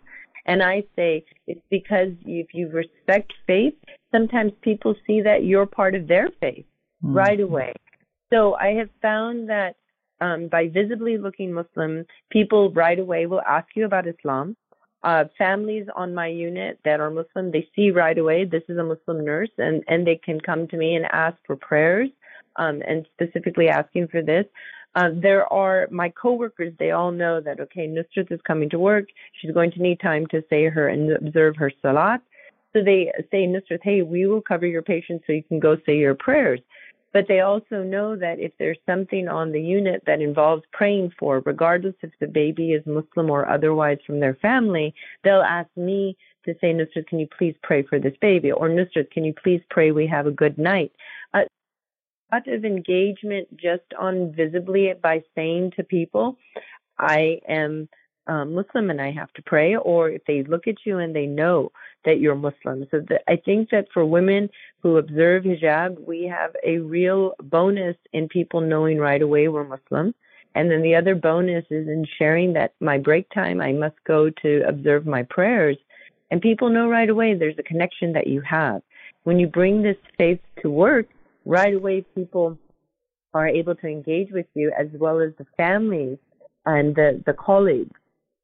And 0.46 0.62
I 0.62 0.84
say 0.96 1.26
it's 1.48 1.62
because 1.70 2.10
if 2.26 2.54
you 2.54 2.70
respect 2.70 3.34
faith, 3.48 3.74
sometimes 4.12 4.52
people 4.62 4.96
see 5.08 5.22
that 5.22 5.44
you're 5.44 5.66
part 5.66 5.96
of 5.96 6.08
their 6.08 6.30
faith 6.40 6.66
mm. 7.04 7.16
right 7.16 7.40
away. 7.40 7.74
So 8.32 8.56
I 8.56 8.74
have 8.74 8.90
found 9.02 9.50
that 9.50 9.76
um, 10.22 10.48
by 10.48 10.68
visibly 10.68 11.18
looking 11.18 11.54
Muslim, 11.54 12.06
people 12.30 12.72
right 12.72 13.00
away 13.00 13.26
will 13.26 13.42
ask 13.42 13.68
you 13.76 13.86
about 13.86 14.08
Islam. 14.08 14.56
Uh, 15.04 15.26
families 15.38 15.86
on 15.96 16.16
my 16.16 16.28
unit 16.28 16.80
that 16.84 17.00
are 17.00 17.12
Muslim, 17.12 17.52
they 17.52 17.68
see 17.76 17.92
right 17.92 18.18
away 18.18 18.44
this 18.44 18.64
is 18.68 18.78
a 18.78 18.84
Muslim 18.84 19.24
nurse, 19.24 19.52
and 19.60 19.84
and 19.88 20.08
they 20.08 20.16
can 20.16 20.40
come 20.42 20.68
to 20.68 20.78
me 20.78 20.96
and 20.96 21.06
ask 21.12 21.38
for 21.46 21.56
prayers, 21.56 22.10
um, 22.56 22.82
and 22.88 23.06
specifically 23.14 23.68
asking 23.68 24.08
for 24.08 24.24
this. 24.24 24.46
Uh, 24.96 25.10
there 25.14 25.52
are 25.52 25.88
my 25.92 26.10
coworkers, 26.10 26.74
they 26.80 26.92
all 26.92 27.12
know 27.12 27.42
that, 27.42 27.60
okay, 27.60 27.86
Nusrat 27.86 28.32
is 28.32 28.40
coming 28.48 28.70
to 28.70 28.80
work. 28.80 29.06
She's 29.40 29.52
going 29.52 29.72
to 29.72 29.82
need 29.82 30.00
time 30.00 30.26
to 30.28 30.42
say 30.50 30.66
her 30.66 30.88
and 30.88 31.12
observe 31.12 31.58
her 31.58 31.72
salat. 31.82 32.22
So 32.72 32.82
they 32.84 33.12
say, 33.30 33.46
Nusrat, 33.46 33.80
hey, 33.84 34.02
we 34.02 34.26
will 34.26 34.42
cover 34.42 34.66
your 34.66 34.82
patient 34.82 35.24
so 35.28 35.34
you 35.34 35.44
can 35.44 35.60
go 35.60 35.76
say 35.86 35.98
your 35.98 36.16
prayers. 36.16 36.62
But 37.12 37.30
they 37.30 37.40
also 37.40 37.82
know 37.82 38.18
that 38.18 38.40
if 38.40 38.52
there's 38.60 38.78
something 38.86 39.30
on 39.30 39.54
the 39.54 39.62
unit 39.62 40.04
that 40.06 40.20
involves 40.22 40.64
praying 40.74 41.14
for, 41.18 41.42
regardless 41.46 41.96
if 42.02 42.12
the 42.20 42.28
baby 42.28 42.74
is 42.74 42.86
Muslim 42.86 43.30
or 43.30 43.50
otherwise 43.50 44.00
from 44.06 44.20
their 44.20 44.36
family, 44.36 44.94
they'll 45.24 45.42
ask 45.42 45.70
me 45.78 46.18
to 46.44 46.54
say, 46.60 46.74
Nusrat, 46.74 47.08
can 47.08 47.20
you 47.20 47.28
please 47.38 47.56
pray 47.64 47.84
for 47.84 48.00
this 48.00 48.16
baby? 48.22 48.52
Or 48.52 48.70
Nusrat, 48.70 49.12
can 49.12 49.24
you 49.24 49.34
please 49.34 49.62
pray 49.70 49.92
we 49.92 50.08
have 50.08 50.28
a 50.28 50.32
good 50.32 50.58
night? 50.58 50.92
Uh, 51.34 51.44
lot 52.32 52.48
of 52.48 52.66
engagement 52.66 53.48
just 53.58 53.84
on 54.00 54.34
visibly 54.34 54.94
by 55.02 55.24
saying 55.36 55.72
to 55.78 55.84
people, 55.84 56.38
I 56.98 57.40
am 57.48 57.90
um, 58.28 58.56
Muslim 58.56 58.90
and 58.90 59.02
I 59.02 59.12
have 59.12 59.32
to 59.34 59.44
pray, 59.44 59.76
or 59.76 60.10
if 60.10 60.24
they 60.26 60.44
look 60.44 60.68
at 60.68 60.86
you 60.86 60.98
and 60.98 61.16
they 61.16 61.28
know 61.28 61.72
that 62.06 62.20
you're 62.20 62.36
Muslim. 62.36 62.88
So 62.90 63.00
the, 63.00 63.20
I 63.28 63.36
think 63.36 63.70
that 63.70 63.88
for 63.94 64.06
women 64.06 64.50
who 64.82 64.98
observe 64.98 65.44
hijab, 65.44 66.00
we 66.06 66.24
have 66.24 66.56
a 66.66 66.80
real 66.80 67.34
bonus 67.42 67.96
in 68.14 68.28
people 68.28 68.62
knowing 68.62 68.98
right 68.98 69.22
away 69.22 69.48
we're 69.48 69.64
Muslim. 69.64 70.14
And 70.56 70.72
then 70.72 70.82
the 70.82 70.96
other 70.96 71.16
bonus 71.16 71.66
is 71.70 71.88
in 71.88 72.06
sharing 72.18 72.54
that 72.54 72.74
my 72.80 72.98
break 72.98 73.30
time, 73.30 73.60
I 73.62 73.74
must 73.74 73.96
go 74.08 74.30
to 74.42 74.64
observe 74.68 75.06
my 75.06 75.24
prayers. 75.24 75.78
And 76.32 76.42
people 76.42 76.70
know 76.70 76.88
right 76.88 77.10
away 77.10 77.34
there's 77.34 77.60
a 77.60 77.64
connection 77.64 78.14
that 78.14 78.28
you 78.28 78.42
have. 78.42 78.82
When 79.24 79.38
you 79.38 79.48
bring 79.48 79.82
this 79.82 79.98
faith 80.18 80.40
to 80.62 80.70
work, 80.70 81.08
right 81.46 81.74
away 81.74 82.06
people 82.16 82.58
are 83.34 83.48
able 83.48 83.76
to 83.76 83.88
engage 83.88 84.32
with 84.32 84.48
you 84.54 84.72
as 84.78 84.88
well 84.94 85.20
as 85.20 85.32
the 85.38 85.46
families 85.58 86.18
and 86.66 86.96
the, 86.96 87.22
the 87.26 87.34
colleagues. 87.34 88.00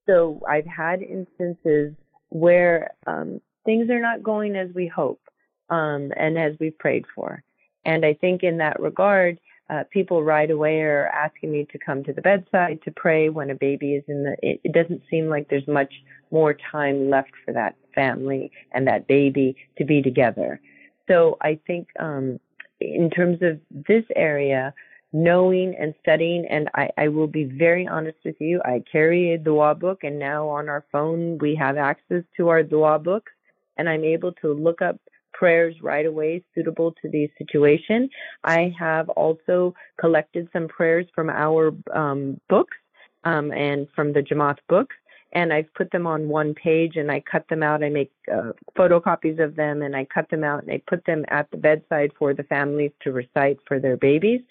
So 0.08 0.42
I've 0.48 0.66
had 0.66 1.02
instances 1.02 1.94
where 2.30 2.92
um, 3.08 3.42
things 3.66 3.90
are 3.90 4.02
not 4.02 4.24
going 4.24 4.56
as 4.56 4.70
we 4.74 4.88
hope 4.88 5.22
um, 5.70 6.12
and 6.16 6.38
as 6.38 6.54
we 6.60 6.72
prayed 6.72 7.06
for. 7.16 7.44
And 7.86 8.06
I 8.06 8.14
think 8.14 8.44
in 8.44 8.58
that 8.58 8.80
regard, 8.80 9.40
uh, 9.70 9.84
people 9.90 10.22
right 10.22 10.52
away 10.52 10.82
are 10.82 11.08
asking 11.08 11.52
me 11.52 11.66
to 11.72 11.80
come 11.80 12.04
to 12.04 12.12
the 12.12 12.22
bedside 12.22 12.80
to 12.84 12.92
pray 12.92 13.30
when 13.30 13.50
a 13.50 13.56
baby 13.56 13.96
is 13.96 14.04
in 14.08 14.24
the. 14.24 14.36
It, 14.44 14.60
it 14.66 14.74
doesn't 14.74 15.02
seem 15.10 15.30
like 15.30 15.50
there's 15.50 15.68
much 15.68 15.94
more 16.30 16.54
time 16.72 17.10
left 17.10 17.32
for 17.46 17.54
that 17.54 17.76
family 17.96 18.52
and 18.74 18.86
that 18.88 19.08
baby 19.08 19.56
to 19.78 19.86
be 19.86 20.02
together. 20.02 20.60
So 21.08 21.38
I 21.42 21.58
think 21.66 21.88
um, 22.00 22.40
in 22.82 23.10
terms 23.10 23.40
of 23.42 23.60
this 23.70 24.04
area, 24.16 24.74
knowing 25.14 25.76
and 25.80 25.94
studying, 26.02 26.46
and 26.50 26.70
I, 26.74 26.90
I 26.98 27.08
will 27.10 27.28
be 27.28 27.44
very 27.44 27.88
honest 27.88 28.18
with 28.26 28.36
you, 28.40 28.62
I 28.64 28.84
carry 28.92 29.34
a 29.34 29.38
dua 29.38 29.76
book, 29.76 30.04
and 30.04 30.18
now 30.20 30.50
on 30.50 30.70
our 30.70 30.86
phone 30.92 31.38
we 31.38 31.56
have 31.56 31.78
access 31.78 32.24
to 32.38 32.50
our 32.50 32.64
dua 32.64 33.00
books, 33.00 33.32
and 33.78 33.88
I'm 33.88 34.04
able 34.04 34.34
to 34.42 34.54
look 34.54 34.82
up 34.82 34.98
prayers 35.34 35.76
right 35.82 36.06
away 36.06 36.44
suitable 36.54 36.94
to 37.02 37.10
the 37.10 37.30
situation. 37.38 38.10
I 38.44 38.74
have 38.78 39.10
also 39.10 39.74
collected 40.00 40.48
some 40.54 40.68
prayers 40.68 41.08
from 41.16 41.30
our 41.30 41.74
um, 41.94 42.40
books 42.50 42.78
um, 43.24 43.52
and 43.52 43.88
from 43.96 44.14
the 44.14 44.22
Jamaat 44.22 44.58
books 44.68 44.96
and 45.34 45.54
I've 45.54 45.74
put 45.74 45.92
them 45.92 46.08
on 46.08 46.28
one 46.28 46.54
page 46.54 46.98
and 46.98 47.12
I 47.12 47.22
cut 47.22 47.48
them 47.48 47.64
out. 47.64 47.84
I 47.84 47.90
make 47.90 48.12
uh, 48.32 48.52
photocopies 48.76 49.44
of 49.44 49.56
them 49.56 49.82
and 49.82 49.96
I 49.96 50.06
cut 50.06 50.30
them 50.30 50.44
out 50.44 50.64
and 50.64 50.72
I 50.72 50.82
put 50.86 51.06
them 51.06 51.26
at 51.30 51.50
the 51.52 51.58
bedside 51.58 52.12
for 52.18 52.34
the 52.34 52.44
families 52.44 52.92
to 53.02 53.12
recite 53.12 53.60
for 53.68 53.80
their 53.80 53.98
babies. 53.98 54.42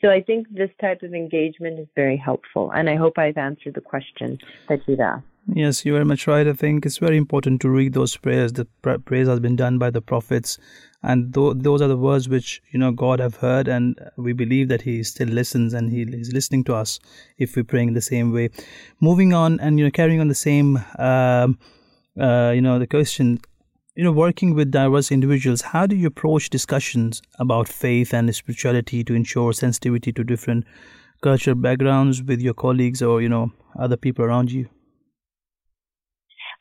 So 0.00 0.10
I 0.10 0.22
think 0.22 0.46
this 0.50 0.70
type 0.80 1.02
of 1.02 1.12
engagement 1.12 1.80
is 1.80 1.88
very 1.96 2.16
helpful. 2.16 2.70
And 2.70 2.88
I 2.88 2.94
hope 2.94 3.18
I've 3.18 3.36
answered 3.36 3.74
the 3.74 3.80
question 3.80 4.38
that 4.68 4.80
you've 4.86 5.00
asked. 5.00 5.24
Yes, 5.50 5.84
you're 5.84 5.94
very 5.94 6.04
much 6.04 6.26
right. 6.26 6.46
I 6.46 6.52
think 6.52 6.84
it's 6.84 6.98
very 6.98 7.16
important 7.16 7.62
to 7.62 7.70
read 7.70 7.94
those 7.94 8.16
prayers. 8.16 8.52
The 8.52 8.66
prayers 9.06 9.28
has 9.28 9.40
been 9.40 9.56
done 9.56 9.78
by 9.78 9.88
the 9.90 10.02
prophets, 10.02 10.58
and 11.02 11.32
th- 11.32 11.54
those 11.56 11.80
are 11.80 11.88
the 11.88 11.96
words 11.96 12.28
which 12.28 12.60
you 12.70 12.78
know 12.78 12.92
God 12.92 13.18
have 13.18 13.36
heard, 13.36 13.66
and 13.66 13.98
we 14.18 14.34
believe 14.34 14.68
that 14.68 14.82
He 14.82 15.02
still 15.04 15.28
listens 15.28 15.72
and 15.72 15.90
He 15.90 16.02
is 16.02 16.34
listening 16.34 16.64
to 16.64 16.74
us 16.74 17.00
if 17.38 17.56
we're 17.56 17.64
praying 17.64 17.94
the 17.94 18.02
same 18.02 18.30
way. 18.30 18.50
Moving 19.00 19.32
on, 19.32 19.58
and 19.60 19.78
you 19.78 19.86
know, 19.86 19.90
carrying 19.90 20.20
on 20.20 20.28
the 20.28 20.34
same, 20.34 20.78
uh, 20.98 21.48
uh, 22.20 22.52
you 22.54 22.60
know, 22.60 22.78
the 22.78 22.86
question. 22.86 23.40
You 23.96 24.04
know, 24.04 24.12
working 24.12 24.54
with 24.54 24.70
diverse 24.70 25.10
individuals, 25.10 25.62
how 25.62 25.86
do 25.86 25.96
you 25.96 26.06
approach 26.08 26.50
discussions 26.50 27.22
about 27.38 27.68
faith 27.68 28.12
and 28.12 28.32
spirituality 28.34 29.02
to 29.02 29.14
ensure 29.14 29.52
sensitivity 29.54 30.12
to 30.12 30.22
different 30.22 30.66
cultural 31.22 31.56
backgrounds 31.56 32.22
with 32.22 32.40
your 32.40 32.54
colleagues 32.54 33.02
or 33.02 33.22
you 33.22 33.28
know 33.30 33.50
other 33.78 33.96
people 33.96 34.24
around 34.24 34.52
you? 34.52 34.68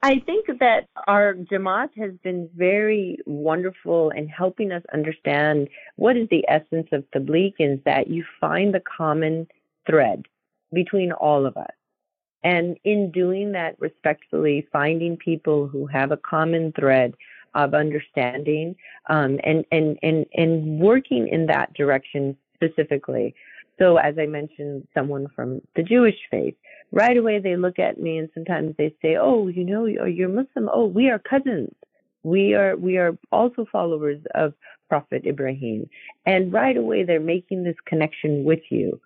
I 0.04 0.20
think 0.20 0.46
that 0.60 0.88
our 1.08 1.34
Jamaat 1.34 1.90
has 1.98 2.12
been 2.24 2.50
very 2.56 3.18
wonderful 3.26 4.12
in 4.12 4.28
helping 4.28 4.72
us 4.72 4.84
understand 4.94 5.70
what 5.96 6.16
is 6.16 6.28
the 6.30 6.46
essence 6.48 6.88
of 6.92 7.04
Tabligh 7.12 7.56
is 7.58 7.80
that 7.86 8.08
you 8.08 8.24
find 8.40 8.74
the 8.74 8.82
common 8.82 9.48
thread 9.88 10.26
between 10.72 11.12
all 11.12 11.46
of 11.48 11.58
us. 11.58 11.72
And 12.44 12.78
in 12.84 13.12
doing 13.12 13.54
that 13.54 13.76
respectfully, 13.80 14.68
finding 14.72 15.18
people 15.18 15.68
who 15.68 15.88
have 15.88 16.12
a 16.12 16.18
common 16.18 16.74
thread 16.74 17.16
of 17.56 17.74
understanding 17.74 18.76
um, 19.10 19.40
and, 19.44 19.66
and, 19.72 19.98
and, 20.04 20.28
and 20.36 20.80
working 20.80 21.28
in 21.28 21.48
that 21.48 21.74
direction 21.74 22.38
specifically. 22.54 23.34
So 23.80 23.98
as 23.98 24.16
I 24.20 24.28
mentioned, 24.28 24.88
someone 24.94 25.28
from 25.36 25.62
the 25.76 25.84
Jewish 25.84 26.18
faith, 26.30 26.56
right 26.92 27.18
away 27.18 27.40
they 27.40 27.56
look 27.56 27.80
at 27.80 28.00
me 28.00 28.18
and 28.18 28.30
sometimes 28.34 28.76
they 28.78 28.96
say, 29.02 29.18
"Oh, 29.18 29.48
you 29.48 29.64
know, 29.64 29.86
you're 29.86 30.30
Muslim. 30.30 30.70
Oh, 30.72 30.86
we 30.86 31.10
are 31.10 31.20
cousins. 31.20 31.74
We 32.24 32.54
are 32.56 32.76
we 32.76 32.98
are 32.98 33.18
also 33.32 33.66
followers 33.72 34.22
of 34.36 34.54
Prophet 34.90 35.26
Ibrahim." 35.26 35.90
And 36.26 36.54
right 36.54 36.78
away 36.78 37.04
they're 37.04 37.20
making 37.20 37.64
this 37.64 37.76
connection 37.86 38.44
with 38.44 38.62
you. 38.70 39.00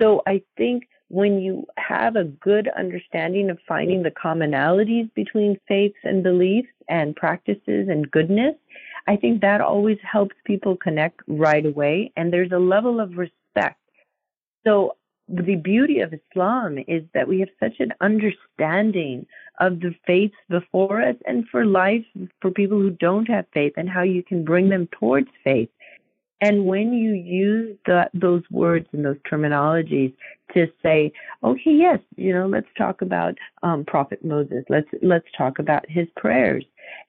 So 0.00 0.22
I 0.26 0.42
think 0.56 0.84
when 1.08 1.40
you 1.40 1.66
have 1.78 2.16
a 2.16 2.24
good 2.24 2.68
understanding 2.76 3.48
of 3.50 3.58
finding 3.66 4.02
the 4.02 4.10
commonalities 4.10 5.12
between 5.14 5.58
faiths 5.66 5.98
and 6.04 6.22
beliefs 6.22 6.68
and 6.88 7.16
practices 7.16 7.88
and 7.88 8.10
goodness, 8.10 8.54
I 9.06 9.16
think 9.16 9.40
that 9.40 9.62
always 9.62 9.96
helps 10.02 10.36
people 10.44 10.76
connect 10.76 11.20
right 11.26 11.64
away. 11.64 12.12
And 12.14 12.30
there's 12.30 12.52
a 12.52 12.58
level 12.58 13.00
of 13.00 13.16
respect. 13.16 13.80
So 14.66 14.97
the 15.28 15.56
beauty 15.56 16.00
of 16.00 16.14
Islam 16.14 16.78
is 16.86 17.02
that 17.14 17.28
we 17.28 17.40
have 17.40 17.50
such 17.60 17.80
an 17.80 17.92
understanding 18.00 19.26
of 19.60 19.80
the 19.80 19.94
faiths 20.06 20.36
before 20.48 21.02
us 21.02 21.16
and 21.26 21.46
for 21.48 21.66
life 21.66 22.04
for 22.40 22.50
people 22.50 22.78
who 22.78 22.90
don't 22.90 23.28
have 23.28 23.44
faith 23.52 23.74
and 23.76 23.88
how 23.88 24.02
you 24.02 24.22
can 24.22 24.44
bring 24.44 24.68
them 24.68 24.88
towards 24.98 25.28
faith. 25.44 25.68
And 26.40 26.66
when 26.66 26.92
you 26.92 27.14
use 27.14 27.76
the, 27.84 28.08
those 28.14 28.42
words 28.50 28.86
and 28.92 29.04
those 29.04 29.18
terminologies 29.30 30.14
to 30.54 30.68
say, 30.82 31.12
okay, 31.42 31.72
yes, 31.72 31.98
you 32.16 32.32
know, 32.32 32.46
let's 32.46 32.68
talk 32.76 33.02
about 33.02 33.34
um, 33.62 33.84
Prophet 33.84 34.24
Moses. 34.24 34.64
Let's 34.68 34.88
let's 35.02 35.26
talk 35.36 35.58
about 35.58 35.84
his 35.88 36.06
prayers, 36.16 36.64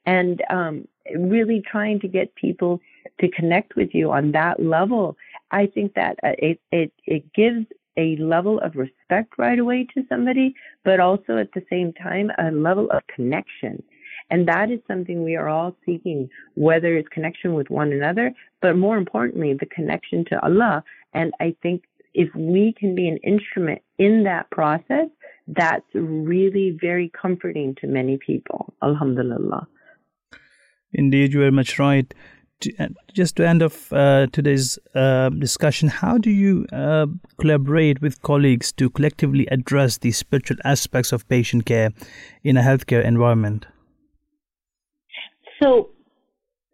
and 0.07 0.41
um, 0.49 0.87
really 1.15 1.61
trying 1.61 1.99
to 1.99 2.07
get 2.07 2.33
people 2.35 2.81
to 3.19 3.29
connect 3.29 3.75
with 3.75 3.93
you 3.93 4.11
on 4.11 4.31
that 4.31 4.61
level. 4.61 5.15
I 5.51 5.67
think 5.67 5.93
that 5.93 6.17
uh, 6.23 6.33
it 6.39 6.59
it 6.71 6.91
it 7.05 7.31
gives 7.33 7.67
a 7.99 8.15
level 8.15 8.59
of 8.61 8.75
respect 8.75 9.33
right 9.37 9.59
away 9.59 9.85
to 9.93 10.03
somebody, 10.07 10.53
but 10.85 10.99
also 10.99 11.37
at 11.37 11.51
the 11.53 11.65
same 11.69 11.91
time 11.93 12.31
a 12.37 12.49
level 12.51 12.87
of 12.91 13.01
connection. 13.13 13.83
And 14.31 14.47
that 14.47 14.71
is 14.71 14.79
something 14.87 15.23
we 15.23 15.35
are 15.35 15.49
all 15.49 15.75
seeking, 15.85 16.29
whether 16.55 16.95
it's 16.95 17.09
connection 17.09 17.55
with 17.55 17.69
one 17.69 17.91
another, 17.91 18.31
but 18.61 18.77
more 18.77 18.97
importantly, 18.97 19.53
the 19.53 19.65
connection 19.65 20.23
to 20.29 20.41
Allah. 20.43 20.83
And 21.13 21.33
I 21.39 21.55
think 21.61 21.83
if 22.13 22.29
we 22.35 22.73
can 22.79 22.95
be 22.95 23.07
an 23.07 23.17
instrument 23.17 23.81
in 23.97 24.23
that 24.23 24.49
process, 24.51 25.07
that's 25.47 25.85
really 25.93 26.77
very 26.79 27.11
comforting 27.19 27.75
to 27.81 27.87
many 27.87 28.17
people. 28.17 28.73
Alhamdulillah. 28.83 29.67
Indeed, 30.93 31.33
you 31.33 31.43
are 31.43 31.51
much 31.51 31.77
right. 31.79 32.13
Uh, 32.77 32.89
just 33.13 33.37
to 33.37 33.47
end 33.47 33.63
off 33.63 33.93
uh, 33.93 34.27
today's 34.33 34.77
uh, 34.93 35.29
discussion, 35.29 35.87
how 35.87 36.17
do 36.17 36.29
you 36.29 36.65
uh, 36.73 37.05
collaborate 37.37 38.01
with 38.01 38.21
colleagues 38.21 38.73
to 38.73 38.89
collectively 38.89 39.47
address 39.47 39.97
the 39.97 40.11
spiritual 40.11 40.57
aspects 40.65 41.13
of 41.13 41.27
patient 41.29 41.65
care 41.65 41.91
in 42.43 42.57
a 42.57 42.61
healthcare 42.61 43.03
environment? 43.03 43.65
So 45.63 45.91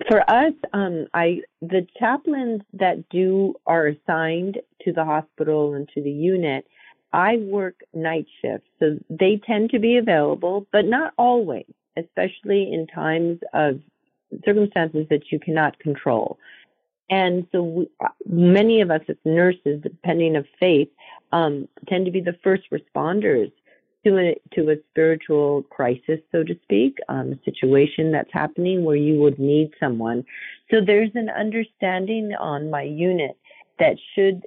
for 0.09 0.27
us, 0.27 0.53
um, 0.73 1.05
I 1.13 1.41
the 1.61 1.85
chaplains 1.99 2.61
that 2.73 3.07
do 3.09 3.53
are 3.67 3.85
assigned 3.85 4.57
to 4.81 4.91
the 4.91 5.05
hospital 5.05 5.75
and 5.75 5.87
to 5.93 6.01
the 6.01 6.11
unit. 6.11 6.65
I 7.13 7.37
work 7.37 7.75
night 7.93 8.25
shifts, 8.41 8.67
so 8.79 8.97
they 9.09 9.39
tend 9.45 9.69
to 9.69 9.79
be 9.79 9.97
available, 9.97 10.67
but 10.71 10.85
not 10.85 11.13
always, 11.17 11.71
especially 11.95 12.71
in 12.73 12.87
times 12.87 13.39
of 13.53 13.81
circumstances 14.43 15.05
that 15.09 15.31
you 15.31 15.39
cannot 15.39 15.77
control. 15.79 16.37
And 17.09 17.45
so 17.51 17.61
we, 17.63 17.89
many 18.27 18.81
of 18.81 18.89
us 18.89 19.01
as 19.07 19.15
nurses, 19.25 19.81
depending 19.83 20.35
of 20.35 20.45
faith, 20.59 20.89
um, 21.31 21.67
tend 21.87 22.05
to 22.05 22.11
be 22.11 22.21
the 22.21 22.37
first 22.43 22.63
responders 22.71 23.51
to 24.05 24.17
a 24.17 24.35
to 24.55 24.71
a 24.71 24.75
spiritual 24.91 25.63
crisis, 25.63 26.19
so 26.31 26.43
to 26.43 26.55
speak, 26.63 26.97
um, 27.09 27.33
a 27.33 27.43
situation 27.43 28.11
that's 28.11 28.31
happening 28.33 28.83
where 28.83 28.95
you 28.95 29.19
would 29.19 29.39
need 29.39 29.71
someone. 29.79 30.23
So 30.71 30.81
there's 30.85 31.11
an 31.15 31.29
understanding 31.29 32.33
on 32.39 32.69
my 32.69 32.83
unit 32.83 33.37
that 33.79 33.97
should 34.13 34.43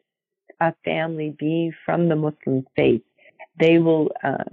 a 0.61 0.75
family 0.85 1.35
be 1.39 1.73
from 1.85 2.09
the 2.09 2.17
Muslim 2.17 2.67
faith, 2.77 3.03
they 3.59 3.79
will 3.79 4.11
uh, 4.23 4.45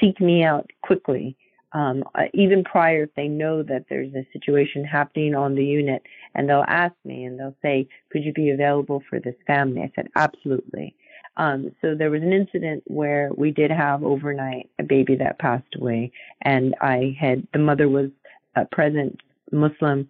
seek 0.00 0.20
me 0.20 0.44
out 0.44 0.70
quickly. 0.82 1.36
Um, 1.76 2.04
uh, 2.14 2.22
even 2.32 2.64
prior, 2.64 3.02
if 3.02 3.14
they 3.16 3.28
know 3.28 3.62
that 3.62 3.84
there's 3.90 4.14
a 4.14 4.26
situation 4.32 4.82
happening 4.82 5.34
on 5.34 5.54
the 5.54 5.64
unit, 5.64 6.02
and 6.34 6.48
they'll 6.48 6.64
ask 6.66 6.94
me 7.04 7.24
and 7.24 7.38
they'll 7.38 7.54
say, 7.60 7.86
"Could 8.10 8.24
you 8.24 8.32
be 8.32 8.48
available 8.48 9.02
for 9.10 9.20
this 9.20 9.34
family?" 9.46 9.82
I 9.82 9.92
said, 9.94 10.08
"Absolutely." 10.16 10.94
Um, 11.36 11.70
so 11.82 11.94
there 11.94 12.10
was 12.10 12.22
an 12.22 12.32
incident 12.32 12.82
where 12.86 13.30
we 13.36 13.50
did 13.50 13.70
have 13.70 14.02
overnight 14.02 14.70
a 14.78 14.84
baby 14.84 15.16
that 15.16 15.38
passed 15.38 15.74
away, 15.76 16.12
and 16.40 16.74
I 16.80 17.14
had 17.20 17.46
the 17.52 17.58
mother 17.58 17.90
was 17.90 18.08
uh, 18.56 18.64
present, 18.72 19.20
Muslim, 19.52 20.08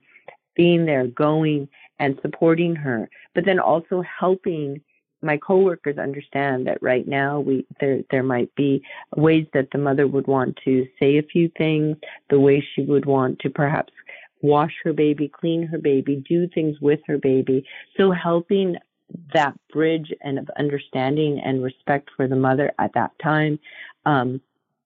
being 0.54 0.86
there, 0.86 1.08
going 1.08 1.68
and 1.98 2.16
supporting 2.22 2.76
her, 2.76 3.10
but 3.34 3.44
then 3.44 3.58
also 3.58 4.02
helping 4.02 4.80
my 5.22 5.36
coworkers 5.36 5.98
understand 5.98 6.66
that 6.66 6.82
right 6.82 7.06
now 7.06 7.40
we 7.40 7.66
there 7.80 8.00
there 8.10 8.22
might 8.22 8.54
be 8.54 8.82
ways 9.16 9.46
that 9.54 9.68
the 9.72 9.78
mother 9.78 10.06
would 10.06 10.26
want 10.26 10.58
to 10.64 10.86
say 11.00 11.18
a 11.18 11.22
few 11.22 11.50
things, 11.56 11.96
the 12.30 12.40
way 12.40 12.64
she 12.74 12.82
would 12.82 13.06
want 13.06 13.38
to 13.40 13.50
perhaps 13.50 13.92
wash 14.42 14.72
her 14.84 14.92
baby, 14.92 15.28
clean 15.28 15.66
her 15.66 15.78
baby, 15.78 16.22
do 16.28 16.46
things 16.48 16.76
with 16.80 17.00
her 17.06 17.18
baby. 17.18 17.64
So 17.96 18.12
helping 18.12 18.76
that 19.32 19.54
bridge 19.72 20.12
and 20.20 20.38
of 20.38 20.48
understanding 20.58 21.40
and 21.44 21.62
respect 21.62 22.10
for 22.16 22.28
the 22.28 22.36
mother 22.36 22.72
at 22.78 22.92
that 22.94 23.12
time, 23.22 23.58
um, 24.04 24.40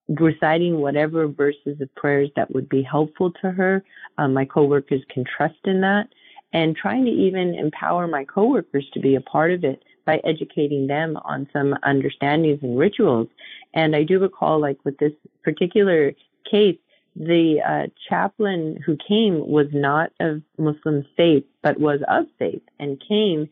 reciting 0.07 0.79
whatever 0.79 1.27
verses 1.27 1.81
of 1.81 1.93
prayers 1.95 2.29
that 2.35 2.53
would 2.53 2.69
be 2.69 2.81
helpful 2.81 3.31
to 3.41 3.51
her. 3.51 3.83
Um, 4.17 4.33
my 4.33 4.45
coworkers 4.45 5.01
can 5.09 5.23
trust 5.25 5.59
in 5.65 5.81
that, 5.81 6.07
and 6.53 6.75
trying 6.75 7.05
to 7.05 7.11
even 7.11 7.55
empower 7.55 8.07
my 8.07 8.25
coworkers 8.25 8.87
to 8.93 8.99
be 8.99 9.15
a 9.15 9.21
part 9.21 9.51
of 9.51 9.63
it 9.63 9.83
by 10.05 10.21
educating 10.23 10.87
them 10.87 11.17
on 11.23 11.47
some 11.53 11.75
understandings 11.83 12.59
and 12.61 12.77
rituals. 12.77 13.27
And 13.73 13.95
I 13.95 14.03
do 14.03 14.19
recall, 14.19 14.59
like 14.59 14.77
with 14.83 14.97
this 14.97 15.13
particular 15.43 16.13
case, 16.49 16.77
the 17.15 17.61
uh, 17.67 17.87
chaplain 18.09 18.79
who 18.85 18.97
came 19.07 19.45
was 19.47 19.67
not 19.73 20.11
of 20.19 20.41
Muslim 20.57 21.05
faith, 21.17 21.43
but 21.61 21.79
was 21.79 21.99
of 22.07 22.25
faith 22.39 22.61
and 22.79 23.01
came 23.07 23.49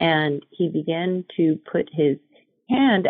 and 0.00 0.44
he 0.50 0.68
began 0.68 1.24
to 1.36 1.58
put 1.70 1.88
his 1.92 2.16
hand 2.68 3.08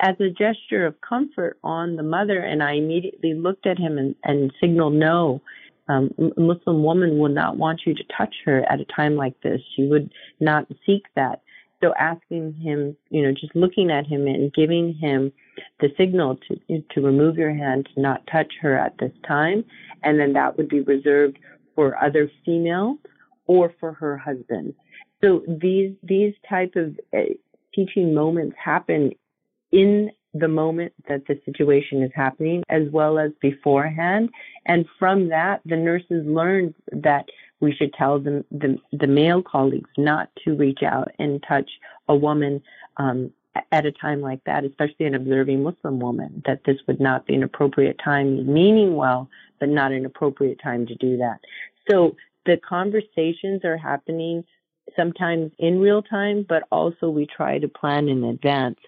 as 0.00 0.14
a 0.20 0.28
gesture 0.30 0.86
of 0.86 1.00
comfort 1.00 1.58
on 1.62 1.96
the 1.96 2.02
mother 2.02 2.40
and 2.40 2.62
i 2.62 2.72
immediately 2.72 3.34
looked 3.34 3.66
at 3.66 3.78
him 3.78 3.98
and, 3.98 4.14
and 4.24 4.52
signaled 4.60 4.92
no 4.92 5.40
um, 5.88 6.10
muslim 6.36 6.82
woman 6.82 7.18
will 7.18 7.30
not 7.30 7.56
want 7.56 7.82
you 7.86 7.94
to 7.94 8.02
touch 8.16 8.34
her 8.44 8.64
at 8.70 8.80
a 8.80 8.84
time 8.84 9.16
like 9.16 9.40
this 9.42 9.60
she 9.74 9.86
would 9.86 10.12
not 10.40 10.66
seek 10.84 11.04
that 11.14 11.42
so 11.82 11.92
asking 11.98 12.54
him 12.54 12.96
you 13.10 13.22
know 13.22 13.32
just 13.32 13.54
looking 13.54 13.90
at 13.90 14.06
him 14.06 14.26
and 14.26 14.52
giving 14.52 14.94
him 14.94 15.32
the 15.80 15.88
signal 15.96 16.38
to 16.48 16.82
to 16.90 17.00
remove 17.00 17.36
your 17.36 17.54
hand 17.54 17.88
to 17.94 18.00
not 18.00 18.26
touch 18.30 18.52
her 18.60 18.76
at 18.76 18.96
this 18.98 19.12
time. 19.26 19.64
And 20.02 20.18
then 20.18 20.32
that 20.34 20.56
would 20.56 20.68
be 20.68 20.80
reserved 20.80 21.38
for 21.74 22.02
other 22.02 22.30
females 22.44 22.98
or 23.46 23.72
for 23.80 23.92
her 23.92 24.16
husband. 24.16 24.74
So 25.22 25.42
these 25.46 25.94
these 26.02 26.34
type 26.48 26.74
of 26.76 26.98
uh, 27.14 27.34
teaching 27.74 28.14
moments 28.14 28.56
happen 28.62 29.12
in 29.72 30.10
the 30.34 30.48
moment 30.48 30.92
that 31.08 31.26
the 31.26 31.40
situation 31.46 32.02
is 32.02 32.10
happening 32.14 32.62
as 32.68 32.82
well 32.92 33.18
as 33.18 33.30
beforehand. 33.40 34.28
And 34.66 34.84
from 34.98 35.28
that 35.28 35.60
the 35.64 35.76
nurses 35.76 36.24
learn 36.26 36.74
that 36.92 37.26
we 37.60 37.72
should 37.74 37.92
tell 37.94 38.18
them 38.18 38.44
the, 38.50 38.78
the 38.92 39.06
male 39.06 39.42
colleagues 39.42 39.90
not 39.96 40.28
to 40.44 40.54
reach 40.54 40.82
out 40.82 41.10
and 41.18 41.42
touch 41.46 41.70
a 42.08 42.14
woman 42.14 42.62
um, 42.98 43.30
at 43.72 43.86
a 43.86 43.92
time 43.92 44.20
like 44.20 44.42
that, 44.44 44.64
especially 44.64 45.06
an 45.06 45.14
observing 45.14 45.62
Muslim 45.62 45.98
woman, 45.98 46.42
that 46.46 46.62
this 46.64 46.76
would 46.86 47.00
not 47.00 47.26
be 47.26 47.34
an 47.34 47.42
appropriate 47.42 47.98
time, 48.02 48.52
meaning 48.52 48.96
well, 48.96 49.28
but 49.58 49.68
not 49.68 49.92
an 49.92 50.04
appropriate 50.04 50.60
time 50.62 50.86
to 50.86 50.94
do 50.96 51.16
that. 51.16 51.40
So 51.90 52.16
the 52.44 52.58
conversations 52.58 53.64
are 53.64 53.78
happening 53.78 54.44
sometimes 54.94 55.52
in 55.58 55.80
real 55.80 56.02
time, 56.02 56.44
but 56.48 56.64
also 56.70 57.08
we 57.08 57.26
try 57.26 57.58
to 57.58 57.68
plan 57.68 58.08
in 58.08 58.24
advance 58.24 58.78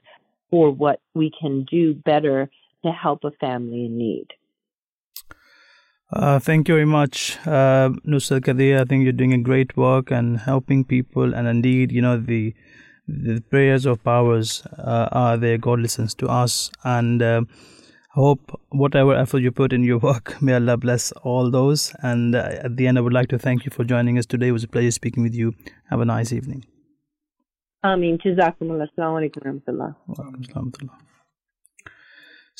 for 0.51 0.70
what 0.70 1.01
we 1.15 1.31
can 1.31 1.65
do 1.65 1.95
better 1.95 2.51
to 2.85 2.93
help 2.93 3.24
a 3.24 3.31
family 3.32 3.86
in 3.86 3.99
need. 3.99 4.28
Uh, 6.11 6.39
thank 6.39 6.69
you 6.69 6.75
very 6.75 6.87
much, 6.87 7.37
uh, 7.47 7.91
Nusrat 8.07 8.41
Qadir. 8.41 8.81
I 8.81 8.85
think 8.85 9.05
you're 9.05 9.13
doing 9.13 9.35
a 9.35 9.39
great 9.39 9.77
work 9.77 10.11
and 10.11 10.39
helping 10.39 10.83
people. 10.85 11.35
And 11.35 11.47
indeed, 11.47 11.93
you 11.93 12.01
know, 12.01 12.17
the 12.17 12.55
the 13.07 13.41
prayers 13.51 13.85
of 13.87 14.03
powers 14.05 14.63
uh, 14.79 15.09
are 15.13 15.37
there. 15.37 15.59
God 15.59 15.81
listens 15.81 16.15
to 16.15 16.27
us. 16.29 16.71
And 16.85 17.23
uh, 17.23 17.43
hope 18.15 18.59
whatever 18.71 19.15
effort 19.15 19.39
you 19.41 19.53
put 19.53 19.73
in 19.73 19.85
your 19.85 19.99
work, 20.09 20.41
may 20.41 20.55
Allah 20.55 20.77
bless 20.79 21.13
all 21.13 21.51
those. 21.51 21.95
And 22.03 22.35
uh, 22.35 22.53
at 22.63 22.77
the 22.77 22.87
end, 22.87 22.97
I 22.97 23.03
would 23.03 23.13
like 23.13 23.29
to 23.29 23.39
thank 23.39 23.67
you 23.67 23.71
for 23.71 23.85
joining 23.85 24.19
us 24.19 24.25
today. 24.27 24.49
It 24.49 24.53
was 24.53 24.65
a 24.65 24.69
pleasure 24.69 24.91
speaking 24.91 25.23
with 25.23 25.35
you. 25.35 25.55
Have 25.91 26.01
a 26.01 26.07
nice 26.07 26.33
evening. 26.33 26.65
Ameen. 27.85 28.19
Jazakumullah. 28.19 28.89
Assalamu 28.89 29.31
alaikum. 29.31 31.05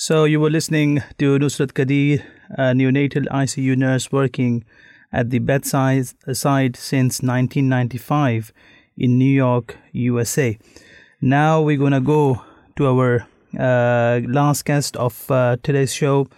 So 0.01 0.27
you 0.27 0.39
were 0.39 0.49
listening 0.49 1.03
to 1.19 1.41
Nusrat 1.41 1.73
Qadir, 1.73 2.23
a 2.51 2.73
neonatal 2.73 3.27
ICU 3.31 3.77
nurse 3.77 4.13
working 4.13 4.65
at 5.13 5.31
the 5.31 5.41
bedside 5.41 6.07
side 6.37 6.77
since 6.77 7.21
1995 7.21 8.53
in 8.97 9.19
New 9.19 9.35
York, 9.35 9.77
USA. 9.91 10.57
Now 11.21 11.63
we're 11.63 11.79
gonna 11.79 12.01
go 12.01 12.41
to 12.77 12.87
our 12.87 13.27
uh, 13.59 14.21
last 14.29 14.65
guest 14.67 14.97
of 14.97 15.29
uh, 15.33 15.57
today's 15.65 15.93
show. 15.93 16.29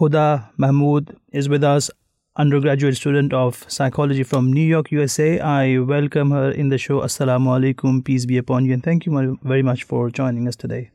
Huda 0.00 0.50
Mahmood 0.58 1.16
is 1.32 1.48
with 1.48 1.62
us, 1.62 1.88
undergraduate 2.34 2.96
student 2.96 3.32
of 3.32 3.64
psychology 3.68 4.24
from 4.24 4.52
New 4.52 4.66
York, 4.66 4.90
USA. 4.90 5.38
I 5.38 5.78
welcome 5.78 6.32
her 6.32 6.50
in 6.50 6.68
the 6.68 6.78
show. 6.78 7.02
Assalamu 7.02 7.60
alaikum, 7.60 8.04
peace 8.04 8.26
be 8.26 8.38
upon 8.38 8.64
you, 8.64 8.72
and 8.72 8.82
thank 8.82 9.06
you 9.06 9.38
very 9.44 9.62
much 9.62 9.84
for 9.84 10.10
joining 10.10 10.48
us 10.48 10.56
today. 10.56 10.90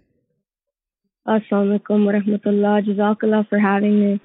Assalamu 1.28 1.80
alaikum 1.80 2.06
wa 2.06 2.12
rahmatullah. 2.12 2.86
Jazakallah 2.86 3.50
for 3.50 3.58
having 3.58 4.00
me. 4.00 4.22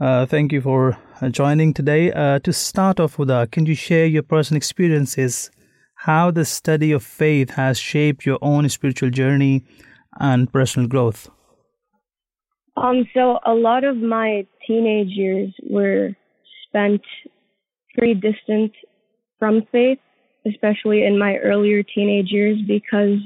Uh, 0.00 0.24
thank 0.26 0.52
you 0.52 0.60
for 0.60 0.96
uh, 1.20 1.28
joining 1.28 1.74
today. 1.74 2.12
Uh, 2.12 2.38
to 2.38 2.52
start 2.52 3.00
off 3.00 3.18
with, 3.18 3.30
can 3.50 3.66
you 3.66 3.74
share 3.74 4.06
your 4.06 4.22
personal 4.22 4.56
experiences, 4.56 5.50
how 5.96 6.30
the 6.30 6.44
study 6.44 6.92
of 6.92 7.02
faith 7.02 7.50
has 7.50 7.78
shaped 7.78 8.24
your 8.24 8.38
own 8.42 8.68
spiritual 8.68 9.10
journey 9.10 9.64
and 10.20 10.52
personal 10.52 10.88
growth? 10.88 11.28
Um, 12.76 13.08
so 13.12 13.38
a 13.44 13.54
lot 13.54 13.82
of 13.82 13.96
my 13.96 14.46
teenage 14.66 15.10
years 15.10 15.52
were 15.68 16.10
spent 16.68 17.02
pretty 17.96 18.14
distant 18.14 18.70
from 19.40 19.62
faith, 19.72 19.98
especially 20.46 21.04
in 21.04 21.18
my 21.18 21.38
earlier 21.38 21.82
teenage 21.82 22.30
years 22.30 22.58
because 22.68 23.18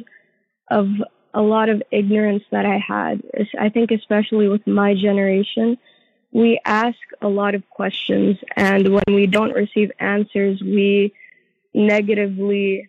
of 0.71 0.87
a 1.35 1.43
lot 1.43 1.69
of 1.69 1.83
ignorance 1.91 2.43
that 2.51 2.67
I 2.67 2.79
had. 2.79 3.23
I 3.59 3.69
think, 3.69 3.91
especially 3.91 4.49
with 4.49 4.67
my 4.67 4.95
generation, 4.95 5.79
we 6.33 6.61
ask 6.65 6.99
a 7.23 7.29
lot 7.29 7.55
of 7.55 7.69
questions, 7.71 8.37
and 8.57 8.93
when 8.93 9.05
we 9.09 9.27
don't 9.27 9.55
receive 9.55 9.91
answers, 9.99 10.61
we 10.61 11.15
negatively 11.75 12.89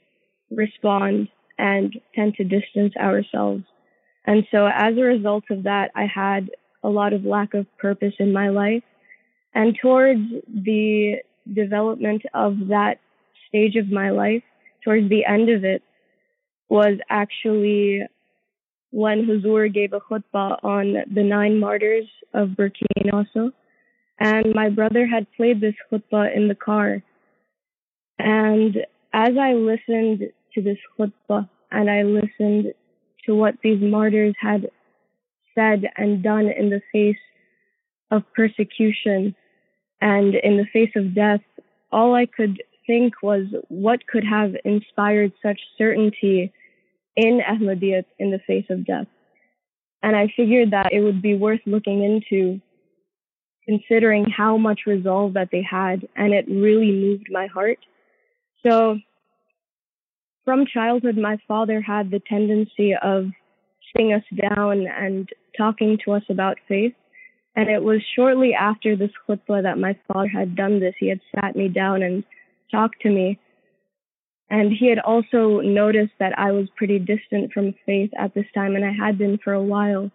respond 0.52 1.30
and 1.57 1.99
tend 2.16 2.36
to 2.36 2.44
distance 2.44 2.95
ourselves. 2.98 3.64
And 4.26 4.45
so, 4.52 4.68
as 4.68 4.98
a 4.98 5.02
result 5.02 5.45
of 5.49 5.64
that, 5.64 5.91
I 5.95 6.06
had 6.06 6.49
a 6.84 6.90
lot 6.90 7.14
of 7.14 7.26
lack 7.26 7.53
of 7.53 7.66
purpose 7.78 8.14
in 8.20 8.34
my 8.34 8.49
life. 8.49 8.84
And 9.53 9.78
towards 9.82 10.22
the 10.48 11.18
development 11.52 12.24
of 12.34 12.68
that 12.70 12.99
stage 13.48 13.76
of 13.76 13.91
my 13.91 14.11
life, 14.11 14.44
towards 14.84 15.10
the 15.10 15.26
end 15.26 15.49
of 15.49 15.64
it, 15.64 15.82
was 16.70 16.99
actually 17.10 18.03
when 18.91 19.26
Huzur 19.26 19.72
gave 19.74 19.94
a 19.94 19.99
khutbah 19.99 20.64
on 20.64 21.03
the 21.14 21.24
nine 21.24 21.60
martyrs 21.60 22.07
of 22.34 22.49
Burkina 22.49 23.11
Faso. 23.11 23.52
And 24.20 24.53
my 24.53 24.70
brother 24.70 25.06
had 25.06 25.28
played 25.38 25.61
this 25.61 25.76
khutbah 25.91 26.36
in 26.36 26.48
the 26.48 26.56
car. 26.56 27.02
And 28.18 28.78
as 29.14 29.38
I 29.40 29.53
listened 29.53 30.30
to 30.53 30.61
this 30.61 30.78
khutbah 30.98 31.49
and 31.72 31.90
I 31.90 32.03
listened 32.03 32.74
to 33.26 33.36
what 33.36 33.56
these 33.64 33.82
martyrs 33.82 34.36
had 34.40 34.70
said 35.56 35.84
and 35.95 36.24
done 36.24 36.48
in 36.49 36.70
the 36.70 36.82
face 36.91 37.18
of 38.11 38.24
persecution 38.34 39.36
and 40.02 40.36
in 40.36 40.57
the 40.57 40.66
face 40.74 40.91
of 40.95 41.14
death, 41.14 41.41
all 41.91 42.16
I 42.16 42.26
could 42.26 42.61
think 42.88 43.22
was 43.22 43.45
what 43.68 44.07
could 44.07 44.24
have 44.24 44.56
inspired 44.66 45.32
such 45.44 45.60
certainty 45.78 46.52
in 47.20 47.41
Ahmadiyyat 47.41 48.06
in 48.18 48.32
the 48.32 48.40
face 48.48 48.66
of 48.70 48.86
death. 48.86 49.08
And 50.02 50.16
I 50.16 50.32
figured 50.38 50.72
that 50.72 50.94
it 50.94 51.02
would 51.02 51.22
be 51.22 51.36
worth 51.36 51.60
looking 51.66 52.02
into 52.02 52.62
considering 53.66 54.26
how 54.26 54.58
much 54.58 54.82
resolve 54.88 55.34
that 55.34 55.50
they 55.52 55.62
had, 55.62 56.08
and 56.16 56.34
it 56.34 56.46
really 56.48 56.91
moved 56.91 57.28
my 57.30 57.48
heart. 57.48 57.80
So, 58.66 58.98
from 60.46 60.66
childhood, 60.66 61.18
my 61.18 61.38
father 61.48 61.82
had 61.82 62.10
the 62.10 62.22
tendency 62.22 62.96
of 62.96 63.26
sitting 63.91 64.14
us 64.14 64.24
down 64.50 64.88
and 64.88 65.30
talking 65.58 65.98
to 66.06 66.14
us 66.14 66.24
about 66.30 66.58
faith. 66.68 66.94
And 67.56 67.70
it 67.70 67.84
was 67.84 68.02
shortly 68.16 68.54
after 68.54 68.96
this 68.96 69.12
khutbah 69.28 69.64
that 69.64 69.78
my 69.78 69.98
father 70.08 70.30
had 70.30 70.56
done 70.56 70.80
this. 70.80 70.96
He 70.98 71.10
had 71.10 71.20
sat 71.36 71.56
me 71.56 71.68
down 71.68 72.02
and 72.02 72.24
talked 72.72 73.02
to 73.02 73.10
me 73.10 73.38
and 74.50 74.72
he 74.72 74.90
had 74.90 75.00
also 75.00 75.60
noticed 75.60 76.14
that 76.20 76.38
I 76.38 76.52
was 76.52 76.68
pretty 76.76 77.00
distant 77.00 77.54
from 77.54 77.76
faith 77.86 78.12
at 78.18 78.34
this 78.34 78.46
time, 78.54 78.76
and 78.76 78.84
I 78.84 78.92
had 78.92 79.18
been 79.18 79.38
for 79.44 79.54
a 79.54 79.62
while. 79.62 80.12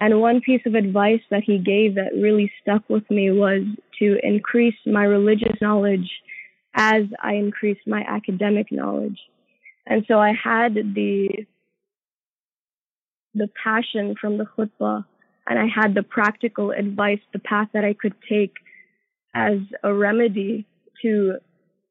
And 0.00 0.20
one 0.20 0.40
piece 0.40 0.60
of 0.66 0.74
advice 0.74 1.22
that 1.30 1.44
he 1.44 1.58
gave 1.58 1.94
that 1.94 2.12
really 2.14 2.52
stuck 2.60 2.82
with 2.90 3.08
me 3.10 3.30
was 3.30 3.62
to 4.00 4.18
increase 4.22 4.74
my 4.84 5.04
religious 5.04 5.56
knowledge 5.62 6.10
as 6.74 7.04
I 7.22 7.34
increased 7.34 7.86
my 7.86 8.04
academic 8.06 8.70
knowledge. 8.70 9.18
And 9.86 10.04
so 10.08 10.18
I 10.18 10.32
had 10.32 10.74
the 10.74 11.46
the 13.36 13.48
passion 13.62 14.14
from 14.20 14.38
the 14.38 14.44
khutbah 14.44 15.04
and 15.46 15.58
I 15.58 15.66
had 15.66 15.94
the 15.94 16.02
practical 16.02 16.70
advice, 16.70 17.18
the 17.32 17.40
path 17.40 17.68
that 17.74 17.84
I 17.84 17.94
could 17.94 18.14
take 18.28 18.54
as 19.34 19.58
a 19.82 19.92
remedy 19.92 20.66
to 21.02 21.38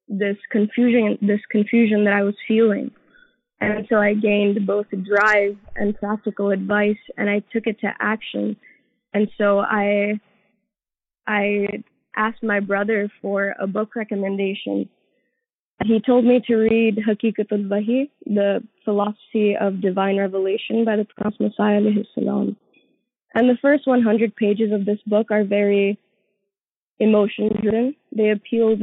this 0.08 0.38
confusion 0.52 1.18
this 1.22 1.42
confusion 1.50 2.06
that 2.06 2.14
I 2.14 2.24
was 2.24 2.36
feeling. 2.48 2.92
And 3.62 3.88
so 3.90 3.96
I 3.98 4.14
gained 4.14 4.66
both 4.68 4.88
drive 4.92 5.58
and 5.76 5.98
practical 5.98 6.52
advice 6.52 6.98
and 7.18 7.30
I 7.30 7.40
took 7.52 7.66
it 7.66 7.80
to 7.80 7.94
action. 8.00 8.58
And 9.14 9.30
so 9.38 9.60
I 9.60 10.20
I 11.28 11.68
asked 12.16 12.44
my 12.44 12.60
brother 12.60 13.10
for 13.22 13.56
a 13.60 13.68
book 13.68 13.96
recommendation. 13.96 14.90
He 15.86 16.00
told 16.00 16.26
me 16.26 16.42
to 16.48 16.56
read 16.56 16.98
Hakikatul 16.98 17.68
Wahi, 17.68 18.10
the 18.26 18.64
philosophy 18.86 19.56
of 19.60 19.82
divine 19.82 20.18
revelation 20.18 20.86
by 20.86 20.98
the 20.98 21.06
Promised 21.06 21.42
Messiah 21.42 21.82
salam. 22.14 22.56
And 23.34 23.50
the 23.50 23.58
first 23.62 23.88
100 23.88 24.36
pages 24.36 24.72
of 24.72 24.86
this 24.86 25.00
book 25.08 25.32
are 25.32 25.44
very 25.44 25.98
emotion 27.00 27.50
driven. 27.62 27.96
They 28.16 28.30
appeal 28.30 28.78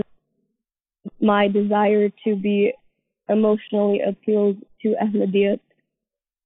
my 1.21 1.49
desire 1.49 2.11
to 2.25 2.37
be 2.37 2.73
emotionally 3.29 4.01
appealed 4.01 4.57
to 4.83 4.97
Ahmadiyyat. 5.03 5.61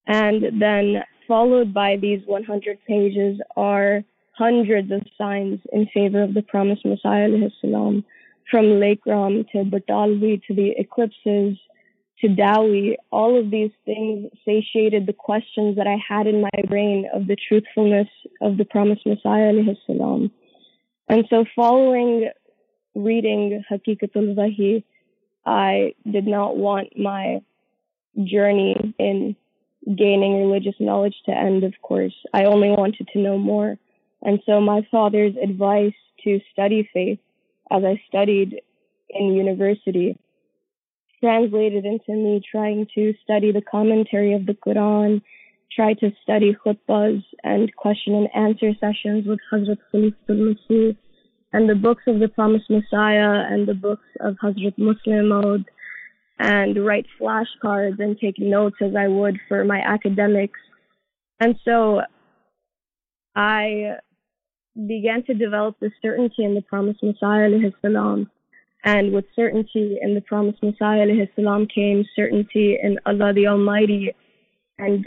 And 0.07 0.61
then 0.61 1.03
followed 1.27 1.73
by 1.73 1.97
these 1.97 2.21
100 2.27 2.79
pages 2.87 3.41
are 3.57 4.03
hundreds 4.37 4.91
of 4.93 5.03
signs 5.17 5.61
in 5.73 5.87
favor 5.95 6.23
of 6.23 6.35
the 6.35 6.43
promised 6.43 6.85
Messiah 6.85 7.29
salam, 7.61 8.05
from 8.51 8.65
Lekh 8.65 9.01
Ram 9.07 9.45
to 9.53 9.65
Batalvi 9.65 10.43
to 10.47 10.55
the 10.55 10.73
eclipses 10.77 11.57
to 12.21 12.29
Dowie. 12.29 12.97
All 13.11 13.39
of 13.39 13.51
these 13.51 13.71
things 13.85 14.31
satiated 14.45 15.07
the 15.07 15.13
questions 15.13 15.77
that 15.77 15.87
I 15.87 15.97
had 16.07 16.27
in 16.27 16.43
my 16.43 16.63
brain 16.69 17.09
of 17.15 17.27
the 17.27 17.37
truthfulness 17.37 18.09
of 18.43 18.59
the 18.59 18.65
promised 18.65 19.07
Messiah 19.07 19.53
salam. 19.87 20.31
And 21.09 21.25
so 21.31 21.45
following 21.55 22.31
reading 22.95 23.63
Hakikatul 23.71 24.35
Wahi, 24.35 24.85
I 25.47 25.95
did 26.11 26.27
not 26.27 26.57
want 26.57 26.99
my 26.99 27.43
journey 28.23 28.95
in 28.99 29.37
gaining 29.87 30.41
religious 30.47 30.77
knowledge 30.81 31.17
to 31.27 31.33
end, 31.33 31.65
of 31.65 31.75
course. 31.83 32.15
I 32.33 32.45
only 32.45 32.71
wanted 32.71 33.09
to 33.13 33.19
know 33.19 33.39
more. 33.39 33.77
And 34.23 34.41
so 34.47 34.61
my 34.61 34.87
father's 34.91 35.35
advice 35.43 35.93
to 36.25 36.41
study 36.53 36.89
faith 36.93 37.19
as 37.71 37.83
I 37.85 38.01
studied 38.09 38.61
in 39.11 39.35
university 39.35 40.19
translated 41.21 41.85
into 41.85 42.13
me 42.13 42.43
trying 42.51 42.87
to 42.95 43.15
study 43.23 43.51
the 43.53 43.63
commentary 43.63 44.35
of 44.35 44.45
the 44.47 44.53
Quran, 44.53 45.23
try 45.75 45.95
to 45.95 46.13
study 46.23 46.55
khutbahs 46.55 47.25
and 47.43 47.75
question 47.77 48.15
and 48.15 48.29
answer 48.35 48.73
sessions 48.79 49.27
with 49.27 49.39
Hazrat 49.51 49.79
Khalifatul 49.93 50.57
Masih, 50.71 50.97
and 51.55 51.71
the 51.71 51.75
books 51.77 52.03
of 52.09 52.19
the 52.19 52.27
Promised 52.27 52.69
Messiah 52.69 53.47
and 53.49 53.69
the 53.69 53.75
books 53.75 54.09
of 54.19 54.35
Hazrat 54.43 54.77
Musleh 54.77 55.25
Maud 55.29 55.65
and 56.37 56.85
write 56.85 57.07
flashcards 57.19 58.01
and 58.01 58.19
take 58.19 58.41
notes 58.41 58.75
as 58.83 58.97
I 58.97 59.07
would 59.07 59.39
for 59.47 59.65
my 59.65 59.79
academics. 59.79 60.59
And 61.39 61.55
so 61.65 62.01
I 63.37 63.99
began 64.75 65.23
to 65.27 65.35
develop 65.35 65.77
the 65.79 65.93
certainty 66.03 66.43
in 66.43 66.57
the 66.57 66.63
Promised 66.63 67.05
Messiah 67.05 67.49
salam. 67.81 68.29
And 68.83 69.13
with 69.13 69.27
certainty 69.37 69.99
in 70.03 70.17
the 70.17 70.23
Promised 70.23 70.61
Messiah 70.61 71.07
salam 71.37 71.69
came 71.73 72.05
certainty 72.17 72.77
in 72.83 72.99
Allah 73.07 73.33
the 73.33 73.47
Almighty. 73.47 74.13
And 74.77 75.07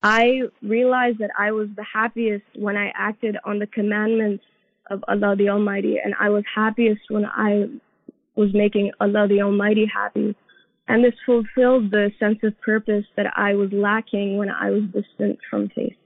I 0.00 0.42
realized 0.62 1.18
that 1.18 1.30
I 1.36 1.50
was 1.50 1.66
the 1.74 1.84
happiest 1.92 2.44
when 2.54 2.76
I 2.76 2.92
acted 2.94 3.36
on 3.44 3.58
the 3.58 3.66
commandments 3.66 4.44
of 4.90 5.04
Allah 5.08 5.36
the 5.36 5.48
Almighty, 5.48 5.96
and 6.02 6.14
I 6.20 6.30
was 6.30 6.44
happiest 6.54 7.02
when 7.10 7.24
I 7.26 7.66
was 8.36 8.50
making 8.54 8.92
Allah 9.00 9.26
the 9.28 9.42
Almighty 9.42 9.86
happy. 9.86 10.34
and 10.88 11.04
this 11.04 11.14
fulfilled 11.26 11.90
the 11.90 12.10
sense 12.18 12.38
of 12.42 12.58
purpose 12.62 13.04
that 13.16 13.26
I 13.36 13.54
was 13.54 13.70
lacking 13.72 14.38
when 14.38 14.48
I 14.48 14.70
was 14.70 14.82
distant 14.84 15.38
from 15.48 15.68
faith. 15.68 15.96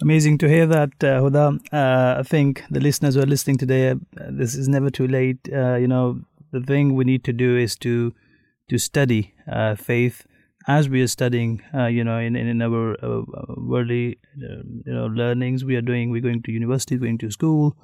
Amazing 0.00 0.38
to 0.38 0.48
hear 0.48 0.64
that, 0.66 0.92
uh, 1.02 1.20
Huda. 1.20 1.58
Uh, 1.72 2.20
I 2.20 2.22
think 2.22 2.62
the 2.70 2.80
listeners 2.80 3.14
who 3.14 3.20
are 3.20 3.26
listening 3.26 3.58
today, 3.58 3.90
uh, 3.90 3.96
this 4.30 4.54
is 4.54 4.68
never 4.68 4.90
too 4.90 5.08
late. 5.08 5.40
Uh, 5.52 5.74
you 5.74 5.88
know, 5.88 6.20
the 6.52 6.60
thing 6.60 6.94
we 6.94 7.04
need 7.04 7.24
to 7.24 7.32
do 7.32 7.56
is 7.56 7.76
to 7.78 8.14
to 8.70 8.78
study 8.78 9.34
uh, 9.50 9.74
faith 9.74 10.26
as 10.68 10.88
we 10.88 11.02
are 11.02 11.08
studying. 11.08 11.62
Uh, 11.74 11.86
you 11.86 12.04
know, 12.04 12.18
in 12.18 12.36
in 12.36 12.62
our 12.62 12.96
uh, 13.04 13.22
worldly 13.56 14.18
you 14.36 14.82
know 14.86 15.06
learnings 15.06 15.64
we 15.64 15.76
are 15.76 15.86
doing. 15.90 16.10
We're 16.10 16.26
going 16.28 16.42
to 16.42 16.52
university, 16.52 16.96
going 16.96 17.18
to 17.18 17.30
school. 17.30 17.76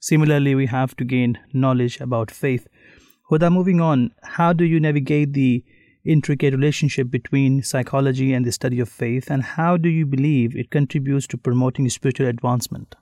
Similarly, 0.00 0.54
we 0.54 0.66
have 0.66 0.96
to 0.96 1.04
gain 1.04 1.38
knowledge 1.52 2.00
about 2.00 2.30
faith. 2.30 2.66
Huda, 3.30 3.52
moving 3.52 3.80
on, 3.80 4.12
how 4.22 4.52
do 4.52 4.64
you 4.64 4.80
navigate 4.80 5.34
the 5.34 5.62
intricate 6.04 6.54
relationship 6.54 7.10
between 7.10 7.62
psychology 7.62 8.32
and 8.32 8.44
the 8.46 8.52
study 8.52 8.80
of 8.80 8.88
faith, 8.88 9.30
and 9.30 9.42
how 9.42 9.76
do 9.76 9.90
you 9.90 10.06
believe 10.06 10.56
it 10.56 10.70
contributes 10.70 11.26
to 11.28 11.38
promoting 11.38 11.88
spiritual 11.90 12.26
advancement? 12.26 12.96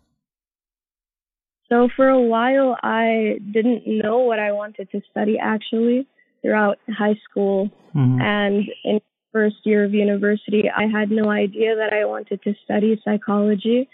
So, 1.69 1.89
for 1.95 2.09
a 2.09 2.21
while, 2.21 2.77
I 2.83 3.39
didn't 3.53 3.87
know 3.87 4.19
what 4.19 4.39
I 4.39 4.53
wanted 4.53 4.91
to 4.91 5.01
study 5.11 5.39
actually 5.39 6.07
throughout 6.43 6.79
high 6.89 7.17
school 7.29 7.71
mm-hmm. 7.95 8.21
and 8.21 8.65
in 8.85 9.01
first 9.39 9.59
year 9.63 9.85
of 9.85 9.95
university. 9.95 10.65
I 10.69 10.87
had 10.99 11.13
no 11.13 11.31
idea 11.31 11.77
that 11.77 11.93
I 11.93 12.07
wanted 12.07 12.43
to 12.43 12.55
study 12.65 13.01
psychology. 13.05 13.89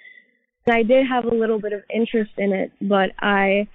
I 0.66 0.82
did 0.82 1.06
have 1.06 1.26
a 1.26 1.34
little 1.34 1.60
bit 1.60 1.74
of 1.74 1.82
interest 1.92 2.30
in 2.38 2.54
it, 2.54 2.72
but 2.80 3.10
I 3.20 3.68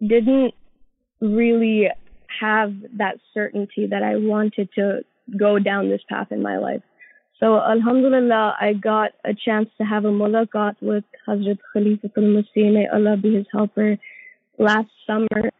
didn't 0.00 0.54
really 1.20 1.88
have 2.40 2.72
that 2.96 3.16
certainty 3.34 3.88
that 3.90 4.02
I 4.02 4.16
wanted 4.16 4.70
to 4.76 5.04
go 5.38 5.58
down 5.58 5.90
this 5.90 6.00
path 6.08 6.28
in 6.30 6.42
my 6.42 6.56
life. 6.56 6.80
So 7.40 7.60
Alhamdulillah, 7.60 8.56
I 8.58 8.72
got 8.72 9.10
a 9.22 9.34
chance 9.34 9.68
to 9.76 9.84
have 9.84 10.06
a 10.06 10.14
mulaqat 10.22 10.76
with 10.80 11.04
Hazrat 11.28 11.58
Khalifatul 11.74 12.28
Masih, 12.34 12.72
may 12.72 12.86
Allah 12.88 13.18
be 13.18 13.34
his 13.34 13.46
helper, 13.52 13.98
last 14.58 14.88
summer. 15.06 15.50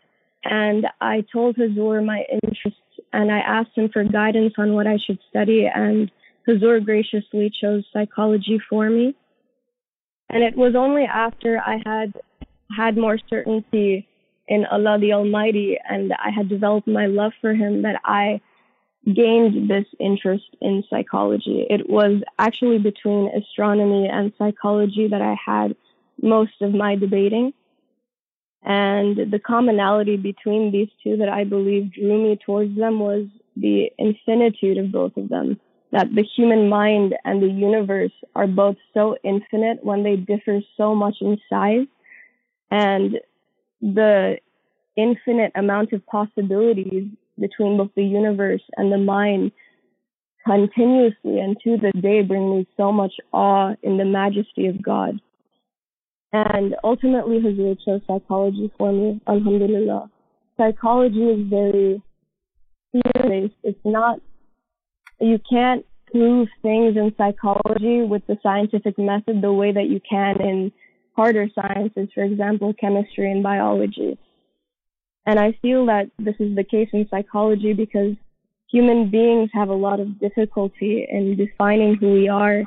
And 0.45 0.87
I 1.01 1.25
told 1.31 1.57
Hazur 1.57 2.03
my 2.03 2.25
interests 2.33 2.81
and 3.13 3.31
I 3.31 3.39
asked 3.39 3.77
him 3.77 3.89
for 3.93 4.05
guidance 4.05 4.55
on 4.59 4.75
what 4.75 4.87
I 4.87 4.99
should 5.05 5.19
study 5.29 5.69
and 5.73 6.11
Hazur 6.49 6.85
graciously 6.85 7.51
chose 7.61 7.85
psychology 7.93 8.61
for 8.69 8.89
me. 8.89 9.15
And 10.29 10.43
it 10.43 10.57
was 10.57 10.75
only 10.77 11.05
after 11.05 11.59
I 11.59 11.81
had 11.85 12.15
had 12.77 12.97
more 12.97 13.19
certainty 13.29 14.09
in 14.47 14.65
Allah 14.67 14.99
the 15.01 15.13
Almighty 15.13 15.77
and 15.89 16.13
I 16.13 16.31
had 16.31 16.49
developed 16.49 16.87
my 16.87 17.07
love 17.07 17.33
for 17.41 17.53
Him 17.53 17.83
that 17.83 18.01
I 18.05 18.41
gained 19.05 19.71
this 19.71 19.87
interest 19.99 20.45
in 20.61 20.85
psychology. 20.91 21.67
It 21.69 21.89
was 21.89 22.23
actually 22.39 22.79
between 22.79 23.31
astronomy 23.35 24.09
and 24.13 24.33
psychology 24.39 25.09
that 25.09 25.23
I 25.23 25.37
had 25.45 25.75
most 26.21 26.61
of 26.61 26.75
my 26.75 26.97
debating. 26.97 27.53
And 28.63 29.17
the 29.33 29.39
commonality 29.39 30.17
between 30.17 30.71
these 30.71 30.89
two 31.03 31.17
that 31.17 31.29
I 31.29 31.45
believe 31.45 31.93
drew 31.93 32.23
me 32.23 32.39
towards 32.45 32.77
them 32.77 33.01
was 33.01 33.27
the 33.57 33.91
infinitude 33.99 34.79
of 34.79 34.93
both 34.93 35.17
of 35.17 35.29
them. 35.29 35.59
That 35.93 36.15
the 36.15 36.23
human 36.37 36.69
mind 36.69 37.15
and 37.25 37.43
the 37.43 37.49
universe 37.49 38.13
are 38.37 38.47
both 38.47 38.77
so 38.95 39.17
infinite 39.25 39.83
when 39.83 40.03
they 40.03 40.17
differ 40.17 40.61
so 40.77 40.95
much 40.95 41.17
in 41.21 41.39
size. 41.49 41.87
And 42.71 43.19
the 43.81 44.39
infinite 44.97 45.53
amount 45.55 45.93
of 45.93 46.07
possibilities 46.07 47.09
between 47.39 47.79
both 47.79 47.91
the 47.97 48.05
universe 48.05 48.63
and 48.77 48.93
the 48.93 48.99
mind 48.99 49.53
continuously 50.47 51.39
and 51.39 51.57
to 51.65 51.77
this 51.77 51.93
day 52.01 52.23
bring 52.23 52.51
me 52.51 52.67
so 52.77 52.93
much 52.93 53.15
awe 53.33 53.75
in 53.83 53.97
the 53.97 54.05
majesty 54.05 54.67
of 54.67 54.83
God. 54.83 55.21
And 56.33 56.77
ultimately, 56.85 57.41
Hazur 57.41 57.77
chose 57.85 58.03
psychology 58.07 58.71
for 58.79 58.93
me, 58.93 59.21
alhamdulillah. 59.27 60.11
Psychology 60.57 61.25
is 61.25 61.49
very 61.49 62.03
fear-based. 62.93 63.55
It's 63.65 63.79
not, 63.85 64.21
you 65.21 65.41
can't 65.51 65.85
prove 66.11 66.49
things 66.63 66.97
in 66.97 67.15
psychology 67.17 68.03
with 68.03 68.27
the 68.27 68.37
scientific 68.43 68.99
method 68.99 69.43
the 69.43 69.53
way 69.53 69.73
that 69.73 69.89
you 69.89 70.01
can 70.09 70.41
in 70.41 70.73
harder 71.17 71.49
sciences, 71.55 72.09
for 72.15 72.23
example, 72.23 72.75
chemistry 72.81 73.31
and 73.31 73.43
biology. 73.43 74.19
And 75.27 75.39
I 75.39 75.53
feel 75.63 75.87
that 75.87 76.11
this 76.19 76.37
is 76.39 76.57
the 76.57 76.65
case 76.65 76.89
in 76.93 77.09
psychology 77.11 77.73
because 77.73 78.15
human 78.71 79.11
beings 79.11 79.51
have 79.53 79.69
a 79.69 79.75
lot 79.75 80.01
of 80.01 80.19
difficulty 80.21 81.07
in 81.11 81.37
defining 81.37 81.97
who 81.97 82.13
we 82.13 82.29
are. 82.29 82.65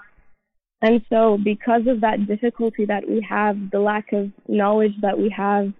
And 0.83 1.01
so 1.09 1.39
because 1.41 1.87
of 1.87 2.01
that 2.01 2.27
difficulty 2.27 2.85
that 2.85 3.07
we 3.07 3.25
have, 3.27 3.71
the 3.71 3.79
lack 3.79 4.11
of 4.11 4.29
knowledge 4.49 4.91
that 5.01 5.17
we 5.17 5.33
have, 5.35 5.71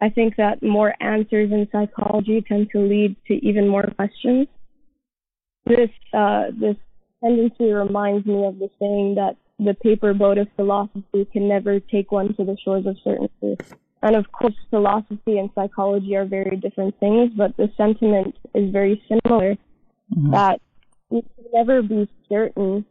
I 0.00 0.08
think 0.08 0.36
that 0.36 0.62
more 0.62 0.94
answers 0.98 1.52
in 1.52 1.68
psychology 1.70 2.42
tend 2.48 2.70
to 2.70 2.78
lead 2.78 3.16
to 3.28 3.34
even 3.46 3.68
more 3.68 3.84
questions. 3.96 4.48
This, 5.66 5.90
uh, 6.14 6.44
this 6.58 6.76
tendency 7.22 7.70
reminds 7.70 8.24
me 8.24 8.46
of 8.46 8.58
the 8.58 8.70
saying 8.78 9.16
that 9.16 9.36
the 9.58 9.74
paper 9.74 10.14
boat 10.14 10.38
of 10.38 10.48
philosophy 10.56 11.26
can 11.30 11.46
never 11.46 11.78
take 11.78 12.10
one 12.10 12.34
to 12.36 12.44
the 12.44 12.56
shores 12.64 12.86
of 12.86 12.96
certainty. 13.04 13.58
And 14.02 14.16
of 14.16 14.32
course, 14.32 14.54
philosophy 14.70 15.36
and 15.36 15.50
psychology 15.54 16.16
are 16.16 16.24
very 16.24 16.56
different 16.56 16.98
things, 16.98 17.32
but 17.36 17.54
the 17.58 17.70
sentiment 17.76 18.36
is 18.54 18.72
very 18.72 19.02
similar 19.06 19.56
mm-hmm. 20.16 20.30
that 20.30 20.62
we 21.10 21.20
can 21.20 21.44
never 21.52 21.82
be 21.82 22.08
certain 22.26 22.86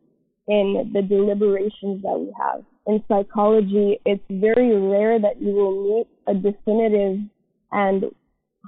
in 0.50 0.92
the 0.94 1.04
deliberations 1.04 2.02
that 2.02 2.20
we 2.20 2.34
have. 2.38 2.66
In 2.88 3.04
psychology, 3.08 4.00
it's 4.04 4.24
very 4.30 4.76
rare 4.76 5.20
that 5.20 5.40
you 5.40 5.54
will 5.54 5.84
meet 5.88 6.08
a 6.28 6.34
definitive 6.34 7.20
and 7.72 8.06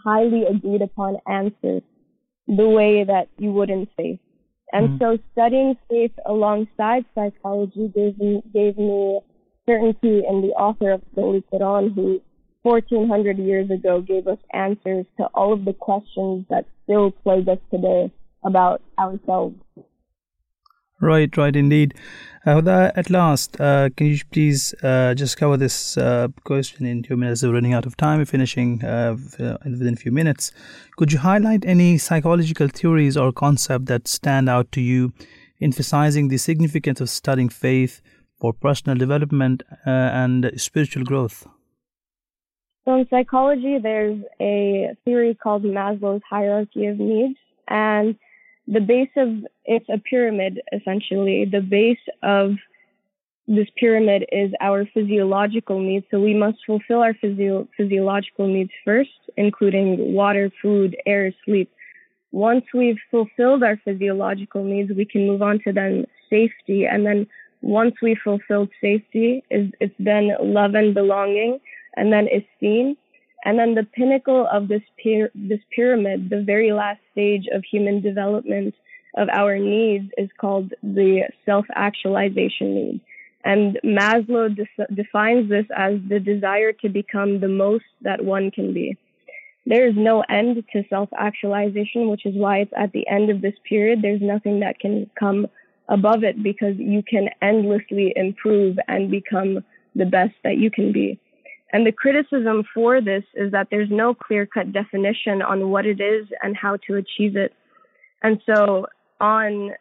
highly 0.05 0.43
agreed 0.43 0.83
upon 0.83 1.17
answer 1.27 1.81
the 2.47 2.69
way 2.69 3.03
that 3.03 3.29
you 3.39 3.51
would 3.51 3.71
in 3.71 3.87
faith. 3.97 4.19
And 4.71 4.89
mm-hmm. 4.89 5.03
so 5.03 5.17
studying 5.31 5.75
faith 5.89 6.11
alongside 6.25 7.03
psychology 7.15 7.91
gave 7.93 8.17
me, 8.19 8.43
gave 8.53 8.77
me 8.77 9.19
certainty 9.65 10.21
in 10.27 10.41
the 10.41 10.53
author 10.57 10.91
of 10.91 11.01
the 11.15 11.21
Holy 11.21 11.43
Quran 11.51 11.95
who 11.95 12.21
1400 12.61 13.39
years 13.39 13.71
ago 13.71 14.01
gave 14.01 14.27
us 14.27 14.37
answers 14.53 15.07
to 15.17 15.25
all 15.33 15.51
of 15.51 15.65
the 15.65 15.73
questions 15.73 16.45
that 16.51 16.65
still 16.83 17.09
plague 17.09 17.49
us 17.49 17.57
today 17.71 18.11
about 18.45 18.83
ourselves. 18.99 19.55
Right, 21.01 21.35
right, 21.35 21.55
indeed. 21.55 21.95
Uh, 22.45 22.91
at 22.95 23.09
last, 23.09 23.59
uh, 23.59 23.89
can 23.97 24.07
you 24.07 24.19
please 24.31 24.75
uh, 24.83 25.15
just 25.15 25.35
cover 25.35 25.57
this 25.57 25.97
uh, 25.97 26.27
question 26.43 26.85
in 26.85 27.01
two 27.01 27.17
minutes? 27.17 27.41
We're 27.41 27.53
running 27.53 27.73
out 27.73 27.87
of 27.87 27.97
time. 27.97 28.19
We're 28.19 28.25
finishing 28.25 28.83
uh, 28.85 29.17
uh, 29.39 29.57
within 29.63 29.95
a 29.95 29.97
few 29.97 30.11
minutes. 30.11 30.51
Could 30.97 31.11
you 31.11 31.17
highlight 31.17 31.65
any 31.65 31.97
psychological 31.97 32.67
theories 32.67 33.17
or 33.17 33.31
concepts 33.31 33.85
that 33.85 34.07
stand 34.07 34.47
out 34.47 34.71
to 34.73 34.81
you, 34.81 35.11
emphasizing 35.59 36.27
the 36.27 36.37
significance 36.37 37.01
of 37.01 37.09
studying 37.09 37.49
faith 37.49 38.01
for 38.39 38.53
personal 38.53 38.95
development 38.95 39.63
and 39.85 40.51
spiritual 40.57 41.03
growth? 41.03 41.47
So 42.85 42.95
in 42.95 43.07
psychology, 43.09 43.79
there's 43.81 44.19
a 44.39 44.95
theory 45.03 45.33
called 45.33 45.63
Maslow's 45.63 46.21
hierarchy 46.29 46.85
of 46.85 46.99
needs, 46.99 47.37
and 47.67 48.15
the 48.71 48.79
base 48.79 49.09
of 49.17 49.29
it's 49.65 49.89
a 49.89 49.97
pyramid 49.97 50.61
essentially. 50.71 51.45
The 51.45 51.61
base 51.61 52.05
of 52.23 52.53
this 53.47 53.67
pyramid 53.77 54.25
is 54.31 54.51
our 54.61 54.85
physiological 54.93 55.79
needs. 55.79 56.05
So 56.09 56.21
we 56.21 56.33
must 56.33 56.59
fulfill 56.65 57.01
our 57.01 57.13
physio- 57.13 57.67
physiological 57.75 58.47
needs 58.47 58.71
first, 58.85 59.19
including 59.35 60.13
water, 60.13 60.49
food, 60.61 60.95
air, 61.05 61.33
sleep. 61.43 61.69
Once 62.31 62.63
we've 62.73 62.99
fulfilled 63.09 63.61
our 63.61 63.75
physiological 63.83 64.63
needs, 64.63 64.89
we 64.95 65.03
can 65.03 65.27
move 65.27 65.41
on 65.41 65.59
to 65.65 65.73
then 65.73 66.05
safety. 66.29 66.85
And 66.85 67.05
then 67.05 67.27
once 67.61 67.95
we've 68.01 68.23
fulfilled 68.23 68.69
safety, 68.79 69.43
is 69.51 69.69
it's 69.81 69.93
then 69.99 70.31
love 70.41 70.75
and 70.75 70.93
belonging 70.93 71.59
and 71.97 72.13
then 72.13 72.29
esteem. 72.29 72.95
And 73.43 73.57
then 73.57 73.75
the 73.75 73.83
pinnacle 73.83 74.47
of 74.51 74.67
this, 74.67 74.81
py- 74.97 75.27
this 75.33 75.59
pyramid, 75.75 76.29
the 76.29 76.41
very 76.41 76.71
last 76.71 76.99
stage 77.11 77.45
of 77.51 77.63
human 77.63 78.01
development 78.01 78.75
of 79.17 79.29
our 79.29 79.57
needs 79.57 80.11
is 80.17 80.29
called 80.39 80.73
the 80.83 81.23
self-actualization 81.45 82.75
need. 82.75 83.01
And 83.43 83.79
Maslow 83.83 84.55
de- 84.55 84.93
defines 84.93 85.49
this 85.49 85.65
as 85.75 85.99
the 86.07 86.19
desire 86.19 86.71
to 86.73 86.89
become 86.89 87.39
the 87.39 87.47
most 87.47 87.85
that 88.01 88.23
one 88.23 88.51
can 88.51 88.73
be. 88.73 88.97
There 89.65 89.87
is 89.87 89.95
no 89.95 90.23
end 90.27 90.63
to 90.73 90.83
self-actualization, 90.89 92.09
which 92.09 92.25
is 92.25 92.35
why 92.35 92.59
it's 92.59 92.73
at 92.75 92.91
the 92.93 93.07
end 93.07 93.29
of 93.29 93.41
this 93.41 93.53
period. 93.67 94.01
There's 94.01 94.21
nothing 94.21 94.59
that 94.61 94.79
can 94.79 95.09
come 95.19 95.47
above 95.89 96.23
it 96.23 96.41
because 96.41 96.75
you 96.77 97.03
can 97.03 97.29
endlessly 97.41 98.13
improve 98.15 98.77
and 98.87 99.11
become 99.11 99.63
the 99.95 100.05
best 100.05 100.33
that 100.43 100.57
you 100.57 100.71
can 100.71 100.91
be. 100.91 101.19
And 101.73 101.85
the 101.87 101.91
criticism 101.91 102.63
for 102.73 103.01
this 103.01 103.23
is 103.33 103.51
that 103.53 103.67
there's 103.71 103.89
no 103.89 104.13
clear 104.13 104.45
cut 104.45 104.73
definition 104.73 105.41
on 105.41 105.69
what 105.69 105.85
it 105.85 106.01
is 106.01 106.27
and 106.43 106.55
how 106.55 106.77
to 106.87 106.95
achieve 106.95 107.35
it. 107.37 107.53
And 108.21 108.41
so, 108.45 108.87
on 109.19 109.71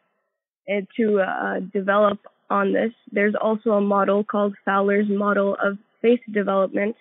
it, 0.67 0.87
to 0.97 1.21
uh, 1.21 1.61
develop 1.73 2.21
on 2.49 2.73
this, 2.73 2.93
there's 3.11 3.35
also 3.35 3.73
a 3.73 3.81
model 3.81 4.23
called 4.23 4.55
Fowler's 4.65 5.09
model 5.09 5.57
of 5.63 5.79
faith 6.01 6.21
development. 6.33 6.97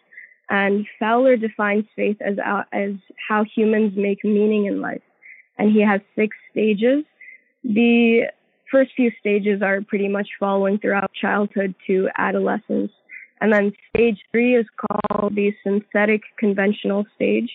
And 0.49 0.87
Fowler 0.99 1.37
defines 1.37 1.85
faith 1.95 2.17
as, 2.21 2.37
uh, 2.39 2.63
as 2.73 2.93
how 3.27 3.43
humans 3.43 3.93
make 3.95 4.23
meaning 4.23 4.65
in 4.65 4.81
life. 4.81 5.01
And 5.57 5.71
he 5.71 5.81
has 5.81 6.01
six 6.15 6.35
stages. 6.51 7.03
The 7.63 8.23
first 8.71 8.91
few 8.95 9.11
stages 9.19 9.61
are 9.61 9.81
pretty 9.81 10.07
much 10.07 10.29
following 10.39 10.79
throughout 10.79 11.11
childhood 11.13 11.75
to 11.87 12.09
adolescence. 12.17 12.91
And 13.41 13.53
then 13.53 13.73
stage 13.95 14.19
three 14.31 14.55
is 14.55 14.65
called 14.77 15.35
the 15.35 15.53
synthetic 15.63 16.21
conventional 16.37 17.05
stage, 17.15 17.49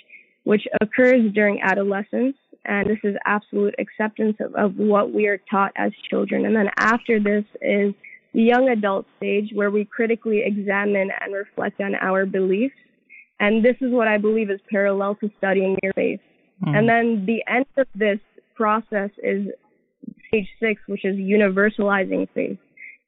which 0.44 0.66
occurs 0.80 1.32
during 1.32 1.60
adolescence. 1.62 2.36
And 2.64 2.88
this 2.88 2.98
is 3.04 3.14
absolute 3.26 3.74
acceptance 3.78 4.36
of, 4.40 4.54
of 4.54 4.76
what 4.76 5.12
we 5.12 5.26
are 5.26 5.38
taught 5.50 5.72
as 5.76 5.92
children. 6.08 6.46
And 6.46 6.56
then 6.56 6.70
after 6.78 7.20
this 7.20 7.44
is 7.60 7.92
the 8.32 8.42
young 8.42 8.68
adult 8.68 9.06
stage 9.18 9.50
where 9.52 9.70
we 9.70 9.84
critically 9.84 10.42
examine 10.44 11.10
and 11.20 11.34
reflect 11.34 11.80
on 11.80 11.94
our 11.94 12.24
beliefs. 12.24 12.74
And 13.38 13.64
this 13.64 13.76
is 13.80 13.92
what 13.92 14.08
I 14.08 14.16
believe 14.16 14.50
is 14.50 14.60
parallel 14.70 15.16
to 15.16 15.30
studying 15.36 15.76
your 15.82 15.92
faith. 15.92 16.20
Mm. 16.64 16.78
And 16.78 16.88
then 16.88 17.26
the 17.26 17.44
end 17.46 17.66
of 17.76 17.86
this 17.94 18.18
process 18.54 19.10
is 19.22 19.48
stage 20.28 20.48
six, 20.60 20.80
which 20.86 21.04
is 21.04 21.16
universalizing 21.16 22.28
faith. 22.34 22.58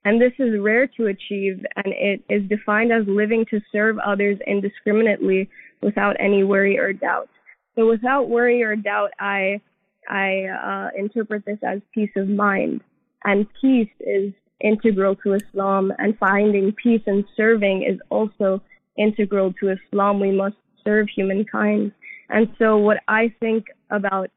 And 0.07 0.23
this 0.23 0.35
is 0.39 0.61
rare 0.61 0.87
to 0.87 1.07
achieve, 1.07 1.67
and 1.75 1.87
it 1.93 2.23
is 2.29 2.49
defined 2.49 2.93
as 2.93 3.03
living 3.09 3.45
to 3.51 3.61
serve 3.73 3.99
others 3.99 4.39
indiscriminately 4.47 5.51
without 5.83 6.15
any 6.21 6.45
worry 6.45 6.79
or 6.79 6.93
doubt. 6.93 7.29
So, 7.75 7.89
without 7.89 8.29
worry 8.29 8.63
or 8.63 8.77
doubt, 8.77 9.11
I 9.19 9.61
I 10.09 10.45
uh, 10.45 10.91
interpret 10.97 11.45
this 11.45 11.59
as 11.67 11.81
peace 11.93 12.13
of 12.15 12.29
mind, 12.29 12.83
and 13.25 13.49
peace 13.61 13.91
is 13.99 14.33
integral 14.61 15.17
to 15.25 15.33
Islam, 15.33 15.93
and 15.99 16.17
finding 16.19 16.71
peace 16.81 17.03
and 17.09 17.25
serving 17.37 17.83
is 17.83 17.99
also 18.09 18.63
integral 18.97 19.55
to 19.55 19.71
Islam. 19.71 20.21
We 20.21 20.31
must 20.31 20.55
serve 20.85 21.09
humankind, 21.17 21.91
and 22.29 22.47
so 22.61 22.77
what 22.77 22.99
I 23.09 23.35
think 23.41 23.65
about 23.91 24.31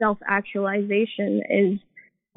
self-actualization 0.00 1.42
is 1.48 1.78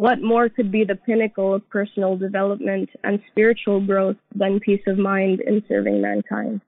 what 0.01 0.19
more 0.19 0.49
could 0.49 0.71
be 0.71 0.83
the 0.83 0.95
pinnacle 0.95 1.53
of 1.53 1.69
personal 1.69 2.17
development 2.17 2.89
and 3.03 3.21
spiritual 3.29 3.79
growth 3.79 4.15
than 4.33 4.59
peace 4.59 4.81
of 4.87 4.97
mind 4.97 5.41
in 5.41 5.63
serving 5.67 6.01
mankind? 6.01 6.59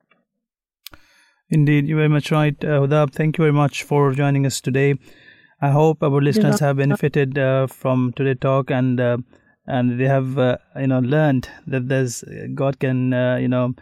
Indeed, 1.49 1.87
you're 1.87 1.97
very 1.97 2.09
much 2.09 2.31
right, 2.31 2.63
uh. 2.63 3.07
Thank 3.07 3.39
you 3.39 3.43
very 3.43 3.51
much 3.51 3.81
for 3.81 4.11
joining 4.11 4.45
us 4.45 4.61
today. 4.61 4.93
I 5.59 5.71
hope 5.71 6.03
our 6.03 6.21
listeners 6.21 6.59
have 6.59 6.77
benefited 6.77 7.39
uh, 7.39 7.65
from 7.65 8.13
today's 8.15 8.37
talk 8.39 8.69
and 8.69 9.01
uh, 9.01 9.17
and 9.65 9.99
they 9.99 10.05
have 10.05 10.37
uh, 10.37 10.57
you 10.79 10.87
know 10.87 10.99
learned 10.99 11.49
that 11.65 11.89
there's 11.89 12.23
God 12.53 12.79
can 12.79 13.13
uh, 13.13 13.37
you 13.37 13.47
know 13.47 13.73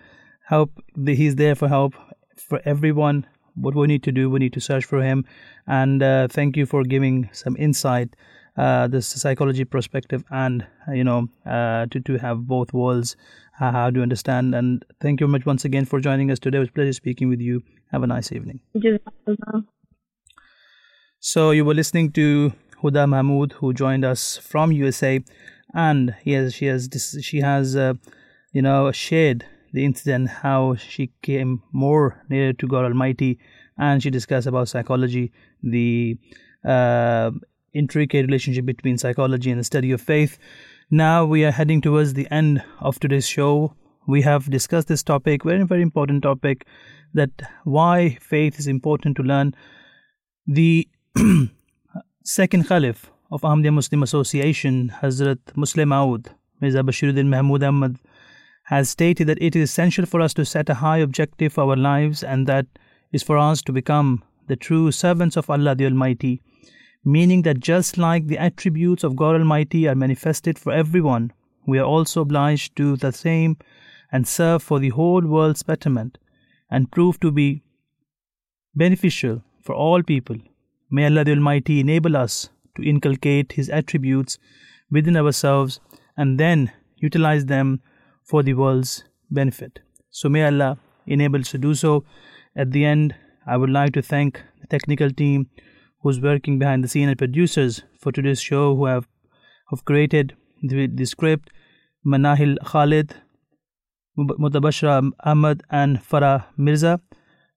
help. 0.47 0.71
He's 1.05 1.35
there 1.35 1.55
for 1.55 1.67
help 1.67 1.93
for 2.37 2.61
everyone. 2.63 3.25
What 3.55 3.75
we 3.75 3.87
need 3.87 4.03
to 4.03 4.13
do, 4.13 4.29
we 4.29 4.39
need 4.39 4.53
to 4.53 4.61
search 4.61 4.85
for 4.85 5.01
Him. 5.03 5.25
And 5.67 6.01
uh, 6.01 6.29
thank 6.29 6.55
you 6.55 6.65
for 6.65 6.83
giving 6.83 7.29
some 7.33 7.57
insight 7.57 8.15
uh, 8.57 8.87
this 8.87 9.07
psychology 9.07 9.63
perspective 9.65 10.23
and 10.29 10.65
uh, 10.87 10.91
you 10.91 11.03
know 11.03 11.27
uh, 11.45 11.85
to 11.87 11.99
to 12.01 12.17
have 12.17 12.47
both 12.47 12.73
worlds 12.73 13.15
uh, 13.61 13.71
how 13.71 13.89
to 13.89 14.01
understand? 14.01 14.55
And 14.55 14.83
thank 14.99 15.19
you 15.19 15.27
very 15.27 15.33
much 15.33 15.45
once 15.45 15.65
again 15.65 15.85
for 15.85 15.99
joining 15.99 16.31
us 16.31 16.39
today. 16.39 16.57
It 16.57 16.61
was 16.61 16.69
a 16.69 16.73
pleasure 16.73 16.93
speaking 16.93 17.29
with 17.29 17.39
you. 17.39 17.61
Have 17.91 18.03
a 18.03 18.07
nice 18.07 18.31
evening. 18.31 18.59
So 21.19 21.51
you 21.51 21.63
were 21.63 21.75
listening 21.75 22.11
to 22.13 22.53
Huda 22.81 23.07
Mahmood 23.07 23.53
who 23.53 23.73
joined 23.73 24.03
us 24.03 24.37
from 24.37 24.71
USA 24.71 25.23
and 25.73 26.15
she 26.23 26.33
has 26.33 26.89
she 27.21 27.39
has 27.41 27.75
uh, 27.75 27.93
you 28.51 28.61
know 28.61 28.91
shared 28.91 29.45
the 29.71 29.85
incident 29.85 30.29
how 30.29 30.75
she 30.75 31.11
came 31.21 31.61
more 31.71 32.21
near 32.27 32.53
to 32.53 32.67
God 32.67 32.85
Almighty 32.85 33.39
and 33.77 34.01
she 34.01 34.09
discussed 34.09 34.47
about 34.47 34.67
psychology 34.67 35.31
the 35.61 36.17
uh, 36.65 37.31
intricate 37.73 38.25
relationship 38.25 38.65
between 38.65 38.97
psychology 38.97 39.51
and 39.51 39.59
the 39.59 39.63
study 39.63 39.91
of 39.91 40.01
faith. 40.01 40.37
Now 40.89 41.25
we 41.25 41.45
are 41.45 41.51
heading 41.51 41.81
towards 41.81 42.13
the 42.13 42.27
end 42.31 42.63
of 42.79 42.99
today's 42.99 43.27
show. 43.27 43.75
We 44.07 44.21
have 44.23 44.49
discussed 44.49 44.87
this 44.87 45.03
topic, 45.03 45.43
very, 45.43 45.63
very 45.63 45.81
important 45.81 46.23
topic, 46.23 46.65
that 47.13 47.29
why 47.63 48.17
faith 48.19 48.59
is 48.59 48.67
important 48.67 49.15
to 49.17 49.23
learn. 49.23 49.55
The 50.47 50.87
second 52.23 52.67
Caliph 52.67 53.11
of 53.31 53.41
Ahmadiyya 53.41 53.73
Muslim 53.73 54.03
Association, 54.03 54.93
Hazrat 55.01 55.39
Musleh 55.55 55.87
Maud, 55.87 56.29
Mirza 56.59 56.83
Bashiruddin 56.83 57.27
Mahmud 57.27 57.63
Ahmad, 57.63 57.97
has 58.65 58.89
stated 58.89 59.27
that 59.27 59.41
it 59.41 59.55
is 59.55 59.69
essential 59.69 60.05
for 60.05 60.21
us 60.21 60.33
to 60.33 60.45
set 60.45 60.69
a 60.69 60.75
high 60.75 60.97
objective 60.97 61.53
for 61.53 61.63
our 61.63 61.75
lives 61.75 62.23
and 62.23 62.47
that 62.47 62.65
is 63.11 63.23
for 63.23 63.37
us 63.37 63.61
to 63.61 63.71
become 63.71 64.23
the 64.47 64.55
true 64.55 64.91
servants 64.91 65.37
of 65.37 65.49
Allah 65.49 65.75
the 65.75 65.85
Almighty 65.85 66.41
meaning 67.03 67.41
that 67.43 67.59
just 67.59 67.97
like 67.97 68.27
the 68.27 68.37
attributes 68.37 69.03
of 69.03 69.15
God 69.15 69.35
Almighty 69.35 69.87
are 69.87 69.95
manifested 69.95 70.59
for 70.59 70.71
everyone, 70.71 71.33
we 71.65 71.79
are 71.79 71.85
also 71.85 72.21
obliged 72.21 72.75
to 72.75 72.83
do 72.83 72.95
the 72.97 73.11
same 73.11 73.57
and 74.11 74.27
serve 74.27 74.61
for 74.61 74.79
the 74.79 74.89
whole 74.89 75.21
world's 75.21 75.63
betterment 75.63 76.17
and 76.69 76.91
prove 76.91 77.19
to 77.19 77.31
be 77.31 77.63
beneficial 78.75 79.43
for 79.61 79.73
all 79.73 80.03
people. 80.03 80.37
May 80.89 81.05
Allah 81.05 81.23
the 81.23 81.31
Almighty 81.31 81.79
enable 81.79 82.17
us 82.17 82.49
to 82.75 82.83
inculcate 82.83 83.53
His 83.53 83.69
attributes 83.69 84.37
within 84.89 85.17
ourselves 85.17 85.79
and 86.17 86.39
then 86.39 86.71
utilize 86.97 87.45
them 87.45 87.81
for 88.23 88.43
the 88.43 88.53
world's 88.53 89.03
benefit. 89.29 89.79
So 90.09 90.29
may 90.29 90.45
Allah 90.45 90.77
enable 91.07 91.39
us 91.39 91.51
to 91.51 91.57
do 91.57 91.73
so. 91.73 92.03
At 92.55 92.71
the 92.71 92.85
end, 92.85 93.15
I 93.47 93.57
would 93.57 93.69
like 93.69 93.93
to 93.93 94.01
thank 94.01 94.41
the 94.59 94.67
technical 94.67 95.09
team 95.09 95.49
who's 96.01 96.19
working 96.19 96.59
behind 96.59 96.83
the 96.83 96.87
scene 96.87 97.09
and 97.09 97.17
producers 97.17 97.83
for 97.99 98.11
today's 98.11 98.41
show 98.41 98.75
who 98.75 98.85
have 98.85 99.07
have 99.69 99.85
created 99.85 100.35
the, 100.61 100.87
the 100.87 101.05
script 101.05 101.49
Manahil 102.05 102.57
Khalid 102.65 103.15
Mutabashra 104.17 105.11
Ahmad 105.23 105.63
and 105.69 105.97
Farah 105.99 106.45
Mirza. 106.57 106.99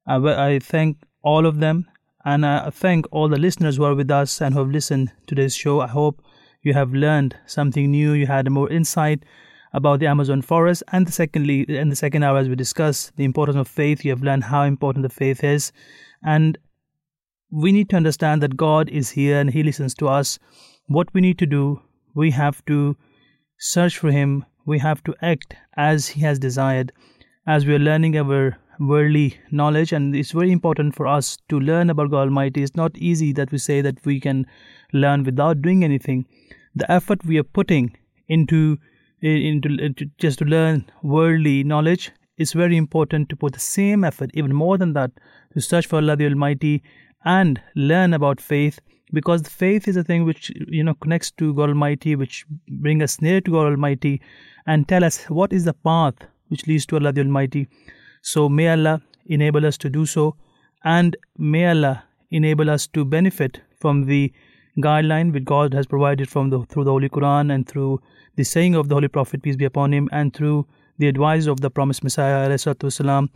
I, 0.06 0.16
I 0.16 0.58
thank 0.58 0.98
all 1.22 1.46
of 1.46 1.58
them 1.60 1.86
and 2.24 2.46
I 2.46 2.70
thank 2.70 3.06
all 3.10 3.28
the 3.28 3.38
listeners 3.38 3.76
who 3.76 3.84
are 3.84 3.94
with 3.94 4.10
us 4.10 4.40
and 4.40 4.54
who 4.54 4.60
have 4.60 4.70
listened 4.70 5.12
to 5.26 5.34
this 5.34 5.54
show. 5.54 5.80
I 5.80 5.88
hope 5.88 6.22
you 6.62 6.74
have 6.74 6.92
learned 6.92 7.36
something 7.46 7.90
new 7.90 8.12
you 8.12 8.26
had 8.26 8.50
more 8.50 8.70
insight 8.70 9.24
about 9.72 9.98
the 9.98 10.06
Amazon 10.06 10.40
forest 10.40 10.82
and 10.92 11.12
secondly 11.12 11.62
in 11.62 11.88
the 11.88 11.96
second 11.96 12.22
hour 12.22 12.38
as 12.38 12.48
we 12.48 12.54
discuss 12.54 13.10
the 13.16 13.24
importance 13.24 13.56
of 13.56 13.66
faith. 13.66 14.04
You 14.04 14.12
have 14.12 14.22
learned 14.22 14.44
how 14.44 14.62
important 14.62 15.02
the 15.02 15.08
faith 15.08 15.42
is 15.42 15.72
and 16.22 16.56
we 17.50 17.72
need 17.72 17.88
to 17.90 17.96
understand 17.96 18.42
that 18.42 18.56
God 18.56 18.88
is 18.88 19.10
here 19.10 19.38
and 19.38 19.50
He 19.50 19.62
listens 19.62 19.94
to 19.94 20.08
us. 20.08 20.38
What 20.86 21.12
we 21.14 21.20
need 21.20 21.38
to 21.38 21.46
do, 21.46 21.80
we 22.14 22.30
have 22.32 22.64
to 22.66 22.96
search 23.58 23.98
for 23.98 24.10
Him, 24.10 24.44
we 24.66 24.78
have 24.78 25.02
to 25.04 25.14
act 25.22 25.54
as 25.76 26.08
He 26.08 26.20
has 26.22 26.38
desired, 26.38 26.92
as 27.46 27.66
we 27.66 27.74
are 27.74 27.78
learning 27.78 28.16
our 28.16 28.56
worldly 28.80 29.36
knowledge. 29.50 29.92
And 29.92 30.16
it's 30.16 30.32
very 30.32 30.50
important 30.50 30.94
for 30.94 31.06
us 31.06 31.38
to 31.48 31.60
learn 31.60 31.90
about 31.90 32.10
God 32.10 32.22
Almighty. 32.22 32.62
It's 32.62 32.76
not 32.76 32.96
easy 32.98 33.32
that 33.32 33.52
we 33.52 33.58
say 33.58 33.80
that 33.80 34.04
we 34.04 34.20
can 34.20 34.46
learn 34.92 35.24
without 35.24 35.62
doing 35.62 35.84
anything. 35.84 36.26
The 36.74 36.90
effort 36.90 37.24
we 37.24 37.38
are 37.38 37.44
putting 37.44 37.96
into 38.28 38.78
into, 39.20 39.68
uh, 39.68 39.86
into 39.86 40.06
just 40.18 40.38
to 40.40 40.44
learn 40.44 40.84
worldly 41.02 41.64
knowledge 41.64 42.10
is 42.36 42.52
very 42.52 42.76
important 42.76 43.28
to 43.28 43.36
put 43.36 43.52
the 43.52 43.60
same 43.60 44.04
effort, 44.04 44.30
even 44.34 44.52
more 44.52 44.76
than 44.76 44.92
that, 44.94 45.12
to 45.52 45.60
search 45.60 45.86
for 45.86 45.96
Allah 45.96 46.16
the 46.16 46.26
Almighty 46.26 46.82
and 47.24 47.60
learn 47.74 48.12
about 48.14 48.40
faith 48.40 48.80
because 49.12 49.46
faith 49.48 49.86
is 49.88 49.96
a 49.96 50.04
thing 50.04 50.24
which 50.24 50.50
you 50.68 50.82
know 50.82 50.94
connects 50.94 51.30
to 51.32 51.54
God 51.54 51.68
Almighty, 51.68 52.16
which 52.16 52.44
bring 52.68 53.02
us 53.02 53.20
near 53.20 53.40
to 53.40 53.50
God 53.50 53.66
Almighty, 53.66 54.20
and 54.66 54.88
tell 54.88 55.04
us 55.04 55.24
what 55.24 55.52
is 55.52 55.64
the 55.64 55.74
path 55.74 56.14
which 56.48 56.66
leads 56.66 56.86
to 56.86 56.96
Allah 56.96 57.12
the 57.12 57.20
Almighty. 57.20 57.68
So 58.22 58.48
may 58.48 58.68
Allah 58.68 59.02
enable 59.26 59.66
us 59.66 59.78
to 59.78 59.90
do 59.90 60.06
so, 60.06 60.36
and 60.84 61.16
may 61.38 61.68
Allah 61.68 62.04
enable 62.30 62.70
us 62.70 62.86
to 62.88 63.04
benefit 63.04 63.60
from 63.78 64.04
the 64.06 64.32
guideline 64.78 65.32
which 65.32 65.44
God 65.44 65.72
has 65.72 65.86
provided 65.86 66.28
from 66.28 66.50
the 66.50 66.64
through 66.64 66.84
the 66.84 66.90
Holy 66.90 67.08
Quran 67.08 67.54
and 67.54 67.68
through 67.68 68.00
the 68.36 68.44
saying 68.44 68.74
of 68.74 68.88
the 68.88 68.94
Holy 68.96 69.08
Prophet 69.08 69.42
peace 69.42 69.56
be 69.56 69.64
upon 69.64 69.92
him, 69.92 70.08
and 70.12 70.34
through 70.34 70.66
the 70.97 71.07
advice 71.07 71.47
of 71.47 71.61
the 71.61 71.69
promised 71.69 72.03
Messiah 72.03 72.49
والسلام, 72.49 73.29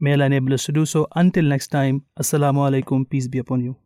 may 0.00 0.12
Allah 0.12 0.26
enable 0.26 0.52
us 0.54 0.64
to 0.66 0.72
do 0.72 0.84
so. 0.84 1.06
Until 1.14 1.44
next 1.44 1.68
time, 1.68 2.02
Assalamu 2.20 2.68
alaikum, 2.68 3.08
peace 3.08 3.28
be 3.28 3.38
upon 3.38 3.60
you. 3.60 3.76